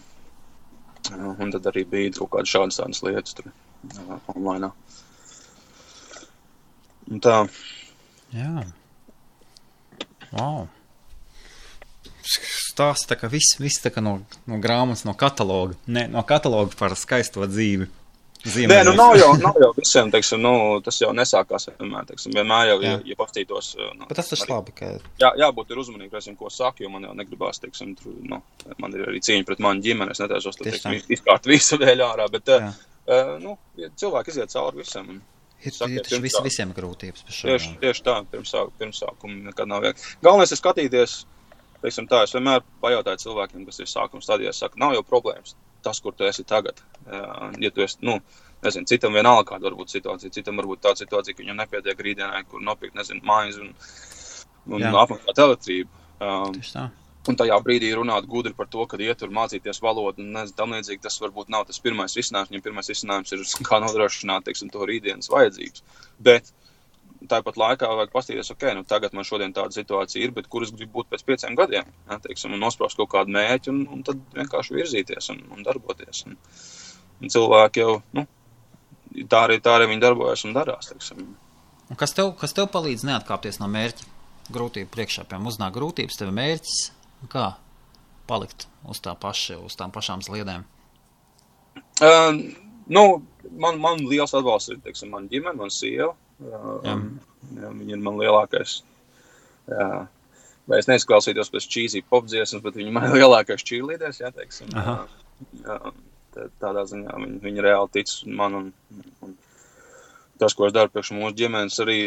Un 1.15 1.51
tad 1.53 1.67
arī 1.69 1.83
bija 1.89 2.15
kaut 2.15 2.31
kādas 2.33 2.53
šādas 2.55 2.79
tādas 2.79 3.03
lietas 3.05 3.35
tur 3.37 3.51
online. 4.33 4.71
Un 7.11 7.21
tā. 7.21 7.35
Jā. 8.33 8.65
Wow. 10.31 10.65
Stāsta 12.25 13.13
tā, 13.13 13.19
ka 13.21 13.29
viss, 13.29 13.59
viss 13.61 13.83
tā 13.83 13.91
kā 13.93 14.01
no, 14.01 14.17
no 14.49 14.57
grāmatas, 14.61 15.05
no 15.05 15.13
kataloga, 15.17 15.77
ne, 15.85 16.07
no 16.11 16.23
kataloga 16.27 16.73
par 16.79 16.97
skaisto 16.97 17.45
dzīvi. 17.45 17.87
Nē, 18.45 18.83
nu 18.85 18.93
nav 18.93 19.15
jau, 19.17 19.31
nav 19.45 19.57
jau 19.61 19.71
visiem, 19.77 20.11
teiksim, 20.13 20.41
nu, 20.41 20.53
tas 20.85 20.99
jau 21.01 21.09
nesākās 21.17 21.69
vienmēr, 21.71 22.05
teiksim, 22.11 22.33
vienmēr 22.35 22.69
jau, 22.69 22.77
jā. 22.83 22.91
ja, 22.93 23.01
ja 23.09 23.17
pastītos. 23.17 23.71
Nu, 23.97 24.05
Bet 24.09 24.19
tas 24.19 24.29
taču 24.29 24.45
labi, 24.51 24.73
ka. 24.77 24.91
Jā, 25.21 25.31
jābūt 25.41 25.73
ir 25.73 25.81
uzmanīgi, 25.81 26.13
reizēm, 26.13 26.37
ko 26.37 26.51
saka, 26.53 26.83
jo 26.85 26.91
man 26.93 27.07
jau 27.07 27.15
negribās, 27.17 27.61
teiksim, 27.63 27.95
tur, 27.97 28.13
nu, 28.29 28.41
man 28.81 28.97
ir 28.97 29.07
arī 29.09 29.21
cīņa 29.25 29.47
pret 29.49 29.63
manu 29.65 29.85
ģimeni, 29.85 30.13
es 30.13 30.21
netaisos, 30.21 30.59
tad, 30.59 30.69
teiksim, 30.69 30.99
izkārt 31.17 31.49
visu 31.53 31.81
vēl 31.81 32.05
ārā, 32.05 32.29
bet, 32.33 32.53
jā. 32.53 32.73
uh, 33.09 33.33
nu, 33.41 33.57
ja 33.81 33.89
cilvēki 33.97 34.35
iziet 34.35 34.53
cauri 34.53 34.83
visam. 34.83 35.15
Ir, 35.65 35.73
saka, 35.73 35.89
ir 35.95 36.05
taču 36.05 36.21
vis, 36.21 36.35
visiem 36.45 36.73
grūtības. 36.75 37.25
Tieši, 37.31 37.77
tieši 37.81 38.03
tā, 38.05 38.19
pirmsāk, 38.29 38.75
pirmsākumi 38.77 39.47
nekad 39.47 39.71
nav 39.71 39.81
viegli. 39.81 40.11
Galvenais 40.21 40.51
ir 40.53 40.59
skatīties, 40.59 41.23
teiksim 41.85 42.09
tā, 42.09 42.25
es 42.25 42.33
vienmēr 42.35 42.65
pajautāju 42.83 43.23
cilvēkiem, 43.27 43.69
kas 43.69 43.79
ir 43.83 43.91
sākuma 43.91 44.25
stadijā, 44.25 44.53
saka, 44.55 44.81
nav 44.81 44.97
jau 44.97 45.05
problēmas 45.05 45.55
tas, 45.85 46.01
kur 46.01 46.15
tu 46.17 46.25
esi 46.25 46.43
tagad. 46.49 46.81
Ja 47.61 47.71
tu 47.71 47.83
esi, 47.85 47.99
nu, 48.07 48.17
nezinu, 48.65 48.89
citam 48.89 49.13
vienalga 49.13 49.51
kāda 49.51 49.69
var 49.69 49.77
būt 49.77 49.93
situācija, 49.93 50.33
citam 50.33 50.57
varbūt 50.61 50.81
tāda 50.85 51.03
situācija, 51.03 51.37
ka 51.37 51.43
viņam 51.43 51.61
nepietiek 51.61 52.05
rītdienai, 52.07 52.43
kur 52.49 52.63
nopirkt, 52.65 52.97
nezinu, 52.97 53.21
mājas 53.29 53.59
un, 53.61 53.73
un 54.73 54.87
apmaksāt 54.89 55.41
elektrību. 55.45 56.03
Um, 56.25 56.57
un 57.29 57.37
tajā 57.39 57.57
brīdī 57.65 57.89
runāt 57.97 58.27
gudri 58.29 58.53
par 58.57 58.69
to, 58.71 58.85
ka 58.89 58.99
iet 59.01 59.19
tur 59.21 59.33
mācīties 59.33 59.81
valodu 59.83 60.23
un 60.23 60.51
tam 60.57 60.75
līdzīgi, 60.75 61.01
tas 61.05 61.17
varbūt 61.21 61.49
nav 61.53 61.65
tas 61.69 61.81
pirmais 61.81 62.13
risinājums. 62.17 62.51
Viņam 62.53 62.65
pirmais 62.67 62.91
risinājums 62.91 63.33
ir, 63.35 63.45
kā 63.65 63.81
nodrošināt, 63.83 64.45
teiksim, 64.45 64.69
to 64.73 64.85
rītdienas 64.89 65.31
vajadzības. 65.33 65.85
Bet 66.27 66.53
tāpat 67.31 67.57
laikā 67.59 67.89
vajag 67.99 68.13
paskatīties, 68.13 68.51
ok, 68.53 68.65
nu 68.77 68.85
tagad 68.87 69.15
man 69.17 69.27
šodien 69.27 69.53
tāda 69.55 69.75
situācija 69.75 70.25
ir, 70.25 70.33
bet 70.35 70.49
kur 70.51 70.65
es 70.65 70.73
gribu 70.75 70.99
būt 70.99 71.11
pēc 71.13 71.25
pieciem 71.27 71.57
gadiem, 71.57 71.89
ja, 72.09 72.19
teiksim, 72.23 72.55
un 72.55 72.63
nospraust 72.63 72.97
kaut 72.99 73.11
kādu 73.13 73.35
mērķi 73.35 73.71
un, 73.73 73.83
un 73.91 74.03
tad 74.05 74.21
vienkārši 74.35 74.77
virzīties 74.77 75.31
un, 75.33 75.43
un 75.55 75.65
darboties. 75.65 76.25
Un, 76.29 76.37
un 77.21 77.33
cilvēki 77.35 77.83
jau, 77.83 77.97
nu, 78.17 78.25
tā 79.31 79.45
arī, 79.47 79.59
tā 79.63 79.77
arī 79.77 79.89
viņi 79.93 80.03
darbojas 80.03 80.45
un 80.47 80.55
darās, 80.57 80.91
teiksim. 80.91 81.25
Un 81.85 81.99
kas 81.99 82.15
tev, 82.17 82.33
kas 82.39 82.55
tev 82.57 82.69
palīdz 82.73 83.05
neatkāpties 83.07 83.61
no 83.61 83.69
mērķa? 83.71 84.11
Grūtību 84.53 84.91
priekšā, 84.93 85.23
piemēram, 85.25 85.49
uznāk 85.49 85.73
grūtības, 85.73 86.19
tev 86.19 86.29
ir 86.29 86.35
mērķis, 86.37 86.81
kā 87.33 87.55
palikt 88.29 88.67
uz 88.89 89.01
tā 89.01 89.15
paša, 89.17 89.57
uz 89.65 89.77
tām 89.77 89.93
pašām 89.93 90.21
sliedēm? 90.25 90.65
Uh, 92.01 92.37
nu, 92.91 93.03
man, 93.57 93.79
man 93.81 94.03
liels 94.05 94.35
atbalsts 94.37 94.73
ir, 94.73 94.81
teiksim, 94.85 95.11
man 95.13 95.29
ģimene, 95.31 95.57
man 95.61 95.73
sieva, 95.73 96.13
Jā. 96.43 96.97
Jā, 97.55 97.69
viņa 97.71 97.95
ir 97.95 98.03
man 98.03 98.19
lielākais. 98.19 98.79
Jā. 99.71 99.87
Vai 100.65 100.81
es 100.81 100.89
neizklausītos 100.89 101.51
pēc 101.53 101.67
čīzī 101.69 102.01
popdziesmas, 102.09 102.63
bet 102.65 102.77
viņa 102.79 102.93
man 102.93 103.07
ir 103.07 103.19
lielākais 103.19 103.63
čīlīders, 103.65 104.21
jā, 104.23 104.31
teiksim. 104.33 104.71
Aha. 104.81 104.97
Jā, 105.61 105.79
tādā 106.61 106.85
ziņā 106.89 107.15
viņa, 107.21 107.41
viņa 107.43 107.65
reāli 107.65 107.93
tic 107.93 108.13
man 108.25 108.57
un, 108.59 108.71
un 109.23 109.35
tas, 110.41 110.55
ko 110.57 110.67
es 110.67 110.73
daru 110.75 110.91
priekš 110.91 111.13
mūsu 111.15 111.37
ģimenes, 111.39 111.77
arī, 111.83 111.99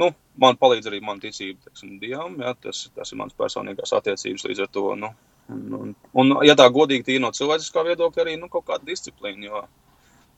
nu, 0.00 0.10
man 0.40 0.58
palīdz 0.60 0.90
arī 0.90 1.00
man 1.04 1.20
ticība, 1.22 1.60
teiksim, 1.68 1.98
Dievam, 2.02 2.38
jā, 2.42 2.54
tas, 2.64 2.86
tas 2.96 3.12
ir 3.12 3.20
mans 3.20 3.36
personīgās 3.38 3.94
attiecības 3.94 4.46
līdz 4.48 4.64
ar 4.64 4.72
to, 4.74 4.86
nu, 4.98 5.12
un, 5.52 5.66
un, 5.78 5.92
un 6.22 6.34
ja 6.46 6.56
tā 6.58 6.66
godīgi 6.74 7.06
tīri 7.06 7.22
no 7.22 7.30
cilvēciskā 7.34 7.84
viedokļa 7.90 8.24
arī, 8.24 8.38
nu, 8.40 8.50
kaut 8.52 8.66
kāda 8.70 8.88
disciplīna, 8.88 9.50
jo, 9.50 9.62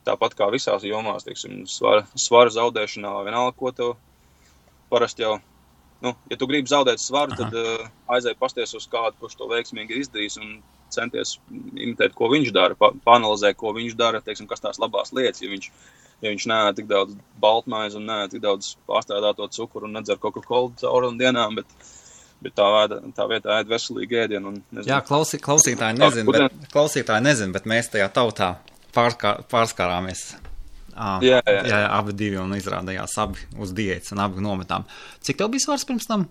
tāpat 0.09 0.35
kā 0.39 0.49
visās 0.53 0.85
jomās, 0.87 1.27
teiksim, 1.27 1.63
svara, 1.69 2.05
svara 2.19 2.53
zaudēšanā, 2.55 3.13
vienalga, 3.27 3.55
ko 3.59 3.73
tev 3.77 3.95
parasti 4.91 5.25
jau, 5.25 5.37
nu, 6.05 6.15
ja 6.31 6.39
tu 6.41 6.49
gribi 6.51 6.71
zaudēt 6.71 7.03
svaru, 7.03 7.37
Aha. 7.37 7.45
tad 7.45 7.57
uh, 7.61 7.89
aizēj 8.17 8.37
pasties 8.41 8.75
uz 8.79 8.89
kādu, 8.91 9.19
kurš 9.21 9.39
to 9.39 9.49
veiksmīgi 9.51 9.95
ir 9.97 10.05
izdarījis 10.05 10.41
un 10.41 10.59
centies 10.91 11.37
imitēt, 11.51 12.17
ko 12.19 12.31
viņš 12.33 12.53
dara, 12.55 12.77
pa, 12.79 12.91
panalizē, 13.07 13.53
ko 13.59 13.75
viņš 13.77 13.97
dara, 13.99 14.23
teiksim, 14.25 14.49
kas 14.51 14.65
tās 14.65 14.81
labās 14.83 15.13
lietas, 15.15 15.43
ja 15.45 15.53
viņš, 15.53 15.69
ja 16.25 16.33
viņš 16.33 16.47
nē, 16.51 16.61
tik 16.79 16.89
daudz 16.91 17.15
baltmaizi 17.43 18.01
un 18.01 18.09
nē, 18.11 18.21
tik 18.33 18.43
daudz 18.43 18.75
pārstrādāto 18.91 19.47
cukuru 19.55 19.87
un 19.87 19.99
nedzer 20.01 20.19
Coca-Cola 20.23 20.73
cauri 20.81 21.13
dienām, 21.21 21.61
bet, 21.61 21.93
bet 22.43 22.57
tā, 22.59 22.67
vēda, 22.75 22.99
tā 23.15 23.29
vietā 23.31 23.61
ēd 23.61 23.71
veselīgi 23.71 24.19
ēdienu. 24.25 24.51
Un, 24.51 24.59
nezinu, 24.73 24.91
Jā, 24.91 24.99
klausī, 25.07 25.39
klausītāji 25.45 26.01
nezin, 26.01 26.33
bet, 26.35 26.59
klausītāji 26.75 27.29
nezin, 27.29 27.55
bet 27.55 27.71
mēs 27.71 27.93
tajā 27.95 28.11
tautā 28.17 28.57
pārskā, 28.95 29.37
pārskārāmies. 29.51 30.25
À, 31.01 31.17
jā, 31.25 31.39
jā, 31.47 31.63
jā. 31.71 31.79
abi 31.97 32.13
divi 32.19 32.37
un 32.41 32.53
izrādījās 32.57 33.15
abi 33.23 33.41
uz 33.63 33.73
diētas 33.77 34.13
un 34.15 34.21
abi 34.25 34.43
nometām. 34.45 34.85
Cik 35.25 35.39
tev 35.41 35.53
bija 35.53 35.65
svars 35.65 35.87
pirms 35.89 36.09
tam? 36.11 36.27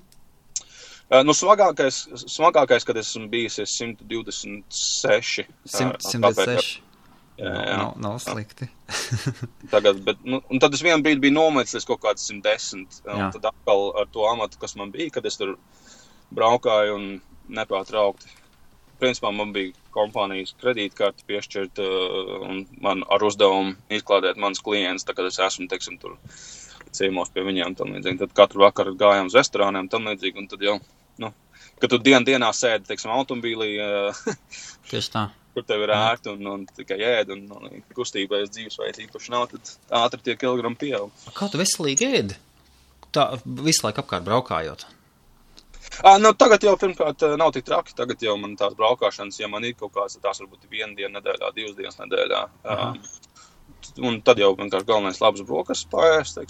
Nu, 1.26 1.34
smagākais, 1.34 2.04
smagākais, 2.30 2.86
kad 2.86 3.00
esmu 3.02 3.32
bijis, 3.32 3.58
ir 3.64 3.70
126. 3.72 5.48
100, 5.66 5.98
126. 6.06 6.76
Jā, 7.40 7.54
jā. 7.56 7.78
Nav, 7.80 7.94
nav 8.04 8.18
slikti. 8.22 8.68
Tagad, 9.74 10.04
bet, 10.06 10.20
nu, 10.28 10.42
un 10.52 10.62
tad 10.62 10.76
es 10.76 10.84
vienu 10.86 11.02
brīdi 11.06 11.24
biju 11.24 11.38
nometis 11.38 11.88
kaut 11.88 12.04
kāds 12.04 12.28
110. 12.30 13.00
Un 13.08 13.32
tad 13.34 13.48
atkal 13.50 13.88
ar 13.98 14.12
to 14.14 14.28
amatu, 14.30 14.60
kas 14.62 14.76
man 14.78 14.92
bija, 14.94 15.16
kad 15.18 15.26
es 15.26 15.40
tur 15.40 15.56
braukāju 16.36 17.00
un 17.00 17.08
nepārtraukti 17.58 18.30
principā 19.00 19.32
man 19.34 19.54
bija 19.56 19.74
kompānijas 19.94 20.54
kredītkarte 20.62 21.26
piešķirta 21.30 21.86
uh, 21.86 22.34
un 22.48 22.64
man 22.84 23.04
ar 23.12 23.24
uzdevumu 23.26 23.76
izklādēt 23.94 24.40
mans 24.42 24.62
klients, 24.66 25.06
tā 25.08 25.16
kā 25.18 25.26
es 25.30 25.40
esmu, 25.42 25.68
teiksim, 25.72 25.98
tur 26.02 26.18
ciemos 26.96 27.32
pie 27.34 27.46
viņiem 27.46 27.76
tam 27.78 27.94
līdzīgi. 27.96 28.22
Tad 28.24 28.36
katru 28.38 28.64
vakaru 28.66 28.96
gājām 29.00 29.30
uz 29.30 29.38
restorāniem 29.38 29.90
tam 29.92 30.10
līdzīgi, 30.10 30.46
tad 30.52 30.66
jau, 30.66 30.78
nu, 31.22 31.32
kad 31.82 31.94
tu 31.94 32.00
dien 32.02 32.26
dienā 32.26 32.52
sēdi, 32.56 32.88
teiksim, 32.90 33.14
automobīlī, 33.16 33.72
uh, 33.84 34.22
Tieši 34.92 35.14
tā. 35.16 35.26
kur 35.56 35.66
tev 35.70 35.86
ir 35.86 35.96
ērti 35.96 36.34
un, 36.34 36.46
un 36.54 36.68
tikai 36.70 37.00
ēd, 37.16 37.34
un, 37.36 37.48
un 37.58 37.84
kustībai 37.98 38.46
dzīvesveids 38.48 39.06
īpaši 39.08 39.36
nav, 39.36 39.50
tad 39.54 39.74
ātri 40.04 40.24
tie 40.30 40.38
kilogrami 40.40 40.80
pieaug. 40.80 41.28
Kā 41.38 41.50
tu 41.52 41.62
veselīgi 41.62 42.14
ēdi? 42.22 42.40
Tā 43.16 43.32
visu 43.66 43.88
laiku 43.88 44.04
apkārt 44.04 44.26
braukājot. 44.28 44.86
À, 46.04 46.18
nu, 46.22 46.32
tagad 46.38 46.64
jau 46.64 46.76
pirmkārt 46.80 47.26
nav 47.40 47.52
tik 47.56 47.66
traki. 47.68 47.96
Tagad 47.98 48.22
jau 48.24 48.36
man 48.40 48.56
tās 48.60 48.76
braukšanas, 48.80 49.40
ja 49.42 49.50
man 49.52 49.66
ir 49.68 49.76
kaut 49.80 49.94
kādas, 49.96 50.20
tās 50.24 50.42
varbūt 50.44 50.70
viena 50.72 50.94
diena 50.96 51.20
nedēļā, 51.20 51.52
divas 51.56 51.76
dienas 51.80 52.00
nedēļā. 52.00 52.46
Aha. 52.76 52.94
Un 54.04 54.20
tad 54.24 54.40
jau 54.40 54.54
vienkārši 54.60 54.88
galvenais 54.88 55.22
labs 55.24 55.44
brokastis 55.48 55.88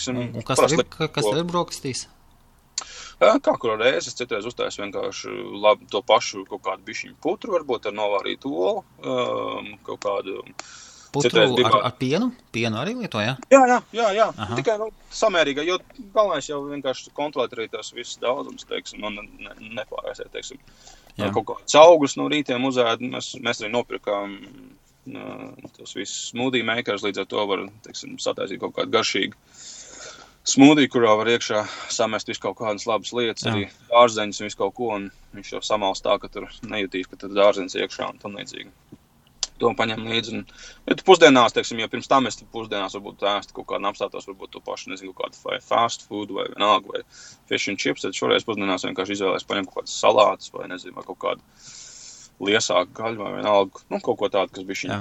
un 0.09 0.41
kas 0.45 0.61
tev 0.63 0.79
ir, 0.79 0.85
kas 0.89 1.25
tev 1.25 1.43
ir 1.43 1.47
brokastīs? 1.49 2.07
Kā 3.19 3.53
kuru 3.59 3.75
reizi 3.81 4.07
es 4.07 4.15
citreiz 4.15 4.45
uztaisu 4.47 4.81
vienkārši 4.81 5.31
labi, 5.59 5.87
to 5.91 5.99
pašu 6.05 6.45
kaut 6.47 6.63
kādu 6.63 6.85
bišķiņu 6.87 7.17
putru, 7.21 7.51
varbūt 7.57 7.89
ar 7.89 7.95
novārītu 7.97 8.51
olu, 8.53 8.83
kaut 9.87 9.99
kādu 10.05 10.45
Putru 11.13 11.41
ar, 11.65 11.75
ar 11.87 11.93
pienu? 11.97 12.29
Pienu 12.53 12.77
arī 12.77 12.93
lietoja? 12.99 13.35
Jā, 13.49 13.61
jā, 13.65 13.77
jā, 13.97 14.07
jā. 14.13 14.27
Aha. 14.37 14.57
tikai 14.59 14.75
nu, 14.81 14.89
samērīgi, 15.15 15.65
jo 15.65 15.79
galvenais 16.13 16.49
jau 16.49 16.59
vienkārši 16.67 17.13
kontrolēt 17.17 17.55
arī 17.57 17.65
tās 17.73 17.89
visas 17.95 18.19
daudzums, 18.21 18.67
teiksim, 18.69 19.01
un 19.07 19.17
ne, 19.17 19.55
nepārēsiet, 19.79 20.29
teiksim. 20.35 20.61
Jā. 21.17 21.31
Kaut 21.35 21.47
kāds 21.49 21.77
augurs 21.79 22.15
no 22.19 22.29
rītiem 22.31 22.67
uzēd, 22.69 23.01
mēs, 23.15 23.31
mēs 23.41 23.63
arī 23.63 23.71
nopirkām 23.73 24.37
uh, 24.37 25.67
tos 25.79 25.97
visus 25.97 26.29
smoothie 26.29 26.61
makers, 26.67 27.03
līdz 27.07 27.25
ar 27.25 27.29
to 27.33 27.47
var, 27.49 27.65
teiksim, 27.87 28.19
sataisīt 28.21 28.61
kaut 28.61 28.77
kādu 28.77 28.93
garšīgu 28.99 29.37
smūdiju, 30.49 30.89
kurā 30.93 31.17
var 31.19 31.29
iekšā 31.33 31.65
samest 31.93 32.29
visu 32.29 32.45
kaut 32.45 32.57
kādas 32.61 32.85
labas 32.89 33.11
lietas, 33.13 33.45
Jā. 33.45 33.51
arī 33.51 33.65
dārzeņus 33.89 34.39
un 34.39 34.49
visu 34.49 34.61
kaut 34.61 34.77
ko, 34.77 34.93
un 34.95 35.09
viņš 35.35 35.51
jau 35.57 35.65
samalst 35.65 36.05
tā, 36.05 36.15
ka 36.21 36.29
tur 36.31 36.47
nejūtīs, 36.69 37.09
ka 37.09 37.19
tur 37.19 37.33
dārzeņus 37.35 37.77
iekšā 37.81 38.13
un 38.13 38.21
tam 38.21 38.37
līdzīgi 38.39 38.71
to 39.61 39.71
paņem 39.77 40.07
līdzi. 40.09 40.35
Un, 40.37 40.45
ja 40.89 40.97
tu 40.97 41.05
pusdienās, 41.07 41.55
teiksim, 41.55 41.81
ja 41.83 41.89
pirms 41.91 42.09
tam 42.11 42.29
es 42.29 42.39
pusdienās 42.53 42.95
varbūt 42.97 43.25
ēstu 43.33 43.59
kaut 43.59 43.69
kādu 43.73 43.89
apstātos, 43.91 44.27
varbūt 44.29 44.55
to 44.55 44.63
pašu, 44.65 44.93
nezinu, 44.93 45.13
kādu 45.17 45.59
fast 45.65 46.07
food 46.07 46.33
vai 46.35 46.47
vienalga 46.53 46.95
vai 46.95 47.03
fish 47.51 47.71
and 47.71 47.81
chips, 47.81 48.05
tad 48.05 48.17
šoreiz 48.17 48.47
pusdienās 48.47 48.87
vienkārši 48.87 49.17
izvēlēs 49.17 49.47
paņemt 49.49 49.71
kaut 49.71 49.83
kādas 49.83 49.99
salātas 50.01 50.53
vai, 50.55 50.67
nezinu, 50.71 50.95
vai 50.97 51.05
kaut 51.07 51.21
kādu 51.23 52.49
liesāku 52.49 52.95
gaļu 52.95 53.23
vai 53.23 53.33
vienalga, 53.37 53.83
nu, 53.91 54.01
kaut 54.03 54.19
ko 54.19 54.31
tādu, 54.31 54.53
kas 54.55 54.67
bija 54.67 54.83
šī. 54.83 54.99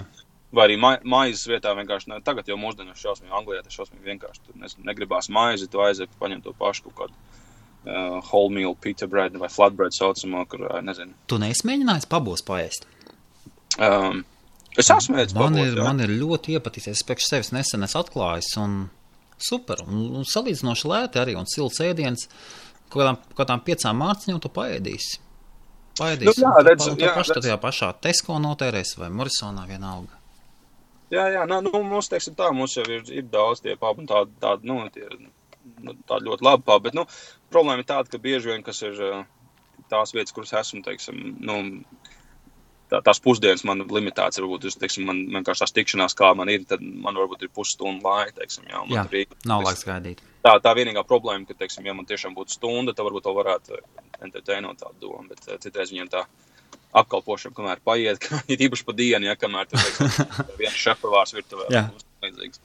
Vai 0.57 0.65
arī 0.65 0.79
ma 0.81 0.95
maizes 1.05 1.45
vietā 1.45 1.75
vienkārši, 1.77 2.09
ne, 2.09 2.23
tagad 2.25 2.49
jau 2.49 2.57
mūsdienās 2.57 3.03
šausmīgi 3.03 3.35
Anglijā, 3.37 3.61
tas 3.67 3.75
šausmīgi 3.77 4.15
vienkārši, 4.15 4.47
tur 4.47 4.57
nezinu, 4.57 4.87
negribās 4.89 5.29
maizi, 5.29 5.69
tu 5.69 5.83
aiziet, 5.85 6.15
paņem 6.23 6.41
to 6.47 6.55
pašu 6.57 6.87
kaut 6.87 6.97
kādu 7.03 7.19
uh, 7.85 8.23
whole 8.31 8.49
meal 8.55 8.73
pita 8.75 9.07
bread 9.07 9.37
vai 9.37 9.51
flatbread 9.53 9.93
saucamo, 9.93 10.47
kur, 10.49 10.65
uh, 10.71 10.81
nezinu. 10.85 11.13
Tu 11.29 11.39
neesi 11.43 11.69
mēģinājis 11.69 12.09
pabos 12.09 12.45
paēst? 12.49 12.89
Um, 13.77 14.25
es 14.77 14.91
esmu 14.91 15.17
mēģinājis 15.17 15.35
Man 15.39 15.55
pabot, 15.57 15.67
ir, 15.73 15.83
man 15.83 16.01
ir 16.05 16.13
ļoti 16.21 16.57
iepatīsies, 16.59 16.99
es 17.01 17.07
priekš 17.09 17.29
sevis 17.33 17.53
nesen 17.57 17.87
atklājis, 17.89 18.51
un 18.61 18.77
super, 19.39 19.81
un, 19.87 20.05
un 20.21 20.27
salīdzinoši 20.29 20.91
lēti 20.91 21.23
arī, 21.23 21.37
un 21.39 21.47
silts 21.51 21.81
ēdiens, 21.85 22.27
kaut 22.91 23.01
kādām, 23.03 23.19
kādām 23.39 23.63
piecām 23.67 23.99
mārciņām 24.03 24.41
tu 24.45 24.51
paēdīsi. 24.53 25.21
Paēdīsi, 25.99 26.39
Nu, 26.39 26.45
jā, 26.47 26.53
un 26.61 26.67
redz, 26.69 26.85
pa- 26.87 26.95
tu 26.95 27.03
jā, 27.07 27.15
paši 27.17 27.33
redz. 27.35 27.45
tajā 27.49 27.57
pašā 27.63 27.89
Tesko 28.07 28.37
notērēs 28.43 28.97
vai 29.01 29.09
Morisonā 29.11 29.65
vienalga. 29.67 30.15
Jā, 31.11 31.25
jā, 31.33 31.47
nu, 31.49 31.63
nu 31.65 31.81
mums, 31.89 32.11
teiksim 32.13 32.35
tā, 32.37 32.51
mums 32.53 32.75
jau 32.77 32.85
ir, 32.93 33.03
ir 33.11 33.25
daudz 33.33 33.63
tie 33.65 33.75
pabi, 33.81 34.05
un 34.05 34.11
tādi, 34.11 34.35
tādi, 34.43 34.69
nu, 34.69 34.77
tie, 34.93 35.07
nu, 35.81 35.95
tādi 36.07 36.29
ļoti 36.29 36.45
labi 36.45 36.67
pabi, 36.69 36.85
bet, 36.91 36.95
nu, 36.99 37.07
problēma 37.51 37.81
ir 37.81 37.89
tāda, 37.89 38.11
ka 38.13 38.21
bieži 38.21 38.51
vien, 38.53 38.63
kas 38.67 38.83
ir 38.85 38.99
tās 39.89 40.13
vietas, 40.13 40.35
kuras 40.37 40.53
esmu, 40.61 40.83
teiksim, 40.85 41.17
nu, 41.41 41.57
tā, 42.91 43.01
tās 43.05 43.21
pusdienas 43.25 43.65
man 43.69 43.85
limitēts, 43.89 44.41
varbūt, 44.41 44.67
es, 44.71 44.77
teiksim, 44.81 45.07
man 45.09 45.21
vienkārši 45.39 45.65
tās 45.65 45.75
tikšanās, 45.77 46.17
kā 46.19 46.33
man 46.39 46.51
ir, 46.53 46.65
tad 46.69 46.83
man 46.83 47.19
varbūt 47.19 47.47
ir 47.47 47.53
pusstunda 47.55 48.09
laika, 48.09 48.37
teiksim, 48.41 48.67
jā, 48.71 48.83
Jā, 48.95 49.07
ir, 49.23 49.39
nav 49.49 49.65
laiks 49.67 49.87
gaidīt. 49.89 50.23
tā, 50.47 50.57
tā 50.65 50.75
vienīgā 50.79 51.05
problēma, 51.09 51.47
ka, 51.49 51.57
teiksim, 51.63 51.87
ja 51.89 51.95
man 51.97 52.09
tiešām 52.09 52.37
būtu 52.39 52.57
stunda, 52.59 52.95
tad 52.97 53.09
varbūt 53.09 53.29
vēl 53.29 53.39
varētu 53.43 53.81
entertainot 54.27 54.81
tādu 54.81 55.09
domu, 55.09 55.29
bet 55.31 55.45
uh, 55.49 55.59
citreiz 55.63 55.93
viņiem 55.95 56.11
tā 56.13 56.25
apkalpošana, 56.99 57.55
kamēr 57.55 57.83
paiet, 57.85 58.21
ka 58.25 58.43
ir 58.49 58.67
īpaši 58.69 58.87
pa 58.89 58.97
dienu, 58.97 59.29
ja 59.31 59.37
kamēr 59.39 59.69
tur, 59.71 59.81
viens 60.61 60.77
šefpavārs 60.79 61.37
virtuvē. 61.37 61.69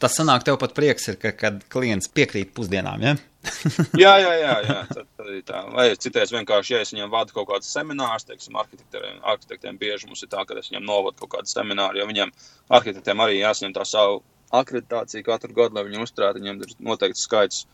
Tas 0.02 0.16
sanāk, 0.18 0.48
tev 0.48 0.58
pat 0.62 0.74
prieks 0.74 1.12
ir, 1.12 1.20
ka, 1.22 1.34
kad 1.38 1.62
klients 1.70 2.10
piekrīt 2.10 2.56
pusdienām, 2.58 3.04
ja? 3.06 3.14
Jā, 4.03 4.14
jā, 4.24 4.32
jā, 4.40 4.53
jā. 4.64 4.76
Tad, 4.88 5.07
tad 5.20 5.32
tā. 5.48 5.61
Vai 5.76 5.86
citreiz 5.99 6.32
vienkārši, 6.32 6.74
ja 6.76 6.84
es 6.84 6.94
viņiem 6.94 7.11
vadu 7.11 7.36
kaut 7.36 7.49
kādus 7.49 7.72
seminārus, 7.76 8.26
teiksim, 8.28 8.56
arhitektiem, 8.60 9.18
arhitektiem 9.20 9.80
bieži 9.82 10.07
mums 10.07 10.24
ir 10.24 10.32
tā, 10.32 10.45
ka 10.48 10.56
es 10.60 10.70
viņiem 10.72 10.86
novadu 10.88 11.24
kaut 11.24 11.34
kādu 11.36 11.52
semināru, 11.52 11.99
jo 11.99 12.07
viņiem 12.07 12.32
arhitektiem 12.78 13.24
arī 13.26 13.41
jāsaņem 13.41 13.76
tā 13.76 13.84
savu 13.88 14.22
akreditāciju 14.53 15.26
katru 15.28 15.56
gadu, 15.57 15.76
lai 15.78 15.86
viņi 15.90 16.06
uzturētu, 16.06 16.40
viņiem 16.40 16.64
ir 16.64 16.74
noteikts 16.88 17.26
skaits 17.28 17.65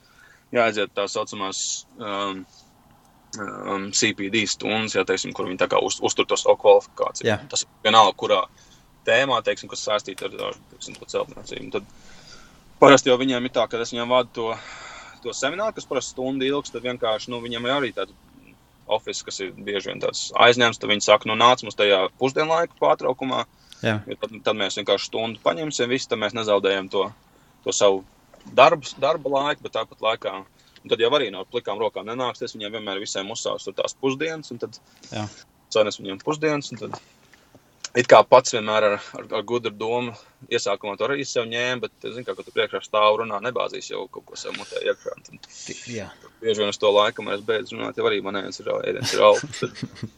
jāaiziet 0.56 0.96
tā 0.98 1.06
saucamās 1.12 1.62
um, 2.02 2.42
um, 3.38 3.90
CPD 3.94 4.46
stundas, 4.50 4.96
ja, 4.98 5.06
teiksim, 5.08 5.34
kur 5.36 5.50
viņi 5.50 5.62
tā 5.62 5.70
kā 5.72 5.82
uz, 5.86 6.00
uztur 6.06 6.28
to 6.30 6.38
savu 6.40 6.58
kvalifikāciju. 6.64 7.30
Jā. 7.30 7.40
Tas 7.52 7.68
vienalga, 7.86 8.16
kurā 8.18 8.42
tēmā, 9.08 9.42
teiksim, 9.46 9.70
kas 9.72 9.86
saistīta 9.86 10.30
ar, 10.30 10.38
ar 10.50 10.60
teiksim, 10.74 10.98
to 10.98 11.10
celtniecību. 11.10 11.72
Tad 11.78 12.80
parasti 12.82 13.12
jau 13.12 13.20
viņiem 13.22 13.50
ir 13.50 13.56
tā, 13.56 13.68
ka 13.70 13.82
es 13.84 13.94
viņiem 13.94 14.16
vadu 14.16 14.34
to, 14.36 14.48
to 15.24 15.34
semināru, 15.36 15.76
kas 15.78 15.88
parasti 15.90 16.16
stundu 16.16 16.48
ilgs, 16.48 16.74
tad 16.74 16.86
vienkārši, 16.86 17.32
nu, 17.34 17.42
viņiem 17.44 17.68
ir 17.68 17.76
arī 17.76 17.92
tāds 17.96 18.16
office, 18.90 19.24
kas 19.26 19.40
ir 19.44 19.52
bieži 19.54 19.92
vien 19.92 20.02
tāds 20.02 20.30
aizņemts, 20.34 20.80
tad 20.82 20.90
viņi 20.92 21.06
saka, 21.06 21.30
nu, 21.30 21.38
nāc 21.40 21.62
mums 21.66 21.78
tajā 21.78 22.06
pusdienlaiku 22.22 22.80
pārtraukumā, 22.82 23.44
jo 23.84 24.18
tad, 24.22 24.40
tad 24.48 24.58
mēs 24.60 24.80
vienkārši 24.80 25.12
stundu 25.12 25.44
paņemsim 25.44 25.92
visu, 25.92 26.10
tad 26.10 26.22
mēs 26.24 26.38
nezaudējam 26.38 26.90
to, 26.94 27.06
to 27.66 27.76
savu 27.76 28.02
darbu, 28.56 28.90
darba 29.02 29.36
laiku, 29.36 29.66
bet 29.66 29.76
tāpat 29.78 30.02
laikā. 30.04 30.34
Un 30.80 30.92
tad 30.92 31.02
jau 31.04 31.12
arī 31.16 31.28
no 31.34 31.44
plikām 31.44 31.80
rokām 31.82 32.08
nenāksies. 32.08 32.54
Viņiem 32.56 32.78
vienmēr 32.78 33.02
visiem 33.02 33.28
uzsāks 33.34 33.68
tur 33.68 33.76
tās 33.76 33.96
pusdienas, 34.00 34.52
un 34.54 34.62
tad 34.62 34.78
sanes 35.74 36.00
viņiem 36.00 36.22
pusdienas. 36.24 36.72
Tad 36.80 36.96
it 37.98 38.10
kā 38.10 38.20
pats 38.28 38.54
vienmēr 38.54 38.88
ar, 38.90 38.96
ar, 39.18 39.26
ar 39.40 39.44
gudru 39.48 39.72
domu 39.74 40.14
iesākumā 40.52 40.96
to 41.00 41.08
arī 41.08 41.26
sev 41.28 41.48
ņēma, 41.50 41.82
bet, 41.86 41.96
zinu, 42.06 42.26
kā, 42.28 42.36
kad 42.38 42.48
tu 42.48 42.54
priekšā 42.56 42.82
stāv 42.86 43.20
runā, 43.22 43.42
nebāzīs 43.44 43.90
jau 43.92 44.06
kaut 44.12 44.28
ko 44.30 44.40
sev 44.40 44.56
mutē 44.60 44.82
iekšā. 44.86 45.18
Tad 45.28 45.52
jā. 45.90 46.08
bieži 46.44 46.64
vien 46.64 46.72
uz 46.74 46.80
to 46.82 46.92
laiku, 46.94 47.20
kamēr 47.20 47.40
es 47.40 47.46
beidzu 47.48 47.78
runāt, 47.78 48.00
jau 48.00 48.08
arī 48.10 48.22
man 48.26 48.40
ēdienas 48.42 48.62
ir, 48.62 48.72
ēdienas 48.92 49.14
ir 49.16 49.26
augsts. 49.30 49.64
Tad, 49.66 50.16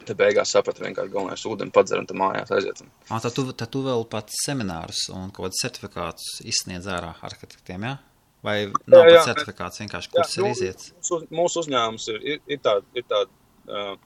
tad 0.06 0.18
beigās 0.18 0.52
sapratu 0.54 0.84
vienkārši 0.84 1.12
galvenais 1.12 1.46
ūdeni 1.48 1.74
padzer 1.74 2.02
un 2.02 2.08
tad 2.08 2.18
mājās 2.20 2.52
aiziet. 2.56 2.82
Un, 2.82 2.92
Ah, 3.10 3.22
tad, 3.22 3.32
tu, 3.36 3.46
tad 3.52 3.70
tu 3.72 3.84
vēl 3.86 4.04
pats 4.10 4.42
seminārus 4.46 5.06
un 5.14 5.30
kaut 5.30 5.48
kādus 5.48 5.62
certifikātus 5.62 6.36
izsniedz 6.46 6.88
ārā 6.90 7.14
arhitektiem, 7.26 7.88
jā? 7.90 7.96
Vai 8.44 8.58
nav 8.86 9.06
Jā, 9.06 9.06
jā. 9.08 9.14
pat 9.16 9.30
certifikāts, 9.32 9.80
vienkārši 9.82 10.10
kurs 10.12 10.36
ir 10.36 10.44
nu, 10.44 10.50
iziets? 10.54 10.90
Mūsu, 11.00 11.18
mūsu 11.34 11.62
uzņēmums 11.64 12.04
ir, 12.12 12.18
ir, 12.34 12.42
ir 12.54 12.60
tāds, 12.62 12.86
ir 12.94 13.06
tād, 13.10 13.32
uh, 13.66 13.96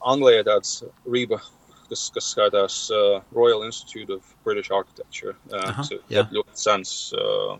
Anglijā 0.00 0.44
tāds 0.46 0.82
RIBA, 1.08 1.40
kas, 1.90 2.06
kas 2.14 2.30
skaitās 2.34 2.78
uh, 2.94 3.20
Royal 3.36 3.64
Institute 3.66 4.12
of 4.16 4.34
British 4.46 4.72
Architecture. 4.72 5.36
Uh, 5.50 5.60
Aha, 5.60 5.74
kas 5.80 5.92
ir 5.94 6.02
jā. 6.12 6.26
ļoti, 6.34 6.56
sens 6.60 6.94
uh, 7.16 7.56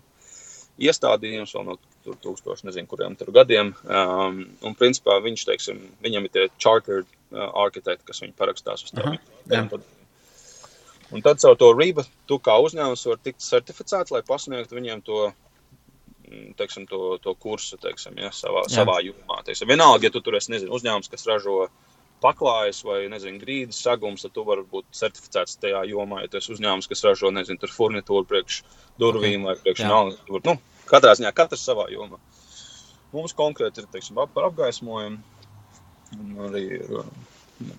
iestādījums, 0.80 1.54
vēl 1.56 1.68
no 1.68 1.78
tur 2.04 2.16
tūkstoši, 2.20 2.68
nezinu, 2.68 2.88
kuriem 2.90 3.16
tur 3.16 3.32
gadiem. 3.34 3.72
Um, 3.88 4.42
un, 4.64 4.76
principā, 4.76 5.16
viņš, 5.24 5.44
teiksim, 5.48 5.80
viņam 6.04 6.26
ir 6.26 6.34
tie 6.34 6.46
chartered 6.60 7.08
uh, 7.08 7.48
arhitekti, 7.64 8.08
kas 8.10 8.20
viņu 8.24 8.36
parakstās 8.38 8.86
uz 8.86 8.94
jā. 8.96 9.68
Un 11.14 11.22
tad 11.22 11.38
caur 11.38 11.56
to 11.60 11.70
RIBA 11.76 12.02
tu 12.26 12.40
kā 12.42 12.56
uzņēmums 12.64 13.04
var 13.06 13.18
tikt 13.22 13.44
certificēts, 13.44 14.10
lai 14.10 14.24
pasniegtu 14.26 14.74
viņiem 14.74 15.02
to, 15.06 15.28
mm, 16.26 16.54
teiksim, 16.58 16.88
to, 16.90 17.18
to 17.22 17.34
kursu, 17.38 17.78
teiksim, 17.78 18.16
ja, 18.18 18.32
savā, 18.34 18.64
Jā. 18.66 18.80
savā 18.80 18.98
jomā. 19.04 19.38
Teiksim, 19.46 19.70
vienalga, 19.70 20.08
ja 20.08 20.14
tu 20.14 20.24
tur 20.24 20.38
esi, 20.40 20.50
nezinu, 20.56 20.74
uzņēmums, 20.74 21.12
kas 21.12 21.28
ražo 21.30 21.68
paklājas 22.24 22.80
vai, 22.86 23.02
nezinu, 23.12 23.40
grīdas 23.42 23.82
sagums, 23.84 24.24
tad 24.24 24.32
tu 24.36 24.44
vari 24.48 24.64
būt 24.70 24.88
certificēts 24.96 25.58
tajā 25.62 25.84
jomā. 25.90 26.22
Ja 26.24 26.30
esi 26.40 26.54
uzņēmums, 26.54 26.88
kas 26.90 27.04
ražo, 27.06 27.32
nezinu, 27.34 27.60
furnitūru 27.74 28.26
priekš 28.30 28.62
durvīm 29.02 29.44
vai 29.48 29.56
priekš 29.60 29.84
naudas. 29.90 30.22
Nu, 30.48 30.56
katrā 30.88 31.14
ziņā, 31.18 31.34
katrs 31.36 31.66
savā 31.68 31.90
jomā. 31.92 32.20
Mums 33.14 33.36
konkrēti 33.36 33.82
ir, 33.84 33.90
teiksim, 33.92 34.18
ap- 34.18 34.32
par 34.34 34.48
apgaismojumu. 34.48 35.20
Arī, 36.48 36.64
ir, 36.80 37.04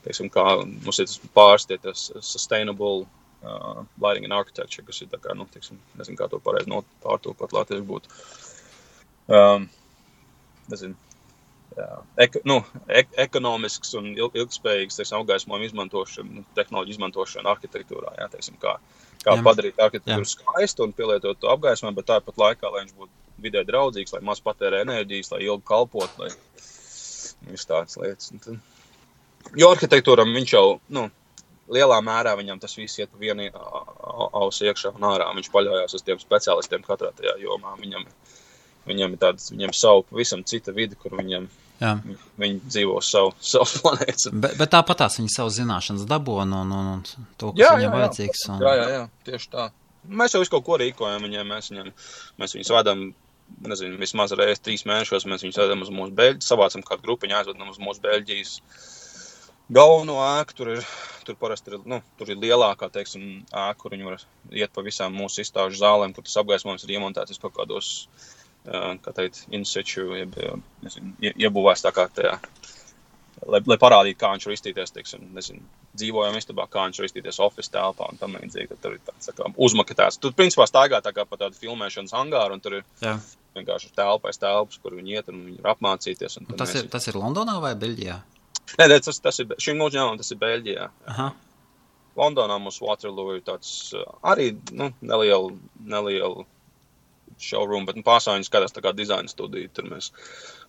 teiksim, 0.06 0.30
kā 0.32 0.46
mums 0.64 1.02
ir 1.02 1.10
tas 1.10 1.20
tas 1.84 2.08
sustainable 2.24 3.06
uh, 3.44 3.84
lighting 4.02 4.28
and 4.28 4.36
architecture, 4.36 4.86
kas 4.88 5.02
ir 5.04 5.12
tā 5.12 5.20
kā, 5.24 5.36
nu, 5.38 5.48
teiksim, 5.52 5.80
nezinu, 6.00 6.20
kā 6.20 6.30
to 6.32 6.40
pareizi 6.44 6.72
pārtulkot 7.04 7.56
latviešu 7.56 7.88
būtu. 7.90 8.22
Um, 9.36 9.68
nezinu, 10.72 10.96
ek, 12.18 12.38
nu, 12.48 12.60
ek, 12.88 13.10
ekonomisks 13.26 13.94
un 14.00 14.12
il, 14.14 14.30
ilgspējīgs, 14.34 14.96
teiksim, 15.00 15.18
apgaismojuma 15.20 15.66
izmantošana, 15.70 16.30
nu, 16.40 16.46
tehnoloģiju 16.56 16.96
izmantošana 16.96 17.52
arhitektūrā, 17.56 18.14
jā, 18.20 18.30
teiksim, 18.36 18.56
kā, 18.62 18.78
kā 19.26 19.36
Jā. 19.36 19.44
padarīt 19.44 19.82
arhitektūru 19.82 20.30
skaistu 20.30 20.86
un 20.88 20.94
pielietot 20.96 21.40
to 21.42 21.52
apgaismojumu, 21.52 21.98
bet 22.00 22.10
tāpat 22.14 22.40
laikā, 22.44 22.72
lai 22.72 22.86
viņš 22.86 22.96
būtu 23.02 23.12
vidē 23.44 23.66
draudzīgs, 23.68 24.14
lai 24.16 24.22
maz 24.24 24.40
patērē 24.46 24.86
enerģijas, 24.86 25.32
lai 25.34 25.42
ilgi 25.50 25.68
kalpot, 25.68 26.10
lai 26.22 26.30
viss 27.52 27.68
tādas 27.70 27.98
lietas. 28.00 28.32
Un 28.32 28.40
tad- 28.40 28.60
Jo 29.56 29.68
arhitektūram 29.76 30.32
viņš 30.34 30.52
jau, 30.56 30.80
nu, 30.90 31.10
lielā 31.70 32.00
mērā 32.02 32.32
viņam 32.38 32.60
tas 32.62 32.74
viss 32.78 32.98
iet 33.00 33.12
pa 33.12 33.18
vienu 33.22 33.46
ausu 34.34 34.66
iekšā 34.66 34.96
un 34.96 35.06
ārā. 35.06 35.28
Viņš 35.38 35.52
paļaujas 35.54 35.94
uz 35.94 36.02
tiem 36.02 36.18
speciālistiem 36.18 36.82
katrā 36.86 37.12
tajā 37.14 37.36
jomā. 37.44 37.76
Viņam, 37.78 38.06
viņam 38.88 39.16
ir 39.16 39.22
tāds, 39.22 39.52
viņam 39.54 39.76
savu 39.76 40.06
pavisam 40.10 40.44
cita 40.48 40.74
vide, 40.76 40.98
kur 41.00 41.16
viņam, 41.18 41.48
Jā. 41.82 41.96
viņi 42.42 42.62
dzīvo 42.68 43.00
savu, 43.04 43.34
savu 43.54 43.82
planētu. 43.84 44.34
Bet, 44.34 44.58
bet 44.62 44.74
tāpat 44.76 45.04
tās 45.04 45.20
viņi 45.22 45.34
savu 45.34 45.54
zināšanas 45.56 46.08
dabūna 46.10 46.64
un, 46.64 46.72
un, 46.76 46.94
un 46.98 47.04
to, 47.36 47.52
kas 47.52 47.62
Jā, 47.66 47.74
viņam 47.80 47.92
jā. 47.92 47.98
vajadzīgs. 48.00 48.48
Un, 48.54 48.64
Jā, 48.66 48.74
jā, 48.80 48.88
jā, 48.96 49.04
tieši 49.30 49.52
tā. 49.54 49.70
Mēs 50.06 50.36
jau 50.36 50.42
visu 50.44 50.54
kaut 50.54 50.66
ko 50.68 50.78
rīkojam 50.78 51.24
viņiem, 51.26 51.48
mēs, 51.50 51.72
viņiem, 51.74 51.94
mēs 52.42 52.54
viņus 52.54 52.74
vadām, 52.76 53.08
nezinu, 53.66 53.98
vismaz 54.02 54.34
reizes 54.38 54.62
trīs 54.64 54.86
mēnešos, 54.90 55.26
mēs 55.30 55.46
viņus 55.46 55.62
vedam 55.64 55.82
uz 55.86 55.92
mūsu 55.94 56.14
Beļģijas, 56.18 56.50
savācam 56.50 56.86
kādu 56.86 57.08
grupiņu, 57.08 57.38
aizvedam 57.40 57.72
uz 57.72 57.82
mūsu 57.82 58.04
Beļģijas 58.06 58.54
galveno 59.76 60.18
ēku. 60.22 60.58
Tur 60.60 60.72
ir, 60.76 60.88
tur 61.28 61.38
parasti 61.42 61.74
ir, 61.74 61.80
nu, 61.90 62.02
tur 62.20 62.32
ir 62.34 62.42
lielākā, 62.42 62.90
teiksim, 62.94 63.46
ēka, 63.50 63.78
kur 63.82 63.96
viņi 63.96 64.10
var 64.10 64.26
iet 64.54 64.74
pa 64.76 64.86
visām 64.86 65.16
mūsu 65.18 65.44
izstāžu 65.46 65.80
zālēm, 65.82 66.16
kur 66.16 66.26
tas 66.26 66.38
apgaismojums 66.42 66.86
ir 66.86 66.96
iemontēts 66.98 67.42
kaut 67.42 67.56
kādos, 67.58 67.92
kā 68.66 69.14
teikt, 69.14 69.46
in 69.54 69.66
situ, 69.66 70.08
jeb, 70.18 70.36
nezinu, 70.84 71.14
ie- 71.22 71.34
iebūvēts 71.46 71.86
tā 71.86 71.92
kā 71.96 72.08
tajā 72.10 72.40
lai, 73.46 73.60
lai 73.68 73.78
parādītu, 73.78 74.18
kā 74.18 74.32
viņš 74.34 74.46
var 74.48 74.56
iztīties, 74.56 74.94
teiksim, 74.96 75.26
nezinu, 75.36 75.62
dzīvojam 76.00 76.38
istabā, 76.40 76.66
kā 76.72 76.86
viņš 76.88 77.00
var 77.02 77.10
iztīties 77.10 77.40
oficiālā 77.46 77.92
telpā 77.94 78.08
un 78.12 78.18
tam 78.22 78.34
līdzīgi. 78.40 78.70
Tad 78.72 78.82
tur 78.82 78.96
ir 78.98 79.02
tāds 79.06 79.30
tā 79.30 79.34
kā 79.38 79.50
uzmaketēts. 79.68 80.18
Tur, 80.24 80.34
principā, 80.38 80.66
staigā 80.70 81.02
tā 81.06 81.14
kā 81.16 81.26
pa 81.30 81.38
tādu 81.38 81.60
filmēšanas 81.60 82.16
angāru, 82.18 82.54
un 82.58 82.64
tur 82.64 82.80
ir 82.80 82.84
Jā. 83.04 83.18
vienkārši 83.56 83.92
telpa 83.96 84.32
aiz 84.32 84.40
telpas, 84.42 84.80
kur 84.82 84.96
viņi 84.98 85.18
iet 85.20 85.30
un 85.30 85.44
viņi 85.46 85.62
var 85.62 85.76
apmācīties. 85.76 86.38
un 86.40 86.48
Un 86.50 86.58
Tas 86.58 86.74
mēs- 86.74 86.84
ir, 86.84 86.90
tas 86.90 87.08
ir 87.08 87.14
Londonā 87.14 87.60
vai 87.62 87.76
Beļģijā? 87.76 88.18
Nē, 88.80 88.88
nē, 88.90 89.00
tas, 89.04 89.20
tas 89.20 89.40
ir, 89.40 89.46
šim 89.60 89.78
uzņēmumam 89.78 90.18
tas 90.18 90.32
ir 90.32 90.38
Beļģijā. 90.42 90.90
Aha. 91.08 91.34
Londonā 92.18 92.58
mums 92.60 92.80
Waterloo 92.82 93.36
ir 93.36 93.42
tāds 93.42 93.94
arī, 94.24 94.58
nu, 94.72 94.94
neliela, 95.02 95.52
neliela 95.84 96.46
showroom, 97.42 97.88
bet, 97.88 97.98
nu, 98.00 98.06
pārstāvjums 98.06 98.52
skatās 98.52 98.76
tā 98.76 98.84
kā 98.86 98.94
dizaina 98.96 99.32
studija. 99.32 99.72
Tur 99.74 99.90
mēs 99.92 100.12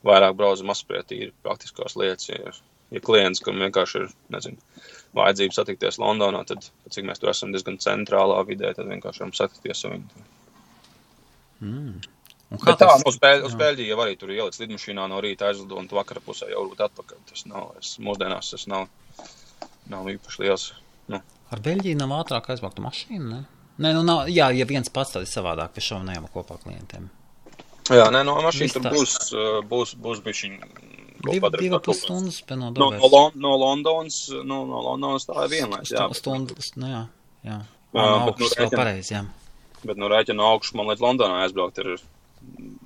vairāk 0.07 0.39
braucam 0.39 0.73
apspriest 0.75 1.15
īri 1.17 1.33
praktiskās 1.47 1.97
lietas, 2.01 2.31
ja 2.33 2.57
ja 2.95 3.03
klients, 3.03 3.43
kam 3.43 3.59
vienkārši 3.63 4.03
ir, 4.03 4.11
nezinu, 4.35 4.83
vajadzība 5.17 5.57
satikties 5.57 5.99
Londonā, 6.03 6.43
tad, 6.47 6.69
cik 6.93 7.09
mēs 7.09 7.23
tur 7.23 7.33
esam 7.33 7.55
diezgan 7.55 7.81
centrālā 7.83 8.39
vidē, 8.47 8.73
tad 8.77 8.91
vienkārši 8.91 9.25
varam 9.25 9.35
satikties 9.37 9.85
ar 9.89 9.97
viņu. 9.97 10.27
Mm. 11.67 11.97
Tā, 12.63 12.77
tas- 12.79 13.03
uz, 13.09 13.17
Bēļ, 13.19 13.43
uz 13.49 13.57
Beļģiju 13.59 13.91
jau 13.91 13.99
arī 14.05 14.15
tur 14.19 14.31
ielicis 14.31 14.63
lidmašīnā 14.63 15.09
no 15.11 15.19
rīta 15.25 15.49
aizlido 15.49 15.81
un 15.81 15.89
vakarā 15.91 16.23
pusē 16.23 16.51
jau 16.53 16.63
būt 16.71 16.85
atpakaļ. 16.87 17.19
Tas 17.27 17.47
nav, 17.51 17.73
es, 17.81 17.97
mūsdienās 17.99 18.53
tas 18.55 18.69
nav, 18.71 18.87
nav 19.91 20.07
īpaši 20.15 20.45
liels. 20.45 20.69
Nu, 21.11 21.23
Ar 21.51 21.63
Beļģiju 21.63 21.99
nav 21.99 22.15
ātrāk 22.21 22.53
aizbraukta 22.55 22.85
mašīna. 22.85 23.27
Ne? 23.33 23.56
Nē, 23.79 23.93
nu 23.93 24.03
nav, 24.09 24.27
jā, 24.33 24.49
ja 24.57 24.65
viens 24.65 24.89
pats 24.89 25.13
tad 25.13 25.27
ir 25.27 25.29
savādāk, 25.29 25.75
pie 25.77 25.83
šām 25.85 26.07
nejām 26.09 26.29
kopā 26.33 26.57
klientiem. 26.63 27.11
jā, 27.93 28.07
nē, 28.11 28.23
no 28.25 28.39
mašīnas 28.41 28.61
Viss 28.63 28.77
tur 28.79 28.83
tā. 28.87 28.93
būs, 28.95 29.17
būs, 29.69 29.95
būs 30.01 30.23
bišķiņ. 30.25 30.55
Div, 31.27 31.45
divi 31.59 31.79
pus 31.83 32.01
stundas 32.05 32.41
pie 32.47 32.57
no 32.57 32.71
No, 32.71 32.91
no, 32.91 33.09
Lon, 33.13 33.33
no 33.35 33.55
Londonas, 33.57 34.29
no, 34.45 34.65
no 34.69 34.81
Londonas 34.85 35.27
tā 35.27 35.45
ir 35.45 35.51
vienlaiks, 35.57 35.91
jā. 35.93 36.07
Stundu, 36.15 36.55
nu 36.77 36.87
jā, 36.93 37.03
jā. 37.45 37.59
Jā, 37.97 38.03
Jā, 38.05 38.25
bet 38.27 38.39
nu 38.39 38.47
vēl 38.47 38.67
rēķina- 38.67 38.77
pareizi, 38.81 39.13
jā. 39.15 39.25
Bet 39.87 39.97
no 39.97 40.09
rēķina 40.13 40.37
no 40.37 40.49
augšas 40.55 40.75
man 40.75 40.87
līdz 40.91 41.01
Londonai 41.01 41.45
aizbraukt 41.47 41.79
ir 41.79 41.97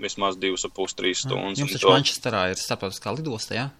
vismaz 0.01 0.37
divas 0.39 0.65
ap 0.65 0.75
pus, 0.75 0.95
trīs 0.95 1.23
stundas. 1.25 1.59
Jums 1.59 1.73
taču 1.75 1.87
to- 1.89 1.95
Manchesterā 1.95 2.51
ir 2.51 2.57
starptautiskā 2.61 3.15
lidosta, 3.17 3.55
jā? 3.55 3.71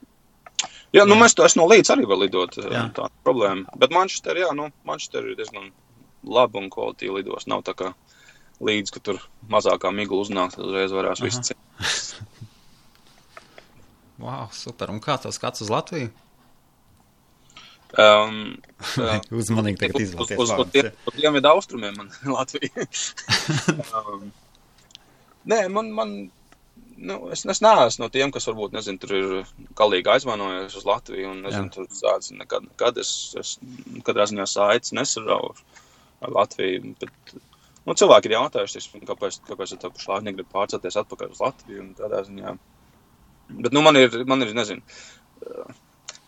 Jā, 0.93 1.07
nu 1.07 1.15
mēs 1.15 1.35
to 1.35 1.45
esam 1.47 1.63
no 1.63 1.69
līdz 1.71 1.91
arī 1.95 2.07
var 2.09 2.19
lidot. 2.19 2.57
Jā. 2.59 2.71
Jā. 2.71 2.85
Tā 2.93 3.09
problēma. 3.25 3.67
Bet 3.79 3.91
Manchester, 3.95 4.35
jā, 4.37 4.51
nu, 4.55 4.71
Manchester 4.85 5.23
ir 5.31 5.37
diezgan 5.37 5.71
laba 6.25 6.61
un 6.61 6.71
kvalitīva 6.73 7.21
lidos. 7.21 7.47
Nav 7.51 7.65
tā 7.67 7.75
kā 7.79 7.93
līdz, 8.61 8.95
ka 8.95 9.03
tur 9.05 9.21
mazākā 9.51 9.93
migla 9.95 10.21
uznāk, 10.21 10.55
tad 10.55 10.67
uzreiz 10.67 10.95
varēs 10.95 11.23
viss 11.25 11.45
ciet. 11.51 11.61
Wow, 14.21 14.51
super. 14.65 14.93
Un 14.93 15.01
kā 15.05 15.17
tev 15.21 15.35
skats 15.37 15.65
uz 15.65 15.73
Latviju? 15.73 16.11
Um, 17.99 18.59
jā. 19.01 19.17
Uzmanīgi 19.35 19.81
tagad 19.81 19.99
uz, 19.99 20.13
uz, 20.15 20.35
izvēlēties 20.37 20.37
uz, 20.39 20.53
uz, 20.63 20.77
jā. 20.77 20.93
uz 21.11 21.17
dienvidu 21.17 21.51
austrumiem 21.51 21.97
man 21.99 22.13
Latvija. 22.37 22.87
um, 23.99 24.29
nē, 25.51 25.65
man, 25.75 25.91
man 25.97 26.15
nu, 27.01 27.17
es, 27.35 27.43
es 27.49 27.63
neesmu 27.65 28.05
no 28.05 28.09
tiem, 28.13 28.31
kas 28.35 28.47
varbūt, 28.51 28.75
nezinu, 28.77 29.01
tur 29.03 29.17
ir 29.17 29.29
galīgi 29.79 30.13
aizvainojies 30.15 30.77
uz 30.79 30.87
Latviju 30.87 31.33
un, 31.33 31.43
nezinu, 31.47 31.67
Jā. 31.67 31.75
tur 31.75 31.89
tāds 31.91 32.31
nekad, 32.37 32.67
nekad 32.69 33.01
es, 33.03 33.13
es 33.41 33.57
katrā 34.07 34.29
ziņā 34.31 34.47
saites 34.51 34.95
nesarauju 34.97 35.55
ar 35.55 35.65
Latviju, 36.29 36.95
bet, 37.01 37.35
nu, 37.87 37.97
cilvēki 37.97 38.29
ir 38.29 38.37
jautājušies, 38.37 38.91
kāpēc, 39.09 39.41
kāpēc 39.49 39.77
tā 39.81 39.93
pašlaik 39.95 40.27
negrib 40.27 40.51
pārcelties 40.53 40.99
atpakaļ 41.01 41.33
uz 41.33 41.41
Latviju. 41.45 41.87
Bet, 43.51 43.73
nu, 43.73 43.83
man 43.83 43.99
ir, 43.99 44.15
man 44.31 44.45
ir, 44.45 44.53
nezinu, 44.55 44.85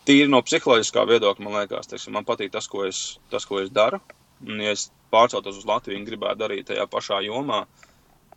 tīri 0.07 0.31
no 0.31 0.41
psiholoģiskā 0.43 1.05
viedokļa, 1.09 1.45
man 1.45 1.61
liekas, 1.61 1.89
teiksim, 1.91 2.15
man 2.17 2.27
patīk 2.27 2.51
tas, 2.53 2.67
ko 2.71 2.87
es, 2.87 3.03
tas, 3.31 3.47
ko 3.47 3.61
es 3.63 3.71
daru. 3.73 4.01
Un, 4.43 4.59
ja 4.59 4.73
es 4.75 4.89
pārceltos 5.13 5.61
uz 5.61 5.67
Latviju 5.69 6.01
un 6.01 6.07
gribētu 6.07 6.41
darīt 6.41 6.67
tajā 6.71 6.85
pašā 6.91 7.21
jomā, 7.23 7.63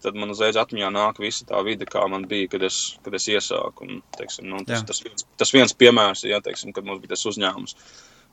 tad 0.04 0.18
man 0.18 0.30
uzreiz 0.34 0.58
atmiņā 0.60 0.90
nāk 0.94 1.20
visa 1.22 1.46
tā 1.48 1.62
vide, 1.66 1.88
kā 1.88 2.04
man 2.10 2.26
bija, 2.30 2.50
kad 2.52 2.66
es, 2.68 2.80
kad 3.04 3.16
es 3.16 3.26
iesāku. 3.32 3.88
Un, 3.88 4.02
teiksim, 4.18 4.46
nu, 4.52 4.60
tas, 4.68 4.82
Jā. 4.82 4.88
tas, 4.90 5.00
viens, 5.06 5.26
tas 5.40 5.54
viens 5.56 5.74
piemērs, 5.80 6.26
ja, 6.28 6.42
teiksim, 6.44 6.74
kad 6.76 6.86
mums 6.86 7.02
bija 7.02 7.14
tas 7.16 7.24
uzņēmums. 7.32 7.76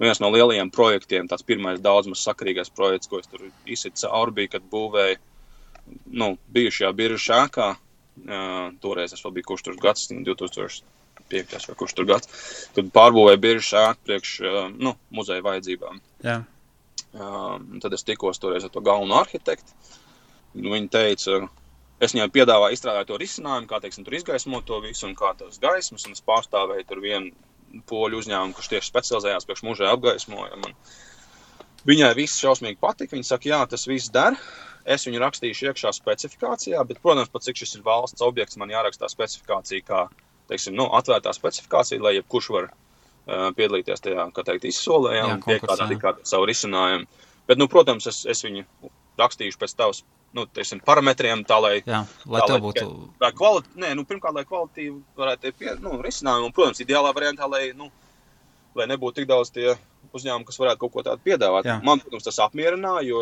Viens 0.02 0.20
no 0.20 0.32
lielajiem 0.34 0.72
projektiem, 0.74 1.28
tāds 1.30 1.46
pirmais 1.46 1.82
daudz 1.84 2.10
maz 2.10 2.24
sakarīgais 2.26 2.72
projekts, 2.74 3.10
ko 3.12 3.22
es 3.22 3.30
tur 3.30 3.46
izsīcu 3.70 4.06
cauri, 4.06 4.36
bija, 4.40 4.56
kad 4.56 4.66
būvēju 4.72 5.20
nu, 6.20 6.34
bijušajā 6.56 6.92
biržā 6.98 7.24
šākā. 7.28 7.70
Uh, 8.14 8.74
toreiz 8.82 9.14
es 9.16 9.24
vēl 9.26 9.34
biju 9.40 9.50
kurš 9.50 9.64
tur 9.66 9.78
gads, 9.82 10.08
2005. 10.14 11.54
vai 11.68 11.76
kurš 11.78 11.96
tur 11.98 12.06
gads, 12.10 12.30
kad 12.76 12.92
pārbūvēju 12.94 13.42
biržu 13.42 13.66
šāku 13.72 14.10
priekš 14.10 14.34
uh, 14.46 14.60
nu, 14.74 14.94
muzeja 15.10 15.46
vajadzībām. 15.46 16.02
jā. 16.26 16.44
Um, 17.14 17.78
tad 17.78 17.94
es 17.94 18.02
tikos 18.06 18.40
toreiz 18.42 18.64
ar 18.66 18.72
to 18.74 18.82
galveno 18.82 19.20
arhitektu. 19.22 19.76
Nu, 20.58 20.72
Viņa 20.74 20.90
teica, 20.94 21.42
es 22.02 22.16
viņai 22.16 22.32
piedāvāju 22.34 22.74
izstrādāt 22.74 23.10
to 23.10 23.20
risinājumu, 23.22 23.70
kā 23.70 23.78
teiksim, 23.84 24.06
tur 24.06 24.18
izgaismot 24.18 24.66
to 24.66 24.80
visu 24.82 25.06
un 25.06 25.14
kā 25.18 25.30
tas 25.38 25.60
gaismas. 25.62 26.08
Un 26.10 26.18
es 26.18 26.26
pārstāvēju 26.26 26.88
tur 26.90 27.02
vienu 27.04 27.30
poļu 27.90 28.22
uzņēmumu, 28.22 28.56
kurš 28.58 28.70
tieši 28.76 28.92
specializējās 28.92 29.50
priekš 29.50 29.66
muzeja 29.66 29.96
apgaismojumu. 29.98 30.70
Un 30.70 30.78
Viņai 31.88 32.14
viss 32.16 32.40
šausmīgi 32.40 32.80
patika. 32.80 33.16
Viņa 33.16 33.28
saka, 33.28 33.50
jā, 33.50 33.60
tas 33.70 33.88
viss 33.90 34.12
der. 34.14 34.38
Es 34.84 35.06
viņu 35.08 35.20
rakstīšu 35.24 35.70
iekšā 35.70 35.94
specifikācijā, 35.96 36.80
bet, 36.88 37.00
protams, 37.04 37.32
pat 37.32 37.46
cik 37.46 37.60
šis 37.60 37.78
ir 37.78 37.84
valsts 37.86 38.24
objekts, 38.24 38.60
man 38.60 38.72
jārakstā 38.72 39.08
specifikācija, 39.12 39.84
kā 39.88 40.02
teiksim, 40.52 40.76
nu, 40.76 40.90
atvērtā 40.96 41.32
specifikācija, 41.36 42.04
lai 42.04 42.18
jebkurš 42.18 42.50
var 42.56 42.68
uh, 42.68 43.48
piedalīties 43.56 44.04
tajā, 44.04 44.26
kā 44.36 44.44
teikt, 44.48 44.68
izsolē, 44.68 45.22
un 45.24 45.40
jā. 45.48 45.62
kādu 45.64 46.28
savu 46.28 46.50
risinājumu. 46.52 47.08
Bet, 47.48 47.60
nu, 47.60 47.70
protams, 47.72 48.10
es, 48.12 48.22
es 48.28 48.44
viņu 48.44 48.66
rakstīšu 49.20 49.60
pēc 49.62 49.76
tavas 49.80 50.04
nu, 50.34 50.46
teiksim, 50.50 50.82
parametriem, 50.86 51.44
tā 51.48 51.60
lai. 51.62 51.76
jā. 51.86 52.04
Lai 52.26 52.44
tā, 52.44 52.54
tev 52.54 52.62
būtu. 52.66 52.86
Lai 53.22 53.32
kvalit... 53.38 53.70
Nē, 53.80 53.94
nu, 53.98 54.06
pirmkārt, 54.10 54.36
lai 54.38 54.46
kvalitīvi 54.50 54.96
varētu 55.20 55.54
pie, 55.60 55.74
nu, 55.84 55.96
risinājumi, 56.04 56.50
un, 56.50 56.56
protams, 56.56 56.82
ideālā 56.84 57.14
variantā, 57.16 57.50
lai, 57.50 57.68
nu, 57.78 57.90
lai 58.78 58.90
nebūtu 58.90 59.22
tik 59.22 59.30
daudz 59.30 59.54
tie 59.54 59.76
uzņēmumi, 60.14 60.48
kas 60.50 60.60
varētu 60.62 60.84
kaut 60.84 60.94
ko 60.96 61.06
tādu 61.06 61.26
piedāvāt. 61.26 61.70
Jā. 61.70 61.80
Man, 61.86 62.02
protams, 62.04 62.26
tas 62.28 62.42
apmierināja, 62.46 63.06
jo 63.08 63.22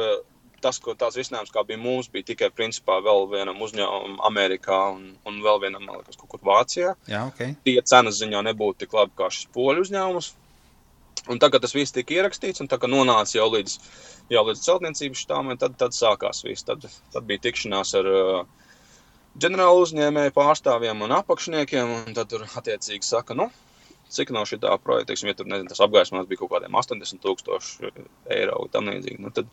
tas, 0.62 0.78
ko 0.82 0.94
tāds 0.98 1.18
risinājums, 1.20 1.52
kā 1.54 1.64
bija 1.68 1.80
mums, 1.82 2.10
bija 2.14 2.30
tikai 2.32 2.52
principā 2.54 3.00
vēl 3.04 3.26
vienam 3.32 3.62
uzņēmumam 3.66 4.20
Amerikā 4.30 4.78
un, 4.94 5.08
un 5.28 5.40
vēl 5.44 5.62
vienam, 5.64 5.86
man 5.88 6.00
liekas, 6.00 6.20
kaut 6.20 6.36
kur 6.36 6.44
Vācijā 6.46 6.94
Jā, 7.10 7.26
ok. 7.32 7.42
tie 7.66 7.78
cenas 7.88 8.20
ziņā 8.22 8.44
nebūtu 8.52 8.84
tik 8.84 8.94
labi 8.98 9.18
kā 9.18 9.32
šis 9.34 9.50
poļu 9.56 9.88
uzņēmums. 9.88 10.32
Un 11.30 11.38
tagad 11.38 11.62
tas 11.62 11.76
viss 11.76 11.94
tika 11.94 12.16
ierakstīts, 12.16 12.64
un 12.64 12.70
tā 12.72 12.80
kā 12.82 12.90
nonāca 12.90 13.36
jau 13.36 13.46
līdz, 13.54 13.76
jau 14.34 14.42
līdz 14.48 14.64
celtniecības 14.66 15.26
štāmiem, 15.28 15.60
tad, 15.62 15.76
tad 15.78 15.94
sākās 15.94 16.42
viss. 16.48 16.66
Tad, 16.66 16.88
tad 17.14 17.28
bija 17.30 17.44
tikšanās 17.44 17.94
ar 18.00 18.10
uh, 18.10 18.40
ģenerālu 19.42 19.84
uzņēmēju 19.86 20.34
pārstāvjiem 20.36 21.06
un 21.06 21.14
apakšniekiem, 21.20 21.94
un 22.00 22.18
tad 22.18 22.32
tur 22.32 22.48
attiecīgi 22.48 23.06
saka, 23.06 23.38
nu, 23.38 23.52
cik 24.12 24.34
no 24.36 24.44
šī 24.48 24.60
tā 24.64 24.74
projekta, 24.82 25.12
teiksim, 25.12 25.30
ja 25.32 25.38
tur, 25.38 25.48
nezinu, 25.52 25.70
tas 25.72 25.84
apgaismojums 25.86 26.30
bija 26.32 26.42
kaut 26.42 26.56
kādiem 26.56 26.82
80 26.82 27.22
tūkstoši 27.24 27.94
eiro 28.34 28.58
un 28.66 28.74
tam 28.74 28.90
līdzīgi, 28.92 29.22
nu, 29.22 29.32
tad, 29.36 29.48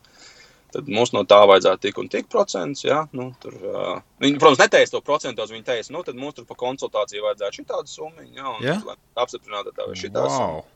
tad 0.74 0.88
mums 0.88 1.12
no 1.14 1.22
tā 1.28 1.38
vajadzētu 1.52 1.84
tik 1.84 2.00
un 2.00 2.10
tik 2.12 2.32
procents, 2.32 2.82
jā, 2.86 3.04
nu, 3.16 3.28
tur, 3.44 3.60
uh, 3.60 3.92
viņi, 4.24 4.40
protams, 4.40 4.64
neteica 4.64 4.96
to 4.96 5.04
procentos, 5.04 5.52
viņi 5.54 5.68
teica, 5.68 5.92
nu, 5.94 6.02
tad 6.08 6.18
mums 6.18 6.40
tur 6.40 6.48
pa 6.48 6.58
konsultāciju 6.64 7.28
vajadzētu 7.28 7.60
šitādu 7.60 7.92
summu, 7.92 8.26
jā, 8.32 8.56
un 8.56 8.66
lai 8.88 8.98
apstiprinātu 9.20 9.76
tā 9.76 9.86
vai 9.92 10.00
šitādu. 10.00 10.34
Wow. 10.34 10.66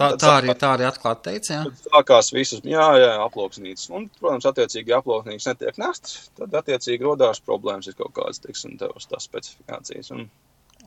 Tā, 0.00 0.06
tā 0.16 0.28
arī, 0.38 0.52
tā 0.56 0.70
arī 0.78 0.86
atklāti 0.88 1.26
teica, 1.26 1.50
jā. 1.52 1.62
Tad 1.68 1.90
sākās 1.90 2.30
visas, 2.32 2.62
jā, 2.64 2.86
jā, 2.96 3.10
aploksnītes. 3.20 3.90
Un, 3.92 4.06
protams, 4.20 4.46
attiecīgi, 4.48 4.94
aploksnītes 4.96 5.48
netiek 5.50 5.80
nests, 5.82 6.30
tad, 6.38 6.54
attiecīgi, 6.62 7.04
rodās 7.04 7.42
problēmas, 7.44 7.90
ir 7.90 7.98
kaut 7.98 8.14
kādas, 8.16 8.40
teiksim, 8.40 8.78
tevas 8.80 9.10
tās 9.10 9.28
specifikācijas. 9.28 10.08
Un, 10.16 10.24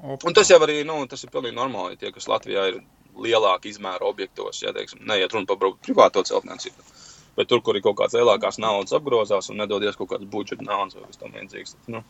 Opa. 0.01 0.25
un 0.25 0.33
tas 0.33 0.49
jau 0.49 0.57
arī, 0.65 0.79
nu, 0.87 0.97
tas 1.11 1.21
ir 1.23 1.33
pilnīgi 1.35 1.59
normāli, 1.59 1.99
tie, 2.01 2.09
kas 2.15 2.25
Latvijā 2.31 2.65
ir 2.71 2.81
lielāka 3.21 3.69
izmēra 3.69 4.09
objektos, 4.09 4.63
ja, 4.65 4.73
teiksim, 4.73 5.03
neiet 5.05 5.37
runa 5.37 5.45
par 5.51 5.75
privāto 5.85 6.25
celtniecību. 6.25 6.89
Bet 7.37 7.49
tur, 7.49 7.61
kur 7.65 7.77
ir 7.77 7.85
kaut 7.85 7.99
kāds 8.01 8.17
lielākās 8.17 8.57
naudas 8.61 8.97
apgrozās 8.97 9.49
un 9.53 9.61
nedodies 9.61 9.97
kaut 9.99 10.09
kāds 10.11 10.25
budžeta 10.29 10.65
naudas 10.65 10.97
vai 10.97 11.05
kas 11.05 11.21
tam 11.21 11.37
līdzīgs, 11.37 11.77
nu, 11.93 12.01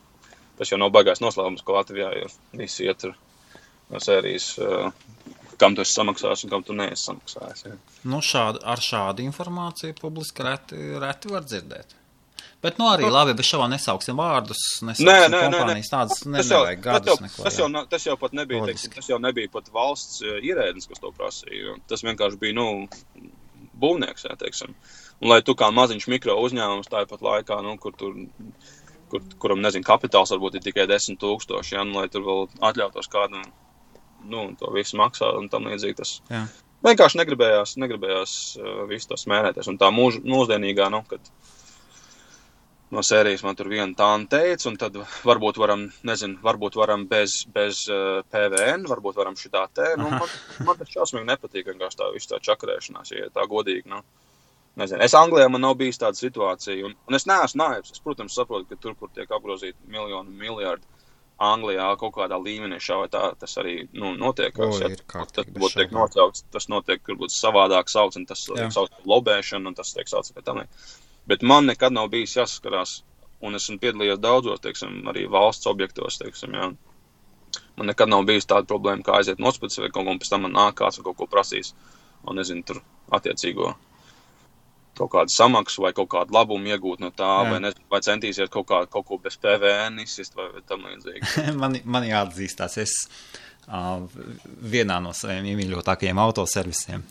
tas 0.60 0.72
jau 0.72 0.80
nav 0.80 0.92
baigais 0.96 1.20
noslēpums, 1.24 1.64
ka 1.68 1.76
Latvijā 1.82 2.10
ir 2.24 2.34
visi 2.60 2.88
iet 2.88 3.04
ar- 3.08 3.20
no 3.92 4.00
sērijas, 4.04 4.48
uh, 4.64 4.92
kam 5.62 5.76
tu 5.76 5.82
esi 5.84 5.94
samaksājis 5.98 6.46
un 6.46 6.52
kam 6.54 6.64
tu 6.68 6.76
neesi 6.78 7.08
samaksājis. 7.10 7.66
Ja. 7.68 7.76
Nu, 8.10 8.22
šādu, 8.26 8.62
ar 8.64 8.82
šādu 8.84 9.26
informāciju 9.28 9.96
publiski 10.00 10.46
reti, 10.48 10.80
reti 11.04 11.32
var 11.34 11.44
dzirdēt. 11.48 12.00
Bet, 12.64 12.78
nu, 12.80 12.86
arī 12.88 13.10
labi, 13.12 13.34
bez 13.36 13.48
šāda 13.50 13.68
nesauksim 13.74 14.16
vārdus, 14.16 14.60
nesauksim 14.88 15.08
Nē, 15.10 15.18
nē, 15.34 15.42
nē, 15.52 15.60
nē. 15.68 15.82
tādas, 15.92 16.22
ne, 16.26 16.40
Tas 16.40 16.48
jau, 16.52 16.62
nevajag 16.64 16.80
tas, 16.80 16.86
jau, 16.86 16.94
gadus 16.94 17.22
neko. 17.26 17.44
tas, 17.44 17.54
jā. 17.58 17.60
jau, 17.60 17.68
na- 17.74 17.86
tas 17.92 18.06
jau 18.08 18.16
pat 18.22 18.36
nebija, 18.40 18.62
Loģiski. 18.62 18.88
teiksim, 18.88 18.94
tas 18.96 19.10
jau 19.12 19.20
nebija 19.20 19.52
pat 19.52 19.68
valsts 19.76 20.22
eh, 20.24 20.38
ierēdnis, 20.48 20.88
kas 20.88 21.02
to 21.04 21.12
prasīja. 21.18 21.76
Tas 21.92 22.04
vienkārši 22.08 22.40
bija, 22.40 22.56
nu, 22.56 22.68
būvnieks, 23.84 24.24
jā, 24.30 24.38
teiksim. 24.40 24.76
Un 25.24 25.30
lai 25.32 25.42
tu 25.46 25.56
kā 25.60 25.70
maziņš 25.76 26.08
mikro 26.12 26.38
uzņēmums 26.44 26.90
tāpat 26.92 27.22
laikā, 27.24 27.60
nu, 27.68 27.76
kur 27.84 27.96
tur, 28.00 28.16
kur, 29.12 29.22
kuram, 29.44 29.62
nezinu, 29.64 29.84
kapitāls 29.88 30.32
varbūt 30.34 30.56
ir 30.60 30.66
tikai 30.70 30.88
10 30.90 31.20
tūkstoši, 31.22 31.76
ja, 31.78 31.84
nu, 31.88 32.00
lai 32.00 32.08
tur 32.12 32.24
vēl 32.28 32.48
atļautos 32.72 33.12
kādam, 33.12 33.44
nu, 33.44 33.52
to 34.60 34.72
visu 34.76 35.00
maksāt 35.00 35.40
un 35.40 35.50
tam 35.52 35.68
līdzīgi 35.72 36.00
tas. 36.00 36.18
Jā. 36.32 36.46
Vienkārši 36.84 37.20
negribējās, 37.22 37.78
negribējās 37.80 38.32
uh, 38.60 38.84
visu 38.90 39.14
to 39.14 39.18
smērēties. 39.20 39.70
Un 39.72 39.78
tā 39.80 39.88
mūž, 39.96 40.20
mūsdienīgā, 40.28 40.90
nu, 40.92 41.00
kad 41.08 41.30
no 42.94 43.02
sērijas 43.06 43.44
man 43.46 43.56
tur 43.58 43.70
viena 43.72 43.88
tāna 43.98 44.28
teica, 44.30 44.68
un 44.70 44.76
tad 44.82 44.98
varbūt 45.26 45.58
varam, 45.62 45.86
nezinu, 46.08 46.42
varbūt 46.44 46.76
varam 46.80 47.06
bez, 47.10 47.40
bez 47.56 47.86
uh, 47.92 48.20
PVN, 48.34 48.84
varbūt 48.92 49.22
varam 49.22 49.40
šitā 49.40 49.64
te. 49.74 49.94
Nu, 50.00 50.12
man, 50.12 50.36
man 50.68 50.82
tas 50.82 50.92
šausmīgi 50.92 51.30
nepatīk, 51.32 51.72
vienkārši 51.72 52.02
tā 52.02 52.12
visu 52.16 52.34
tā 52.34 52.42
čakarēšanās, 52.52 53.16
ja 53.16 53.32
tā 53.34 53.48
godīgi, 53.50 53.88
nu. 53.94 54.04
Nezinu. 54.80 55.04
Es 55.06 55.14
Anglijā 55.14 55.46
man 55.54 55.62
nav 55.62 55.76
bijis 55.78 56.00
tāda 56.02 56.18
situācija, 56.18 56.80
un, 56.88 56.96
un 57.08 57.16
es 57.16 57.28
neesmu 57.30 57.60
naivs. 57.62 57.92
Es, 57.94 58.02
protams, 58.02 58.34
saprotu, 58.34 58.66
ka 58.72 58.80
tur, 58.82 58.96
kur 58.98 59.12
tiek 59.14 59.30
apgrozīti 59.30 59.78
miljoni, 59.94 60.34
miljardi, 60.34 61.03
Anglijā 61.42 61.88
kaut 62.00 62.14
kādā 62.16 62.38
līmenī 62.38 62.78
šā 62.82 62.98
vai 63.02 63.08
tā 63.12 63.24
tas 63.40 63.58
arī 63.58 63.88
nu, 63.92 64.14
notiek. 64.20 64.58
O, 64.62 64.70
ja, 64.80 64.92
tas 65.34 65.48
būtu 65.50 65.80
tiek 65.80 65.94
nosaukts, 65.96 66.46
tas 66.54 66.70
notiek 66.70 67.02
varbūt 67.10 67.34
savādāk 67.34 67.90
sauc, 67.90 68.16
un 68.20 68.28
tas 68.30 68.46
tiek 68.46 68.72
sauc 68.74 68.92
par 68.94 69.10
lobēšanu, 69.14 69.72
un 69.72 69.78
tas 69.78 69.94
tiek 69.96 70.10
sauc 70.10 70.30
par 70.36 70.46
tam. 70.46 70.62
Bet 71.28 71.42
man 71.42 71.66
nekad 71.72 71.96
nav 71.96 72.12
bijis 72.14 72.38
jāsaskarās, 72.38 73.02
un 73.44 73.58
esmu 73.60 73.80
piedalījies 73.82 74.22
daudzos, 74.24 74.62
teiksim, 74.64 75.02
arī 75.10 75.26
valsts 75.32 75.68
objektos, 75.72 76.20
teiksim, 76.22 76.54
jā. 76.60 76.70
Man 77.78 77.90
nekad 77.90 78.12
nav 78.12 78.28
bijis 78.30 78.48
tāda 78.50 78.70
problēma, 78.70 79.04
kā 79.06 79.18
aiziet 79.18 79.42
nospēcēt 79.42 79.88
vai 79.88 79.92
kaut 79.92 80.06
ko, 80.06 80.14
un 80.14 80.22
pēc 80.22 80.32
tam 80.34 80.46
man 80.46 80.56
nāk 80.56 80.78
kāds 80.80 81.00
un 81.00 81.08
kaut 81.08 81.18
ko 81.18 81.30
prasīs, 81.30 81.74
un 82.24 82.40
nezinu, 82.40 82.64
tur 82.68 82.84
attiecīgo 83.14 83.74
kaut 84.98 85.12
kādu 85.14 85.34
samaksu 85.34 85.86
vai 85.86 85.94
kaut 85.98 86.12
kādu 86.12 86.36
labumu 86.36 86.70
iegūt 86.74 87.02
no 87.02 87.10
tā, 87.14 87.30
Jā. 87.44 87.50
vai, 87.52 87.62
nezinu, 87.64 87.88
vai 87.92 88.02
centīsies 88.06 88.52
kaut, 88.54 88.68
kā, 88.70 88.84
kaut 88.92 89.08
ko 89.10 89.18
bez 89.22 89.40
PVN 89.42 90.04
izsist 90.04 90.38
vai, 90.38 90.50
tam 90.70 90.86
līdzīgi. 90.90 91.34
man, 91.62 91.80
man 91.86 92.06
jāatzīstās, 92.08 92.78
es 92.84 92.94
uh, 93.68 94.06
vienā 94.76 95.00
no 95.04 95.16
saviem 95.18 95.50
iemīļotākajiem 95.54 96.22
autoservisiem 96.24 97.06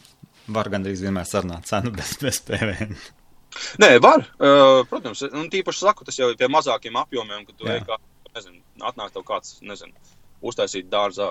varu 0.52 0.72
gandrīz 0.74 1.02
vienmēr 1.04 1.26
sarunāt 1.28 1.68
cenu 1.70 1.92
bez, 1.94 2.16
bez 2.22 2.40
PVN. 2.46 2.96
Nē, 3.82 3.90
var. 4.02 4.24
Uh, 4.40 4.80
protams, 4.88 5.24
un 5.28 5.50
tīpaši 5.52 5.84
saku, 5.84 6.06
tas 6.08 6.16
jau 6.18 6.30
ir 6.32 6.38
pie 6.40 6.48
mazākiem 6.50 6.96
apjomiem, 7.02 7.44
kad 7.48 7.58
tu 7.58 7.68
ej 7.68 7.82
kā, 7.88 7.98
nezinu, 8.32 8.62
atnāk 8.88 9.12
tev 9.12 9.26
kāds, 9.28 9.58
nezinu, 9.66 9.92
uztaisīt 10.42 10.88
dārzā, 10.92 11.28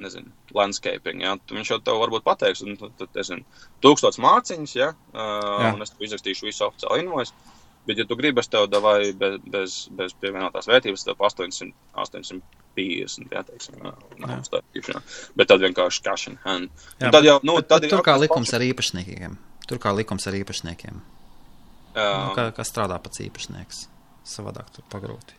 nezinu, 0.00 0.30
landscaping, 0.56 1.22
jā, 1.22 1.36
tu 1.46 1.56
viņš 1.58 1.74
jau 1.74 1.80
tev 1.86 2.00
varbūt 2.02 2.24
pateiks, 2.26 2.64
un 2.66 2.78
tad, 2.80 2.94
tad, 2.98 3.12
nezinu, 3.14 3.44
tūkstots 3.84 4.18
mārciņas, 4.22 4.74
jā, 4.78 4.90
uh, 5.14 5.68
un 5.70 5.84
es 5.84 5.94
izrakstīšu 6.02 6.48
visu 6.48 6.66
oficiālu 6.66 7.04
invoice, 7.04 7.34
bet, 7.86 8.00
ja 8.00 8.08
tu 8.08 8.18
gribi, 8.18 8.42
es 8.42 8.50
tev 8.50 8.66
davai 8.72 9.12
bez, 9.18 9.38
bez, 9.46 9.78
bez 9.94 10.16
pievienotās 10.18 10.66
vērtības, 10.70 11.06
pa 11.12 11.30
800, 11.30 11.70
850, 11.94 13.30
jā, 13.30 13.44
teiksim, 13.50 13.78
jā, 13.84 13.94
jā. 14.24 14.42
Jā. 14.82 15.02
bet 15.38 15.52
tad 15.52 15.62
vienkārši 15.62 16.06
cash 16.06 16.30
in 16.32 16.38
hand. 16.42 16.86
Jā, 16.98 17.14
tad 17.14 17.28
jau, 17.28 17.38
nu, 17.46 17.60
Bet, 17.60 17.70
tad 17.70 17.86
bet 17.86 17.94
tur 17.94 18.02
kā 18.06 18.18
likums 18.18 18.54
ar 18.56 18.66
īpašniekiem. 18.66 19.38
Tur 19.70 19.80
kā 19.80 19.94
likums 19.96 20.26
ar 20.26 20.34
īpašniekiem. 20.42 20.98
pašam. 21.94 22.28
Nu, 22.28 22.34
kā, 22.36 22.48
kā 22.56 22.66
strādā 22.66 22.98
pats 23.02 23.22
īpašnieks. 23.22 23.86
Savādāk 24.26 24.70
tur 24.74 24.86
pagrūti. 24.92 25.36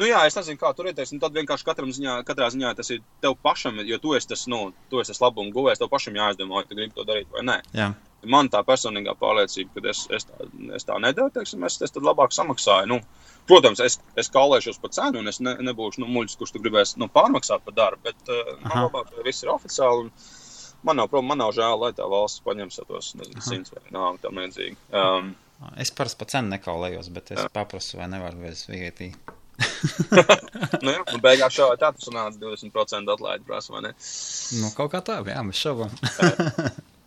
Nu, 0.00 0.08
jā, 0.08 0.24
es 0.28 0.36
nezinu, 0.38 0.58
kā 0.60 0.72
tur 0.76 0.88
ir. 0.90 0.98
Un 1.04 1.22
tad 1.22 1.36
vienkārši 1.36 1.66
katram 1.66 1.92
ziņā, 1.94 2.16
katrā 2.28 2.48
ziņā 2.54 2.72
tas 2.78 2.90
ir 2.94 3.04
tev 3.22 3.36
pašam, 3.42 3.78
jo 3.86 4.00
tu 4.02 4.16
esi 4.18 4.30
tas, 4.32 4.46
nu, 4.50 4.66
tu 4.90 5.02
esi 5.02 5.12
tas 5.12 5.22
labuma 5.22 5.54
guvējs, 5.54 5.82
tev 5.82 5.92
pašam 5.92 6.18
jāizdomā, 6.18 6.60
vai 6.60 6.66
tu 6.68 6.78
gribi 6.78 6.96
to 6.96 7.06
darīt 7.08 7.30
vai 7.34 7.46
nē. 7.46 7.60
Jā, 7.76 7.92
Man 8.24 8.48
tā 8.48 8.62
personīgā 8.64 9.12
pārliecība, 9.20 9.82
ka 9.82 9.90
es, 9.92 10.06
es, 10.16 10.24
tā, 10.24 10.46
es 10.76 10.86
tā 10.88 10.94
nedaru, 11.02 11.28
teiksim, 11.34 11.64
es, 11.68 11.76
es 11.84 11.92
tad 11.92 12.06
labāk 12.06 12.32
samaksāju. 12.32 12.88
Nu, 12.88 13.26
protams, 13.50 13.82
es, 13.84 13.98
es 14.20 14.32
kaulēšos 14.32 14.80
par 14.80 14.94
cenu, 14.96 15.20
un 15.20 15.28
es 15.28 15.42
ne, 15.44 15.52
nebūšu 15.68 16.00
nu, 16.00 16.08
muļķis, 16.14 16.38
kurš 16.40 16.54
tu 16.54 16.62
gribēs 16.64 16.94
nu, 17.00 17.10
pārmaksāt 17.12 17.66
par 17.66 17.76
darbu, 17.76 18.00
bet 18.08 18.32
uh, 18.32 18.54
man 18.64 18.86
labāk, 18.86 19.12
viss 19.26 19.44
ir 19.44 19.52
oficiāli. 19.52 20.08
Un, 20.08 20.32
Man 20.84 20.98
nav, 21.00 21.14
man 21.24 21.38
nav 21.40 21.54
žēl, 21.56 21.78
lai 21.80 21.94
tā 21.96 22.04
valsts 22.12 22.42
paņems 22.44 22.76
tos 22.84 23.14
simts 23.46 23.72
vai 23.72 23.80
nav 23.94 24.18
tam 24.20 24.36
līdzīgi. 24.36 24.74
Um, 24.92 25.30
es 25.80 25.88
parasti 25.96 26.20
par 26.20 26.28
cenu 26.28 26.52
nekaulējos, 26.52 27.08
bet 27.14 27.32
es 27.32 27.46
paprasu, 27.54 27.96
vai 27.96 28.10
nevaru 28.12 28.42
bez 28.42 28.66
vietī. 28.68 29.14
nu, 30.84 30.90
jā, 30.94 31.00
un 31.14 31.20
beigās 31.22 31.54
šā 31.54 31.68
vai 31.70 31.76
tā 31.80 31.90
tas 31.94 32.06
sanāca 32.08 32.40
20% 32.40 33.12
atlaidi 33.14 33.46
prasa, 33.46 33.72
vai 33.74 33.82
ne? 33.86 33.92
Nu, 34.60 34.70
kaut 34.76 34.92
kā 34.94 35.00
tā, 35.06 35.20
jā, 35.28 35.42
bez 35.48 35.60
šaubām. 35.60 35.92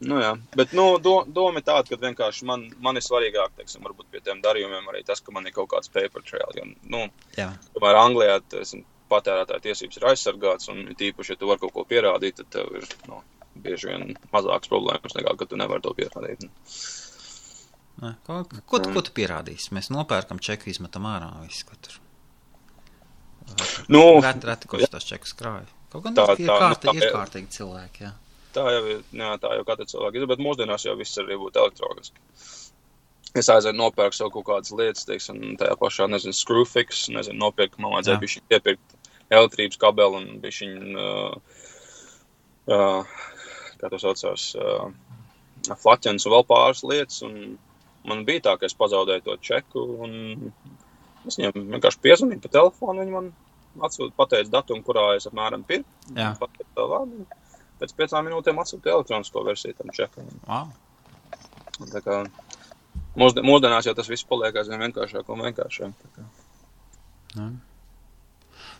Nu, 0.07 0.19
jā, 0.21 0.33
bet 0.53 0.75
nu, 0.77 0.83
do, 1.01 1.15
doma 1.33 1.57
ir 1.57 1.65
tāda, 1.65 1.87
ka 1.89 1.97
vienkārši 2.03 2.45
man, 2.45 2.67
man 2.85 2.99
ir 2.99 3.05
svarīgāk, 3.05 3.55
teiksim, 3.57 3.81
varbūt 3.87 4.11
pie 4.13 4.21
tiem 4.21 4.43
darījumiem 4.45 4.85
arī 4.91 5.01
tas, 5.07 5.23
ka 5.25 5.33
man 5.33 5.47
ir 5.49 5.55
kaut 5.55 5.71
kāds 5.73 5.89
paper 5.89 6.21
trail. 6.27 6.51
Jo, 6.59 6.67
nu, 6.93 7.07
jā, 7.37 7.47
tomēr 7.73 7.97
Anglijā 8.03 8.35
teiksim, 8.53 8.83
patērētāja 9.09 9.63
tiesības 9.65 9.97
ir 9.97 10.05
aizsargāts, 10.11 10.69
un 10.69 10.83
tīpaši, 10.99 11.33
ja 11.33 11.41
tu 11.41 11.49
vari 11.49 11.63
kaut 11.65 11.73
ko 11.79 11.85
pierādīt, 11.89 12.37
tad 12.43 12.51
tev 12.59 12.77
ir 12.77 12.85
nu, 13.09 13.23
bieži 13.57 13.89
vien 13.89 14.13
mazākas 14.35 14.69
problēmas 14.69 15.17
nekā, 15.17 15.33
ka 15.39 15.49
tu 15.49 15.57
nevari 15.57 15.81
to 15.87 15.95
pierādīt. 15.97 16.45
Nē, 17.97 18.11
Ko, 18.27 18.43
ko, 18.69 18.77
tu- 18.77 18.91
ko 18.93 19.01
tu 19.01 19.15
pierādīsi? 19.17 19.71
Mēs 19.73 19.89
nopērkam 19.89 20.37
čeku, 20.37 20.69
izmetam 20.69 21.07
ārā 21.09 21.31
visu, 21.47 21.65
ko 21.65 21.79
tur. 21.81 21.97
Nu, 23.93 24.01
Reti, 24.21 24.47
reti, 24.49 24.67
kurš 24.71 24.89
tos 24.91 25.05
čekus 25.07 25.33
krāja. 25.39 25.65
Kaut 25.91 26.03
gan 26.03 26.15
Tā- 26.17 26.25
tā- 26.35 26.45
kārti, 26.45 26.87
tā- 26.87 26.95
ir 26.99 27.13
kārtīgi 27.15 27.47
cilvēki, 27.57 28.03
jā. 28.03 28.11
tā 28.53 28.65
jau 28.73 28.81
ir, 28.91 29.03
jā, 29.13 29.29
tā 29.39 29.53
jau 29.55 29.63
katra 29.67 29.85
cilvēka 29.87 30.19
ir, 30.19 30.25
bet 30.27 30.39
mūsdienās 30.43 30.85
jau 30.85 30.95
viss 30.99 31.17
arī 31.21 31.37
būtu 31.39 31.61
elektroniski. 31.63 32.19
Es 33.37 33.47
aizēju 33.53 33.77
nopērku 33.77 34.15
sev 34.17 34.31
kaut 34.33 34.45
kādas 34.47 34.71
lietas, 34.73 35.05
teiksim, 35.05 35.57
tajā 35.59 35.75
pašā, 35.77 36.07
nezinu, 36.09 36.33
screwfix, 36.33 37.07
nezinu, 37.13 37.37
nopirku, 37.37 37.79
man 37.83 37.93
vajadzēja 37.95 38.19
bišķiņ 38.23 38.55
iepirkt 38.57 38.95
elektrības 39.29 39.77
kabeli 39.77 40.15
un 40.21 40.27
bišķiņ, 40.41 40.75
uh, 40.97 41.35
uh, 42.67 43.05
kā 43.77 43.89
to 43.93 43.99
saucās, 44.01 44.47
uh, 44.57 44.89
flaķens 45.83 46.25
un 46.25 46.33
vēl 46.33 46.45
pāris 46.49 46.83
lietas, 46.87 47.21
un 47.27 47.57
man 48.07 48.25
bija 48.25 48.41
tā, 48.49 48.57
ka 48.59 48.65
es 48.65 48.73
pazaudēju 48.79 49.23
to 49.27 49.37
čeku, 49.37 49.83
un 50.07 50.53
es 51.27 51.37
viņam 51.39 51.67
vienkārši 51.75 52.01
piezvanīju 52.03 52.41
pa 52.43 52.51
telefonu, 52.53 53.03
viņi 53.03 53.15
man 53.15 53.29
atsūta, 53.87 54.13
pateica 54.17 54.49
datumu, 54.57 54.83
kurā 54.85 55.15
es 55.17 55.27
apmēram 55.29 55.63
pirku, 55.67 55.87
pēc 57.77 57.93
piecām 57.93 58.25
minūtēm 58.25 58.57
atsūta 58.63 58.93
elektronisko 58.95 59.43
versiju 59.45 59.77
tam 59.77 59.93
čekam. 59.93 60.29
Wow. 60.47 60.71
Tā 61.93 62.01
kā 62.01 62.19
mūsd- 63.15 63.43
mūsdienās 63.45 63.85
jau 63.85 63.93
tas 63.97 64.09
viss 64.09 64.25
paliek 64.25 64.55
aizvien 64.55 64.81
vienkāršāk 64.87 65.29
un 65.29 65.45
vienkāršāk. 65.45 65.93
kā. 66.15 66.25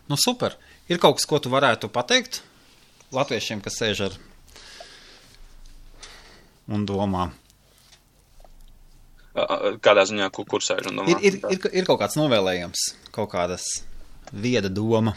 Nu, 0.08 0.16
super. 0.16 0.56
Ir 0.88 0.98
kaut 0.98 1.18
kas, 1.18 1.26
ko 1.28 1.38
tu 1.38 1.50
varētu 1.52 1.90
pateikt 1.92 2.42
latviešiem, 3.12 3.60
kas 3.62 3.76
sēž 3.78 4.06
ar 4.08 4.16
un 6.68 6.86
domā. 6.88 7.30
Kādā 9.84 10.04
ziņā, 10.08 10.30
kur, 10.34 10.46
kur 10.48 10.64
sēž 10.64 10.90
un 10.90 11.00
domā. 11.00 11.16
Ir, 11.16 11.40
ir, 11.40 11.40
ir, 11.54 11.68
ir 11.82 11.88
kaut 11.88 12.00
kāds 12.02 12.18
novēlējums, 12.18 12.84
kaut 13.14 13.30
kādas 13.32 13.66
vieda 14.32 14.70
doma. 14.72 15.14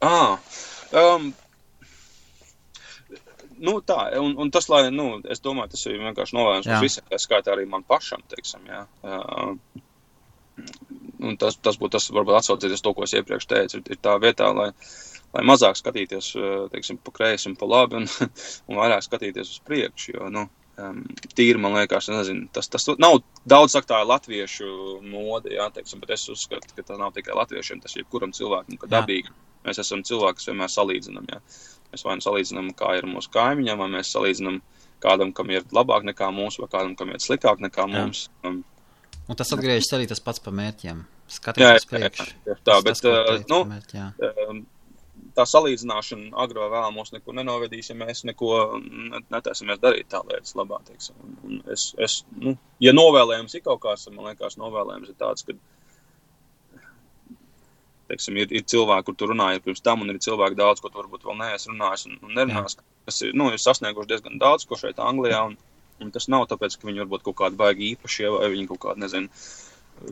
Ah, 0.00 0.38
um, 0.96 1.30
nu, 3.60 3.76
tā, 3.84 3.98
un, 4.20 4.34
un 4.40 4.50
tas, 4.54 4.68
lai, 4.72 4.86
nu, 4.94 5.12
es 5.30 5.42
domāju, 5.44 5.74
tas 5.74 5.86
ir 5.90 6.00
vienkārši 6.00 6.36
novērojams 6.36 6.70
mums 6.70 6.86
visiem, 6.86 7.06
tā 7.10 7.20
skaitā 7.20 7.54
arī 7.54 7.66
man 7.68 7.84
pašam, 7.86 8.22
teiksim, 8.32 8.64
jā. 8.70 8.84
Un 11.20 11.36
tas, 11.40 11.58
tas 11.60 11.76
būtu 11.80 11.98
tas, 11.98 12.08
varbūt 12.16 12.38
atsaucieties 12.38 12.84
to, 12.84 12.94
ko 12.96 13.04
es 13.04 13.14
iepriekš 13.16 13.48
teicu, 13.50 13.80
ir, 13.80 13.92
ir 13.92 14.00
tā 14.00 14.16
vietā, 14.22 14.48
lai, 14.56 14.70
lai 15.36 15.44
mazāk 15.46 15.76
skatīties, 15.78 16.32
teiksim, 16.72 17.00
pa 17.04 17.12
kreisi 17.16 17.50
un 17.50 17.58
pa 17.60 17.68
labi, 17.68 18.00
un, 18.00 18.08
un 18.70 18.80
vairāk 18.80 19.04
skatīties 19.04 19.52
uz 19.56 19.60
priekšu, 19.68 20.16
jo, 20.16 20.32
nu, 20.32 20.46
um, 20.82 21.02
tīri, 21.36 21.60
man 21.60 21.76
liekas, 21.76 22.08
nezinu, 22.12 22.48
tas, 22.54 22.68
tas 22.72 22.86
nav 23.00 23.20
daudz 23.48 23.76
sakt 23.76 23.90
tā 23.90 24.00
ir 24.02 24.08
latviešu 24.10 24.70
mode, 25.06 25.52
jā, 25.54 25.68
teiksim, 25.74 26.00
bet 26.02 26.14
es 26.16 26.26
uzskatu, 26.32 26.72
ka 26.76 26.82
tas 26.82 26.98
nav 27.00 27.12
tikai 27.16 27.36
latviešiem, 27.38 27.82
tas 27.84 27.94
ir 27.96 28.02
jebkuram 28.04 28.32
cilvēkam, 28.36 28.80
ka 28.80 28.88
Jā. 28.88 28.94
dabīgi. 28.98 29.32
Mēs 29.68 29.80
esam 29.82 30.02
cilvēki, 30.06 30.40
kas 30.40 30.48
vienmēr 30.50 30.72
salīdzinām, 30.72 31.30
jā. 31.30 31.40
Mēs 31.92 32.04
vai 32.06 32.16
nu 32.16 32.24
salīdzinām, 32.24 32.72
kā 32.78 32.94
ir 32.98 33.08
mūsu 33.10 33.32
kaimiņam, 33.34 33.80
vai 33.82 33.88
mēs 33.98 34.12
salīdzinām 34.14 34.60
kādam, 35.04 35.32
kam 35.36 35.50
ir 35.52 35.64
labāk 35.74 36.04
nekā 36.08 36.28
mūsu, 36.32 36.64
vai 36.64 36.70
kādam, 36.72 36.96
kam 36.96 37.12
ir 37.12 37.20
slikāk 37.22 37.60
nekā 37.64 37.86
Jā. 37.86 37.92
mums. 37.94 38.28
Um, 38.44 38.62
Un 39.30 39.38
tas 39.38 39.52
atgriežas 39.54 39.92
arī 39.94 40.08
tas 40.10 40.18
pats 40.18 40.42
par 40.42 40.54
mērķiem. 40.58 41.04
Jā, 41.04 41.30
Skatīties 41.30 41.84
jā, 41.84 41.88
priekš. 41.92 42.18
jā, 42.18 42.38
tieši 42.48 42.62
tā, 42.66 42.72
Tas 42.72 42.84
bet, 42.86 42.96
tas, 42.98 43.04
uh, 43.06 43.44
nu, 43.52 43.60
mērķi, 43.70 43.98
jā. 44.00 44.08
um, 44.50 44.64
tā 45.36 45.44
salīdzināšana 45.48 46.30
agrāk 46.44 46.64
vai 46.66 46.70
vēlāk 46.76 46.94
mūs 46.96 47.12
nekur 47.14 47.36
nenovedīs, 47.38 47.90
ja 47.92 47.96
mēs 47.98 48.24
neko 48.28 48.50
ne- 48.82 49.22
netaisamies 49.34 49.80
darīt 49.82 50.08
tā 50.12 50.20
lietas 50.28 50.56
labā. 50.58 50.80
Teiksim. 50.88 51.16
Un- 51.44 51.62
Es, 51.70 51.90
es, 51.98 52.24
nu, 52.36 52.56
ja 52.82 52.92
novēlējums 52.96 53.54
ir 53.54 53.62
kaut 53.66 53.80
kāds, 53.84 54.08
man 54.10 54.26
liekas, 54.30 54.56
novēlējums 54.58 55.12
ir 55.12 55.18
tāds, 55.20 55.44
ka 55.46 55.54
teiksim, 58.10 58.36
ir, 58.42 58.50
ir 58.58 58.64
cilvēki, 58.66 59.06
kur 59.06 59.16
tu 59.18 59.28
runāji 59.30 59.62
pirms 59.64 59.82
tam, 59.86 60.02
un 60.02 60.10
ir 60.10 60.18
cilvēki 60.24 60.58
daudz, 60.58 60.82
ko 60.82 60.90
tu 60.90 60.98
varbūt 61.02 61.26
vēl 61.28 61.36
neesi 61.38 61.70
runājis 61.70 62.06
un, 62.10 62.16
un 62.26 62.34
nerunājis, 62.38 62.78
kas 63.06 63.20
ir, 63.26 63.34
nu, 63.38 63.50
ir 63.54 63.62
sasnieguši 63.62 64.10
diezgan 64.14 64.40
daudz, 64.42 64.66
ko 64.66 64.78
šeit 64.80 64.98
Anglijā. 65.04 65.44
Un, 65.52 65.56
un 66.02 66.10
tas 66.14 66.26
nav 66.32 66.48
tāpēc, 66.50 66.78
ka 66.80 66.88
viņi 66.88 67.04
varbūt 67.04 67.26
kaut 67.28 67.38
kādi 67.42 67.60
baigi 67.60 67.92
īpašie 67.94 68.32
vai 68.34 68.48
viņi 68.54 68.66
kaut 68.72 68.82
kādi, 68.86 69.04
nezinu, 69.04 69.30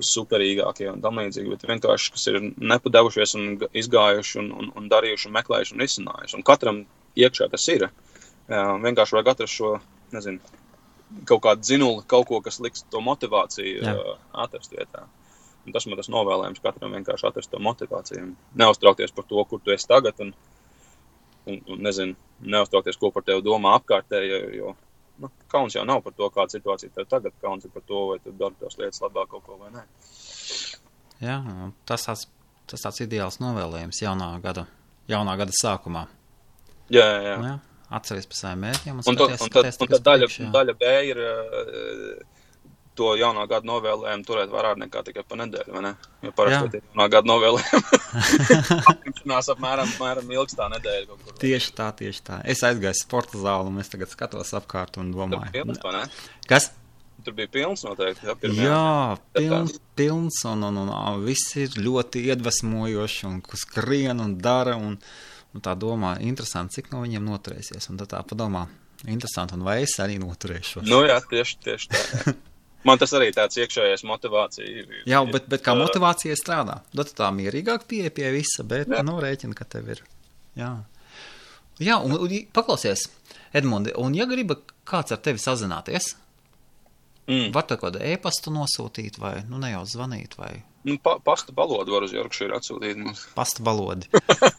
superīgākie 0.05 0.89
un 0.93 1.03
tam 1.05 1.21
līdzīgi, 1.21 1.51
bet 1.55 1.67
vienkārši, 1.69 2.13
kas 2.15 2.27
ir 2.31 2.39
nepadevušies 2.57 3.35
un 3.39 3.51
izgājuši 3.77 4.41
un, 4.43 4.51
un, 4.61 4.71
un 4.77 4.89
darījuši 4.93 5.29
un 5.29 5.37
meklējuši 5.39 5.75
un 5.75 5.85
risinājuši. 5.85 6.37
Un 6.39 6.47
katram 6.47 6.83
iekšā 7.19 7.49
tas 7.53 7.67
ir. 7.73 7.89
Vienkārši 8.49 9.17
vajag 9.17 9.31
atrast 9.35 9.59
šo, 9.59 9.75
nezinu, 10.15 10.59
kaut 11.29 11.43
kādu 11.45 11.69
zinuli, 11.69 12.05
kaut 12.09 12.29
ko, 12.29 12.41
kas 12.45 12.61
liks 12.65 12.85
to 12.93 13.01
motivāciju 13.05 13.85
Jā. 13.85 13.97
atrast 14.45 14.75
vietā. 14.77 15.07
Un 15.67 15.75
tas 15.75 15.85
man 15.89 16.01
tas 16.01 16.09
novēlējums 16.13 16.63
katram 16.65 16.95
vienkārši 16.97 17.29
atrast 17.29 17.53
to 17.53 17.61
motivāciju. 17.61 18.31
Neuztraukties 18.61 19.13
par 19.17 19.27
to, 19.29 19.43
kur 19.49 19.61
tu 19.65 19.75
esi 19.75 19.89
tagad, 19.89 20.21
un, 20.25 20.33
un, 21.49 21.61
un 21.61 21.83
nezinu, 21.85 22.17
neuztraukties, 22.41 23.01
ko 23.01 23.11
par 23.13 23.27
tevi 23.27 23.45
domā 23.45 23.75
apkārtēji, 23.81 24.41
jo 24.61 24.77
nu, 25.23 25.31
kauns 25.51 25.77
jau 25.77 25.85
nav 25.89 26.03
par 26.05 26.17
to, 26.17 26.31
kāda 26.35 26.57
situācija 26.57 26.95
tev 26.95 27.07
tagad, 27.11 27.37
kauns 27.43 27.67
ir 27.67 27.75
par 27.75 27.85
to, 27.87 28.03
vai 28.13 28.19
tu 28.25 28.33
dari 28.33 28.59
tās 28.61 28.79
lietas 28.81 29.03
labāk 29.05 29.31
kaut 29.35 29.47
ko 29.47 29.61
vai 29.61 29.71
nē. 29.75 29.87
Jā, 31.19 31.39
un 31.43 31.73
tas 31.89 32.07
tāds 32.07 32.29
tas 32.69 32.85
tāds 32.85 33.01
ideāls 33.05 33.41
novēlējums 33.43 34.03
jaunā 34.05 34.29
gada, 34.45 34.67
jaunā 35.09 35.37
gada 35.41 35.55
sākumā. 35.57 36.05
Jā, 36.93 37.05
jā, 37.05 37.23
jā. 37.25 37.37
Nu, 37.41 37.53
jā. 37.53 37.57
Atceries 37.99 38.29
par 38.29 38.37
saviem 38.37 38.67
mērķiem. 38.67 38.99
Un, 39.01 39.17
to, 39.17 39.29
un, 39.33 39.53
tad, 39.53 39.69
un 39.73 39.93
tad 39.95 40.03
daļa, 40.05 40.27
priekš, 40.29 40.51
daļa 40.53 40.75
B 40.77 40.91
ir 41.09 41.21
uh, 41.25 42.19
to 42.99 43.13
jaunā 43.19 43.45
gada 43.51 43.69
novēlējumu 43.69 44.27
turēt 44.27 44.51
vairāk 44.53 44.81
nekā 44.83 45.05
tikai 45.07 45.23
pa 45.27 45.39
nedēļu, 45.39 45.83
ne? 45.85 45.93
Jo 46.27 46.33
parasti 46.37 46.73
tie 46.75 46.81
jaunā 46.83 47.07
gada 47.13 47.31
novēlējumi 47.31 48.01
apņemšanās 48.93 49.53
apmēram, 49.55 49.93
apmēram 49.95 50.35
ilgstā 50.35 50.67
nedēļa 50.75 51.07
kaut 51.11 51.23
kur. 51.23 51.39
Tieši 51.45 51.73
tā, 51.79 51.89
tieši 52.01 52.25
tā. 52.27 52.41
Es 52.55 52.65
aizgāju 52.67 52.99
sporta 52.99 53.39
zāli 53.41 53.71
un 53.71 53.79
es 53.83 53.93
tagad 53.93 54.11
skatos 54.13 54.53
apkārt 54.59 54.99
un 55.03 55.13
domāju. 55.15 55.53
Pilns, 55.55 55.83
ne? 55.95 56.05
Kas? 56.51 56.73
Tur 57.25 57.35
bija 57.35 57.51
pilns 57.51 57.83
noteikti. 57.87 58.27
Jā, 58.29 58.35
pirmajā. 58.39 58.67
jā 58.67 59.17
pilns, 59.39 59.79
pilns 59.99 60.43
un, 60.49 60.63
un, 60.69 60.83
un, 60.85 60.93
un 60.95 61.25
viss 61.27 61.57
ir 61.59 61.75
ļoti 61.79 62.23
iedvesmojoši 62.31 63.27
un 63.29 63.41
skrien 63.59 64.23
un 64.23 64.37
dara 64.43 64.77
un, 64.79 64.95
un 65.55 65.65
tā 65.65 65.75
domā, 65.79 66.15
interesanti, 66.25 66.79
cik 66.79 66.93
no 66.95 67.03
viņiem 67.03 67.27
noturēsies. 67.27 67.91
Un 67.91 67.99
tad 68.01 68.15
tā 68.15 68.23
padomā, 68.27 68.69
interesanti, 69.07 69.59
un 69.59 69.67
vai 69.67 69.81
es 69.85 69.99
arī 70.03 70.21
noturēšos. 70.23 70.87
Nu 70.87 71.03
jā, 71.07 71.19
tieši, 71.31 71.59
tieši 71.67 71.91
tā. 71.95 72.37
Man 72.87 73.01
tas 73.01 73.13
arī 73.17 73.33
tāds 73.35 73.59
iekšējais 73.59 74.05
motivācija. 74.07 74.69
Ir, 74.69 75.01
jā, 75.09 75.23
bet, 75.33 75.49
bet 75.51 75.65
kā 75.67 75.75
motivācija 75.79 76.37
strādā. 76.39 76.79
Tad 76.95 77.11
tā 77.19 77.33
mierīgāk 77.35 77.89
pieeja 77.91 78.13
pie 78.15 78.31
visa, 78.37 78.63
bet 78.67 78.93
jā. 78.95 79.03
nu 79.07 79.19
rēķina, 79.23 79.57
ka 79.59 79.67
tev 79.67 79.91
ir. 79.97 80.05
Jā, 80.59 80.71
jā 81.83 81.99
un, 82.05 82.15
un 82.23 82.39
paklausies, 82.55 83.09
Edmundi, 83.57 83.95
un 83.99 84.15
ja 84.15 84.29
griba 84.31 84.59
kāds 84.89 85.15
ar 85.15 85.23
tevi 85.25 85.43
sazināties, 85.43 86.13
mm. 87.29 87.51
var 87.55 87.67
te 87.69 87.79
kādu 87.81 88.03
e-pastu 88.05 88.53
nosūtīt 88.55 89.19
vai, 89.23 89.39
nu 89.49 89.61
ne 89.63 89.73
jau 89.73 89.85
zvanīt 89.89 90.37
vai. 90.39 90.59
Nu, 90.89 90.97
pa, 91.03 91.17
pasta 91.25 91.53
balodu 91.53 91.93
var 91.93 92.07
uz 92.07 92.15
Jorkšīru 92.15 92.57
atsūtīt 92.57 93.01
mums. 93.01 93.25
Pasta 93.39 93.65
balodi. 93.67 94.09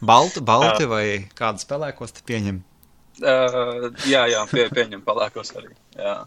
balti, 0.04 0.42
balti 0.50 0.90
vai 0.90 1.04
kādu 1.38 1.62
spēlēkos 1.64 2.18
te 2.18 2.26
pieņem? 2.28 2.60
Uh, 3.20 3.88
jā, 4.08 4.26
jā, 4.30 4.44
pie, 4.52 4.68
pieņem 4.72 5.02
palēkos 5.04 5.50
arī. 5.58 5.72
Jā. 5.96 6.20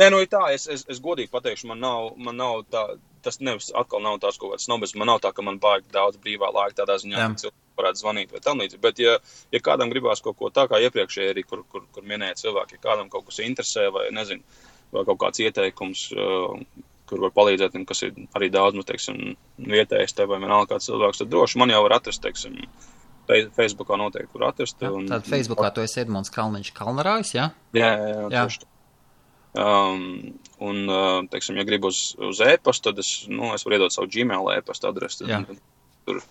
Nē, 0.00 0.08
nu, 0.12 0.20
tā, 0.30 0.46
es, 0.54 0.66
es, 0.72 0.84
es 0.88 1.00
godīgi 1.04 1.30
pateikšu, 1.32 1.68
man 1.70 1.82
nav, 1.82 2.12
man 2.16 2.38
nav 2.40 2.62
tā, 2.72 2.84
tas 3.24 3.38
nevis 3.44 3.70
atkal 3.76 4.02
nav 4.04 4.18
tās 4.22 4.38
kaut 4.40 4.54
kāds 4.54 4.66
snobisms, 4.68 4.98
man 5.00 5.10
nav 5.12 5.20
tā, 5.24 5.32
ka 5.36 5.44
man 5.44 5.58
baigi 5.62 5.92
daudz 5.92 6.20
brīvā 6.22 6.48
laika 6.54 6.82
tādā 6.82 6.96
ziņā, 7.02 7.26
ka 7.34 7.42
cilvēki 7.42 7.80
varētu 7.80 8.02
zvanīt 8.02 8.32
vai 8.32 8.40
tam 8.44 8.62
līdzīgi. 8.62 8.82
Bet, 8.82 9.02
ja, 9.02 9.18
ja 9.52 9.60
kādam 9.64 9.92
gribās 9.92 10.24
kaut 10.24 10.38
ko 10.38 10.52
tā 10.54 10.64
kā 10.70 10.80
iepriekšēji 10.86 11.34
arī, 11.34 11.44
kur, 11.48 11.66
kur, 11.68 11.84
kur 11.92 12.06
minēja 12.08 12.40
cilvēki, 12.44 12.78
ja 12.78 12.86
kādam 12.88 13.12
kaut 13.12 13.28
kas 13.28 13.42
interesē 13.44 13.90
vai, 13.94 14.08
nezinu, 14.16 14.64
vai 14.96 15.04
kaut 15.08 15.20
kāds 15.22 15.44
ieteikums, 15.44 16.06
uh, 16.16 16.56
kur 17.12 17.26
var 17.26 17.36
palīdzēt, 17.36 17.76
un 17.76 17.86
kas 17.88 18.02
ir 18.06 18.16
arī 18.38 18.48
daudz, 18.52 18.78
nu, 18.78 18.86
teiksim, 18.88 19.36
vietējais 19.60 20.16
tev 20.16 20.32
vai 20.32 20.40
vienalga 20.40 20.74
kāds 20.74 20.88
cilvēks, 20.88 21.22
tad 21.22 21.32
droši 21.32 21.60
man 21.60 21.72
jau 21.74 21.84
var 21.84 21.98
atrast, 22.00 22.24
teiksim, 22.24 22.58
Facebookā 23.28 23.96
noteikti, 24.00 24.32
kur 24.32 24.48
atrast. 24.48 24.82
Un, 24.88 25.06
tad 25.08 25.28
Facebookā 25.28 25.70
tu 25.74 25.84
esi 25.84 26.02
Edmunds 26.02 26.32
Kalniņš 26.34 26.72
Kalnarājs, 26.76 27.36
jā? 27.36 27.48
Jā, 27.76 27.88
jā, 27.88 28.08
jā, 28.08 28.22
jā. 28.26 28.44
tieši. 28.48 28.71
Um, 29.52 30.32
un, 30.64 30.86
uh, 30.88 31.18
teiksim, 31.28 31.58
ja 31.60 31.66
gribu 31.68 31.90
uz, 31.92 32.14
uz 32.16 32.40
e-pastu, 32.40 32.88
tad 32.88 33.02
es, 33.02 33.10
nu, 33.28 33.50
es 33.52 33.66
varu 33.66 33.76
iedot 33.76 33.92
savu 33.92 34.08
Gmail 34.12 34.48
e-pasta 34.56 34.88
adresi. 34.88 35.28
Tur 36.06 36.22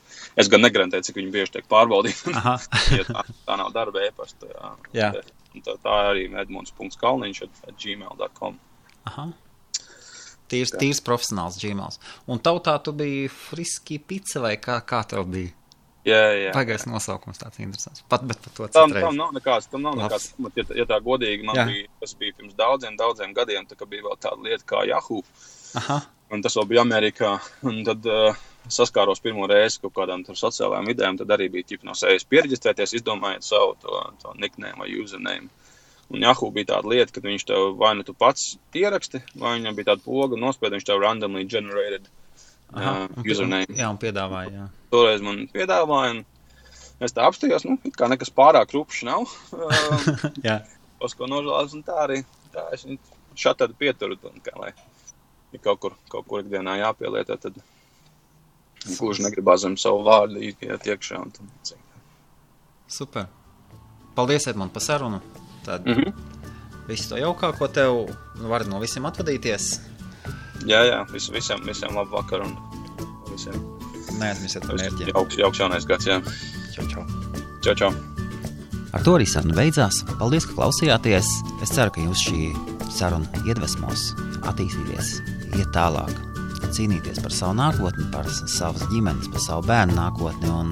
es 0.42 0.50
gan 0.52 0.64
negarantēju, 0.66 1.06
cik 1.08 1.20
viņi 1.20 1.32
bieži 1.34 1.54
tiek 1.58 1.70
pārbaudīti. 1.72 2.34
ja 2.98 3.06
tā, 3.08 3.24
tā 3.46 3.60
nav 3.60 3.70
darba 3.76 4.04
e-pasta. 4.08 4.50
Jā. 4.50 4.74
jā. 4.98 5.12
Tā, 5.62 5.78
tā 5.84 5.96
arī 6.10 6.26
edmunds.kalniņš 6.42 7.46
at 7.46 7.72
gmail.com. 7.78 8.60
Aha. 9.12 9.30
Tīrs, 10.52 10.74
tīrs 10.76 11.00
profesionāls 11.04 11.58
Gmails. 11.62 12.02
Un 12.28 12.42
tautā 12.44 12.74
tu 12.84 12.92
biji 12.96 13.30
friski 13.32 14.02
pizza 14.04 14.42
vai 14.44 14.58
kā, 14.60 14.82
kā 14.84 15.00
tev 15.08 15.30
bija? 15.32 15.54
Jā, 16.08 16.22
jā. 16.34 16.52
Pagais 16.56 16.88
nosaukums 16.90 17.38
tāds 17.38 17.60
interesants. 17.62 18.02
Pat, 18.10 18.24
bet 18.26 18.40
par 18.42 18.54
to 18.58 18.68
tam, 18.74 18.90
citreiz. 18.90 19.06
tam 19.06 19.18
nav 19.20 19.34
nekāds, 19.36 19.68
tam 19.70 19.84
nav 19.86 20.00
nekāds, 20.00 20.32
ja, 20.58 20.64
ja 20.80 20.86
tā 20.90 20.98
godīgi, 21.06 21.46
man 21.46 21.60
jā. 21.60 21.66
bija, 21.70 21.90
tas 22.02 22.16
bija 22.18 22.38
pirms 22.40 22.56
daudziem, 22.58 22.96
daudziem 22.98 23.36
gadiem, 23.38 23.68
tā 23.70 23.78
kā 23.78 23.86
bija 23.90 24.08
vēl 24.08 24.18
tāda 24.18 24.42
lieta 24.48 24.66
kā 24.72 24.82
Yahoo. 24.90 25.22
Aha. 25.78 26.00
Un 26.34 26.42
tas 26.42 26.56
vēl 26.58 26.70
bija 26.72 26.82
Amerikā. 26.82 27.36
Un 27.70 27.84
tad 27.86 28.08
uh, 28.10 28.40
saskāros 28.72 29.22
pirmo 29.22 29.46
reizi 29.52 29.82
kaut 29.84 29.94
kādām 30.00 30.24
sociālajām 30.26 30.90
idejām, 30.90 31.20
tad 31.22 31.34
arī 31.38 31.52
bija 31.54 31.70
ķip 31.74 31.86
no 31.86 31.94
sevis 31.98 32.26
pierģistrēties, 32.32 32.96
izdomājiet 32.98 33.46
savu 33.46 33.76
to, 33.84 34.02
to 34.24 34.34
nickname 34.42 34.80
vai 34.82 34.90
username. 34.98 35.52
Un 36.12 36.26
Yahoo 36.26 36.50
bija 36.52 36.74
tāda 36.74 36.92
lieta, 36.92 37.14
ka 37.14 37.24
viņš 37.24 37.46
tev 37.48 37.76
vai 37.80 37.94
nu 38.00 38.04
tu 38.08 38.16
pats 38.18 38.56
pieraksti, 38.74 39.22
vai 39.40 39.54
viņam 39.60 39.78
bija 39.78 39.92
tāda 39.94 40.04
poga 40.08 40.40
nospied, 40.40 40.74
viņš 40.76 40.90
tev 40.90 41.04
randomly 41.04 41.46
generated 41.48 42.10
Aha, 42.74 42.94
uh, 43.06 43.24
username. 43.26 43.68
Jā, 43.76 43.90
un 43.92 44.00
piedāvāja. 44.02 44.52
Jā. 44.56 44.68
Toreiz 44.94 45.24
man 45.26 45.44
piedāvāja, 45.52 46.14
un 46.18 47.04
es 47.04 47.16
tā 47.16 47.26
apstājos, 47.28 47.66
nu, 47.68 47.78
kā 47.98 48.08
nekas 48.12 48.32
pārāk 48.34 48.76
rupšs 48.76 49.04
nav. 49.08 49.28
Uh, 49.56 50.14
jā. 50.48 50.62
Uz 51.02 51.18
ko 51.18 51.28
nožēlās, 51.30 51.76
un 51.76 51.84
tā 51.84 51.98
arī 52.06 52.22
tā 52.54 52.68
es 52.76 52.86
šādi 53.36 53.64
tad 53.64 53.76
pieturu, 53.80 54.20
un 54.30 54.44
kā 54.44 54.56
lai 54.60 54.72
ja 55.52 55.60
kaut 55.60 55.80
kur, 55.84 55.96
kaut 56.12 56.28
kur 56.30 56.44
ikdienā 56.44 56.78
jāpielietā, 56.80 57.38
tad 57.42 57.58
gluži 58.86 59.26
negribās 59.26 59.64
zem 59.66 59.78
savu 59.80 60.04
vārdu 60.08 60.42
iet 60.42 60.88
iekšā. 60.88 61.22
Un 61.22 61.34
tad, 61.36 61.74
Super. 62.92 63.28
Paldies, 64.16 64.48
Edmund, 64.52 64.74
par 64.74 64.84
sarunu. 64.84 65.22
Tad 65.66 65.86
mm 65.86 65.94
-hmm. 65.94 66.14
visu 66.88 67.10
to 67.10 67.16
jaukāko 67.16 67.68
tev, 67.68 68.16
var 68.36 68.66
no 68.68 68.80
visiem 68.80 69.06
atvadīties. 69.06 69.80
Jā, 70.70 70.82
jā, 70.88 71.02
vis, 71.12 71.30
visiem, 71.34 71.62
visiem 71.66 71.96
labu 71.98 72.18
vakaru 72.18 72.48
un 72.50 72.56
visiem. 73.32 73.58
Neaizmirsiet 74.20 74.66
par 74.68 74.78
mērķiem. 74.78 75.12
Jauks, 75.14 75.38
jauks 75.40 75.62
jaunais 75.62 75.88
gads, 75.90 76.10
jā. 76.10 76.20
Čau, 76.76 76.88
čau. 76.92 77.06
Čau, 77.66 77.76
čau. 77.78 77.92
Ar 78.92 79.06
to 79.06 79.16
arī 79.16 79.26
saruna 79.30 79.56
beidzās. 79.56 80.02
Paldies, 80.20 80.46
ka 80.50 80.58
klausījāties. 80.58 81.30
Es 81.64 81.72
ceru, 81.72 81.94
ka 81.96 82.04
jūs 82.04 82.26
šī 82.28 82.52
saruna 82.92 83.46
iedvesmos, 83.48 84.12
attīstīties, 84.52 85.14
iet 85.56 85.72
tālāk, 85.76 86.12
cīnīties 86.76 87.22
par 87.24 87.34
savu 87.36 87.56
nākotni, 87.60 88.08
par 88.14 88.28
savas 88.32 88.84
ģimenes, 88.92 89.32
par 89.32 89.44
savu 89.44 89.66
bērnu 89.70 89.96
nākotni 89.98 90.52
un 90.52 90.72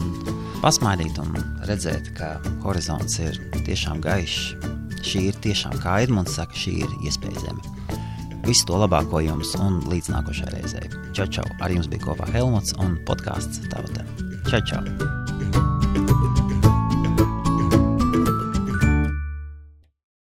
pasmaidīt 0.64 1.20
un 1.24 1.36
redzēt, 1.70 2.14
ka 2.20 2.36
horizonts 2.66 3.20
ir 3.24 3.40
tiešām 3.66 4.04
gaišs. 4.04 4.54
Šī 5.00 5.30
ir 5.32 5.44
tiešām, 5.44 5.80
kā 5.80 6.02
Edmunds 6.04 6.36
saka, 6.36 6.56
šī 6.60 6.82
ir 6.84 6.96
iespējama. 7.08 7.79
Visu 8.50 8.66
to 8.66 8.80
labāko 8.82 9.20
jums 9.22 9.52
un 9.62 9.76
līdz 9.92 10.08
nākošajai 10.10 10.54
reizei. 10.56 10.90
Čau, 11.14 11.28
čau! 11.30 11.46
Ar 11.62 11.70
jums 11.70 11.86
bija 11.92 12.08
kopā 12.08 12.32
Helmuts 12.34 12.74
un 12.82 12.98
podkāsts 13.06 13.62
Tavata. 13.70 14.08
Čau, 14.50 14.64
čau! 14.66 15.79